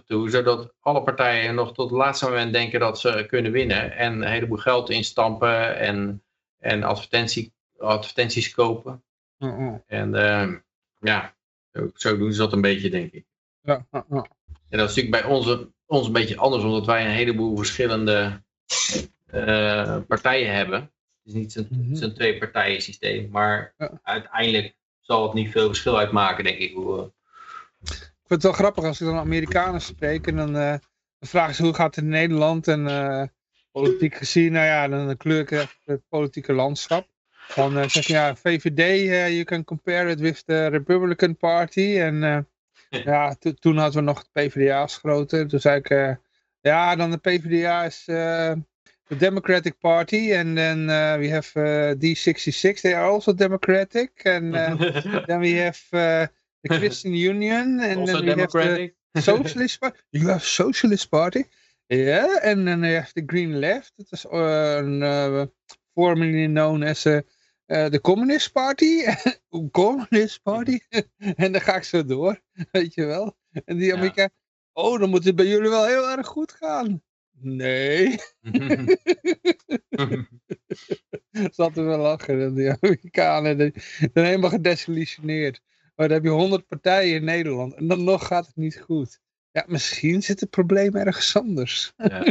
toe, 0.06 0.30
zodat 0.30 0.74
alle 0.80 1.04
partijen 1.04 1.56
nog 1.56 1.74
tot 1.74 1.90
het 1.90 2.00
laatste 2.00 2.30
moment 2.30 2.54
denken 2.54 2.80
dat 2.80 3.00
ze 3.00 3.26
kunnen 3.28 3.52
winnen. 3.52 3.92
En 3.92 4.14
een 4.14 4.32
heleboel 4.32 4.58
geld 4.58 4.90
instampen 4.90 5.78
en, 5.78 6.24
en 6.60 6.84
advertentie, 6.84 7.54
advertenties 7.82 8.52
kopen. 8.52 9.04
En 9.88 10.14
uh, 10.14 10.54
ja, 11.00 11.36
zo, 11.94 12.18
doen 12.18 12.34
ze 12.34 12.40
dat 12.40 12.54
een 12.54 12.62
beetje, 12.62 12.90
denk 12.90 13.12
ik. 13.12 13.26
Ja, 13.62 13.86
en 13.92 14.78
dat 14.78 14.90
is 14.90 14.96
natuurlijk 14.96 15.12
bij 15.12 15.24
onze 15.24 15.70
ons 15.92 16.08
een 16.08 16.14
beetje 16.14 16.38
anders, 16.38 16.64
omdat 16.64 16.86
wij 16.86 17.06
een 17.06 17.12
heleboel 17.12 17.58
verschillende 17.58 18.42
uh, 19.34 19.98
partijen 20.08 20.54
hebben. 20.54 20.80
Het 20.80 20.90
is 21.24 21.34
niet 21.34 21.52
zo'n 21.52 21.68
mm 21.70 21.96
-hmm. 21.96 22.14
twee 22.14 22.38
partijen 22.38 22.82
systeem, 22.82 23.30
maar 23.32 23.74
uiteindelijk 24.04 24.76
zal 25.00 25.24
het 25.24 25.34
niet 25.34 25.52
veel 25.52 25.68
verschil 25.68 25.98
uitmaken, 25.98 26.44
denk 26.44 26.58
ik. 26.58 26.74
Hoe, 26.74 26.98
uh... 26.98 27.04
Ik 27.82 28.28
vind 28.28 28.44
het 28.44 28.44
wel 28.44 28.52
grappig 28.52 28.84
als 28.84 29.02
ik 29.02 29.08
dan 29.08 29.18
Amerikanen 29.18 29.82
spreek 29.82 30.28
en 30.28 30.36
dan, 30.36 30.56
uh, 30.56 30.70
dan 31.20 31.30
vragen 31.30 31.56
ze 31.56 31.64
hoe 31.64 31.74
gaat 31.74 31.96
het 31.96 32.04
in 32.04 32.10
Nederland 32.10 32.68
en 32.68 33.32
politiek 33.72 34.16
gezien, 34.16 34.52
nou 34.52 34.66
ja, 34.66 34.88
dan 34.88 35.18
kleur 35.18 35.40
ik 35.40 35.68
het 35.86 36.02
politieke 36.10 36.54
landschap. 36.54 37.08
Dan 37.56 37.90
zeg 37.90 38.08
je 38.08 38.14
ja, 38.14 38.36
VVD, 38.36 39.08
you 39.34 39.44
can 39.44 39.64
compare 39.64 40.10
it 40.10 40.20
with 40.20 40.46
the 40.46 40.68
Republican 40.68 41.38
Party 41.38 42.00
en 42.00 42.48
ja, 42.92 43.36
toen 43.60 43.78
hadden 43.78 44.00
we 44.00 44.02
nog 44.02 44.18
het 44.18 44.32
PvdA 44.32 44.82
als 44.82 44.98
grote. 44.98 45.46
Toen 45.46 45.60
zei 45.60 45.78
ik, 45.78 45.90
uh, 45.90 46.12
ja, 46.62 46.96
dan 46.96 47.12
de 47.12 47.18
PvdA 47.18 47.84
is 47.84 48.04
uh, 48.08 48.52
the 49.08 49.16
Democratic 49.18 49.78
Party. 49.80 50.36
And 50.36 50.56
then 50.56 50.80
uh, 50.90 51.16
we 51.18 51.30
have 51.30 51.96
D66, 51.98 52.82
they 52.82 52.96
are 52.96 53.10
also 53.10 53.34
Democratic. 53.34 54.12
And 54.36 54.54
then 55.26 55.40
we 55.40 55.56
have 55.58 55.80
the 55.90 56.30
Christian 56.62 57.14
Union. 57.14 57.80
And 57.80 57.98
also 57.98 58.14
then 58.14 58.26
we 58.26 58.36
democratic. 58.36 58.80
have 58.80 58.92
the 59.14 59.22
Socialist 59.22 59.80
Party. 59.80 59.98
You 60.12 60.28
have 60.28 60.44
Socialist 60.44 61.10
Party. 61.10 61.46
Yeah, 61.90 62.38
and 62.44 62.66
then 62.66 62.82
we 62.82 62.94
have 62.94 63.12
the 63.16 63.22
Green 63.22 63.60
Left. 63.60 63.92
That 63.98 64.14
is 64.14 64.26
formerly 65.94 66.46
known 66.46 66.84
as 66.84 67.06
a 67.06 67.24
uh, 67.72 67.90
de 67.90 68.02
Communist 68.02 68.52
Party. 68.52 69.06
Communist 69.72 70.42
Party. 70.44 70.80
en 71.36 71.52
dan 71.52 71.62
ga 71.62 71.76
ik 71.76 71.84
zo 71.84 72.06
door. 72.06 72.42
Weet 72.72 72.94
je 72.94 73.06
wel. 73.06 73.38
En 73.66 73.78
die 73.78 73.94
Amerika. 73.94 74.22
Ja. 74.22 74.30
Oh, 74.74 75.00
dan 75.00 75.10
moet 75.10 75.24
het 75.24 75.36
bij 75.36 75.48
jullie 75.48 75.70
wel 75.70 75.86
heel 75.86 76.10
erg 76.10 76.28
goed 76.28 76.52
gaan. 76.52 77.02
Nee. 77.32 78.16
Zat 81.52 81.78
er 81.78 81.86
wel 81.86 81.98
lachen. 81.98 82.56
Die 82.56 82.72
Amerikanen. 82.82 83.58
Die 83.58 83.72
zijn 84.14 84.26
helemaal 84.26 84.50
gedesillusioneerd. 84.50 85.62
Maar 85.96 86.08
dan 86.08 86.18
heb 86.18 86.26
je 86.26 86.32
honderd 86.32 86.68
partijen 86.68 87.16
in 87.16 87.24
Nederland. 87.24 87.74
En 87.74 87.88
dan 87.88 88.04
nog 88.04 88.28
gaat 88.28 88.48
het 88.48 88.56
niet 88.56 88.80
goed. 88.80 89.22
Ja, 89.52 89.64
misschien 89.68 90.22
zit 90.22 90.40
het 90.40 90.50
probleem 90.50 90.96
ergens 90.96 91.36
anders. 91.36 91.94
Ja, 91.98 92.26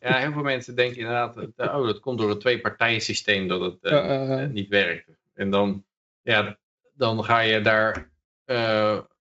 ja 0.00 0.16
heel 0.16 0.32
veel 0.32 0.42
mensen 0.42 0.76
denken 0.76 0.98
inderdaad, 0.98 1.36
oh, 1.56 1.86
dat 1.86 2.00
komt 2.00 2.18
door 2.18 2.28
het 2.28 2.40
twee-partijen 2.40 3.00
systeem 3.00 3.48
dat 3.48 3.60
het 3.60 3.92
uh, 3.92 4.38
uh, 4.40 4.46
niet 4.46 4.68
werkt. 4.68 5.10
En 5.34 5.50
dan, 5.50 5.84
ja, 6.22 6.58
dan 6.94 7.24
ga 7.24 7.40
je 7.40 7.60
daar 7.60 8.10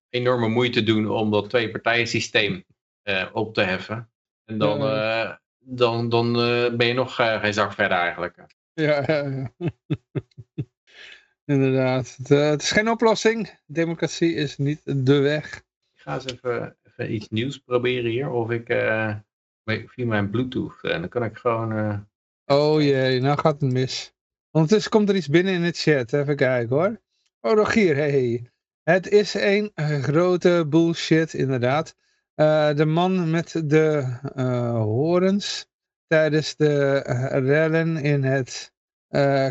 enorme 0.10 0.48
moeite 0.48 0.84
doen 0.84 1.10
om 1.10 1.32
dat 1.32 1.50
twee-partijen 1.50 2.08
systeem 2.08 2.66
op 3.34 3.54
te 3.54 3.62
heffen. 3.62 4.10
En 4.46 4.58
dan, 4.58 4.80
dan, 5.60 6.10
dan 6.10 6.34
ben 6.78 6.88
je 6.88 6.94
nog 6.94 7.16
geen 7.16 7.54
zak 7.54 7.74
verder 7.74 7.98
eigenlijk. 7.98 8.46
Ja, 8.74 9.04
ja, 9.08 9.24
ja. 9.28 9.52
inderdaad. 11.56 12.16
Het, 12.18 12.28
het 12.28 12.62
is 12.62 12.72
geen 12.72 12.90
oplossing. 12.90 13.60
Democratie 13.66 14.34
is 14.34 14.58
niet 14.58 14.82
de 14.84 15.20
weg. 15.20 15.56
Ik 15.96 16.02
ga 16.02 16.14
eens 16.14 16.26
even 16.26 16.78
even 16.98 17.14
iets 17.14 17.30
nieuws 17.30 17.58
proberen 17.58 18.12
hier. 18.12 18.30
Of 18.30 18.50
ik 18.50 18.70
uh, 18.70 19.16
via 19.66 20.06
mijn 20.06 20.30
bluetooth. 20.30 20.80
En 20.82 21.00
dan 21.00 21.10
kan 21.10 21.24
ik 21.24 21.38
gewoon... 21.38 21.78
Uh... 21.78 21.98
Oh 22.46 22.82
jee, 22.82 23.20
nou 23.20 23.38
gaat 23.40 23.62
het 23.62 23.72
mis. 23.72 24.14
Ondertussen 24.52 24.92
komt 24.92 25.10
er 25.10 25.16
iets 25.16 25.28
binnen 25.28 25.54
in 25.54 25.64
het 25.64 25.78
chat. 25.78 26.14
Even 26.14 26.36
kijken 26.36 26.76
hoor. 26.76 27.02
Oh, 27.42 27.54
Rogier, 27.54 27.96
hey. 27.96 28.50
Het 28.84 29.10
is 29.10 29.34
een 29.34 29.72
grote 30.02 30.66
bullshit, 30.70 31.34
inderdaad. 31.34 31.96
Uh, 32.36 32.74
de 32.74 32.86
man 32.86 33.30
met 33.30 33.62
de 33.66 34.18
horens 34.74 35.68
tijdens 36.08 36.56
de 36.56 36.98
rellen 37.30 37.98
in 37.98 38.24
het 38.24 38.74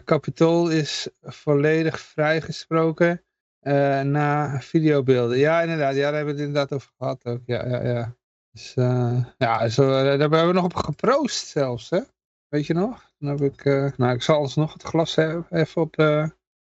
kapitool 0.05 0.71
is 0.71 1.09
volledig 1.23 2.01
vrijgesproken. 2.01 3.26
Uh, 3.67 4.01
na 4.01 4.61
videobeelden. 4.61 5.39
Ja, 5.39 5.61
inderdaad. 5.61 5.95
Ja, 5.95 6.01
daar 6.01 6.15
hebben 6.15 6.35
we 6.35 6.41
het 6.41 6.49
inderdaad 6.49 6.73
over 6.73 6.93
gehad 6.99 7.25
ook. 7.25 7.41
Ja, 7.47 7.69
ja, 7.69 7.83
ja. 7.83 8.17
Dus, 8.51 8.77
uh, 8.77 9.25
ja, 9.39 9.69
zo, 9.69 9.89
daar 9.89 10.19
hebben 10.19 10.47
we 10.47 10.53
nog 10.53 10.65
op 10.65 10.75
geproost 10.75 11.47
zelfs, 11.47 11.91
hè. 11.91 12.01
Weet 12.49 12.67
je 12.67 12.75
nog? 12.75 13.13
Dan 13.19 13.29
heb 13.29 13.53
ik, 13.53 13.65
uh, 13.65 13.93
nou, 13.97 14.15
ik 14.15 14.23
zal 14.23 14.37
alsnog 14.37 14.73
het 14.73 14.83
glas 14.83 15.15
hebben, 15.15 15.47
even 15.51 15.83
op, 15.83 15.99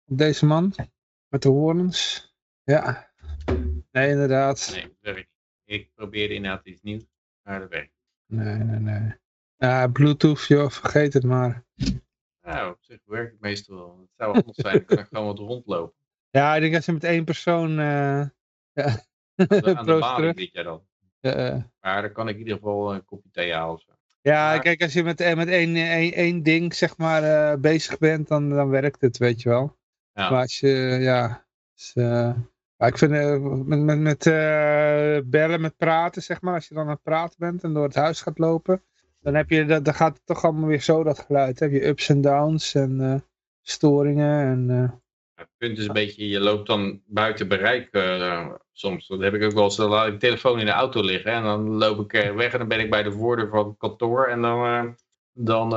op 0.04 0.18
deze 0.18 0.46
man. 0.46 0.74
Met 1.28 1.42
de 1.42 1.48
horens. 1.48 2.32
Ja. 2.64 3.10
Nee, 3.90 4.10
inderdaad. 4.10 4.70
Nee, 4.74 4.96
werkt 5.00 5.30
Ik 5.64 5.90
probeerde 5.94 6.34
inderdaad 6.34 6.66
iets 6.66 6.82
nieuws, 6.82 7.04
maar 7.42 7.60
dat 7.60 7.68
werkt 7.68 7.92
Nee, 8.26 8.56
nee, 8.56 8.78
nee. 8.78 9.14
Ja, 9.56 9.86
Bluetooth, 9.86 10.46
joh, 10.46 10.70
vergeet 10.70 11.12
het 11.12 11.24
maar. 11.24 11.64
Nou, 12.42 12.70
op 12.72 12.78
zich 12.80 13.00
werkt 13.04 13.32
het 13.32 13.40
meestal 13.40 13.76
wel. 13.76 13.98
Het 14.00 14.10
zou 14.16 14.34
anders 14.34 14.56
zijn, 14.56 14.76
dan 14.76 14.84
kan 14.84 14.98
ik 14.98 15.06
gewoon 15.06 15.26
wat 15.26 15.38
rondlopen. 15.38 15.96
Ja, 16.30 16.54
ik 16.54 16.60
denk 16.60 16.72
dat 16.72 16.84
ze 16.84 16.92
met 16.92 17.04
één 17.04 17.24
persoon... 17.24 17.70
Uh, 17.70 18.24
ja. 18.78 19.04
Aan 19.36 19.86
de 19.86 19.96
balie 19.98 20.34
dit 20.34 20.52
jij 20.52 20.62
dan. 20.62 20.86
Uh, 21.20 21.56
maar 21.80 22.02
dan 22.02 22.12
kan 22.12 22.28
ik 22.28 22.34
in 22.34 22.40
ieder 22.40 22.54
geval 22.54 22.94
een 22.94 23.04
kopje 23.04 23.30
thee 23.30 23.54
halen. 23.54 23.82
Ja, 24.20 24.50
maar... 24.50 24.60
kijk, 24.60 24.82
als 24.82 24.92
je 24.92 25.02
met, 25.02 25.34
met 25.34 25.48
één, 25.48 25.76
één, 25.76 26.12
één 26.12 26.42
ding 26.42 26.74
zeg 26.74 26.96
maar 26.96 27.60
bezig 27.60 27.98
bent, 27.98 28.28
dan, 28.28 28.48
dan 28.48 28.68
werkt 28.68 29.00
het, 29.00 29.18
weet 29.18 29.42
je 29.42 29.48
wel. 29.48 29.76
Ja. 30.12 30.30
Maar 30.30 30.40
als 30.40 30.60
je, 30.60 30.68
ja... 31.00 31.46
Dus, 31.74 31.92
Maar 32.76 32.88
ik 32.88 32.98
vind 32.98 33.10
met, 33.66 33.78
met, 33.78 33.98
met 33.98 34.22
bellen, 35.30 35.60
met 35.60 35.76
praten, 35.76 36.22
zeg 36.22 36.40
maar, 36.40 36.54
als 36.54 36.68
je 36.68 36.74
dan 36.74 36.84
aan 36.84 36.90
het 36.90 37.02
praten 37.02 37.36
bent 37.38 37.64
en 37.64 37.72
door 37.72 37.84
het 37.84 37.94
huis 37.94 38.20
gaat 38.20 38.38
lopen, 38.38 38.82
dan, 39.20 39.34
heb 39.34 39.50
je, 39.50 39.64
dan 39.64 39.94
gaat 39.94 40.14
het 40.14 40.26
toch 40.26 40.44
allemaal 40.44 40.68
weer 40.68 40.82
zo 40.82 41.02
dat 41.02 41.18
geluid. 41.18 41.58
Dan 41.58 41.70
heb 41.70 41.80
je 41.80 41.86
ups 41.86 42.08
en 42.08 42.20
downs 42.20 42.74
en 42.74 43.24
storingen 43.62 44.46
en 44.46 45.00
het 45.38 45.48
punt 45.56 45.78
is 45.78 45.86
een 45.86 45.92
beetje, 45.92 46.28
je 46.28 46.40
loopt 46.40 46.66
dan 46.66 47.02
buiten 47.06 47.48
bereik 47.48 47.88
uh, 47.92 48.52
soms. 48.72 49.06
Dat 49.06 49.20
heb 49.20 49.34
ik 49.34 49.42
ook 49.42 49.52
wel 49.52 49.64
eens, 49.64 49.76
dan 49.76 49.90
laat 49.90 50.06
ik 50.06 50.12
de 50.12 50.18
telefoon 50.18 50.58
in 50.58 50.66
de 50.66 50.72
auto 50.72 51.02
liggen 51.02 51.32
en 51.32 51.42
dan 51.42 51.68
loop 51.68 52.00
ik 52.00 52.24
uh, 52.24 52.34
weg 52.34 52.52
en 52.52 52.58
dan 52.58 52.68
ben 52.68 52.80
ik 52.80 52.90
bij 52.90 53.02
de 53.02 53.12
voordeur 53.12 53.48
van 53.48 53.66
het 53.66 53.76
kantoor 53.78 54.26
en 54.26 54.42
dan, 54.42 54.64
uh, 54.66 54.92
dan, 55.32 55.70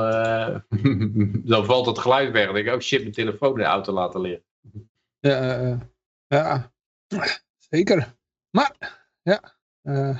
dan 1.52 1.64
valt 1.64 1.86
het 1.86 1.98
geluid 1.98 2.32
weg. 2.32 2.44
Dan 2.44 2.54
denk 2.54 2.66
ik, 2.66 2.74
oh 2.74 2.80
shit, 2.80 3.00
mijn 3.00 3.12
telefoon 3.12 3.52
in 3.52 3.58
de 3.58 3.64
auto 3.64 3.92
laten 3.92 4.20
liggen. 4.20 4.44
Ja, 5.18 5.78
ja 6.26 6.72
zeker. 7.58 8.16
Maar, 8.50 9.00
ja, 9.22 9.54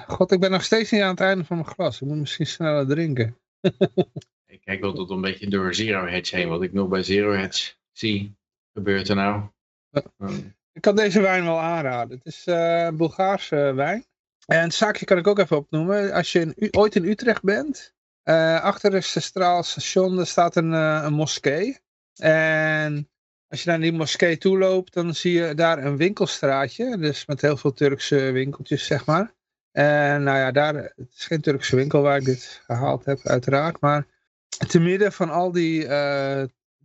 god, 0.07 0.33
ik 0.33 0.41
ben 0.41 0.51
nog 0.51 0.63
steeds 0.63 0.91
niet 0.91 1.03
aan 1.03 1.11
het 1.11 1.21
einde 1.21 1.45
van 1.45 1.57
mijn 1.57 1.69
glas. 1.69 2.01
Ik 2.01 2.09
moet 2.09 2.19
misschien 2.19 2.47
sneller 2.47 2.87
drinken. 2.87 3.39
ik 4.47 4.61
kijk 4.61 4.83
altijd 4.83 5.11
een 5.11 5.21
beetje 5.21 5.49
door 5.49 5.75
Zero 5.75 6.07
Hedge 6.07 6.37
heen, 6.37 6.49
wat 6.49 6.63
ik 6.63 6.73
nog 6.73 6.89
bij 6.89 7.03
Zero 7.03 7.33
Hedge 7.33 7.73
zie 7.93 8.41
gebeurt 8.73 9.09
er 9.09 9.17
nou? 9.17 9.43
Ik 10.73 10.81
kan 10.81 10.97
deze 10.97 11.21
wijn 11.21 11.45
wel 11.45 11.61
aanraden. 11.61 12.17
Het 12.17 12.27
is 12.27 12.47
uh, 12.47 12.89
Bulgaarse 12.89 13.73
wijn. 13.75 14.05
En 14.47 14.63
het 14.63 14.75
zaakje 14.75 15.05
kan 15.05 15.19
ik 15.19 15.27
ook 15.27 15.39
even 15.39 15.57
opnoemen. 15.57 16.13
Als 16.13 16.33
je 16.33 16.55
in, 16.55 16.77
ooit 16.77 16.95
in 16.95 17.05
Utrecht 17.05 17.43
bent, 17.43 17.95
uh, 18.25 18.61
achter 18.61 18.93
het 18.93 19.05
Centraal 19.05 19.63
Station 19.63 20.19
er 20.19 20.27
staat 20.27 20.57
een, 20.57 20.73
uh, 20.73 21.01
een 21.05 21.13
moskee. 21.13 21.79
En 22.17 23.11
als 23.49 23.63
je 23.63 23.71
naar 23.71 23.81
die 23.81 23.93
moskee 23.93 24.39
toe 24.39 24.59
loopt, 24.59 24.93
dan 24.93 25.15
zie 25.15 25.33
je 25.33 25.55
daar 25.55 25.85
een 25.85 25.97
winkelstraatje. 25.97 26.99
Dus 26.99 27.27
met 27.27 27.41
heel 27.41 27.57
veel 27.57 27.73
Turkse 27.73 28.17
winkeltjes, 28.17 28.87
zeg 28.87 29.07
maar. 29.07 29.35
En 29.71 30.23
nou 30.23 30.39
ja, 30.39 30.53
daar, 30.53 30.75
het 30.75 31.13
is 31.15 31.25
geen 31.25 31.41
Turkse 31.41 31.77
winkel 31.77 32.03
waar 32.03 32.17
ik 32.17 32.25
dit 32.25 32.63
gehaald 32.67 33.05
heb, 33.05 33.21
uiteraard. 33.23 33.81
Maar 33.81 34.07
te 34.69 34.81
midden 34.81 35.13
van 35.13 35.31
al 35.31 35.53
die 35.53 35.87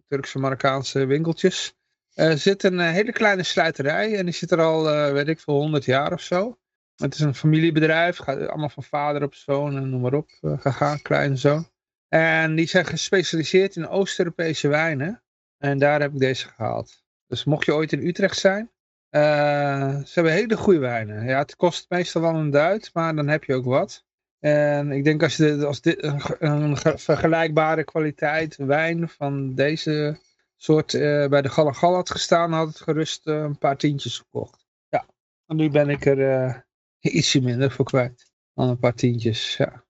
Turkse 0.08 0.40
Marokkaanse 0.40 1.06
winkeltjes 1.06 1.77
uh, 2.18 2.32
zit 2.34 2.64
een 2.64 2.80
eh, 2.80 2.92
hele 2.92 3.12
kleine 3.12 3.44
sluiterij 3.44 4.18
en 4.18 4.26
die 4.26 4.34
zit 4.34 4.52
er 4.52 4.62
al, 4.62 4.94
uh, 4.94 5.12
weet 5.12 5.28
ik 5.28 5.40
veel, 5.40 5.54
100 5.54 5.86
jaar 5.86 6.14
of 6.14 6.22
zo. 6.22 6.58
Het 6.96 7.14
is 7.14 7.20
een 7.20 7.36
familiebedrijf, 7.36 8.18
gaat 8.18 8.48
allemaal 8.48 8.70
van 8.70 8.84
vader 8.84 9.24
op 9.24 9.36
zoon 9.36 9.78
en 9.78 9.90
noem 9.90 10.02
maar 10.02 10.14
op 10.14 10.30
gegaan, 10.42 11.02
klein 11.02 11.38
zo. 11.38 11.64
En 12.08 12.56
die 12.56 12.68
zijn 12.68 12.86
gespecialiseerd 12.86 13.76
in 13.76 13.88
Oost-Europese 13.88 14.68
wijnen. 14.68 15.24
En 15.58 15.78
daar 15.78 16.02
heb 16.02 16.14
ik 16.14 16.20
deze 16.20 16.48
gehaald. 16.48 17.04
Dus 17.28 17.44
mocht 17.44 17.66
je 17.66 17.74
ooit 17.74 17.92
in 17.92 18.08
Utrecht 18.08 18.38
zijn, 18.38 18.72
ze 19.10 20.12
hebben 20.14 20.34
hele 20.34 20.58
goede 20.58 20.80
wijnen. 20.80 21.26
Ja, 21.26 21.38
het 21.38 21.56
kost 21.56 21.86
meestal 21.90 22.22
wel 22.22 22.36
een 22.36 22.50
duit, 22.50 22.90
maar 22.94 23.16
dan 23.16 23.28
heb 23.28 23.44
je 23.44 23.54
ook 23.54 23.66
wat. 23.66 24.06
En 24.40 24.92
ik 24.92 25.04
denk 25.04 25.24
als, 25.24 25.36
je, 25.36 25.66
als 25.66 25.82
dit 25.82 26.04
een 26.40 26.78
vergelijkbare 26.78 27.84
kwaliteit 27.84 28.56
wijn 28.56 29.10
van 29.10 29.56
deze 29.56 30.20
soort 30.58 30.94
uh, 30.94 31.28
bij 31.28 31.42
de 31.42 31.50
Galagal 31.50 31.94
had 31.94 32.10
gestaan, 32.10 32.52
had 32.52 32.68
het 32.68 32.80
gerust 32.80 33.28
uh, 33.28 33.36
een 33.36 33.58
paar 33.58 33.78
tientjes 33.78 34.18
gekocht. 34.18 34.68
Ja, 34.90 35.06
en 35.46 35.56
nu 35.56 35.70
ben 35.70 35.90
ik 35.90 36.06
er 36.06 36.18
uh, 36.18 36.56
ietsje 37.16 37.42
minder 37.42 37.72
voor 37.72 37.86
kwijt 37.86 38.32
dan 38.54 38.70
een 38.70 38.80
paar 38.80 38.94
tientjes, 38.94 39.58
ja. 39.58 39.86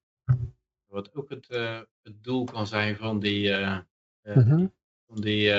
Wat 0.86 1.16
ook 1.16 1.30
het, 1.30 1.48
het 2.04 2.24
doel 2.24 2.44
kan 2.44 2.68
zijn 2.68 2.96
van 2.96 3.20
die, 3.20 3.54
-huh. 3.54 3.80
van 5.08 5.22
die 5.22 5.54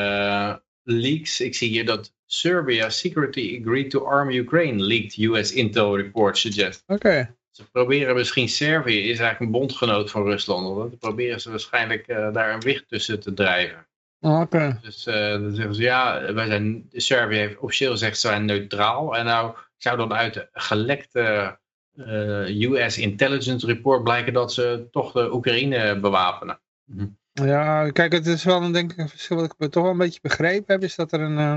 leaks. 0.83 1.41
Ik 1.41 1.55
zie 1.55 1.69
hier 1.69 1.85
dat 1.85 2.15
Serbia 2.27 2.91
secretly 2.91 3.61
agreed 3.61 3.91
to 3.91 4.05
arm 4.05 4.31
Ukraine, 4.31 4.83
leaked 4.83 5.17
US 5.17 5.53
Intel 5.53 5.97
report 5.97 6.39
suggest. 6.39 6.83
Oké. 6.87 7.37
Ze 7.51 7.71
proberen 7.71 8.15
misschien, 8.15 8.49
Servië 8.49 8.99
is 8.99 9.19
eigenlijk 9.19 9.41
een 9.41 9.61
bondgenoot 9.61 10.11
van 10.11 10.23
Rusland. 10.23 10.77
Dan 10.77 10.99
proberen 10.99 11.41
ze 11.41 11.51
waarschijnlijk 11.51 12.07
daar 12.07 12.55
een 12.55 12.61
wicht 12.61 12.89
tussen 12.89 13.21
te 13.21 13.35
drijven. 13.35 13.88
Oké. 14.21 14.79
Dus 14.83 15.07
uh, 15.07 15.15
dan 15.15 15.55
zeggen 15.55 15.75
ze, 15.75 15.83
ja, 15.83 16.33
wij 16.33 16.47
zijn, 16.47 16.87
Servië 16.93 17.37
heeft 17.37 17.59
officieel 17.59 17.91
gezegd 17.91 18.19
ze 18.19 18.27
zijn 18.27 18.45
neutraal. 18.45 19.17
En 19.17 19.25
nou 19.25 19.57
zou 19.77 19.97
dan 19.97 20.15
uit 20.15 20.35
de 20.35 20.49
gelekte 20.53 21.59
uh, 21.95 22.49
eh, 22.49 22.71
US 22.71 22.99
intelligence 22.99 23.67
report 23.67 24.03
blijken 24.03 24.33
dat 24.33 24.53
ze 24.53 24.89
toch 24.91 25.13
de 25.13 25.35
Oekraïne 25.35 26.01
bewapenen. 26.01 26.61
Mhm. 26.85 27.07
Ja, 27.33 27.91
kijk, 27.91 28.13
het 28.13 28.27
is 28.27 28.45
wel 28.45 28.63
een, 28.63 28.73
denk 28.73 28.93
ik, 28.93 28.99
een 28.99 29.09
verschil 29.09 29.37
wat 29.37 29.55
ik 29.59 29.71
toch 29.71 29.83
wel 29.83 29.93
een 29.93 29.99
beetje 29.99 30.21
begrepen 30.23 30.75
heb, 30.75 30.83
is 30.83 30.95
dat 30.95 31.13
er 31.13 31.21
een, 31.21 31.39
uh, 31.39 31.55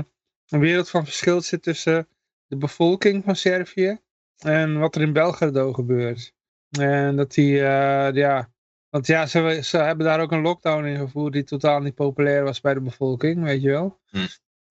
een 0.48 0.60
wereld 0.60 0.90
van 0.90 1.04
verschil 1.04 1.40
zit 1.40 1.62
tussen 1.62 2.08
de 2.46 2.56
bevolking 2.56 3.24
van 3.24 3.36
Servië 3.36 4.00
en 4.38 4.78
wat 4.78 4.94
er 4.94 5.02
in 5.02 5.12
Belgrado 5.12 5.72
gebeurt. 5.72 6.34
En 6.70 7.16
dat 7.16 7.34
die, 7.34 7.54
ja, 7.54 8.50
want 8.92 9.06
ja, 9.06 9.26
ze, 9.26 9.60
ze 9.62 9.76
hebben 9.76 10.06
daar 10.06 10.20
ook 10.20 10.32
een 10.32 10.40
lockdown 10.40 10.84
in 10.84 10.96
gevoerd 10.96 11.32
die 11.32 11.44
totaal 11.44 11.80
niet 11.80 11.94
populair 11.94 12.44
was 12.44 12.60
bij 12.60 12.74
de 12.74 12.80
bevolking, 12.80 13.42
weet 13.42 13.62
je 13.62 13.68
wel. 13.68 14.00
Hm. 14.06 14.26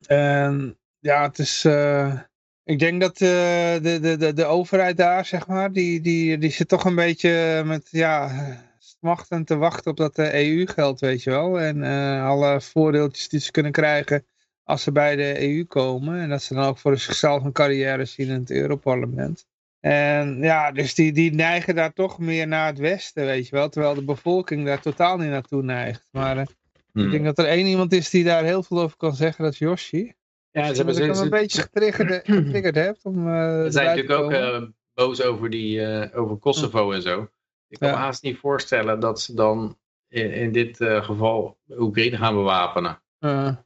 En 0.07 0.79
ja, 0.99 1.21
het 1.23 1.39
is... 1.39 1.65
Uh, 1.65 2.19
ik 2.63 2.79
denk 2.79 3.01
dat 3.01 3.21
uh, 3.21 3.29
de, 3.29 3.99
de, 4.01 4.17
de, 4.17 4.33
de 4.33 4.45
overheid 4.45 4.97
daar, 4.97 5.25
zeg 5.25 5.47
maar, 5.47 5.71
die, 5.71 6.01
die, 6.01 6.37
die 6.37 6.51
zit 6.51 6.67
toch 6.67 6.85
een 6.85 6.95
beetje 6.95 7.63
met, 7.65 7.87
ja, 7.91 8.31
smachten 8.77 9.45
te 9.45 9.55
wachten 9.55 9.91
op 9.91 9.97
dat 9.97 10.17
EU 10.17 10.65
geld, 10.65 10.99
weet 10.99 11.23
je 11.23 11.29
wel. 11.29 11.59
En 11.59 11.77
uh, 11.77 12.25
alle 12.25 12.61
voordeeltjes 12.61 13.29
die 13.29 13.39
ze 13.39 13.51
kunnen 13.51 13.71
krijgen 13.71 14.25
als 14.63 14.83
ze 14.83 14.91
bij 14.91 15.15
de 15.15 15.41
EU 15.41 15.65
komen. 15.65 16.19
En 16.19 16.29
dat 16.29 16.43
ze 16.43 16.53
dan 16.53 16.65
ook 16.65 16.77
voor 16.77 16.97
zichzelf 16.97 17.43
een 17.43 17.51
carrière 17.51 18.05
zien 18.05 18.27
in 18.27 18.39
het 18.39 18.51
Europarlement. 18.51 19.45
En 19.81 20.37
ja, 20.41 20.71
dus 20.71 20.93
die, 20.93 21.11
die 21.11 21.33
neigen 21.33 21.75
daar 21.75 21.93
toch 21.93 22.19
meer 22.19 22.47
naar 22.47 22.67
het 22.67 22.79
westen, 22.79 23.25
weet 23.25 23.47
je 23.47 23.55
wel. 23.55 23.69
Terwijl 23.69 23.93
de 23.93 24.03
bevolking 24.03 24.65
daar 24.65 24.81
totaal 24.81 25.17
niet 25.17 25.29
naartoe 25.29 25.63
neigt. 25.63 26.07
Maar 26.11 26.37
uh, 26.37 26.43
hmm. 26.91 27.05
ik 27.05 27.11
denk 27.11 27.25
dat 27.25 27.37
er 27.37 27.45
één 27.45 27.65
iemand 27.65 27.93
is 27.93 28.09
die 28.09 28.23
daar 28.23 28.43
heel 28.43 28.63
veel 28.63 28.81
over 28.81 28.97
kan 28.97 29.15
zeggen, 29.15 29.43
dat 29.43 29.53
is 29.53 29.59
Yoshi. 29.59 30.13
Ja, 30.51 30.67
ze 30.67 30.75
hebben 30.75 30.95
ze, 30.95 31.03
een 31.03 31.29
beetje 31.29 31.61
getriggerd, 31.61 32.25
getriggerd 32.25 32.75
hebt. 32.75 33.03
Om, 33.03 33.27
uh, 33.27 33.63
ze 33.63 33.71
zijn 33.71 33.85
natuurlijk 33.85 34.19
ook 34.19 34.31
uh, 34.31 34.61
boos 34.93 35.21
over, 35.21 35.49
die, 35.49 36.13
over 36.13 36.37
Kosovo 36.37 36.91
en 36.91 37.01
zo. 37.01 37.29
Ik 37.67 37.79
kan 37.79 37.89
me 37.89 37.95
haast 37.95 38.23
niet 38.23 38.37
voorstellen 38.37 38.99
dat 38.99 39.21
ze 39.21 39.33
dan 39.33 39.77
in, 40.07 40.33
in 40.33 40.51
dit 40.51 40.77
geval 40.77 41.57
Oekraïne 41.69 42.17
gaan 42.17 42.33
bewapenen. 42.33 43.01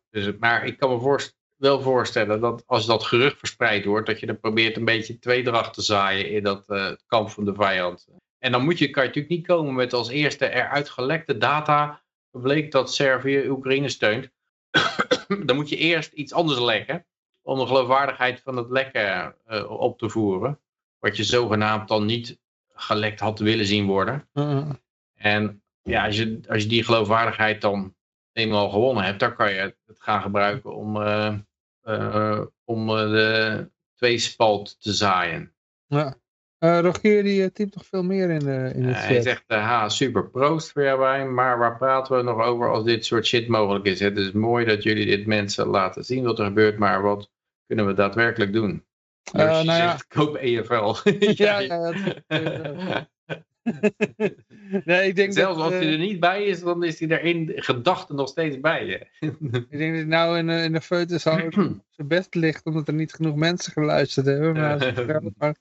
Dus, 0.09 0.37
maar 0.39 0.65
ik 0.65 0.77
kan 0.77 0.89
me 0.89 0.99
voorstellen 0.99 1.44
wel 1.55 1.81
voorstellen 1.81 2.39
dat 2.39 2.63
als 2.65 2.85
dat 2.85 3.03
gerucht 3.03 3.39
verspreid 3.39 3.85
wordt, 3.85 4.07
dat 4.07 4.19
je 4.19 4.25
dan 4.25 4.39
probeert 4.39 4.77
een 4.77 4.85
beetje 4.85 5.19
tweedracht 5.19 5.73
te 5.73 5.81
zaaien 5.81 6.29
in 6.29 6.43
dat 6.43 6.63
uh, 6.67 6.91
kamp 7.07 7.29
van 7.29 7.45
de 7.45 7.53
vijand. 7.53 8.07
En 8.39 8.51
dan 8.51 8.63
moet 8.63 8.77
je, 8.77 8.89
kan 8.89 9.03
je 9.03 9.07
natuurlijk 9.07 9.35
niet 9.35 9.47
komen 9.47 9.73
met 9.73 9.93
als 9.93 10.09
eerste 10.09 10.49
eruit 10.49 10.89
gelekte 10.89 11.37
data 11.37 12.01
bleek 12.31 12.71
dat 12.71 12.93
Servië 12.93 13.49
Oekraïne 13.49 13.89
steunt. 13.89 14.29
dan 15.45 15.55
moet 15.55 15.69
je 15.69 15.77
eerst 15.77 16.13
iets 16.13 16.33
anders 16.33 16.59
leggen 16.59 17.05
om 17.41 17.59
de 17.59 17.65
geloofwaardigheid 17.65 18.41
van 18.41 18.57
het 18.57 18.69
lekken 18.69 19.35
uh, 19.47 19.71
op 19.71 19.97
te 19.97 20.09
voeren. 20.09 20.59
Wat 20.99 21.17
je 21.17 21.23
zogenaamd 21.23 21.87
dan 21.87 22.05
niet 22.05 22.39
gelekt 22.73 23.19
had 23.19 23.39
willen 23.39 23.65
zien 23.65 23.85
worden. 23.85 24.27
Mm-hmm. 24.33 24.79
En 25.15 25.61
ja, 25.81 26.05
als 26.05 26.17
je, 26.17 26.39
als 26.47 26.63
je 26.63 26.69
die 26.69 26.83
geloofwaardigheid 26.83 27.61
dan 27.61 27.94
eenmaal 28.35 28.69
gewonnen 28.69 29.03
hebt, 29.03 29.19
dan 29.19 29.35
kan 29.35 29.53
je 29.53 29.59
het 29.59 29.75
gaan 29.97 30.21
gebruiken 30.21 30.75
om, 30.75 30.95
uh, 30.95 31.33
uh, 31.83 32.41
om 32.63 32.89
uh, 32.89 32.95
de 32.95 33.69
tweespalt 33.95 34.81
te 34.81 34.93
zaaien. 34.93 35.53
Ja. 35.87 36.15
Rogier 36.59 37.23
die 37.23 37.51
typt 37.51 37.75
nog 37.75 37.85
veel 37.85 38.03
meer 38.03 38.29
in, 38.29 38.47
in 38.75 38.83
het 38.83 38.97
chat. 38.97 39.07
Hij 39.07 39.21
zegt, 39.21 39.43
ha, 39.47 39.89
super 39.89 40.29
proost 40.29 40.71
voor 40.71 40.83
jou 40.83 41.29
maar 41.29 41.57
waar 41.57 41.77
praten 41.77 42.17
we 42.17 42.23
nog 42.23 42.41
over 42.41 42.71
als 42.71 42.83
dit 42.83 43.05
soort 43.05 43.25
shit 43.25 43.47
mogelijk 43.47 43.85
is? 43.85 43.99
Het 43.99 44.17
is 44.17 44.31
mooi 44.31 44.65
dat 44.65 44.83
jullie 44.83 45.05
dit 45.05 45.25
mensen 45.25 45.67
laten 45.67 46.05
zien 46.05 46.23
wat 46.23 46.39
er 46.39 46.45
gebeurt, 46.45 46.77
maar 46.77 47.01
wat 47.01 47.31
kunnen 47.67 47.85
we 47.85 47.93
daadwerkelijk 47.93 48.53
doen? 48.53 48.85
Dus 49.23 49.33
nou 49.33 49.65
ja. 49.65 49.89
zegt, 49.89 50.07
koop 50.07 50.35
EFL. 50.35 51.09
ja, 51.43 51.59
ja, 51.59 51.93
ja 52.27 53.07
nee, 54.85 55.07
ik 55.07 55.15
denk 55.15 55.33
Zelfs 55.33 55.59
als 55.59 55.73
hij 55.73 55.91
er 55.91 55.97
niet 55.97 56.19
bij 56.19 56.43
is, 56.43 56.59
dan 56.59 56.83
is 56.83 56.99
hij 56.99 57.09
er 57.09 57.23
in 57.23 57.51
gedachten 57.55 58.15
nog 58.15 58.27
steeds 58.27 58.59
bij 58.59 58.85
je. 58.85 59.07
ik 59.69 59.77
denk 59.77 59.95
dat 59.95 60.05
nou 60.05 60.37
in, 60.37 60.49
in 60.49 60.73
de 60.73 60.81
foetus 60.81 61.21
zijn 61.23 62.07
best 62.07 62.35
ligt, 62.35 62.65
omdat 62.65 62.87
er 62.87 62.93
niet 62.93 63.13
genoeg 63.13 63.35
mensen 63.35 63.71
geluisterd 63.71 64.25
hebben. 64.25 64.53
Maar, 65.37 65.55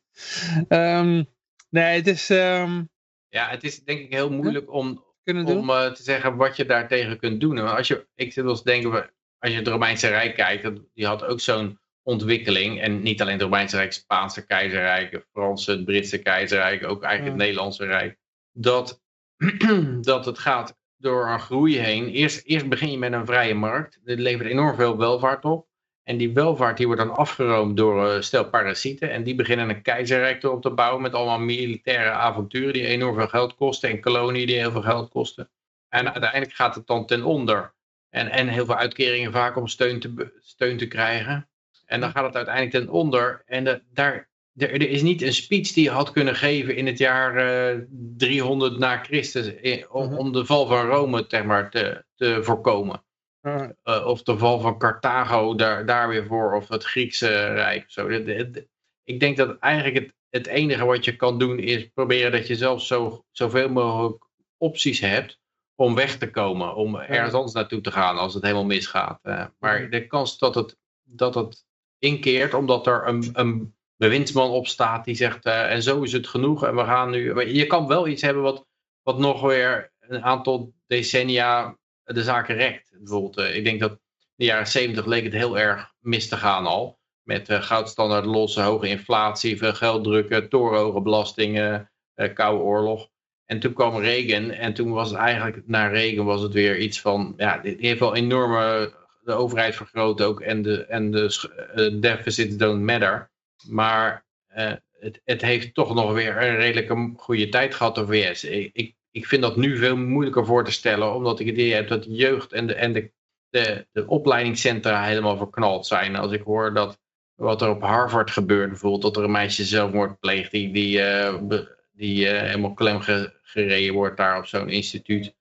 um, 0.99 1.27
nee, 1.71 1.97
het 1.97 2.07
is... 2.07 2.31
Um, 2.31 2.89
ja, 3.29 3.49
het 3.49 3.65
is 3.65 3.85
denk 3.85 4.01
ik 4.01 4.13
heel 4.13 4.31
moeilijk 4.31 4.73
om, 4.73 5.05
om 5.25 5.71
uh, 5.71 5.87
te 5.87 6.03
zeggen 6.03 6.37
wat 6.37 6.57
je 6.57 6.65
daartegen 6.65 7.19
kunt 7.19 7.41
doen. 7.41 7.59
Als 7.59 7.89
je, 7.89 8.07
ik 8.15 8.33
zit 8.33 8.45
wel 8.45 8.53
eens 8.53 8.63
denken, 8.63 9.11
als 9.39 9.51
je 9.51 9.59
het 9.59 9.69
Romeinse 9.69 10.09
Rijk 10.09 10.35
kijkt, 10.35 10.71
die 10.95 11.07
had 11.07 11.25
ook 11.25 11.41
zo'n 11.41 11.79
ontwikkeling. 12.03 12.81
En 12.81 13.03
niet 13.03 13.21
alleen 13.21 13.33
het 13.33 13.43
Romeinse 13.43 13.77
Rijk, 13.77 13.93
Spaanse 13.93 14.47
keizerrijk, 14.47 15.13
het 15.13 15.27
Franse, 15.33 15.71
het 15.71 15.85
Britse 15.85 16.19
keizerrijk, 16.19 16.87
ook 16.87 17.03
eigenlijk 17.03 17.37
het 17.37 17.47
Nederlandse 17.47 17.85
Rijk. 17.85 18.19
Dat, 18.57 19.03
dat 20.01 20.25
het 20.25 20.39
gaat 20.39 20.77
door 20.97 21.29
een 21.29 21.41
groei 21.41 21.79
heen. 21.79 22.09
Eerst, 22.09 22.45
eerst 22.45 22.69
begin 22.69 22.91
je 22.91 22.99
met 22.99 23.13
een 23.13 23.27
vrije 23.27 23.55
markt. 23.55 24.01
Dit 24.05 24.19
levert 24.19 24.49
enorm 24.49 24.77
veel 24.77 24.97
welvaart 24.97 25.45
op. 25.45 25.67
En 26.03 26.17
die 26.17 26.33
welvaart 26.33 26.77
die 26.77 26.87
wordt 26.87 27.01
dan 27.01 27.17
afgeroomd 27.17 27.77
door 27.77 28.23
stel 28.23 28.49
parasieten. 28.49 29.11
En 29.11 29.23
die 29.23 29.35
beginnen 29.35 29.69
een 29.69 29.83
keizerrijk 29.83 30.43
erop 30.43 30.63
te 30.63 30.71
bouwen 30.71 31.03
met 31.03 31.15
allemaal 31.15 31.39
militaire 31.39 32.11
avonturen 32.11 32.73
die 32.73 32.87
enorm 32.87 33.15
veel 33.15 33.29
geld 33.29 33.55
kosten. 33.55 33.91
En 33.91 34.01
koloniën 34.01 34.47
die 34.47 34.59
heel 34.59 34.71
veel 34.71 34.83
geld 34.83 35.11
kosten. 35.11 35.51
En 35.89 36.13
uiteindelijk 36.13 36.53
gaat 36.53 36.75
het 36.75 36.87
dan 36.87 37.07
ten 37.07 37.23
onder. 37.23 37.75
En, 38.11 38.31
en 38.31 38.49
heel 38.49 38.65
veel 38.65 38.77
uitkeringen 38.77 39.33
vaak 39.33 39.57
om 39.57 39.67
steun 39.67 40.01
te, 40.01 40.33
steun 40.41 40.77
te 40.77 40.87
krijgen. 40.87 41.49
En 41.87 42.01
dan 42.01 42.11
gaat 42.11 42.25
het 42.25 42.37
uiteindelijk 42.37 42.75
ten 42.75 42.89
onder. 42.89 43.43
En 43.47 43.65
de, 43.65 43.83
daar, 43.93 44.29
er, 44.57 44.73
er, 44.73 44.89
is 44.89 45.03
niet 45.03 45.23
een 45.23 45.33
speech 45.33 45.73
die 45.73 45.85
je 45.85 45.91
had 45.91 46.11
kunnen 46.11 46.35
geven 46.35 46.77
in 46.77 46.87
het 46.87 46.99
jaar 46.99 47.75
uh, 47.77 47.85
300 48.17 48.79
na 48.79 48.97
Christus. 48.97 49.53
om, 49.89 50.17
om, 50.17 50.33
de 50.33 50.45
val 50.45 50.67
van 50.67 50.87
Rome 50.87 51.25
zeg 51.29 51.45
maar, 51.45 51.71
te, 51.71 52.05
te 52.15 52.39
voorkomen. 52.43 53.05
Uh, 53.43 54.07
of 54.07 54.23
de 54.23 54.39
val 54.39 54.61
van 54.61 54.79
Carthago 54.79 55.55
daar, 55.55 55.87
daar 55.87 56.09
weer 56.09 56.27
voor. 56.27 56.55
Of 56.55 56.69
het 56.69 56.85
Griekse 56.85 57.29
Rijk. 57.53 57.85
Zo. 57.87 58.09
De, 58.09 58.23
de, 58.23 58.51
de, 58.51 58.69
ik 59.05 59.21
denk 59.21 59.37
dat 59.37 59.59
eigenlijk 59.59 59.97
het, 59.97 60.15
het 60.31 60.47
enige 60.47 60.85
wat 60.85 61.05
je 61.05 61.17
kan 61.17 61.39
doen 61.39 61.59
is 61.59 61.89
proberen 61.95 62.33
dat 62.33 62.47
je 62.47 62.57
zelf 62.57 62.83
zo, 62.83 63.25
zoveel 63.31 63.69
mogelijk 63.69 64.25
opties 64.57 65.01
hebt 65.01 65.41
om 65.75 65.95
weg 65.95 66.19
te 66.19 66.31
komen, 66.31 66.75
om 66.75 66.97
ergens 66.97 67.35
anders 67.35 67.53
naartoe 67.53 67.81
te 67.81 67.91
gaan 67.91 68.17
als 68.17 68.35
het 68.35 68.43
helemaal 68.43 68.65
misgaat. 68.65 69.19
Uh, 69.23 69.47
maar 69.59 69.91
de 69.91 70.07
kans 70.07 70.39
dat 70.39 70.55
het, 70.55 70.77
dat 71.03 71.35
het 71.35 71.65
inkeert, 71.99 72.55
omdat 72.55 72.87
er 72.87 73.09
een, 73.09 73.31
een 73.33 73.75
bewindsman 73.97 74.51
opstaat 74.51 75.05
die 75.05 75.15
zegt, 75.15 75.47
uh, 75.47 75.73
en 75.73 75.83
zo 75.83 76.03
is 76.03 76.13
het 76.13 76.27
genoeg 76.27 76.65
en 76.65 76.77
we 76.77 76.85
gaan 76.85 77.11
nu... 77.11 77.41
Je 77.41 77.67
kan 77.67 77.87
wel 77.87 78.09
iets 78.09 78.23
hebben 78.23 78.43
wat, 78.43 78.67
wat 79.03 79.19
nog 79.19 79.41
weer 79.41 79.93
een 80.01 80.23
aantal 80.23 80.73
decennia 80.87 81.79
de 82.05 82.23
zaken 82.23 82.55
rekt. 82.55 82.91
Bijvoorbeeld, 82.99 83.39
uh, 83.39 83.57
ik 83.57 83.65
denk 83.65 83.81
dat 83.81 83.91
in 83.91 83.99
de 84.35 84.45
jaren 84.45 84.67
zeventig 84.67 85.07
leek 85.07 85.25
het 85.25 85.33
heel 85.33 85.59
erg 85.59 85.93
mis 85.99 86.29
te 86.29 86.37
gaan 86.37 86.67
al. 86.67 86.99
Met 87.23 87.47
goudstandaard 87.51 88.25
losse, 88.25 88.61
hoge 88.61 88.89
inflatie, 88.89 89.59
veel 89.59 89.75
geld 89.75 90.05
drukken, 90.05 90.49
torenhoge 90.49 91.01
belastingen, 91.01 91.91
koude 92.35 92.63
oorlog. 92.63 93.09
En 93.47 93.59
toen 93.61 93.73
kwam 93.73 93.99
Reagan 93.99 94.51
en 94.51 94.75
toen 94.75 94.91
was 94.91 95.11
het 95.11 95.19
eigenlijk, 95.19 95.63
na 95.67 95.87
Reagan 95.87 96.25
was 96.25 96.43
het 96.43 96.53
weer 96.53 96.79
iets 96.79 97.01
van, 97.01 97.35
ja, 97.37 97.59
die 97.59 97.77
heeft 97.79 98.01
enorme, 98.01 98.95
de 99.21 99.33
overheid 99.33 99.77
vergroot 99.77 100.23
ook 100.23 100.41
en 100.41 100.63
de, 100.63 100.85
en 100.85 101.11
de 101.11 101.51
uh, 101.77 102.01
deficits 102.01 102.57
don't 102.57 102.83
matter. 102.83 103.31
Maar 103.69 104.25
uh, 104.57 104.73
het, 105.05 105.21
het 105.25 105.43
heeft 105.43 105.75
toch 105.75 105.95
nog 105.95 106.13
weer 106.13 106.37
een 106.37 106.57
redelijke 106.57 107.13
goede 107.17 107.49
tijd 107.49 107.75
gehad, 107.75 107.95
de 107.95 108.07
VS. 108.07 108.45
Ik, 108.45 108.71
ik, 108.73 108.95
ik 109.11 109.27
vind 109.27 109.43
dat 109.43 109.57
nu 109.57 109.77
veel 109.77 109.97
moeilijker 109.97 110.47
voor 110.47 110.65
te 110.65 110.73
stellen, 110.73 111.15
omdat 111.15 111.41
ik 111.41 111.47
het 111.47 111.55
idee 111.55 111.73
heb 111.73 111.89
dat 111.89 112.03
de 112.03 112.15
jeugd 112.15 112.53
en 112.53 112.67
de, 112.67 112.75
en 112.75 112.93
de, 112.93 113.11
de, 113.49 113.87
de 113.93 114.07
opleidingscentra 114.07 115.05
helemaal 115.05 115.37
verknald 115.37 115.87
zijn. 115.87 116.17
Als 116.17 116.33
ik 116.33 116.43
hoor 116.43 116.75
dat 116.75 116.99
wat 117.35 117.63
er 117.63 117.69
op 117.69 117.83
Harvard 117.83 118.31
gebeurt, 118.31 118.69
bijvoorbeeld 118.69 119.03
dat 119.03 119.17
er 119.17 119.25
een 119.25 119.31
meisje 119.31 119.65
zelfmoord 119.65 120.19
pleegt 120.21 120.51
die, 120.51 120.73
die 120.73 120.99
uh, 120.99 121.61
die 121.93 122.27
uh, 122.27 122.41
helemaal 122.41 122.75
klem 122.75 123.01
gereden 123.43 123.95
wordt 123.95 124.17
daar 124.17 124.39
op 124.39 124.47
zo'n 124.47 124.69
instituut. 124.69 125.35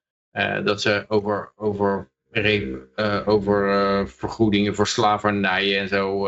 Dat 0.64 0.82
ze 0.82 1.06
over, 1.08 1.52
over, 1.56 2.10
over 3.26 4.08
vergoedingen 4.10 4.76
voor 4.76 4.88
slavernijen 4.88 5.80
en 5.80 5.88
zo. 5.88 6.28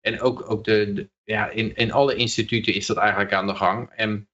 en 0.00 0.20
ook, 0.20 0.50
ook 0.50 0.64
de, 0.64 1.08
ja, 1.24 1.50
in, 1.50 1.74
in 1.74 1.92
alle 1.92 2.14
instituten 2.14 2.74
is 2.74 2.86
dat 2.86 2.96
eigenlijk 2.96 3.32
aan 3.32 3.46
de 3.46 3.54
gang. 3.54 3.90
En 3.90 4.28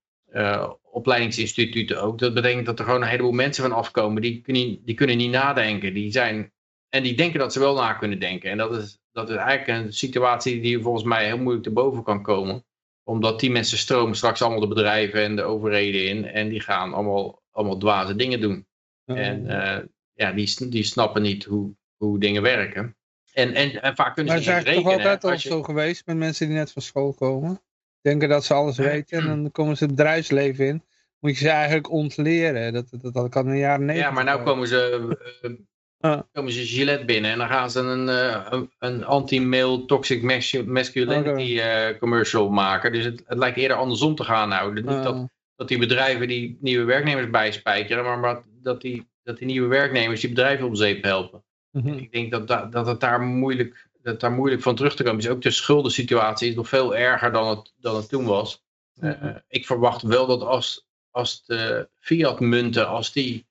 opleidingsinstituten 0.83 2.03
ook. 2.03 2.19
Dat 2.19 2.35
betekent 2.35 2.67
dat 2.67 2.79
er 2.79 2.85
gewoon 2.85 3.03
een 3.03 3.09
heleboel 3.09 3.33
mensen 3.33 3.63
van 3.63 3.73
afkomen. 3.73 4.23
Die, 4.23 4.43
die, 4.47 4.83
die 4.85 4.95
kunnen 4.95 5.17
niet 5.17 5.31
nadenken. 5.31 5.95
Die 5.95 6.13
zijn, 6.13 6.53
en 6.89 7.03
die 7.03 7.17
denken 7.17 7.39
dat 7.39 7.53
ze 7.53 7.59
wel 7.59 7.75
na 7.75 7.93
kunnen 7.93 8.21
denken. 8.21 8.51
En 8.51 8.57
dat 8.57 8.77
is, 8.77 8.99
dat 9.13 9.31
is 9.31 9.37
eigenlijk 9.37 9.85
een 9.85 9.93
situatie 9.93 10.61
die 10.61 10.81
volgens 10.81 11.05
mij 11.05 11.27
heel 11.27 11.39
moeilijk 11.39 11.65
te 11.65 11.73
boven 11.73 12.03
kan 12.03 12.23
komen 12.23 12.65
omdat 13.11 13.41
die 13.41 13.51
mensen 13.51 13.79
stromen 13.79 14.17
straks 14.17 14.43
allemaal 14.43 14.61
de 14.61 14.67
bedrijven 14.67 15.23
en 15.23 15.37
de 15.37 15.43
overheden 15.43 16.09
in. 16.09 16.25
En 16.25 16.49
die 16.49 16.61
gaan 16.61 16.93
allemaal, 16.95 17.43
allemaal 17.51 17.79
dwaze 17.79 18.17
dingen 18.17 18.41
doen. 18.41 18.67
En 19.05 19.45
uh, 19.45 19.79
ja, 20.13 20.33
die, 20.33 20.69
die 20.69 20.83
snappen 20.83 21.23
niet 21.23 21.45
hoe, 21.45 21.75
hoe 21.97 22.19
dingen 22.19 22.43
werken. 22.43 22.97
En, 23.41 23.55
en, 23.55 23.83
en 23.83 23.97
vaak 23.97 24.15
kunnen 24.15 24.33
maar 24.33 24.43
ze 24.43 24.51
niet 24.51 24.59
rekenen. 24.65 24.83
Maar 24.83 24.93
het 24.93 25.01
is 25.01 25.03
toch 25.03 25.11
altijd 25.11 25.45
al 25.45 25.51
zo 25.51 25.63
geweest 25.63 26.07
met 26.07 26.17
mensen 26.17 26.47
die 26.47 26.57
net 26.57 26.73
van 26.73 26.83
school 26.83 27.13
komen? 27.13 27.61
Denken 28.01 28.29
dat 28.29 28.45
ze 28.45 28.55
alles 28.55 28.77
weten 28.77 29.19
en 29.19 29.27
dan 29.43 29.51
komen 29.53 29.77
ze 29.77 29.85
het 29.85 29.95
bedrijfsleven 29.95 30.67
in. 30.67 30.83
Moet 31.19 31.39
je 31.39 31.45
ze 31.45 31.49
eigenlijk 31.49 31.91
ontleren. 31.91 32.73
Dat, 32.73 32.87
dat, 32.91 33.15
dat 33.15 33.29
kan 33.29 33.47
in 33.47 33.53
de 33.53 33.59
jaren 33.59 33.85
negentig. 33.85 34.09
Ja, 34.09 34.15
maar 34.15 34.25
nou 34.25 34.43
komen 34.43 34.69
ze 34.69 35.19
uh, 36.01 36.21
komen 36.33 36.53
ze 36.53 36.67
Gillette 36.67 37.05
binnen 37.05 37.31
en 37.31 37.39
dan 37.39 37.49
gaan 37.49 37.71
ze 37.71 37.81
een, 37.81 38.09
uh, 38.09 38.47
een, 38.51 38.71
een 38.79 39.05
anti-male 39.05 39.85
toxic 39.85 40.23
masculinity 40.67 41.53
uh, 41.53 41.99
commercial 41.99 42.51
maken. 42.51 42.93
Dus 42.93 43.05
het, 43.05 43.23
het, 43.27 43.39
lijkt 43.39 43.57
eerder 43.57 43.77
andersom 43.77 44.15
te 44.15 44.25
gaan 44.25 44.49
nou. 44.49 44.73
Niet 44.73 44.85
dat, 44.85 45.29
dat 45.57 45.69
die 45.69 45.79
bedrijven 45.79 46.29
die 46.29 46.59
nieuwe 46.61 46.85
werknemers 46.85 47.31
bijspijkeren, 47.31 48.05
maar, 48.05 48.19
maar 48.19 48.43
dat, 48.63 48.81
die, 48.81 49.09
dat 49.23 49.39
die 49.39 49.47
nieuwe 49.47 49.69
werknemers 49.69 50.21
die 50.21 50.31
bedrijven 50.31 50.67
op 50.67 50.77
zeep 50.77 51.03
helpen. 51.03 51.45
Mm 51.71 51.83
-hmm. 51.83 51.99
Ik 51.99 52.13
denk 52.13 52.31
dat, 52.31 52.49
dat, 52.49 52.73
dat 52.73 52.87
het 52.87 53.01
daar 53.01 53.21
moeilijk, 53.21 53.89
dat 54.03 54.21
daar 54.21 54.33
moeilijk 54.33 54.63
van 54.63 54.75
terug 54.75 54.97
te 54.97 55.03
komen 55.03 55.21
is. 55.21 55.29
Ook 55.29 55.43
de 55.43 55.51
schuldensituatie 55.51 56.49
is 56.49 56.55
nog 56.55 56.69
veel 56.69 56.97
erger 56.97 57.33
dan 57.33 57.49
het, 57.49 57.75
dan 57.77 57.97
het 57.97 58.09
toen 58.09 58.25
was. 58.25 58.65
Mm 58.95 59.11
-hmm. 59.11 59.29
uh, 59.29 59.37
ik 59.49 59.67
verwacht 59.67 60.03
wel 60.03 60.27
dat 60.27 60.43
als, 60.43 60.89
als 61.11 61.45
de 61.45 61.89
fiat-munten, 61.99 62.89
als 62.89 63.13
die 63.13 63.49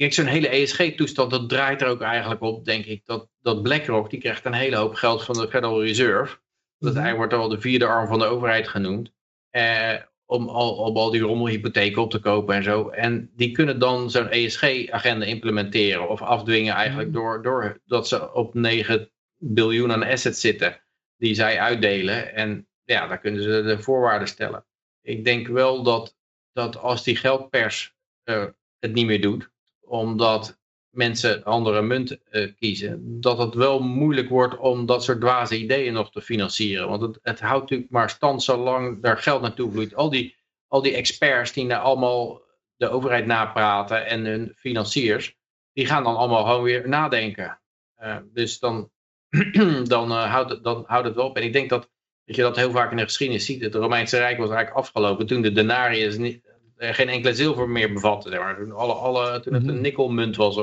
Kijk, 0.00 0.12
zo'n 0.12 0.26
hele 0.26 0.48
ESG-toestand, 0.48 1.30
dat 1.30 1.48
draait 1.48 1.82
er 1.82 1.88
ook 1.88 2.00
eigenlijk 2.00 2.40
op, 2.40 2.64
denk 2.64 2.84
ik, 2.84 3.06
dat, 3.06 3.28
dat 3.40 3.62
BlackRock, 3.62 4.10
die 4.10 4.20
krijgt 4.20 4.44
een 4.44 4.52
hele 4.52 4.76
hoop 4.76 4.94
geld 4.94 5.24
van 5.24 5.34
de 5.34 5.48
Federal 5.48 5.82
Reserve. 5.82 6.38
Dat 6.78 6.94
mm 6.94 7.02
-hmm. 7.02 7.14
wordt 7.14 7.32
al 7.32 7.48
de 7.48 7.60
vierde 7.60 7.86
arm 7.86 8.06
van 8.06 8.18
de 8.18 8.24
overheid 8.24 8.68
genoemd. 8.68 9.12
Eh, 9.50 9.94
om, 10.30 10.48
al, 10.48 10.74
om 10.74 10.96
al 10.96 11.10
die 11.10 11.20
rommelhypotheken 11.20 12.02
op 12.02 12.10
te 12.10 12.18
kopen 12.18 12.54
en 12.54 12.62
zo. 12.62 12.88
En 12.88 13.30
die 13.36 13.52
kunnen 13.52 13.78
dan 13.78 14.10
zo'n 14.10 14.28
ESG-agenda 14.28 15.26
implementeren 15.26 16.08
of 16.08 16.22
afdwingen 16.22 16.74
eigenlijk 16.74 17.08
mm 17.08 17.14
door, 17.14 17.42
door 17.42 17.80
dat 17.86 18.08
ze 18.08 18.32
op 18.32 18.54
9 18.54 19.10
biljoen 19.36 19.92
aan 19.92 20.02
assets 20.02 20.40
zitten 20.40 20.82
die 21.16 21.34
zij 21.34 21.60
uitdelen. 21.60 22.34
En 22.34 22.68
ja, 22.84 23.06
daar 23.06 23.20
kunnen 23.20 23.42
ze 23.42 23.62
de 23.62 23.78
voorwaarden 23.78 24.28
stellen. 24.28 24.64
Ik 25.02 25.24
denk 25.24 25.46
wel 25.46 25.82
dat, 25.82 26.16
dat 26.52 26.76
als 26.76 27.04
die 27.04 27.16
geldpers 27.16 27.94
uh, 28.24 28.44
het 28.78 28.92
niet 28.92 29.06
meer 29.06 29.20
doet, 29.20 29.50
omdat 29.80 30.59
mensen 30.90 31.44
andere 31.44 31.82
munt 31.82 32.18
uh, 32.30 32.52
kiezen, 32.58 33.20
dat 33.20 33.38
het 33.38 33.54
wel 33.54 33.80
moeilijk 33.80 34.28
wordt 34.28 34.56
om 34.56 34.86
dat 34.86 35.04
soort 35.04 35.20
dwaze 35.20 35.58
ideeën 35.58 35.92
nog 35.92 36.10
te 36.10 36.22
financieren. 36.22 36.88
Want 36.88 37.02
het, 37.02 37.18
het 37.22 37.40
houdt 37.40 37.60
natuurlijk 37.60 37.90
maar 37.90 38.10
stand 38.10 38.42
zolang 38.42 39.04
er 39.04 39.16
geld 39.16 39.42
naartoe 39.42 39.70
vloeit. 39.70 39.94
Al 39.94 40.10
die, 40.10 40.36
al 40.68 40.82
die 40.82 40.94
experts 40.94 41.52
die 41.52 41.64
nou 41.64 41.82
allemaal 41.82 42.42
de 42.76 42.88
overheid 42.88 43.26
napraten 43.26 44.06
en 44.06 44.24
hun 44.24 44.52
financiers, 44.56 45.36
die 45.72 45.86
gaan 45.86 46.04
dan 46.04 46.16
allemaal 46.16 46.44
gewoon 46.44 46.62
weer 46.62 46.88
nadenken. 46.88 47.60
Uh, 48.02 48.16
dus 48.32 48.58
dan, 48.58 48.90
dan, 49.84 50.10
uh, 50.10 50.32
houdt 50.32 50.50
het, 50.50 50.64
dan 50.64 50.84
houdt 50.86 51.06
het 51.06 51.16
wel 51.16 51.26
op. 51.26 51.36
En 51.36 51.42
ik 51.42 51.52
denk 51.52 51.70
dat, 51.70 51.90
dat 52.24 52.36
je 52.36 52.42
dat 52.42 52.56
heel 52.56 52.70
vaak 52.70 52.90
in 52.90 52.96
de 52.96 53.02
geschiedenis 53.02 53.44
ziet. 53.44 53.62
Het 53.62 53.74
Romeinse 53.74 54.16
Rijk 54.16 54.38
was 54.38 54.50
eigenlijk 54.50 54.76
afgelopen 54.76 55.26
toen 55.26 55.42
de 55.42 55.52
denarius 55.52 56.16
niet, 56.16 56.50
eh, 56.76 56.94
geen 56.94 57.08
enkele 57.08 57.34
zilver 57.34 57.68
meer 57.68 57.92
bevatte. 57.92 58.28
Zeg 58.28 58.38
maar. 58.38 58.56
toen, 58.56 58.72
alle, 58.72 58.92
alle, 58.92 59.40
toen 59.40 59.54
het 59.54 59.62
een 59.62 59.72
mhm. 59.72 59.80
nikkelmunt 59.80 60.36
was. 60.36 60.56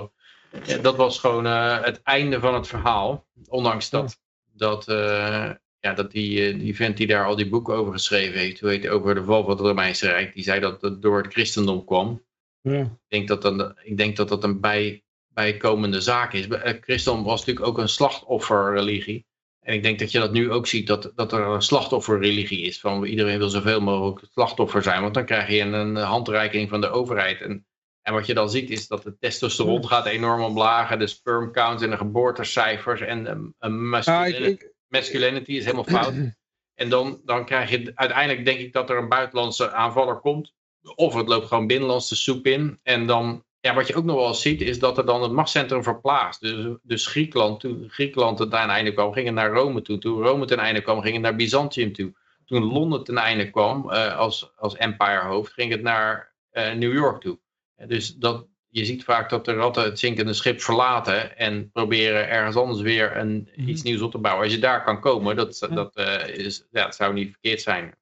Ja, 0.66 0.78
dat 0.78 0.96
was 0.96 1.20
gewoon 1.20 1.46
uh, 1.46 1.84
het 1.84 2.02
einde 2.04 2.40
van 2.40 2.54
het 2.54 2.68
verhaal. 2.68 3.26
Ondanks 3.48 3.90
dat, 3.90 4.20
dat, 4.54 4.88
uh, 4.90 5.52
ja, 5.80 5.94
dat 5.94 6.12
die, 6.12 6.58
die 6.58 6.76
vent 6.76 6.98
die 6.98 7.08
daar 7.08 7.26
al 7.26 7.36
die 7.36 7.50
boeken 7.50 7.76
over 7.76 7.94
geschreven 7.94 8.40
heeft, 8.40 8.60
hoe 8.60 8.70
heet 8.70 8.88
over 8.88 9.16
de 9.16 9.24
val 9.24 9.42
van 9.42 9.52
het 9.52 9.60
Romeinse 9.60 10.08
Rijk, 10.08 10.34
die 10.34 10.44
zei 10.44 10.60
dat 10.60 10.82
het 10.82 11.02
door 11.02 11.18
het 11.18 11.34
christendom 11.34 11.86
kwam. 11.86 12.26
Ja. 12.62 12.82
Ik, 12.82 12.90
denk 13.08 13.28
dat 13.28 13.42
dan, 13.42 13.74
ik 13.84 13.98
denk 13.98 14.16
dat 14.16 14.30
dat 14.30 14.44
een 14.44 14.60
bij, 14.62 15.04
bijkomende 15.28 16.02
zaak 16.02 16.34
is. 16.34 16.48
Christendom 16.82 17.24
was 17.24 17.40
natuurlijk 17.40 17.68
ook 17.68 17.78
een 17.78 17.90
slachtofferreligie. 17.90 19.26
En 19.62 19.74
ik 19.74 19.84
denk 19.84 20.00
dat 20.00 20.12
je 20.12 20.20
dat 20.20 20.32
nu 20.32 20.52
ook 20.52 20.68
ziet, 20.68 20.88
dat, 20.88 21.12
dat 21.16 21.32
er 21.32 21.40
een 21.40 21.62
slachtofferreligie 21.62 22.62
is. 22.62 22.80
Van 22.80 23.04
iedereen 23.04 23.38
wil 23.38 23.50
zoveel 23.50 23.82
mogelijk 23.82 24.28
slachtoffer 24.32 24.84
zijn, 24.84 25.02
want 25.02 25.14
dan 25.14 25.26
krijg 25.26 25.50
je 25.50 25.60
een, 25.60 25.96
handreiking 25.96 26.70
van 26.70 26.82
de 26.82 26.90
overheid. 26.90 27.42
En, 27.42 27.66
en 28.08 28.14
wat 28.14 28.26
je 28.26 28.34
dan 28.34 28.50
ziet 28.50 28.70
is 28.70 28.88
dat 28.88 29.04
de 29.04 29.18
testosteron 29.20 29.88
gaat 29.88 30.06
enorm 30.06 30.42
omlaag, 30.42 30.98
de 30.98 31.08
sperm 31.08 31.52
count 31.52 31.82
en 31.82 31.90
de 31.90 31.98
geboortecijfers 31.98 33.02
en 33.02 33.54
een 33.60 33.90
masculinity, 33.90 34.66
masculinity 34.88 35.52
is 35.52 35.64
helemaal 35.66 35.84
fout. 35.84 36.14
En 36.76 36.90
dan, 36.90 37.22
dan 37.26 37.46
krijg 37.46 37.70
je 37.70 37.92
uiteindelijk 37.96 38.46
denk 38.46 38.60
ik 38.60 38.74
dat 38.74 38.90
er 38.90 38.98
een 38.98 39.10
buitenlandse 39.10 39.72
aanvaller 39.72 40.20
komt. 40.20 40.54
Of 40.96 41.14
het 41.14 41.28
loopt 41.28 41.48
gewoon 41.48 41.68
binnenlands 41.68 42.10
de 42.10 42.16
soep 42.16 42.46
in. 42.46 42.80
En 42.84 43.08
dan 43.08 43.44
ja, 43.60 43.74
wat 43.74 43.88
je 43.88 43.96
ook 43.96 44.04
nog 44.04 44.16
wel 44.16 44.34
ziet 44.34 44.62
is 44.62 44.80
dat 44.80 44.98
er 44.98 45.06
dan 45.06 45.22
het 45.22 45.32
machtscentrum 45.32 45.84
verplaatst. 45.84 46.42
Dus, 46.42 46.78
dus 46.84 47.08
Griekenland, 47.08 47.60
toen 47.60 47.86
Griekenland 47.90 48.38
ten 48.38 48.52
einde 48.52 48.94
kwam, 48.94 49.14
ging 49.14 49.26
het 49.26 49.36
naar 49.36 49.52
Rome 49.52 49.82
toe. 49.82 49.98
Toen 49.98 50.24
Rome 50.24 50.46
ten 50.46 50.60
einde 50.60 50.82
kwam, 50.82 51.02
ging 51.02 51.14
het 51.14 51.24
naar 51.24 51.36
Byzantium 51.36 51.94
toe. 51.94 52.14
Toen 52.46 52.64
Londen 52.64 53.04
ten 53.04 53.18
einde 53.18 53.50
kwam 53.50 53.90
uh, 53.90 54.18
als, 54.18 54.52
als 54.56 54.76
empire 54.76 55.24
hoofd, 55.24 55.54
ging 55.54 55.72
het 55.72 55.82
naar 55.82 56.34
uh, 56.52 56.74
New 56.74 56.94
York 56.94 57.22
toe. 57.22 57.40
Dus 57.86 58.16
dat, 58.16 58.48
je 58.70 58.86
ziet 58.86 59.04
vaak 59.04 59.30
dat 59.30 59.46
de 59.46 59.54
ratten 59.54 59.84
het 59.84 60.00
zinkende 60.00 60.34
schip 60.34 60.62
verlaten 60.62 61.38
en 61.38 61.72
proberen 61.72 62.30
ergens 62.30 62.56
anders 62.56 62.82
weer 62.82 63.18
een, 63.18 63.50
Mhm. 63.56 63.70
iets 63.70 63.82
nieuws 63.82 64.02
op 64.02 64.12
te 64.12 64.18
bouwen. 64.18 64.44
Als 64.44 64.54
je 64.54 64.60
daar 64.60 64.84
kan 64.84 65.00
komen, 65.00 65.36
dat, 65.36 65.68
dat, 65.70 65.96
eh, 65.96 66.28
is, 66.28 66.68
ja, 66.72 66.84
dat 66.84 66.96
zou 66.96 67.14
niet 67.14 67.32
verkeerd 67.32 67.62
zijn. 67.62 67.96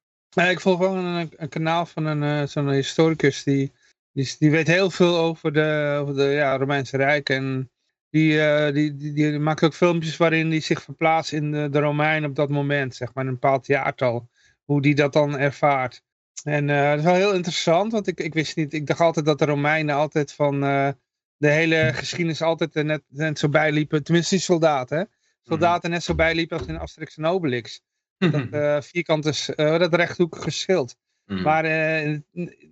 Ik 0.50 0.60
volg 0.60 0.78
wel 0.78 0.94
een, 0.96 1.32
een 1.36 1.48
kanaal 1.48 1.86
van 1.86 2.06
een, 2.06 2.22
eh, 2.22 2.48
zo'n 2.48 2.70
historicus 2.70 3.42
die, 3.42 3.72
die, 4.12 4.34
die 4.38 4.50
weet 4.50 4.66
heel 4.66 4.90
veel 4.90 5.16
over 5.16 5.52
de, 5.52 5.98
over 6.00 6.14
de 6.14 6.22
ja, 6.24 6.56
Romeinse 6.56 6.96
Rijk. 6.96 7.28
En 7.28 7.70
die, 8.10 8.40
eh, 8.40 8.74
die, 8.74 8.96
die, 8.96 9.12
die 9.12 9.38
maakt 9.38 9.64
ook 9.64 9.74
filmpjes 9.74 10.16
waarin 10.16 10.50
hij 10.50 10.60
zich 10.60 10.82
verplaatst 10.82 11.32
in 11.32 11.52
de, 11.52 11.68
de 11.70 11.80
Romeinen 11.80 12.30
op 12.30 12.36
dat 12.36 12.48
moment, 12.48 12.94
zeg 12.94 13.14
maar, 13.14 13.24
in 13.24 13.30
een 13.30 13.38
bepaald 13.38 13.66
jaartal. 13.66 14.28
Hoe 14.64 14.82
die 14.82 14.94
dat 14.94 15.12
dan 15.12 15.38
ervaart. 15.38 16.02
En 16.44 16.70
eh, 16.70 16.88
dat 16.90 16.98
is 16.98 17.04
wel 17.04 17.14
heel 17.14 17.34
interessant, 17.34 17.92
want 17.92 18.06
ik, 18.06 18.20
ik 18.20 18.34
wist 18.34 18.56
niet, 18.56 18.72
ik 18.72 18.86
dacht 18.86 19.00
altijd 19.00 19.26
dat 19.26 19.38
de 19.38 19.44
Romeinen 19.44 19.94
altijd 19.94 20.32
van 20.32 20.64
eh, 20.64 20.88
de 21.36 21.48
hele 21.50 21.90
geschiedenis 21.94 22.42
altijd 22.42 22.76
eh, 22.76 22.84
net, 22.84 23.02
net 23.08 23.38
zo 23.38 23.48
bijliepen, 23.48 24.02
tenminste 24.02 24.34
die 24.34 24.44
soldaten, 24.44 24.98
hè? 24.98 25.04
Soldaten 25.42 25.90
net 25.90 26.02
zo 26.02 26.14
bijliepen 26.14 26.58
als 26.58 26.66
in 26.66 26.78
Asterix 26.78 27.16
en 27.16 27.24
Obelix. 27.26 27.80
Dat 28.18 28.48
eh, 28.50 28.80
vierkante, 28.80 29.32
s- 29.32 29.54
eh, 29.54 29.78
dat 29.78 29.94
rechthoekige 29.94 30.50
schild. 30.50 30.96
Mhm. 31.24 31.42
Maar 31.42 31.62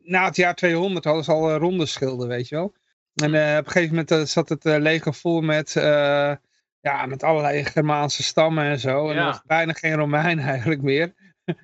na 0.02 0.24
het 0.24 0.36
jaar 0.36 0.54
200 0.54 1.04
hadden 1.04 1.24
ze 1.24 1.32
al 1.32 1.54
ronde 1.56 1.86
schilden, 1.86 2.28
weet 2.28 2.48
je 2.48 2.54
wel. 2.54 2.74
En 3.14 3.28
op 3.58 3.66
een 3.66 3.72
gegeven 3.72 3.94
moment 4.04 4.28
zat 4.28 4.48
het 4.48 4.64
leger 4.64 5.14
vol 5.14 5.40
met, 5.40 5.72
ja, 6.80 7.06
met 7.06 7.22
allerlei 7.22 7.64
Germaanse 7.64 8.22
stammen 8.22 8.64
en 8.64 8.78
zo. 8.80 9.08
En 9.08 9.14
Ja. 9.14 9.20
er 9.20 9.26
was 9.26 9.42
bijna 9.46 9.72
geen 9.72 9.94
Romein 9.94 10.38
eigenlijk 10.54 10.82
meer. 10.82 11.14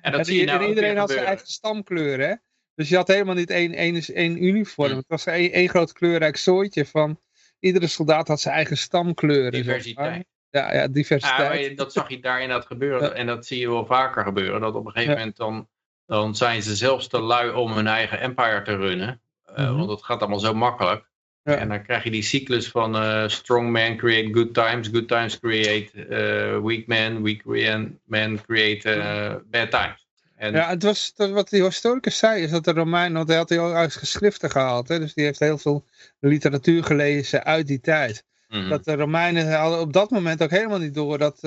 En 0.01 0.11
dat 0.11 0.25
zie 0.27 0.39
je 0.39 0.45
nou 0.45 0.63
en 0.63 0.69
iedereen 0.69 0.97
had 0.97 1.11
zijn 1.11 1.25
eigen 1.25 1.47
stamkleur, 1.47 2.19
hè. 2.19 2.33
Dus 2.75 2.89
je 2.89 2.95
had 2.95 3.07
helemaal 3.07 3.35
niet 3.35 3.49
één, 3.49 3.73
één, 3.73 4.01
één 4.13 4.43
uniform. 4.43 4.87
Hmm. 4.87 4.97
Het 4.97 5.07
was 5.07 5.25
één, 5.25 5.51
één 5.51 5.69
groot 5.69 5.93
kleurrijk 5.93 6.37
zooitje 6.37 6.85
van... 6.85 7.19
Iedere 7.59 7.87
soldaat 7.87 8.27
had 8.27 8.41
zijn 8.41 8.55
eigen 8.55 8.77
stamkleur. 8.77 9.45
en 9.45 9.51
zo. 9.51 9.63
Diversiteit. 9.63 10.25
Ja, 10.49 10.73
ja, 10.73 10.87
diversiteit. 10.87 11.65
je- 11.65 11.73
dat 11.75 11.93
zag 11.93 12.09
je 12.09 12.19
daar 12.19 12.41
inderdaad 12.41 12.65
gebeuren. 12.65 13.07
Ja. 13.09 13.13
En 13.13 13.25
dat 13.27 13.45
zie 13.45 13.59
je 13.59 13.69
wel 13.69 13.85
vaker 13.85 14.23
gebeuren. 14.23 14.61
Dat 14.61 14.75
op 14.75 14.85
een 14.85 14.91
gegeven 14.91 15.13
Ja. 15.13 15.19
moment 15.19 15.37
dan, 15.37 15.69
dan 16.05 16.35
zijn 16.35 16.61
ze 16.63 16.75
zelfs 16.75 17.07
te 17.07 17.19
lui 17.19 17.49
om 17.51 17.71
hun 17.71 17.87
eigen 17.87 18.19
empire 18.19 18.61
te 18.61 18.75
runnen. 18.75 19.21
Eh, 19.45 19.65
Mhm. 19.69 19.77
Want 19.77 19.89
het 19.89 20.03
gaat 20.03 20.19
allemaal 20.19 20.39
zo 20.39 20.53
makkelijk. 20.53 21.09
Ja. 21.43 21.55
En 21.55 21.69
dan 21.69 21.83
krijg 21.83 22.03
je 22.03 22.11
die 22.11 22.21
cyclus 22.21 22.67
van 22.69 22.95
eh, 22.95 23.27
strong 23.27 23.69
men 23.69 23.97
create 23.97 24.33
good 24.33 24.53
times. 24.53 24.87
Good 24.87 25.07
times 25.07 25.39
create 25.39 26.05
eh, 26.07 26.61
weak 26.63 26.87
men. 26.87 27.23
Weak 27.23 27.45
men- 28.05 28.41
create 28.45 28.91
eh, 28.91 29.35
bad 29.49 29.71
times. 29.71 30.07
En, 30.35 30.53
Ja, 30.53 30.69
het 30.69 30.83
was 30.83 31.13
wat 31.15 31.49
die 31.49 31.63
historicus 31.63 32.17
zei, 32.17 32.43
is 32.43 32.49
dat 32.51 32.63
de 32.63 32.71
Romein, 32.71 33.13
want 33.13 33.27
hij 33.27 33.37
had 33.37 33.49
heel 33.49 33.73
uit 33.73 33.95
geschriften 33.95 34.49
gehaald, 34.51 34.87
hè, 34.87 34.99
dus 34.99 35.13
die 35.13 35.25
heeft 35.25 35.39
heel 35.39 35.57
veel 35.57 35.85
literatuur 36.19 36.83
gelezen 36.83 37.43
uit 37.43 37.67
die 37.67 37.79
tijd. 37.79 38.23
mhm. 38.49 38.69
Dat 38.69 38.83
de 38.83 38.95
Romeinen 38.95 39.53
hadden 39.53 39.79
op 39.79 39.93
dat 39.93 40.09
moment 40.09 40.43
ook 40.43 40.49
helemaal 40.49 40.79
niet 40.79 40.93
door 40.93 41.17
dat, 41.17 41.41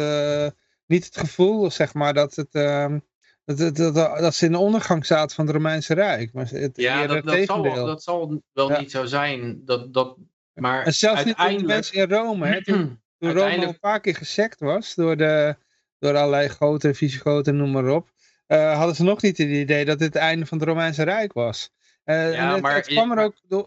niet 0.87 1.05
het 1.05 1.17
gevoel, 1.17 1.71
zeg 1.71 1.95
maar, 1.95 2.15
dat, 2.15 2.35
het, 2.35 2.55
ehm, 2.55 2.99
dat, 3.45 3.77
dat, 3.77 3.95
dat, 3.95 4.35
ze 4.35 4.47
in 4.47 4.53
de 4.53 4.59
ondergang 4.59 5.07
zaten 5.07 5.37
van 5.37 5.47
het 5.47 5.55
Romeinse 5.55 5.95
Rijk. 5.95 6.33
Maar 6.33 6.49
het 6.49 6.77
ja, 6.77 7.07
dat, 7.07 7.25
dat, 7.25 7.45
zal, 7.45 7.63
dat 7.63 8.03
zal 8.03 8.43
wel 8.53 8.71
Ja. 8.71 8.81
niet 8.81 8.91
zo 8.91 9.05
zijn. 9.05 9.61
Dat, 9.65 9.93
dat, 9.95 10.17
maar 10.55 10.83
en 10.85 10.95
zelfs 10.95 11.25
niet 11.25 11.37
de 11.37 11.43
uiteindelijk... 11.43 11.75
mensen 11.75 11.97
in 11.97 12.11
Rome, 12.17 12.47
hè, 12.47 12.65
toen, 12.65 12.77
toen 13.19 13.29
Rome 13.29 13.33
Uiteindelijk- 13.41 13.73
een 13.73 13.79
paar 13.79 14.01
keer 14.01 14.15
gesekt 14.17 14.61
was 14.61 14.95
door, 14.95 15.17
de, 15.17 15.57
door 15.99 16.17
allerlei 16.17 16.49
goten, 16.49 16.95
visigoten, 16.95 17.57
noem 17.57 17.71
maar 17.71 17.89
op, 17.89 18.09
eh, 18.47 18.77
hadden 18.77 18.95
ze 18.97 19.03
nog 19.03 19.23
niet 19.23 19.39
het 19.39 19.49
idee 19.49 19.85
dat 19.85 19.99
dit 19.99 20.15
het 20.15 20.23
einde 20.23 20.47
van 20.47 20.59
het 20.59 20.69
Romeinse 20.69 21.03
Rijk 21.03 21.33
was. 21.33 21.71
Eh, 22.05 22.33
Ja, 22.33 22.53
het, 22.53 22.63
maar 22.63 22.75
het 22.75 22.87
kwam 22.87 23.11
er 23.11 23.17
maar- 23.17 23.25
ook 23.25 23.37
door, 23.49 23.67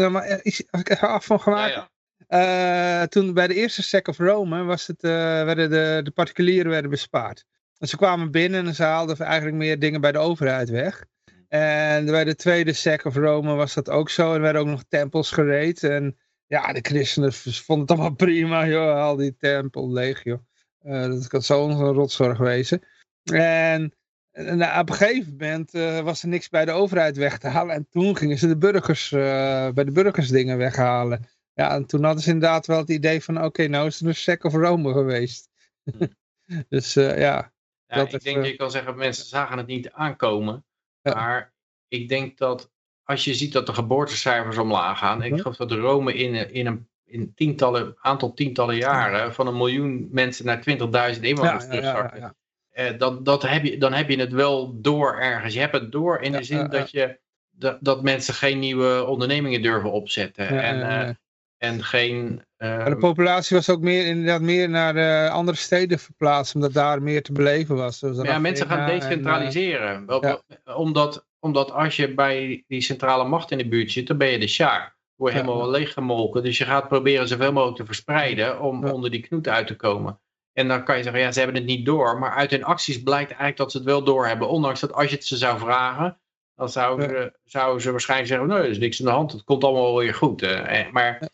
ja, 0.00 0.08
maar, 0.08 0.22
eh, 0.22 0.32
als 0.70 0.80
ik 0.80 0.88
even 0.90 1.08
af 1.08 1.24
van 1.24 1.36
ja, 1.36 1.42
gemaakt, 1.42 1.74
ja. 1.74 3.00
eh, 3.02 3.06
toen 3.06 3.32
bij 3.34 3.46
de 3.46 3.54
eerste 3.54 3.82
sec 3.82 4.08
of 4.08 4.18
Rome 4.18 4.64
was 4.64 4.86
het, 4.86 5.02
werden 5.02 5.70
de, 5.70 6.00
de 6.02 6.10
particulieren 6.10 6.70
werden 6.70 6.90
bespaard. 6.90 7.44
En 7.78 7.88
ze 7.88 7.96
kwamen 7.96 8.30
binnen 8.30 8.66
en 8.66 8.74
ze 8.74 8.82
haalden 8.82 9.18
eigenlijk 9.18 9.56
meer 9.56 9.78
dingen 9.78 10.00
bij 10.00 10.12
de 10.12 10.18
overheid 10.18 10.68
weg. 10.68 11.04
En 11.48 12.06
bij 12.06 12.24
de 12.24 12.34
tweede 12.34 12.72
sec 12.72 13.04
of 13.04 13.14
Rome 13.14 13.54
was 13.54 13.74
dat 13.74 13.90
ook 13.90 14.10
zo. 14.10 14.34
Er 14.34 14.40
werden 14.40 14.62
ook 14.62 14.68
nog 14.68 14.84
tempels 14.88 15.30
gereed. 15.30 15.82
En 15.82 16.18
ja, 16.46 16.72
de 16.72 16.80
christenen 16.82 17.32
vonden 17.32 17.86
het 17.86 17.90
allemaal 17.90 18.16
prima, 18.26 18.66
joh. 18.66 19.02
Al 19.02 19.16
die 19.16 19.36
tempel 19.36 19.92
leeg, 19.92 20.24
joh. 20.24 20.38
Eh, 20.78 21.02
dat 21.02 21.26
kan 21.26 21.42
zo'n 21.42 21.92
rotzorg 21.92 22.38
wezen. 22.38 22.82
En, 23.22 23.92
en 24.30 24.78
op 24.78 24.88
een 24.88 24.94
gegeven 24.94 25.30
moment 25.30 25.74
eh, 25.74 26.00
was 26.00 26.22
er 26.22 26.28
niks 26.28 26.48
bij 26.48 26.64
de 26.64 26.72
overheid 26.72 27.16
weg 27.16 27.38
te 27.38 27.48
halen. 27.48 27.74
En 27.74 27.86
toen 27.90 28.16
gingen 28.16 28.38
ze 28.38 28.46
de 28.46 28.56
burgers, 28.56 29.12
eh, 29.12 29.70
bij 29.70 29.84
de 29.84 29.92
burgers 29.92 30.28
dingen 30.28 30.58
weghalen. 30.58 31.26
Ja, 31.54 31.74
en 31.74 31.86
toen 31.86 32.04
hadden 32.04 32.22
ze 32.22 32.30
inderdaad 32.30 32.66
wel 32.66 32.78
het 32.78 32.88
idee 32.88 33.22
van, 33.22 33.44
oké, 33.44 33.66
nou 33.66 33.86
is 33.86 33.98
het 33.98 34.08
een 34.08 34.14
sec 34.14 34.44
of 34.44 34.52
Rome 34.52 34.92
geweest. 34.92 35.48
dus 36.68 36.96
eh, 36.96 37.18
ja. 37.18 37.52
Ja, 37.88 38.02
ik 38.02 38.22
denk 38.22 38.36
eh, 38.36 38.42
dat 38.42 38.50
je 38.50 38.56
kan 38.56 38.70
zeggen, 38.70 38.96
mensen 38.96 39.26
zagen 39.26 39.58
het 39.58 39.66
niet 39.66 39.90
aankomen. 39.90 40.64
Ja. 41.02 41.14
Maar 41.14 41.52
ik 41.88 42.08
denk 42.08 42.38
dat 42.38 42.70
als 43.02 43.24
je 43.24 43.34
ziet 43.34 43.52
dat 43.52 43.66
de 43.66 43.74
geboortecijfers 43.74 44.58
omlaag 44.58 44.98
gaan. 44.98 45.22
Ik 45.22 45.30
Mhm. 45.32 45.40
geloof 45.40 45.56
dat 45.56 45.72
Rome 45.72 46.14
in, 46.14 46.52
in 46.52 46.66
een 46.66 46.88
in 47.08 47.34
tientallen, 47.34 47.96
aantal 48.00 48.34
tientallen 48.34 48.76
jaren 48.76 49.34
van 49.34 49.46
een 49.46 49.56
miljoen 49.56 50.08
mensen 50.10 50.44
naar 50.44 50.60
20.000 50.60 51.24
inwoners 51.24 51.66
Ja. 51.66 52.34
Eh, 52.68 52.98
dat, 52.98 53.24
dat 53.24 53.42
heb 53.42 53.64
je, 53.64 53.78
dan 53.78 53.92
heb 53.92 54.08
je 54.08 54.18
het 54.18 54.32
wel 54.32 54.80
door 54.80 55.18
ergens. 55.18 55.54
Je 55.54 55.60
hebt 55.60 55.72
het 55.72 55.92
door 55.92 56.20
in 56.20 56.32
de 56.32 56.42
zin 56.42 56.68
dat, 56.68 56.90
je, 56.90 57.18
dat, 57.50 57.78
dat 57.80 58.02
mensen 58.02 58.34
geen 58.34 58.58
nieuwe 58.58 59.04
ondernemingen 59.04 59.62
durven 59.62 59.92
opzetten. 59.92 60.54
Ja, 60.54 60.60
en, 60.60 61.06
eh, 61.06 61.14
en 61.58 61.82
geen... 61.84 62.42
Maar 62.58 62.90
de 62.90 62.96
populatie 62.96 63.56
was 63.56 63.70
ook 63.70 63.80
meer, 63.80 64.06
inderdaad 64.06 64.40
meer 64.40 64.68
naar 64.68 64.96
eh, 64.96 65.32
andere 65.32 65.56
steden 65.56 65.98
verplaatst, 65.98 66.54
omdat 66.54 66.72
daar 66.72 67.02
meer 67.02 67.22
te 67.22 67.32
beleven 67.32 67.76
was. 67.76 67.98
Zoals 67.98 68.22
Ja, 68.22 68.38
mensen 68.38 68.66
gaan 68.66 68.78
Athena 68.78 68.94
en, 68.94 69.02
eh, 69.02 69.08
decentraliseren. 69.08 70.06
Wel, 70.06 70.42
omdat, 70.76 71.26
omdat 71.40 71.72
als 71.72 71.96
je 71.96 72.14
bij 72.14 72.64
die 72.66 72.80
centrale 72.80 73.24
macht 73.24 73.50
in 73.50 73.58
de 73.58 73.68
buurt 73.68 73.90
zit, 73.92 74.06
dan 74.06 74.18
ben 74.18 74.28
je 74.28 74.38
de 74.38 74.46
sjaak. 74.48 74.96
Word 75.14 75.32
je 75.32 75.38
Ja. 75.38 75.44
helemaal 75.44 75.70
leeggemolken. 75.70 76.42
Dus 76.42 76.58
je 76.58 76.64
gaat 76.64 76.88
proberen 76.88 77.28
zoveel 77.28 77.52
mogelijk 77.52 77.78
te 77.78 77.84
verspreiden 77.86 78.60
om 78.60 78.86
Ja. 78.86 78.92
onder 78.92 79.10
die 79.10 79.20
knoet 79.20 79.48
uit 79.48 79.66
te 79.66 79.76
komen. 79.76 80.20
En 80.52 80.68
dan 80.68 80.84
kan 80.84 80.96
je 80.96 81.02
zeggen, 81.02 81.20
ja, 81.22 81.32
ze 81.32 81.38
hebben 81.38 81.56
het 81.56 81.66
niet 81.66 81.86
door. 81.86 82.18
Maar 82.18 82.30
uit 82.34 82.50
hun 82.50 82.64
acties 82.64 83.02
blijkt 83.02 83.28
eigenlijk 83.28 83.56
dat 83.56 83.70
ze 83.70 83.76
het 83.76 83.86
wel 83.86 84.04
doorhebben. 84.04 84.48
Ondanks 84.48 84.80
dat 84.80 84.92
als 84.92 85.10
je 85.10 85.16
het 85.16 85.24
ze 85.26 85.36
zou 85.36 85.58
vragen, 85.58 86.18
dan 86.54 86.68
zouden, 86.68 87.08
ze, 87.08 87.32
zouden 87.44 87.82
ze 87.82 87.90
waarschijnlijk 87.90 88.28
zeggen, 88.30 88.48
nee, 88.48 88.58
er 88.58 88.68
is 88.70 88.78
niks 88.78 89.00
aan 89.00 89.06
de 89.06 89.12
hand. 89.12 89.32
Het 89.32 89.44
komt 89.44 89.64
allemaal 89.64 89.82
wel 89.82 89.98
weer 89.98 90.14
goed. 90.14 90.42
Eh, 90.42 90.90
Maar 90.90 91.28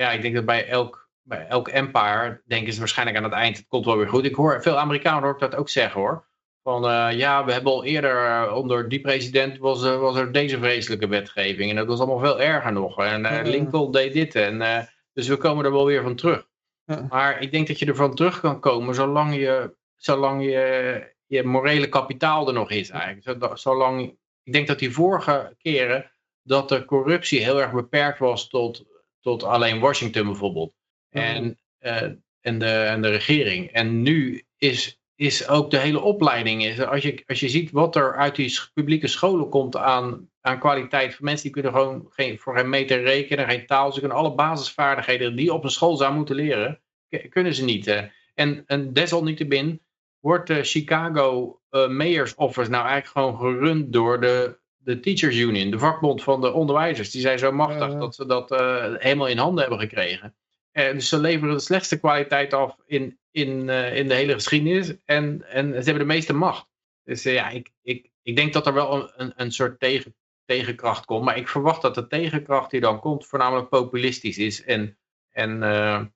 ja, 0.00 0.10
ik 0.10 0.22
denk 0.22 0.34
dat 0.34 0.44
bij 0.44 0.68
elk, 0.68 1.08
bij 1.22 1.46
elk 1.46 1.68
empire 1.68 2.42
denken 2.46 2.72
ze 2.72 2.78
waarschijnlijk 2.78 3.18
aan 3.18 3.24
het 3.24 3.32
eind, 3.32 3.56
het 3.56 3.66
komt 3.68 3.84
wel 3.84 3.96
weer 3.96 4.08
goed. 4.08 4.24
Ik 4.24 4.34
hoor 4.34 4.62
veel 4.62 4.78
Amerikanen 4.78 5.22
hoor 5.22 5.32
ik 5.32 5.38
dat 5.38 5.54
ook 5.54 5.68
zeggen 5.68 6.00
hoor. 6.00 6.28
Van 6.62 6.88
eh, 6.88 7.18
ja, 7.18 7.44
we 7.44 7.52
hebben 7.52 7.72
al 7.72 7.84
eerder 7.84 8.26
eh, 8.26 8.56
onder 8.56 8.88
die 8.88 9.00
president 9.00 9.58
was, 9.58 9.84
eh, 9.84 9.98
was 9.98 10.16
er 10.16 10.32
deze 10.32 10.58
vreselijke 10.58 11.08
wetgeving. 11.08 11.70
En 11.70 11.76
dat 11.76 11.86
was 11.86 11.98
allemaal 11.98 12.18
veel 12.18 12.40
erger 12.40 12.72
nog. 12.72 12.98
En. 12.98 13.46
Lincoln 13.46 13.92
deed 13.92 14.12
dit. 14.12 14.34
En, 14.34 14.88
dus 15.12 15.28
we 15.28 15.36
komen 15.36 15.64
er 15.64 15.72
wel 15.72 15.84
weer 15.84 16.02
van 16.02 16.14
terug. 16.14 16.48
Ja. 16.84 17.06
Maar 17.08 17.42
ik 17.42 17.52
denk 17.52 17.66
dat 17.66 17.78
je 17.78 17.86
ervan 17.86 18.14
terug 18.14 18.40
kan 18.40 18.60
komen 18.60 18.94
zolang 18.94 19.34
je, 19.34 19.74
zolang 19.96 20.44
je, 20.44 21.14
je 21.26 21.42
morele 21.44 21.88
kapitaal 21.88 22.46
er 22.46 22.54
nog 22.54 22.70
is 22.70 22.90
eigenlijk. 22.90 23.58
Zolang, 23.58 24.16
ik 24.42 24.52
denk 24.52 24.66
dat 24.66 24.78
die 24.78 24.92
vorige 24.92 25.54
keren 25.58 26.10
dat 26.42 26.68
de 26.68 26.84
corruptie 26.84 27.42
heel 27.42 27.60
erg 27.60 27.72
beperkt 27.72 28.18
was 28.18 28.48
tot, 28.48 28.84
tot 29.20 29.42
alleen 29.42 29.80
Washington 29.80 30.26
bijvoorbeeld. 30.26 30.72
En, 31.10 31.58
eh, 31.78 32.02
en, 32.40 32.58
de, 32.58 32.72
en 32.72 33.02
de 33.02 33.08
regering. 33.08 33.70
En 33.70 34.02
nu 34.02 34.42
is, 34.58 35.00
is 35.14 35.48
ook 35.48 35.70
de 35.70 35.78
hele 35.78 36.00
opleiding. 36.00 36.64
Is, 36.64 36.80
als, 36.80 37.02
je, 37.02 37.22
als 37.26 37.40
je 37.40 37.48
ziet 37.48 37.70
wat 37.70 37.96
er 37.96 38.16
uit 38.16 38.36
die 38.36 38.58
publieke 38.74 39.06
scholen 39.06 39.48
komt 39.48 39.76
aan, 39.76 40.30
aan 40.40 40.58
kwaliteit 40.58 41.14
van 41.14 41.24
mensen, 41.24 41.42
die 41.42 41.52
kunnen 41.52 41.72
gewoon 41.72 42.06
geen, 42.10 42.38
voor 42.38 42.56
geen 42.56 42.68
meter 42.68 43.02
rekenen, 43.02 43.48
geen 43.48 43.66
taal. 43.66 43.92
Ze 43.92 43.98
kunnen 43.98 44.18
alle 44.18 44.34
basisvaardigheden 44.34 45.36
die 45.36 45.52
op 45.52 45.64
een 45.64 45.70
school 45.70 45.96
zou 45.96 46.14
moeten 46.14 46.34
leren, 46.34 46.80
kunnen 47.28 47.54
ze 47.54 47.64
niet. 47.64 47.86
eh. 47.86 48.04
En, 48.34 48.62
en 48.66 48.92
desalniettemin 48.92 49.80
wordt 50.20 50.46
de 50.46 50.64
Chicago 50.64 51.60
eh, 51.70 51.88
Mayor's 51.88 52.34
Office 52.36 52.70
nou 52.70 52.86
eigenlijk 52.86 53.12
gewoon 53.18 53.38
gerund 53.38 53.92
door 53.92 54.20
de, 54.20 54.59
de 54.82 55.00
Teachers 55.00 55.36
Union, 55.36 55.70
de 55.70 55.78
vakbond 55.78 56.22
van 56.22 56.40
de 56.40 56.52
onderwijzers. 56.52 57.10
Die 57.10 57.20
zijn 57.20 57.38
zo 57.38 57.52
machtig 57.52 57.98
dat 57.98 58.14
ze 58.14 58.26
dat 58.26 58.50
eh, 58.50 58.94
helemaal 58.96 59.26
in 59.26 59.38
handen 59.38 59.60
hebben 59.60 59.80
gekregen. 59.80 60.34
Eh, 60.72 60.92
dus 60.92 61.08
ze 61.08 61.18
leveren 61.18 61.54
de 61.54 61.60
slechtste 61.60 61.98
kwaliteit 61.98 62.52
af 62.52 62.76
in, 62.86 63.18
in, 63.30 63.68
eh, 63.68 63.96
in 63.96 64.08
de 64.08 64.14
hele 64.14 64.32
geschiedenis. 64.32 64.94
En, 65.04 65.44
en 65.48 65.68
ze 65.68 65.74
hebben 65.74 65.98
de 65.98 66.14
meeste 66.14 66.32
macht. 66.32 66.66
Dus 67.04 67.22
ja, 67.22 67.48
ik, 67.48 67.70
ik, 67.82 68.10
ik 68.22 68.36
denk 68.36 68.52
dat 68.52 68.66
er 68.66 68.74
wel 68.74 68.94
een, 68.94 69.10
een, 69.16 69.32
een 69.36 69.52
soort 69.52 69.80
tegen, 69.80 70.14
tegenkracht 70.44 71.04
komt. 71.04 71.24
Maar 71.24 71.36
ik 71.36 71.48
verwacht 71.48 71.82
dat 71.82 71.94
de 71.94 72.06
tegenkracht 72.06 72.70
die 72.70 72.80
dan 72.80 73.00
komt 73.00 73.26
voornamelijk 73.26 73.68
populistisch 73.68 74.38
is. 74.38 74.64
En, 74.64 74.98
en 75.30 76.12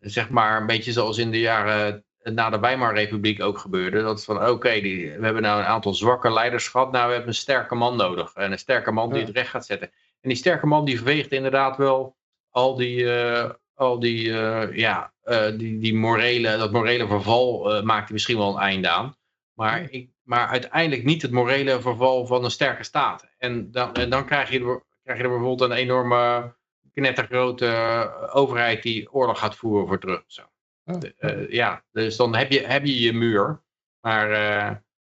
zeg 0.00 0.30
maar 0.30 0.60
een 0.60 0.66
beetje 0.66 0.92
zoals 0.92 1.18
in 1.18 1.30
de 1.30 1.40
jaren 1.40 2.05
na 2.34 2.50
de 2.50 2.58
Weimarrepubliek 2.58 3.42
ook 3.42 3.58
gebeurde. 3.58 4.02
Dat 4.02 4.18
is 4.18 4.24
van 4.24 4.48
oké, 4.48 4.80
we 4.80 5.18
hebben 5.20 5.42
nou 5.42 5.60
een 5.60 5.66
aantal 5.66 5.94
zwakke 5.94 6.32
leiders 6.32 6.68
gehad. 6.68 6.92
Nou, 6.92 7.06
we 7.06 7.12
hebben 7.12 7.28
een 7.28 7.34
sterke 7.34 7.74
man 7.74 7.96
nodig. 7.96 8.34
En 8.34 8.52
een 8.52 8.58
sterke 8.58 8.92
man 8.92 9.12
die 9.12 9.24
het 9.24 9.36
recht 9.36 9.50
gaat 9.50 9.66
zetten. 9.66 9.90
En 10.20 10.28
die 10.28 10.38
sterke 10.38 10.66
man 10.66 10.84
die 10.84 11.00
veegt 11.00 11.32
inderdaad 11.32 11.76
wel 11.76 12.16
al 12.50 12.76
die, 12.76 13.10
al 13.74 13.98
die, 13.98 14.32
ja, 14.72 15.12
die, 15.56 15.78
die 15.78 15.94
morele, 15.94 16.56
dat 16.56 16.72
morele 16.72 17.06
verval 17.06 17.82
maakt 17.82 18.04
hij 18.04 18.12
misschien 18.12 18.38
wel 18.38 18.54
een 18.54 18.62
einde 18.62 18.88
aan. 18.88 19.16
Maar, 19.52 19.90
ik, 19.90 20.10
maar 20.22 20.46
uiteindelijk 20.46 21.04
niet 21.04 21.22
het 21.22 21.30
morele 21.30 21.80
verval 21.80 22.26
van 22.26 22.44
een 22.44 22.50
sterke 22.50 22.82
staat. 22.82 23.28
En 23.38 23.70
dan, 23.70 23.94
en 23.94 24.10
dan 24.10 24.26
krijg, 24.26 24.50
je, 24.50 24.80
krijg 25.02 25.18
je 25.18 25.24
er 25.24 25.30
bijvoorbeeld 25.30 25.70
een 25.70 25.76
enorme 25.76 26.54
knettergrote 26.92 28.10
overheid 28.32 28.82
die 28.82 29.12
oorlog 29.12 29.38
gaat 29.38 29.56
voeren 29.56 29.86
voor 29.86 29.98
terug. 29.98 30.22
Zo. 30.26 30.42
Oh. 30.88 31.50
ja, 31.50 31.84
dus 31.92 32.16
dan 32.16 32.36
heb 32.36 32.52
je, 32.52 32.60
heb 32.66 32.84
je 32.84 33.00
je 33.00 33.12
muur. 33.12 33.62
Maar 34.00 34.30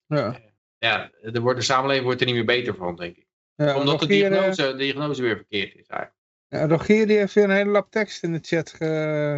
ja. 0.06 0.40
ja, 0.78 1.12
er 1.22 1.42
wordt, 1.42 1.60
de 1.60 1.66
samenleving 1.66 2.06
wordt 2.06 2.20
er 2.20 2.26
niet 2.26 2.36
meer 2.36 2.46
beter 2.46 2.76
van, 2.76 2.96
denk 2.96 3.18
ik. 3.18 3.28
Ja, 3.56 3.78
Omdat 3.78 4.00
de 4.00 4.08
diagnose, 4.08 4.72
de 4.72 4.76
diagnose 4.76 5.22
weer 5.22 5.36
verkeerd 5.36 5.76
is 5.76 5.88
eigenlijk. 5.88 6.20
Ja, 6.52 6.68
Rogier 6.68 7.08
die 7.08 7.18
heeft 7.18 7.34
weer 7.34 7.44
een 7.44 7.50
hele 7.50 7.70
lap 7.70 7.92
tekst 7.92 8.24
in 8.24 8.32
de 8.32 8.40
chat 8.42 8.70
ge 8.70 8.86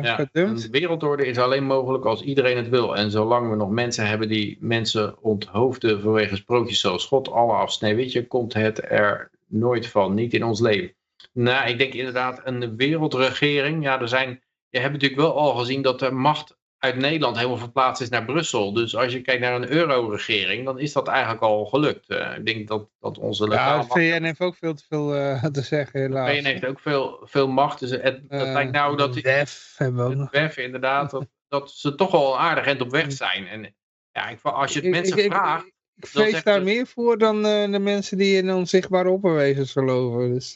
ja, 0.04 0.16
gedumpt. 0.16 0.64
Een 0.64 0.72
wereldorde 0.72 1.26
is 1.26 1.38
alleen 1.38 1.64
mogelijk 1.64 2.06
als 2.06 2.22
iedereen 2.22 2.58
het 2.58 2.70
wil. 2.70 2.96
En 2.96 3.12
zolang 3.12 3.50
we 3.50 3.56
nog 3.56 3.70
mensen 3.70 4.08
hebben 4.08 4.28
die 4.28 4.58
mensen 4.60 5.22
onthoofden 5.22 6.02
vanwege 6.02 6.36
sprookjes 6.36 6.80
zoals 6.80 7.06
God 7.06 7.32
alle 7.32 7.54
afsneeuwwitje, 7.54 8.28
komt 8.28 8.54
het 8.54 8.92
er 8.92 9.32
nooit 9.48 9.88
van. 9.88 10.14
Niet 10.14 10.34
in 10.34 10.44
ons 10.44 10.60
leven. 10.60 10.96
Nou, 11.34 11.70
ik 11.70 11.78
denk 11.78 11.94
inderdaad 11.94 12.42
een 12.44 12.76
wereldregering. 12.76 13.84
Ja, 13.84 14.02
er 14.02 14.08
zijn, 14.08 14.42
je 14.74 14.80
hebt 14.80 14.94
natuurlijk 14.94 15.22
wel 15.22 15.38
al 15.38 15.56
gezien 15.56 15.82
dat 15.82 16.00
de 16.00 16.12
macht 16.12 16.58
uit 16.78 16.96
Nederland 16.96 17.36
helemaal 17.36 17.58
verplaatst 17.58 18.02
is 18.02 18.10
naar 18.10 18.26
Brussel. 18.26 18.74
Dus 18.74 18.96
als 18.96 19.14
je 19.14 19.22
kijkt 19.22 19.42
naar 19.42 19.56
een 19.56 19.72
euro-regering, 19.72 20.66
dan 20.66 20.80
is 20.80 20.94
dat 20.94 21.08
eigenlijk 21.08 21.42
al 21.42 21.66
gelukt. 21.66 22.10
Uh, 22.10 22.38
ik 22.38 22.46
denk 22.46 22.68
dat, 22.68 22.90
dat 23.00 23.18
onze 23.18 23.50
Ja, 23.50 23.78
de 23.78 23.86
VN 23.88 24.24
heeft 24.24 24.40
ook 24.40 24.56
veel 24.56 24.74
te 24.74 24.84
veel 24.88 25.16
uh, 25.16 25.44
te 25.52 25.62
zeggen, 25.62 26.02
helaas. 26.02 26.30
De 26.30 26.36
VN 26.36 26.46
heeft 26.46 26.66
ook 26.66 26.80
veel, 26.80 27.22
veel 27.24 27.48
macht. 27.48 27.80
Dus 27.80 27.90
het, 27.90 28.30
dat 28.30 28.48
uh, 28.48 28.54
lijkt 28.54 28.72
nou 28.72 28.98
dat... 28.98 29.22
WEF 29.22 29.74
hebben 29.78 30.06
we 30.06 30.12
ook 30.12 30.16
nog. 30.16 30.32
WEF, 30.32 30.58
inderdaad. 30.58 31.12
Dat, 31.12 31.28
dat 31.48 31.72
ze 31.72 31.96
toch 31.96 32.12
wel 32.12 32.40
aardig 32.40 32.66
end 32.66 32.82
op 32.82 32.92
weg 32.92 33.12
zijn. 33.12 33.48
En 33.48 33.76
ja, 34.12 34.30
ik, 34.30 34.42
als 34.42 34.74
je 34.74 34.80
het 34.80 34.90
mensen 34.90 35.18
ik, 35.18 35.32
vraagt... 35.32 35.66
Ik, 35.66 35.74
ik 35.96 36.08
vrees 36.08 36.44
daar 36.44 36.64
meer 36.64 36.88
voor 36.88 37.18
dan 37.18 37.44
de 37.72 37.80
mensen 37.80 38.18
die 38.18 38.38
in 38.38 38.54
onzichtbare 38.54 39.10
opperwezens 39.10 39.72
geloven. 39.72 40.34
Dus... 40.34 40.56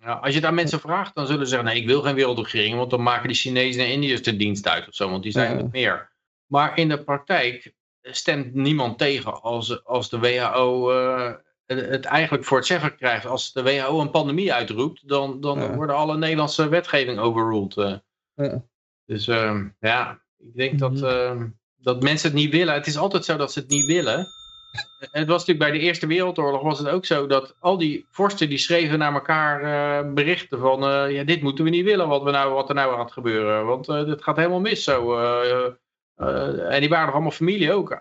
Ja, 0.00 0.12
als 0.12 0.34
je 0.34 0.40
daar 0.40 0.54
mensen 0.54 0.80
vraagt, 0.80 1.14
dan 1.14 1.26
zullen 1.26 1.46
ze 1.46 1.54
zeggen, 1.54 1.68
nee, 1.68 1.80
ik 1.80 1.86
wil 1.86 2.02
geen 2.02 2.14
wereldregering, 2.14 2.76
want 2.76 2.90
dan 2.90 3.02
maken 3.02 3.28
die 3.28 3.36
Chinezen 3.36 3.84
en 3.84 3.90
Indiërs 3.90 4.22
de 4.22 4.36
dienst 4.36 4.68
uit 4.68 4.88
of 4.88 4.94
zo, 4.94 5.10
want 5.10 5.22
die 5.22 5.32
zijn 5.32 5.56
het 5.56 5.72
meer. 5.72 6.10
Maar 6.46 6.78
in 6.78 6.88
de 6.88 7.04
praktijk 7.04 7.74
stemt 8.02 8.54
niemand 8.54 8.98
tegen 8.98 9.42
als, 9.42 9.84
als 9.84 10.10
de 10.10 10.18
WHO 10.18 10.92
uh, 10.92 11.32
het 11.66 12.04
eigenlijk 12.04 12.44
voor 12.44 12.56
het 12.56 12.66
zeggen 12.66 12.96
krijgt. 12.96 13.26
Als 13.26 13.52
de 13.52 13.62
WHO 13.62 14.00
een 14.00 14.10
pandemie 14.10 14.52
uitroept, 14.52 15.08
dan, 15.08 15.40
dan 15.40 15.74
worden 15.74 15.96
alle 15.96 16.16
Nederlandse 16.16 16.68
wetgeving 16.68 17.18
overruled. 17.18 17.76
Uh. 17.76 17.94
Ja. 18.34 18.64
Dus 19.06 19.28
uh, 19.28 19.60
ja, 19.80 20.22
ik 20.38 20.54
denk 20.54 20.78
dat, 20.78 20.92
mhm. 20.92 21.48
dat 21.76 22.02
mensen 22.02 22.30
het 22.30 22.38
niet 22.38 22.52
willen. 22.52 22.74
Het 22.74 22.86
is 22.86 22.96
altijd 22.96 23.24
zo 23.24 23.36
dat 23.36 23.52
ze 23.52 23.58
het 23.58 23.68
niet 23.68 23.86
willen 23.86 24.28
het 24.98 25.28
was 25.28 25.46
natuurlijk 25.46 25.58
bij 25.58 25.70
de 25.70 25.78
Eerste 25.78 26.06
Wereldoorlog 26.06 26.62
was 26.62 26.78
het 26.78 26.88
ook 26.88 27.04
zo 27.04 27.26
dat 27.26 27.54
al 27.58 27.78
die 27.78 28.06
vorsten 28.10 28.48
die 28.48 28.58
schreven 28.58 28.98
naar 28.98 29.12
elkaar 29.12 29.62
uh, 29.62 30.12
berichten 30.12 30.58
van 30.58 30.84
uh, 30.84 31.10
ja, 31.10 31.24
dit 31.24 31.42
moeten 31.42 31.64
we 31.64 31.70
niet 31.70 31.84
willen 31.84 32.08
wat, 32.08 32.22
we 32.22 32.30
nou, 32.30 32.52
wat 32.52 32.68
er 32.68 32.74
nou 32.74 32.96
gaat 32.96 33.12
gebeuren, 33.12 33.66
want 33.66 33.88
uh, 33.88 34.04
dit 34.04 34.22
gaat 34.22 34.36
helemaal 34.36 34.60
mis 34.60 34.84
zo. 34.84 35.18
en 36.16 36.80
die 36.80 36.88
waren 36.88 37.04
nog 37.04 37.14
allemaal 37.14 37.30
familie 37.30 37.72
ook. 37.72 37.96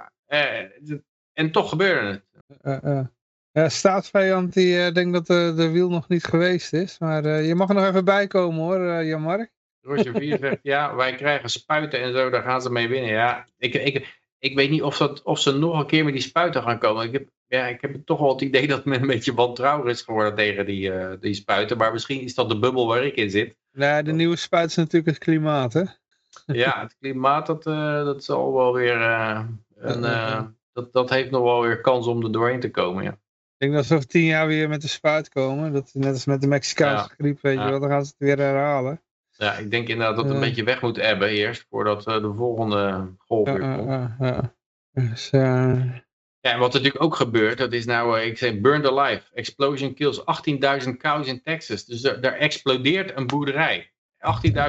en 1.33 1.51
toch 1.51 1.69
gebeurde 1.69 2.23
het. 2.61 3.07
Ja, 3.51 3.69
staatsvijand 3.69 4.53
die 4.53 4.91
denkt 4.91 5.13
dat 5.13 5.27
de, 5.27 5.53
de 5.55 5.69
wiel 5.69 5.89
nog 5.89 6.07
niet 6.07 6.23
geweest 6.23 6.73
is, 6.73 6.99
maar 6.99 7.41
je 7.41 7.55
mag 7.55 7.69
er 7.69 7.75
nog 7.75 7.85
even 7.85 8.05
bij 8.05 8.27
komen 8.27 8.59
hoor, 8.59 9.03
Jan-Mark. 9.03 9.51
Roger 9.81 10.13
4 10.13 10.37
zegt, 10.37 10.59
ja, 10.73 10.95
wij 10.95 11.15
krijgen 11.15 11.49
spuiten 11.49 12.01
en 12.01 12.13
zo, 12.13 12.29
daar 12.29 12.43
gaan 12.43 12.61
ze 12.61 12.71
mee 12.71 12.87
winnen. 12.87 13.11
Ja, 13.11 13.45
ik, 13.57 13.73
ik, 13.73 14.18
ik 14.39 14.55
weet 14.55 14.69
niet 14.69 14.81
of, 14.81 14.97
dat, 14.97 15.21
of 15.23 15.39
ze 15.39 15.57
nog 15.57 15.79
een 15.79 15.85
keer 15.85 16.03
met 16.03 16.13
die 16.13 16.21
spuiten 16.21 16.63
gaan 16.63 16.79
komen. 16.79 17.05
Ik 17.05 17.11
heb, 17.11 17.29
ja, 17.47 17.67
ik 17.67 17.81
heb 17.81 18.05
toch 18.05 18.19
wel 18.19 18.31
het 18.31 18.41
idee 18.41 18.67
dat 18.67 18.85
men 18.85 19.01
een 19.01 19.07
beetje 19.07 19.33
wantrouwig 19.33 19.91
is 19.91 20.01
geworden 20.01 20.35
tegen 20.35 20.65
die, 20.65 20.89
uh, 20.89 21.11
die 21.19 21.33
spuiten. 21.33 21.77
Maar 21.77 21.91
misschien 21.91 22.21
is 22.21 22.35
dat 22.35 22.49
de 22.49 22.59
bubbel 22.59 22.87
waar 22.87 23.05
ik 23.05 23.15
in 23.15 23.29
zit. 23.29 23.55
Nee, 23.71 24.03
de 24.03 24.11
nieuwe 24.11 24.35
spuit 24.35 24.69
is 24.69 24.75
natuurlijk 24.75 25.05
het 25.05 25.17
klimaat, 25.17 25.73
hè? 25.73 25.83
Ja, 26.45 26.79
het 26.81 26.95
klimaat, 26.99 27.45
dat, 27.45 27.67
uh, 27.67 28.03
dat 28.03 28.23
zal 28.23 28.53
wel 28.53 28.73
weer... 28.73 28.99
Uh, 28.99 29.43
een, 29.75 30.55
dat, 30.73 30.93
dat 30.93 31.09
heeft 31.09 31.31
nog 31.31 31.43
wel 31.43 31.61
weer 31.61 31.81
kans 31.81 32.07
om 32.07 32.23
er 32.23 32.31
doorheen 32.31 32.59
te 32.59 32.71
komen, 32.71 33.03
ja. 33.03 33.11
Ik 33.59 33.67
denk 33.67 33.73
dat 33.73 33.85
ze 33.85 33.95
over 33.95 34.07
tien 34.07 34.25
jaar 34.25 34.47
weer 34.47 34.69
met 34.69 34.81
de 34.81 34.87
spuit 34.87 35.29
komen. 35.29 35.73
Dat, 35.73 35.89
net 35.93 36.13
als 36.13 36.25
met 36.25 36.41
de 36.41 36.47
Mexicaanse 36.47 37.09
griep, 37.17 37.41
weet 37.41 37.57
je 37.57 37.69
wel. 37.69 37.79
Dan 37.79 37.89
gaan 37.89 38.05
ze 38.05 38.13
het 38.17 38.27
weer 38.27 38.37
herhalen. 38.37 39.01
Ja, 39.39 39.53
ik 39.53 39.71
denk 39.71 39.87
inderdaad 39.87 40.15
dat 40.15 40.25
het 40.25 40.33
een 40.33 40.39
beetje 40.39 40.63
weg 40.63 40.81
moet 40.81 40.97
ebben 40.97 41.29
eerst, 41.29 41.65
voordat 41.69 42.07
uh, 42.07 42.21
de 42.21 42.33
volgende 42.33 43.13
golf 43.17 43.49
weer 43.49 43.59
komt. 43.59 44.15
Ja, 44.19 44.53
dus, 44.91 45.29
ja, 45.29 46.51
en 46.53 46.59
wat 46.59 46.73
er 46.73 46.79
natuurlijk 46.79 47.03
ook 47.03 47.15
gebeurt, 47.15 47.57
dat 47.57 47.73
is 47.73 47.85
nou, 47.85 48.19
ik 48.19 48.37
zeg, 48.37 48.59
burned 48.59 48.91
alive. 48.91 49.23
Explosion 49.33 49.93
kills 49.93 50.19
18.000 50.85 50.97
cows 50.97 51.27
in 51.27 51.41
Texas. 51.41 51.85
Dus 51.85 52.01
daar 52.01 52.33
explodeert 52.33 53.17
een 53.17 53.27
boerderij. 53.27 53.91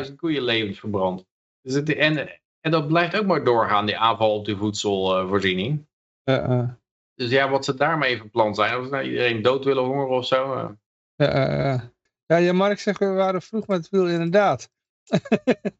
18.000 0.06 0.14
koeien 0.16 0.42
levens 0.42 0.78
verbrand. 0.78 1.26
Dus 1.62 1.74
het, 1.74 1.94
en, 1.94 2.40
en 2.60 2.70
dat 2.70 2.88
blijft 2.88 3.16
ook 3.16 3.26
maar 3.26 3.44
doorgaan, 3.44 3.86
die 3.86 3.98
aanval 3.98 4.34
op 4.34 4.44
de 4.44 4.56
voedselvoorziening. 4.56 5.86
Dus 7.14 7.30
ja, 7.30 7.48
wat 7.48 7.64
ze 7.64 7.74
daarmee 7.74 8.18
van 8.18 8.30
plan 8.30 8.54
zijn, 8.54 8.78
of 8.78 8.90
nou 8.90 9.04
iedereen 9.04 9.42
dood 9.42 9.64
willen 9.64 9.84
hongeren 9.84 10.16
of 10.16 10.26
zo. 10.26 10.76
Ja, 11.16 11.90
ja, 12.30 12.36
ja, 12.36 12.52
Mark 12.52 12.78
zegt, 12.78 12.98
we 12.98 13.06
waren 13.06 13.42
vroeg 13.42 13.66
met 13.66 13.78
het 13.78 13.88
wiel 13.88 14.08
inderdaad. 14.08 14.70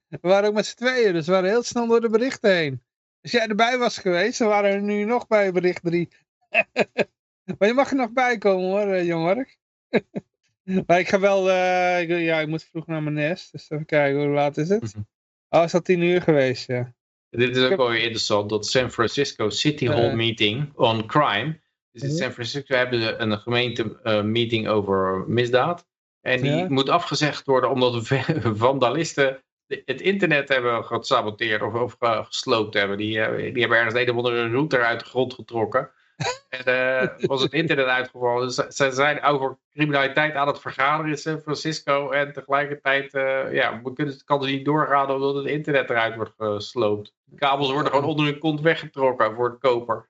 we 0.08 0.18
waren 0.20 0.48
ook 0.48 0.54
met 0.54 0.66
z'n 0.66 0.76
tweeën, 0.76 1.12
dus 1.12 1.26
we 1.26 1.32
waren 1.32 1.48
heel 1.48 1.62
snel 1.62 1.86
door 1.86 2.00
de 2.00 2.08
berichten 2.08 2.54
heen. 2.54 2.82
Als 3.22 3.32
jij 3.32 3.46
erbij 3.46 3.78
was 3.78 3.98
geweest, 3.98 4.38
dan 4.38 4.48
waren 4.48 4.72
we 4.72 4.80
nu 4.80 5.04
nog 5.04 5.26
bij 5.26 5.52
bericht 5.52 5.82
3. 5.82 6.08
maar 7.58 7.68
je 7.68 7.74
mag 7.74 7.90
er 7.90 7.96
nog 7.96 8.12
bij 8.12 8.38
komen 8.38 8.70
hoor, 8.70 8.86
uh, 8.86 9.06
Jan 9.06 9.20
Mark. 9.20 9.58
maar 10.86 10.98
ik 10.98 11.08
ga 11.08 11.20
wel, 11.20 11.48
uh, 11.48 12.00
ik, 12.00 12.08
ja, 12.08 12.40
ik 12.40 12.48
moet 12.48 12.64
vroeg 12.64 12.86
naar 12.86 13.02
mijn 13.02 13.14
nest, 13.14 13.52
dus 13.52 13.70
even 13.70 13.86
kijken, 13.86 14.20
hoe 14.20 14.34
laat 14.34 14.56
is 14.56 14.68
het? 14.68 14.82
Mhm. 14.82 15.02
Oh, 15.48 15.62
is 15.64 15.72
dat 15.72 15.84
tien 15.84 16.02
uur 16.02 16.22
geweest, 16.22 16.66
ja. 16.66 16.94
Dit 17.28 17.56
is 17.56 17.62
ook 17.62 17.76
wel 17.76 17.88
weer 17.88 18.02
interessant, 18.02 18.50
dat 18.50 18.66
San 18.66 18.90
Francisco 18.90 19.50
City 19.50 19.86
Hall 19.86 20.08
uh, 20.08 20.14
meeting 20.14 20.76
on 20.76 21.06
crime. 21.06 21.60
Dus 21.92 22.02
in 22.02 22.10
San 22.10 22.32
Francisco 22.32 22.76
hebben 22.76 23.02
ze 23.02 23.14
een 23.16 23.38
gemeente 23.38 24.00
meeting 24.24 24.68
over 24.68 25.24
misdaad. 25.28 25.88
En 26.22 26.42
die 26.42 26.68
moet 26.68 26.88
afgezegd 26.88 27.46
worden 27.46 27.70
omdat 27.70 28.06
vandalisten 28.66 29.42
het 29.66 30.00
internet 30.00 30.48
hebben 30.48 30.84
gesaboteerd 30.84 31.62
of, 31.62 31.74
of 31.74 31.96
gesloopt 32.26 32.74
hebben. 32.74 32.96
Die, 32.96 33.20
eh, 33.20 33.52
die 33.52 33.60
hebben 33.60 33.78
ergens 33.78 33.94
een 33.94 34.10
of 34.10 34.16
andere 34.16 34.50
router 34.50 34.84
uit 34.84 35.00
de 35.00 35.06
grond 35.06 35.34
getrokken. 35.34 35.90
en 36.48 36.68
uh, 36.68 37.26
was 37.26 37.42
het 37.42 37.52
internet 37.52 37.86
uitgevallen. 37.86 38.46
Dus 38.46 38.54
ze 38.54 38.90
zijn 38.90 39.22
over 39.22 39.58
criminaliteit 39.72 40.34
aan 40.34 40.46
het 40.46 40.60
vergaderen 40.60 41.10
in 41.10 41.18
San 41.18 41.40
Francisco. 41.40 42.10
En 42.10 42.32
tegelijkertijd 42.32 43.12
ja, 43.52 43.80
kunnen, 43.94 44.24
kan 44.24 44.40
het 44.40 44.50
niet 44.50 44.64
doorgaan 44.64 45.10
omdat 45.10 45.34
het 45.34 45.46
internet 45.46 45.90
eruit 45.90 46.16
wordt 46.16 46.32
gesloopt. 46.36 47.14
De 47.24 47.36
kabels 47.36 47.72
worden 47.72 47.92
gewoon 47.92 48.08
onder 48.08 48.24
hun 48.24 48.38
kont 48.38 48.60
weggetrokken 48.60 49.34
voor 49.34 49.48
het 49.50 49.58
koper. 49.58 50.06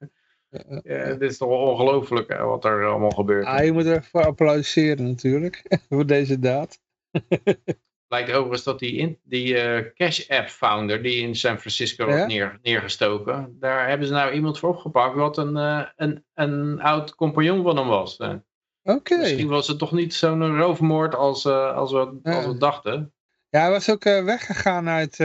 Ja, 0.51 0.95
het 0.95 1.21
is 1.21 1.39
toch 1.39 1.49
ongelooflijk 1.49 2.39
wat 2.39 2.65
er 2.65 2.87
allemaal 2.87 3.11
gebeurt. 3.11 3.47
Ah, 3.47 3.65
je 3.65 3.73
moet 3.73 3.85
er 3.85 4.05
voor 4.05 4.25
applaudisseren 4.25 5.07
natuurlijk, 5.07 5.63
voor 5.89 6.07
deze 6.07 6.39
daad. 6.39 6.81
Lijkt 8.09 8.31
overigens 8.33 8.63
dat 8.63 8.79
die, 8.79 8.93
in, 8.93 9.19
die 9.23 9.55
uh, 9.55 9.93
Cash 9.95 10.29
App 10.29 10.49
founder 10.49 11.03
die 11.03 11.23
in 11.23 11.37
San 11.37 11.59
Francisco 11.59 12.09
ja? 12.09 12.27
neer, 12.27 12.59
neergestoken, 12.63 13.57
daar 13.61 13.89
hebben 13.89 14.07
ze 14.07 14.13
nou 14.13 14.33
iemand 14.33 14.59
voor 14.59 14.69
opgepakt 14.69 15.15
wat 15.15 15.39
een, 15.39 15.57
uh, 15.57 15.87
een, 15.97 16.25
een 16.35 16.81
oud 16.81 17.15
compagnon 17.15 17.63
van 17.63 17.77
hem 17.77 17.87
was. 17.87 18.19
Uh. 18.19 18.35
Oké. 18.83 19.17
Misschien 19.17 19.49
was 19.49 19.69
het 19.69 19.79
toch 19.79 19.93
niet 19.93 20.15
zo'n 20.15 20.57
roofmoord 20.57 21.15
als, 21.15 21.47
als, 21.47 21.93
we, 21.93 22.19
als 22.23 22.47
we 22.47 22.57
dachten. 22.59 23.13
Ja, 23.49 23.61
hij 23.61 23.71
was 23.71 23.91
ook 23.91 24.05
weggegaan 24.05 24.89
uit, 24.89 25.21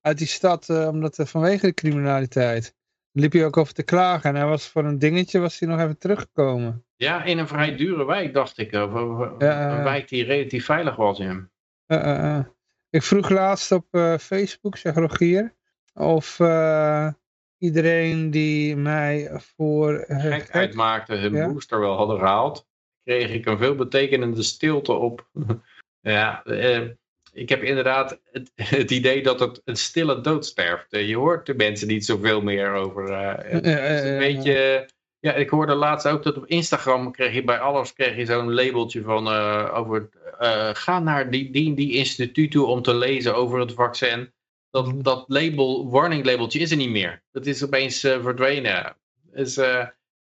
uit 0.00 0.18
die 0.18 0.26
stad 0.26 0.68
omdat, 0.68 1.20
vanwege 1.24 1.66
de 1.66 1.74
criminaliteit 1.74 2.74
liep 3.12 3.32
hij 3.32 3.44
ook 3.44 3.56
over 3.56 3.74
te 3.74 3.82
klagen. 3.82 4.30
En 4.30 4.36
hij 4.36 4.46
was 4.46 4.68
voor 4.68 4.84
een 4.84 4.98
dingetje 4.98 5.38
was 5.38 5.58
hij 5.58 5.68
nog 5.68 5.80
even 5.80 5.98
teruggekomen. 5.98 6.84
Ja, 6.96 7.24
in 7.24 7.38
een 7.38 7.48
vrij 7.48 7.76
dure 7.76 8.04
wijk, 8.04 8.34
dacht 8.34 8.58
ik. 8.58 8.72
Een 8.72 9.82
wijk 9.82 10.08
die 10.08 10.24
relatief 10.24 10.64
veilig 10.64 10.96
was. 10.96 11.18
Ja. 11.18 12.52
ik 12.90 13.02
vroeg 13.02 13.28
laatst 13.28 13.72
op 13.72 13.86
Facebook, 14.20 14.76
zeg 14.76 14.94
Rogier, 14.94 15.54
of 15.94 16.38
iedereen 17.58 18.30
die 18.30 18.76
mij 18.76 19.30
voor... 19.56 20.04
Gek 20.08 20.50
uitmaakte 20.50 21.14
hun 21.14 21.34
ja? 21.34 21.46
booster 21.46 21.80
wel 21.80 21.96
hadden 21.96 22.18
gehaald, 22.18 22.66
kreeg 23.04 23.30
ik 23.30 23.46
een 23.46 23.58
veelbetekenende 23.58 24.42
stilte 24.42 24.92
op. 24.92 25.30
ja, 26.00 26.42
uh, 26.46 26.88
ik 27.32 27.48
heb 27.48 27.62
inderdaad 27.62 28.20
het, 28.30 28.52
het, 28.80 28.90
idee 28.90 29.22
dat 29.22 29.40
het 29.40 29.60
een 29.64 29.76
stille 29.76 30.20
dood 30.20 30.46
sterft. 30.46 30.92
Eh, 30.92 31.08
je 31.08 31.16
hoort 31.16 31.46
de 31.46 31.54
mensen 31.54 31.88
niet 31.88 32.04
zoveel 32.04 32.40
meer 32.40 32.72
over. 32.72 33.10
Uh, 33.10 33.32
het 33.36 33.66
is 33.66 34.10
een 34.10 34.18
beetje, 34.18 34.88
Ja, 35.20 35.32
ik 35.34 35.50
hoorde 35.50 35.74
laatst 35.74 36.08
ook 36.08 36.22
dat 36.22 36.36
op 36.36 36.46
Instagram 36.46 37.12
kreeg 37.12 37.34
je 37.34 37.44
bij 37.44 37.58
alles 37.58 37.92
kreeg 37.92 38.16
je 38.16 38.26
zo'n 38.26 38.54
labeltje 38.54 39.02
van 39.02 39.26
uh, 39.26 39.70
over 39.74 40.08
uh, 40.40 40.70
ga 40.72 41.00
naar 41.00 41.30
die, 41.30 41.50
die, 41.50 41.74
die 41.74 41.92
instituut 41.92 42.50
toe 42.50 42.66
om 42.66 42.82
te 42.82 42.94
lezen 42.94 43.34
over 43.34 43.60
het 43.60 43.72
vaccin. 43.72 44.32
Dat, 44.70 44.86
mhm. 44.86 45.02
dat 45.02 45.24
label, 45.26 45.90
warning 45.90 46.24
labeltje 46.24 46.58
is 46.58 46.70
er 46.70 46.76
niet 46.76 46.90
meer. 46.90 47.22
Dat 47.30 47.46
is 47.46 47.64
opeens 47.64 48.04
uh, 48.04 48.22
verdwenen. 48.22 48.96
Dus 49.32 49.60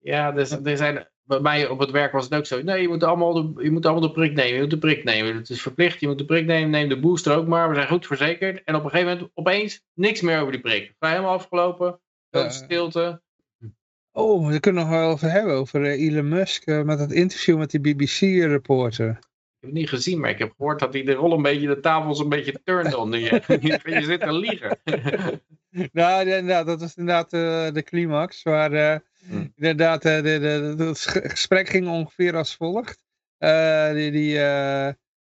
ja, 0.04 0.32
dus, 0.32 0.52
er 0.52 0.78
zijn, 0.78 1.08
bij 1.24 1.40
mij 1.40 1.68
op 1.68 1.80
het 1.80 1.92
werk 1.92 2.12
was 2.12 2.24
het 2.24 2.34
ook 2.34 2.46
zo. 2.46 2.62
Nee, 2.62 2.82
je 2.82 2.88
moet 2.88 3.04
allemaal 3.04 3.34
de, 3.34 3.64
je 3.64 3.72
moet 3.72 3.86
allemaal 3.86 4.08
de 4.08 4.12
prik 4.12 4.34
nemen. 4.34 4.54
Je 4.54 4.62
moet 4.62 4.70
de 4.70 4.78
prik 4.78 5.04
nemen. 5.04 5.36
Het 5.36 5.50
is 5.50 5.62
verplicht. 5.62 6.00
Je 6.00 6.08
moet 6.08 6.18
de 6.18 6.26
prik 6.26 6.46
nemen. 6.46 6.70
Neem 6.70 6.90
de 6.90 7.00
booster 7.00 7.36
ook 7.36 7.48
maar. 7.48 7.70
We 7.70 7.76
zijn 7.76 7.88
goed 7.88 8.08
verzekerd. 8.08 8.64
En 8.64 8.76
op 8.76 8.84
een 8.84 8.90
gegeven 8.90 9.12
moment 9.12 9.32
opeens 9.34 9.82
niks 9.94 10.22
meer 10.22 10.40
over 10.40 10.52
die 10.52 10.62
prik. 10.62 10.96
Helemaal 11.00 11.34
afgelopen. 11.34 12.00
stilte. 12.48 13.22
Oh, 14.12 14.48
we 14.48 14.60
kunnen 14.60 14.82
nog 14.82 14.92
wel 14.92 15.10
over 15.10 15.32
hebben, 15.32 15.54
over 15.54 15.84
eh, 15.84 16.08
Elon 16.08 16.28
Musk 16.28 16.68
uh, 16.68 16.82
met 16.82 17.00
het 17.00 17.12
interview 17.12 17.58
met 17.58 17.72
die 17.72 17.80
BBC-reporter. 17.80 19.10
Ik 19.10 19.16
heb 19.60 19.70
het 19.70 19.74
niet 19.74 19.90
gezien, 19.90 20.20
maar 20.20 20.30
ik 20.30 20.38
heb 20.38 20.54
gehoord 20.58 20.80
dat 20.80 20.94
hij 20.94 21.04
de 21.04 21.14
rol 21.14 21.34
een 21.34 21.42
beetje, 21.42 21.68
de 21.68 21.80
tafels 21.80 22.20
een 22.20 22.30
beetje 22.30 22.60
turned 22.64 22.96
om. 22.96 23.14
Je, 23.14 23.42
je 23.84 24.04
zit 24.04 24.22
te 24.22 24.34
liegen. 24.34 24.80
nou, 25.92 26.30
inderdaad, 26.30 26.66
dat 26.66 26.80
was 26.80 26.96
inderdaad 26.96 27.34
uh, 27.34 27.72
de 27.72 27.84
climax, 27.84 28.44
waar 28.44 28.74
uh, 28.74 28.96
hm. 29.28 29.48
inderdaad 29.56 30.02
de, 30.02 30.22
de, 30.22 30.74
de, 30.78 30.84
het 30.84 31.00
gesprek 31.32 31.70
ging 31.70 31.88
ongeveer 31.88 32.36
als 32.36 32.56
volgt. 32.56 33.04
die, 33.94 34.12
die, 34.12 34.40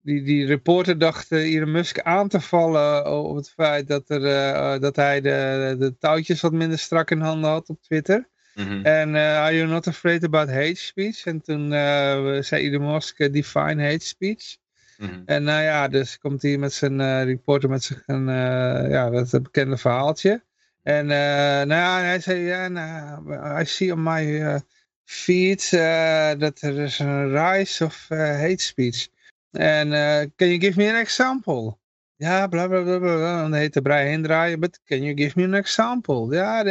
die, 0.01 0.23
die 0.23 0.47
reporter 0.47 0.99
dacht 0.99 1.33
Elon 1.33 1.71
Musk 1.71 2.01
aan 2.01 2.29
te 2.29 2.41
vallen 2.41 3.13
op 3.13 3.37
het 3.37 3.51
feit 3.51 3.89
dat, 3.89 4.11
er, 4.11 4.81
dat 4.81 4.97
hij 4.97 5.21
de, 5.21 5.77
de 5.79 5.97
touwtjes 5.99 6.41
wat 6.41 6.53
minder 6.53 6.79
strak 6.79 7.11
in 7.11 7.21
handen 7.21 7.51
had 7.51 7.69
op 7.69 7.83
Twitter. 7.83 8.29
Mhm. 8.59 8.81
En 8.83 9.15
uh, 9.15 9.37
are 9.37 9.55
you 9.55 9.69
not 9.69 9.87
afraid 9.87 10.25
about 10.25 10.49
hate 10.49 10.75
speech? 10.75 11.27
En 11.27 11.41
toen 11.41 11.73
uh, 11.73 12.43
zei 12.43 12.63
Elon 12.71 12.93
Musk, 12.93 13.19
uh, 13.19 13.33
define 13.33 13.83
hate 13.83 14.07
speech. 14.07 14.57
Mhm. 14.97 15.23
En 15.25 15.43
nou 15.43 15.63
ja, 15.63 15.89
dus 15.89 16.19
komt 16.19 16.43
hij 16.43 16.59
met 16.59 16.73
zijn 16.73 17.25
reporter 17.25 17.69
met 17.69 17.83
zijn, 17.83 18.27
ja, 18.91 19.11
dat 19.11 19.43
bekende 19.43 19.77
verhaaltje. 19.77 20.43
En 20.89 21.07
nou 21.07 21.69
ja, 21.69 22.01
hij 22.01 22.21
zei, 22.21 22.41
ja, 22.41 22.69
nou, 22.69 23.61
I 23.61 23.65
see 23.65 23.93
on 23.93 24.03
my 24.03 24.61
feed 25.05 25.69
that 26.39 26.57
there 26.57 26.85
is 26.85 27.01
a 27.01 27.25
rise 27.25 27.85
of 27.85 28.07
hate 28.09 28.63
speech. 28.63 29.09
And 29.53 29.91
can 30.37 30.49
you 30.49 30.61
give 30.61 30.77
me 30.77 30.89
an 30.89 30.97
example? 30.97 31.79
Ja, 32.19 32.47
bla 32.49 32.67
bla 32.69 32.83
bla 32.83 32.99
bla. 32.99 33.41
Dan 33.41 33.53
heet 33.53 33.75
de 33.75 33.83
Brian 33.83 34.23
draaien. 34.23 34.61
But 34.61 34.81
can 34.85 35.03
you 35.03 35.17
give 35.17 35.39
me 35.39 35.45
an 35.45 35.55
example? 35.55 36.35
Ja, 36.35 36.65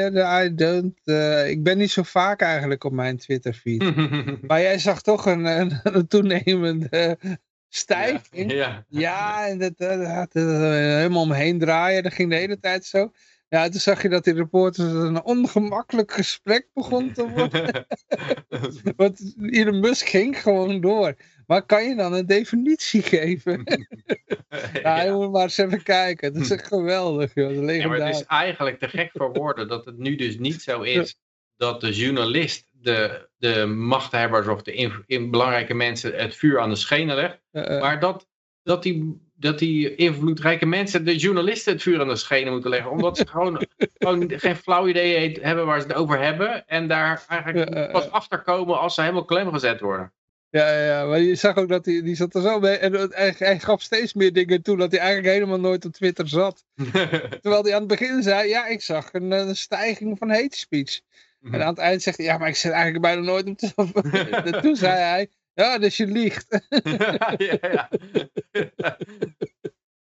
I 0.44 0.56
don't. 0.56 1.00
Uh, 1.06 1.50
ik 1.50 1.64
ben 1.64 1.78
niet 1.78 1.92
zo 1.92 2.04
vaak 2.04 2.42
eigenlijk 2.42 2.84
op 2.84 2.92
mijn 2.92 3.18
Twitter 3.18 3.54
feed. 3.54 3.96
maar 4.48 4.62
jij 4.62 4.80
zag 4.80 5.02
toch 5.02 5.26
een, 5.26 5.46
een, 5.46 5.80
een 5.84 6.08
toenemende 6.08 7.18
stijging. 7.70 8.52
Ja, 8.52 8.86
ja. 8.88 9.48
en 9.48 9.58
dat, 9.58 9.78
dat, 9.78 10.34
helemaal 10.34 11.22
omheen 11.22 11.60
draaien. 11.60 12.04
Dat 12.04 12.14
ging 12.14 12.30
de 12.30 12.36
hele 12.36 12.60
tijd 12.60 12.86
zo. 12.86 13.12
Ja, 13.50 13.70
toen 13.70 13.80
zag 13.80 14.02
je 14.02 14.10
dat 14.10 14.24
die 14.24 14.34
reporters 14.34 14.92
een 14.92 15.24
ongemakkelijk 15.24 16.12
gesprek 16.12 16.68
begon 16.74 17.12
te 17.12 17.30
worden. 17.30 17.86
Want 18.98 19.36
Elon 19.50 19.80
Musk 19.80 20.08
ging 20.08 20.42
gewoon 20.42 20.82
door. 20.82 21.16
Maar 21.48 21.66
kan 21.66 21.84
je 21.84 21.96
dan 21.96 22.14
een 22.14 22.26
definitie 22.26 23.02
geven? 23.02 23.64
ja, 24.84 25.02
je 25.02 25.12
moet 25.12 25.32
maar 25.32 25.42
eens 25.42 25.58
even 25.58 25.84
kijken. 25.84 26.34
Dat 26.34 26.42
is 26.42 26.52
echt 26.52 26.68
geweldig. 26.68 27.34
Joh. 27.34 27.76
Ja, 27.76 27.88
maar 27.88 28.00
het 28.00 28.16
is 28.16 28.26
eigenlijk 28.26 28.80
te 28.80 28.90
gek 28.90 29.12
voor 29.14 29.34
woorden 29.34 29.68
dat 29.68 29.86
het 29.86 29.98
nu 29.98 30.16
dus 30.16 30.38
niet 30.38 30.62
zo 30.62 30.82
is 30.82 31.20
dat 31.58 31.82
de 31.82 31.94
journalist 31.94 32.68
de, 32.72 33.30
de 33.38 33.66
machthebbers 33.66 34.48
of 34.48 34.62
de 34.62 34.74
in, 35.06 35.32
belangrijke 35.32 35.74
mensen 35.74 36.16
het 36.16 36.36
vuur 36.36 36.60
aan 36.60 36.70
de 36.70 36.76
schenen 36.76 37.16
legt. 37.16 37.40
Maar 37.52 38.00
dat, 38.00 38.28
dat, 38.64 38.84
die, 38.84 39.27
dat 39.40 39.60
die 39.60 39.96
invloedrijke 39.96 40.66
mensen 40.66 41.06
de 41.06 41.16
journalisten 41.16 41.74
het 41.74 41.82
vuur 41.82 42.00
aan 42.00 42.08
de 42.08 42.16
schenen 42.16 42.52
moeten 42.52 42.70
leggen. 42.70 42.92
Omdat 42.92 43.18
ze 43.18 43.28
gewoon, 43.28 43.66
gewoon 43.98 44.32
geen 44.36 44.56
flauw 44.56 44.88
idee 44.88 45.38
hebben 45.42 45.66
waar 45.66 45.82
ze 45.82 45.88
het 45.88 45.96
over 45.96 46.22
hebben. 46.22 46.68
En 46.68 46.88
daar 46.88 47.26
eigenlijk 47.28 47.92
pas 47.92 48.12
achter 48.12 48.42
komen 48.42 48.80
als 48.80 48.96
ze 48.96 49.02
helemaal 49.02 49.26
klem 49.26 49.52
gezet 49.52 49.80
worden. 49.80 50.12
Ja, 50.50 50.84
ja, 50.84 51.06
maar 51.06 51.20
je 51.20 51.36
zag 51.36 51.56
ook 51.56 51.70
dat 51.70 51.86
hij 51.86 52.02
die 52.02 52.16
zat 52.16 52.36
er 52.36 52.42
zo 52.42 52.60
mee. 52.60 52.78
En 52.78 52.94
hij, 52.94 53.36
hij 53.38 53.60
gaf 53.60 53.82
steeds 53.82 54.14
meer 54.14 54.34
dingen 54.34 54.62
toe 54.62 54.78
dat 54.78 54.92
hij 54.92 55.00
eigenlijk 55.00 55.34
helemaal 55.34 55.60
nooit 55.60 55.86
op 55.86 55.94
Twitter 55.94 56.28
zat. 56.28 56.66
Terwijl 57.42 57.64
hij 57.64 57.74
aan 57.74 57.80
het 57.80 57.88
begin 57.88 58.24
zei, 58.24 58.50
ja, 58.50 58.68
ik 58.68 58.82
zag 58.82 59.14
een, 59.14 59.32
een 59.32 59.56
stijging 59.56 60.18
van 60.18 60.30
hate 60.30 60.58
speech. 60.58 61.00
En 61.52 61.62
aan 61.62 61.70
het 61.70 61.78
eind 61.78 62.02
zegt 62.02 62.18
hij, 62.18 62.26
ja, 62.26 62.38
maar 62.38 62.48
ik 62.48 62.56
zit 62.56 62.72
eigenlijk 62.72 63.02
bijna 63.02 63.22
nooit 63.22 63.48
op 63.48 63.58
Twitter. 63.58 64.34
en 64.54 64.62
toen 64.62 64.76
zei 64.76 64.94
hij, 64.94 65.30
ja, 65.64 65.78
dus 65.78 65.98
je 65.98 66.08
liegt. 66.08 66.46
ja, 67.38 67.58
ja. 67.62 67.90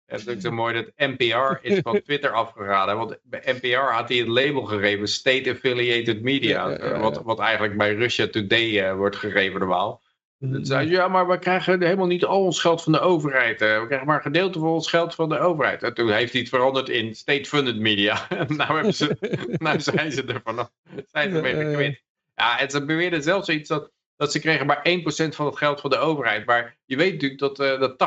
Het 0.05 0.19
is 0.19 0.27
ook 0.27 0.41
zo 0.41 0.51
mooi 0.51 0.73
dat 0.73 1.09
NPR 1.09 1.57
is 1.61 1.79
van 1.79 2.01
Twitter 2.01 2.31
afgeraden. 2.31 2.97
Want 2.97 3.17
bij 3.23 3.41
NPR 3.45 3.91
had 3.93 4.09
hij 4.09 4.17
het 4.17 4.27
label 4.27 4.63
gegeven, 4.63 5.07
State 5.07 5.51
Affiliated 5.51 6.21
Media. 6.21 6.77
Wat, 6.99 7.21
wat 7.23 7.39
eigenlijk 7.39 7.77
bij 7.77 7.93
Russia 7.93 8.27
Today 8.27 8.89
uh, 8.89 8.95
wordt 8.95 9.15
gegeven 9.15 9.59
normaal. 9.59 10.01
Dan 10.37 10.65
zei 10.65 10.89
ja, 10.89 11.07
maar 11.07 11.27
we 11.27 11.39
krijgen 11.39 11.81
helemaal 11.81 12.07
niet 12.07 12.25
al 12.25 12.43
ons 12.43 12.59
geld 12.61 12.83
van 12.83 12.91
de 12.91 12.99
overheid. 12.99 13.59
We 13.59 13.83
krijgen 13.85 14.07
maar 14.07 14.15
een 14.15 14.21
gedeelte 14.21 14.59
van 14.59 14.67
ons 14.67 14.89
geld 14.89 15.15
van 15.15 15.29
de 15.29 15.39
overheid. 15.39 15.83
En 15.83 15.93
toen 15.93 16.11
heeft 16.11 16.31
hij 16.31 16.41
het 16.41 16.49
veranderd 16.49 16.89
in 16.89 17.15
state-funded 17.15 17.79
media. 17.79 18.27
nou, 18.47 18.91
ze, 18.91 19.17
nou 19.57 19.79
zijn 19.79 20.11
ze 20.11 20.23
er 20.23 20.41
vanaf. 20.43 20.71
Zijn 21.11 21.31
ze 21.31 21.41
mee 21.41 21.73
kwijt. 21.73 22.03
Ja, 22.35 22.59
en 22.59 22.69
ze 22.69 22.85
beweerden 22.85 23.23
zelfs 23.23 23.49
iets 23.49 23.69
dat, 23.69 23.91
dat 24.21 24.31
ze 24.31 24.39
kregen 24.39 24.65
maar 24.65 24.87
1% 25.29 25.35
van 25.35 25.45
het 25.45 25.57
geld 25.57 25.81
van 25.81 25.89
de 25.89 25.97
overheid. 25.97 26.45
Maar 26.45 26.77
je 26.85 26.95
weet 26.95 27.11
natuurlijk 27.11 27.39
dat, 27.39 27.59
uh, 27.59 27.79
dat 27.79 27.97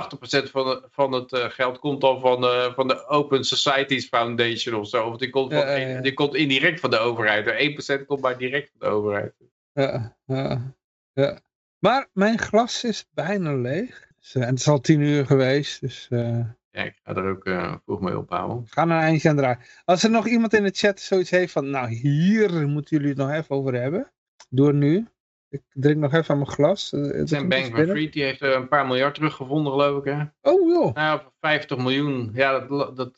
80% 0.46 0.50
van, 0.50 0.66
de, 0.66 0.86
van 0.90 1.12
het 1.12 1.32
uh, 1.32 1.44
geld 1.44 1.78
komt 1.78 2.00
dan 2.00 2.20
van, 2.20 2.44
uh, 2.44 2.74
van 2.74 2.88
de 2.88 3.06
Open 3.06 3.44
Societies 3.44 4.08
Foundation 4.08 4.80
of 4.80 4.88
zo. 4.88 5.06
Of 5.06 5.16
die 5.16 5.30
komt, 5.30 5.52
van, 5.52 6.02
die 6.02 6.14
komt 6.14 6.34
indirect 6.34 6.80
van 6.80 6.90
de 6.90 6.98
overheid. 6.98 8.02
1% 8.02 8.06
komt 8.06 8.20
maar 8.20 8.38
direct 8.38 8.70
van 8.70 8.88
de 8.88 8.94
overheid. 8.94 9.32
Ja, 9.72 10.16
ja, 10.24 10.74
ja. 11.12 11.40
Maar 11.78 12.08
mijn 12.12 12.38
glas 12.38 12.84
is 12.84 13.08
bijna 13.10 13.54
leeg. 13.54 14.06
Dus, 14.18 14.34
en 14.34 14.40
het 14.40 14.58
is 14.58 14.68
al 14.68 14.80
tien 14.80 15.00
uur 15.00 15.26
geweest. 15.26 15.80
Dus, 15.80 16.06
ja, 16.10 16.82
ik 16.82 17.00
ga 17.02 17.14
er 17.14 17.28
ook 17.28 17.44
uh, 17.44 17.74
vroeg 17.84 18.00
mee 18.00 18.18
ophouden. 18.18 18.66
Ga 18.68 18.84
naar 18.84 18.98
een 18.98 19.04
eindje 19.04 19.28
aan 19.28 19.36
draaien. 19.36 19.60
Als 19.84 20.02
er 20.02 20.10
nog 20.10 20.26
iemand 20.26 20.54
in 20.54 20.62
de 20.62 20.70
chat 20.70 21.00
zoiets 21.00 21.30
heeft 21.30 21.52
van... 21.52 21.70
Nou, 21.70 21.88
hier 21.88 22.68
moeten 22.68 22.96
jullie 22.96 23.12
het 23.12 23.18
nog 23.18 23.30
even 23.30 23.56
over 23.56 23.74
hebben. 23.74 24.12
Het 24.50 24.74
nu. 24.74 25.06
Ik 25.54 25.62
drink 25.72 25.98
nog 26.00 26.12
even 26.12 26.30
aan 26.30 26.40
mijn 26.40 26.50
glas. 26.50 26.88
Zijn 27.24 27.48
Bank 27.48 27.76
van 27.76 27.86
Fried 27.86 28.12
die 28.12 28.22
heeft 28.22 28.40
een 28.40 28.68
paar 28.68 28.86
miljard 28.86 29.14
teruggevonden, 29.14 29.72
geloof 29.72 30.04
ik. 30.04 30.12
Hè? 30.12 30.50
Oh, 30.50 30.68
joh. 30.68 30.94
Nou, 30.94 31.20
50 31.40 31.76
miljoen. 31.76 32.30
Ja, 32.34 32.58
dat, 32.58 32.96
dat, 32.96 33.16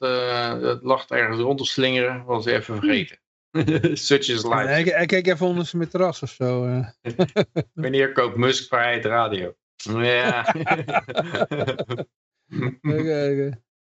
dat 0.60 0.82
lag 0.82 1.08
ergens 1.08 1.40
rond 1.40 1.58
te 1.58 1.64
slingeren. 1.64 2.24
Was 2.24 2.46
even 2.46 2.76
vergeten. 2.76 3.18
Such 4.08 4.28
is 4.28 4.42
life. 4.42 4.90
Hij, 4.92 5.06
keek 5.06 5.26
even 5.26 5.46
onder 5.46 5.66
zijn 5.66 5.82
matras 5.82 6.22
of 6.22 6.30
zo. 6.30 6.64
Uh. 6.66 6.86
Wanneer 7.74 8.12
koopt 8.12 8.36
Musk 8.36 8.68
vrijheid 8.68 9.04
radio? 9.04 9.54
Ja. 9.76 10.54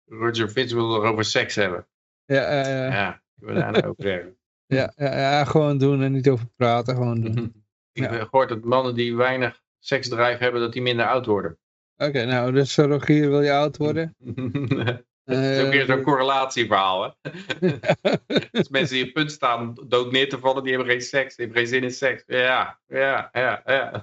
Roger 0.06 0.50
Fitz 0.50 0.74
wil 0.74 0.94
het 0.94 1.12
over 1.12 1.26
seks 1.26 1.56
hebben. 1.56 1.88
Ja, 2.26 2.54
ja, 2.54 2.68
ja. 2.68 2.86
Ja, 2.86 3.22
we 3.36 3.54
daar 3.54 3.72
nou 3.72 3.94
hebben. 3.98 4.38
Ja, 4.68 4.94
ja, 4.96 5.20
ja, 5.20 5.46
gewoon 5.46 5.78
doen 5.78 6.02
en 6.02 6.12
niet 6.12 6.30
over 6.30 6.48
praten, 6.56 6.96
gewoon 6.96 7.22
doen. 7.22 7.65
Ik 7.96 8.10
heb 8.10 8.28
gehoord 8.30 8.50
dat 8.50 8.64
mannen 8.64 8.96
die 8.96 9.16
weinig 9.16 9.62
seksdrive 9.80 10.44
hebben, 10.44 10.62
dat 10.62 10.74
die 10.74 10.82
minder 10.82 11.08
oud 11.08 11.26
worden. 11.26 11.58
Oké, 11.98 12.26
nou, 12.26 12.52
dus 12.52 12.76
Rogier 12.76 13.30
wil 13.30 13.42
je 13.42 13.52
oud 13.52 13.78
worden? 13.78 14.16
Dat 15.26 15.38
is 15.38 15.64
ook 15.64 15.72
weer 15.72 15.86
zo'n 15.86 16.02
correlatieverhaal. 16.02 17.04
Hè? 17.04 17.40
dus 18.52 18.70
mensen 18.70 18.96
die 18.96 19.06
op 19.06 19.14
punt 19.14 19.32
staan 19.32 19.74
dood 19.88 20.12
neer 20.12 20.30
te 20.30 20.40
vallen, 20.40 20.64
die 20.64 20.74
hebben 20.74 20.92
geen 20.92 21.02
seks. 21.02 21.36
Die 21.36 21.46
hebben 21.46 21.64
geen 21.64 21.74
zin 21.74 21.84
in 21.84 21.92
seks. 21.92 22.24
Ja, 22.28 22.80
ja, 22.88 23.30
ja, 23.32 23.62
ja. 23.66 24.02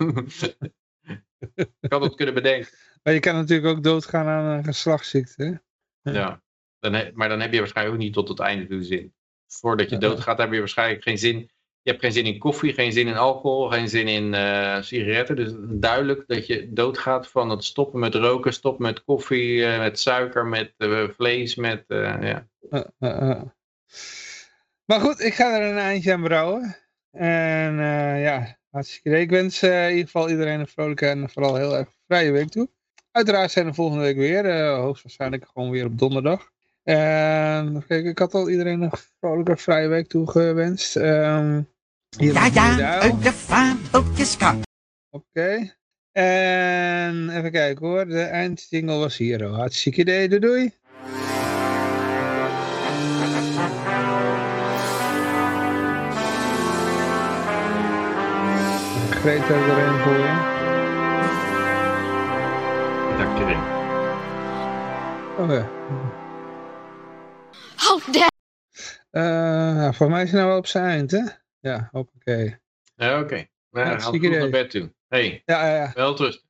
Ik 1.80 1.92
had 1.92 2.02
het 2.02 2.14
kunnen 2.14 2.34
bedenken. 2.34 2.70
Maar 3.02 3.12
je 3.14 3.20
kan 3.20 3.34
natuurlijk 3.34 3.76
ook 3.76 3.82
doodgaan 3.82 4.26
aan 4.26 4.44
een 4.44 4.64
geslachtsziekte. 4.64 5.62
Ja, 6.02 6.42
dan 6.78 7.10
maar 7.14 7.28
dan 7.28 7.40
heb 7.40 7.52
je 7.52 7.58
waarschijnlijk 7.58 7.96
ook 7.96 8.02
niet 8.02 8.14
tot 8.14 8.28
het 8.28 8.40
einde 8.40 8.66
toe 8.66 8.82
zin. 8.82 9.14
Voordat 9.46 9.90
je 9.90 9.98
doodgaat 9.98 10.38
heb 10.38 10.52
je 10.52 10.58
waarschijnlijk 10.58 11.02
geen 11.02 11.18
zin 11.18 11.50
je 11.82 11.90
hebt 11.90 12.02
geen 12.02 12.12
zin 12.12 12.26
in 12.26 12.38
koffie, 12.38 12.72
geen 12.72 12.92
zin 12.92 13.06
in 13.06 13.16
alcohol, 13.16 13.70
geen 13.70 13.88
zin 13.88 14.08
in 14.08 14.32
uh, 14.32 14.82
sigaretten. 14.82 15.36
Dus 15.36 15.52
duidelijk 15.58 16.24
dat 16.26 16.46
je 16.46 16.72
doodgaat 16.72 17.28
van 17.28 17.50
het 17.50 17.64
stoppen 17.64 18.00
met 18.00 18.14
roken, 18.14 18.52
stoppen 18.52 18.82
met 18.82 19.04
koffie, 19.04 19.56
uh, 19.56 19.78
met 19.78 19.98
suiker, 19.98 20.46
met 20.46 20.72
uh, 20.78 21.08
vlees, 21.08 21.54
met... 21.54 21.84
ja. 21.88 22.46
Maar 24.84 25.00
goed, 25.00 25.20
ik 25.20 25.34
ga 25.34 25.60
er 25.60 25.70
een 25.70 25.78
eindje 25.78 26.12
aan 26.12 26.22
brouwen. 26.22 26.76
En 27.10 27.74
ja, 28.20 28.58
hartstikke 28.70 29.08
idee. 29.08 29.20
Ik 29.20 29.30
wens 29.30 29.62
in 29.62 29.90
ieder 29.90 30.04
geval 30.04 30.30
iedereen 30.30 30.60
een 30.60 30.66
vrolijke 30.66 31.06
en 31.06 31.30
vooral 31.30 31.56
heel 31.56 31.76
erg 31.76 31.88
vrije 32.06 32.30
week 32.30 32.48
toe. 32.48 32.68
Uiteraard 33.10 33.50
zijn 33.50 33.66
we 33.66 33.74
volgende 33.74 34.02
week 34.02 34.16
weer. 34.16 34.66
hoogstwaarschijnlijk 34.74 35.46
gewoon 35.52 35.70
weer 35.70 35.84
op 35.84 35.98
donderdag. 35.98 36.50
En 36.82 37.84
kijk, 37.86 38.04
ik 38.04 38.18
had 38.18 38.34
al 38.34 38.50
iedereen 38.50 38.82
een 38.82 38.92
vrolijke 39.20 39.56
vrije 39.56 39.88
week 39.88 40.08
toegewenst. 40.08 40.96
Um, 40.96 41.68
Hier 42.18 42.32
Ja, 42.32 42.76
ja, 42.76 42.98
uit 42.98 43.22
de 43.22 43.32
fabeltjeskrant. 43.32 44.66
Oké. 45.10 45.74
En 46.12 47.28
even 47.30 47.50
kijken 47.50 47.86
hoor. 47.86 48.06
De 48.06 48.22
eindsingle 48.22 48.98
was 48.98 49.16
hier. 49.16 49.46
Oh, 49.46 49.56
hartstikke 49.56 50.00
idee. 50.00 50.28
Doei 50.28 50.40
doei. 50.40 50.72
Greta 59.10 59.54
erin 59.54 59.98
voor 59.98 60.16
je. 60.16 60.60
Dank 63.18 63.38
je 63.38 63.44
erin. 63.44 63.60
Oh 65.38 65.50
ja. 65.50 65.70
Oh. 67.90 68.02
Eh, 69.10 69.22
nou, 69.76 69.94
voor 69.94 70.10
mij 70.10 70.22
is 70.22 70.28
het 70.28 70.36
nou 70.38 70.48
wel 70.48 70.58
op 70.58 70.66
zijn 70.66 70.84
eind, 70.84 71.10
hè? 71.10 71.22
Ja, 71.62 71.88
oké. 71.92 72.58
Ja, 72.94 73.20
oké. 73.20 73.46
Maar 73.70 73.86
Ja, 73.86 73.98
gaan 73.98 74.14
idee. 74.14 74.38
naar 74.40 74.50
bed 74.50 74.70
toe. 74.70 74.92
hey, 75.08 75.42
Ja, 75.44 75.66
ja, 75.68 75.74
ja. 75.76 75.90
wel 75.94 76.16
rust. 76.16 76.46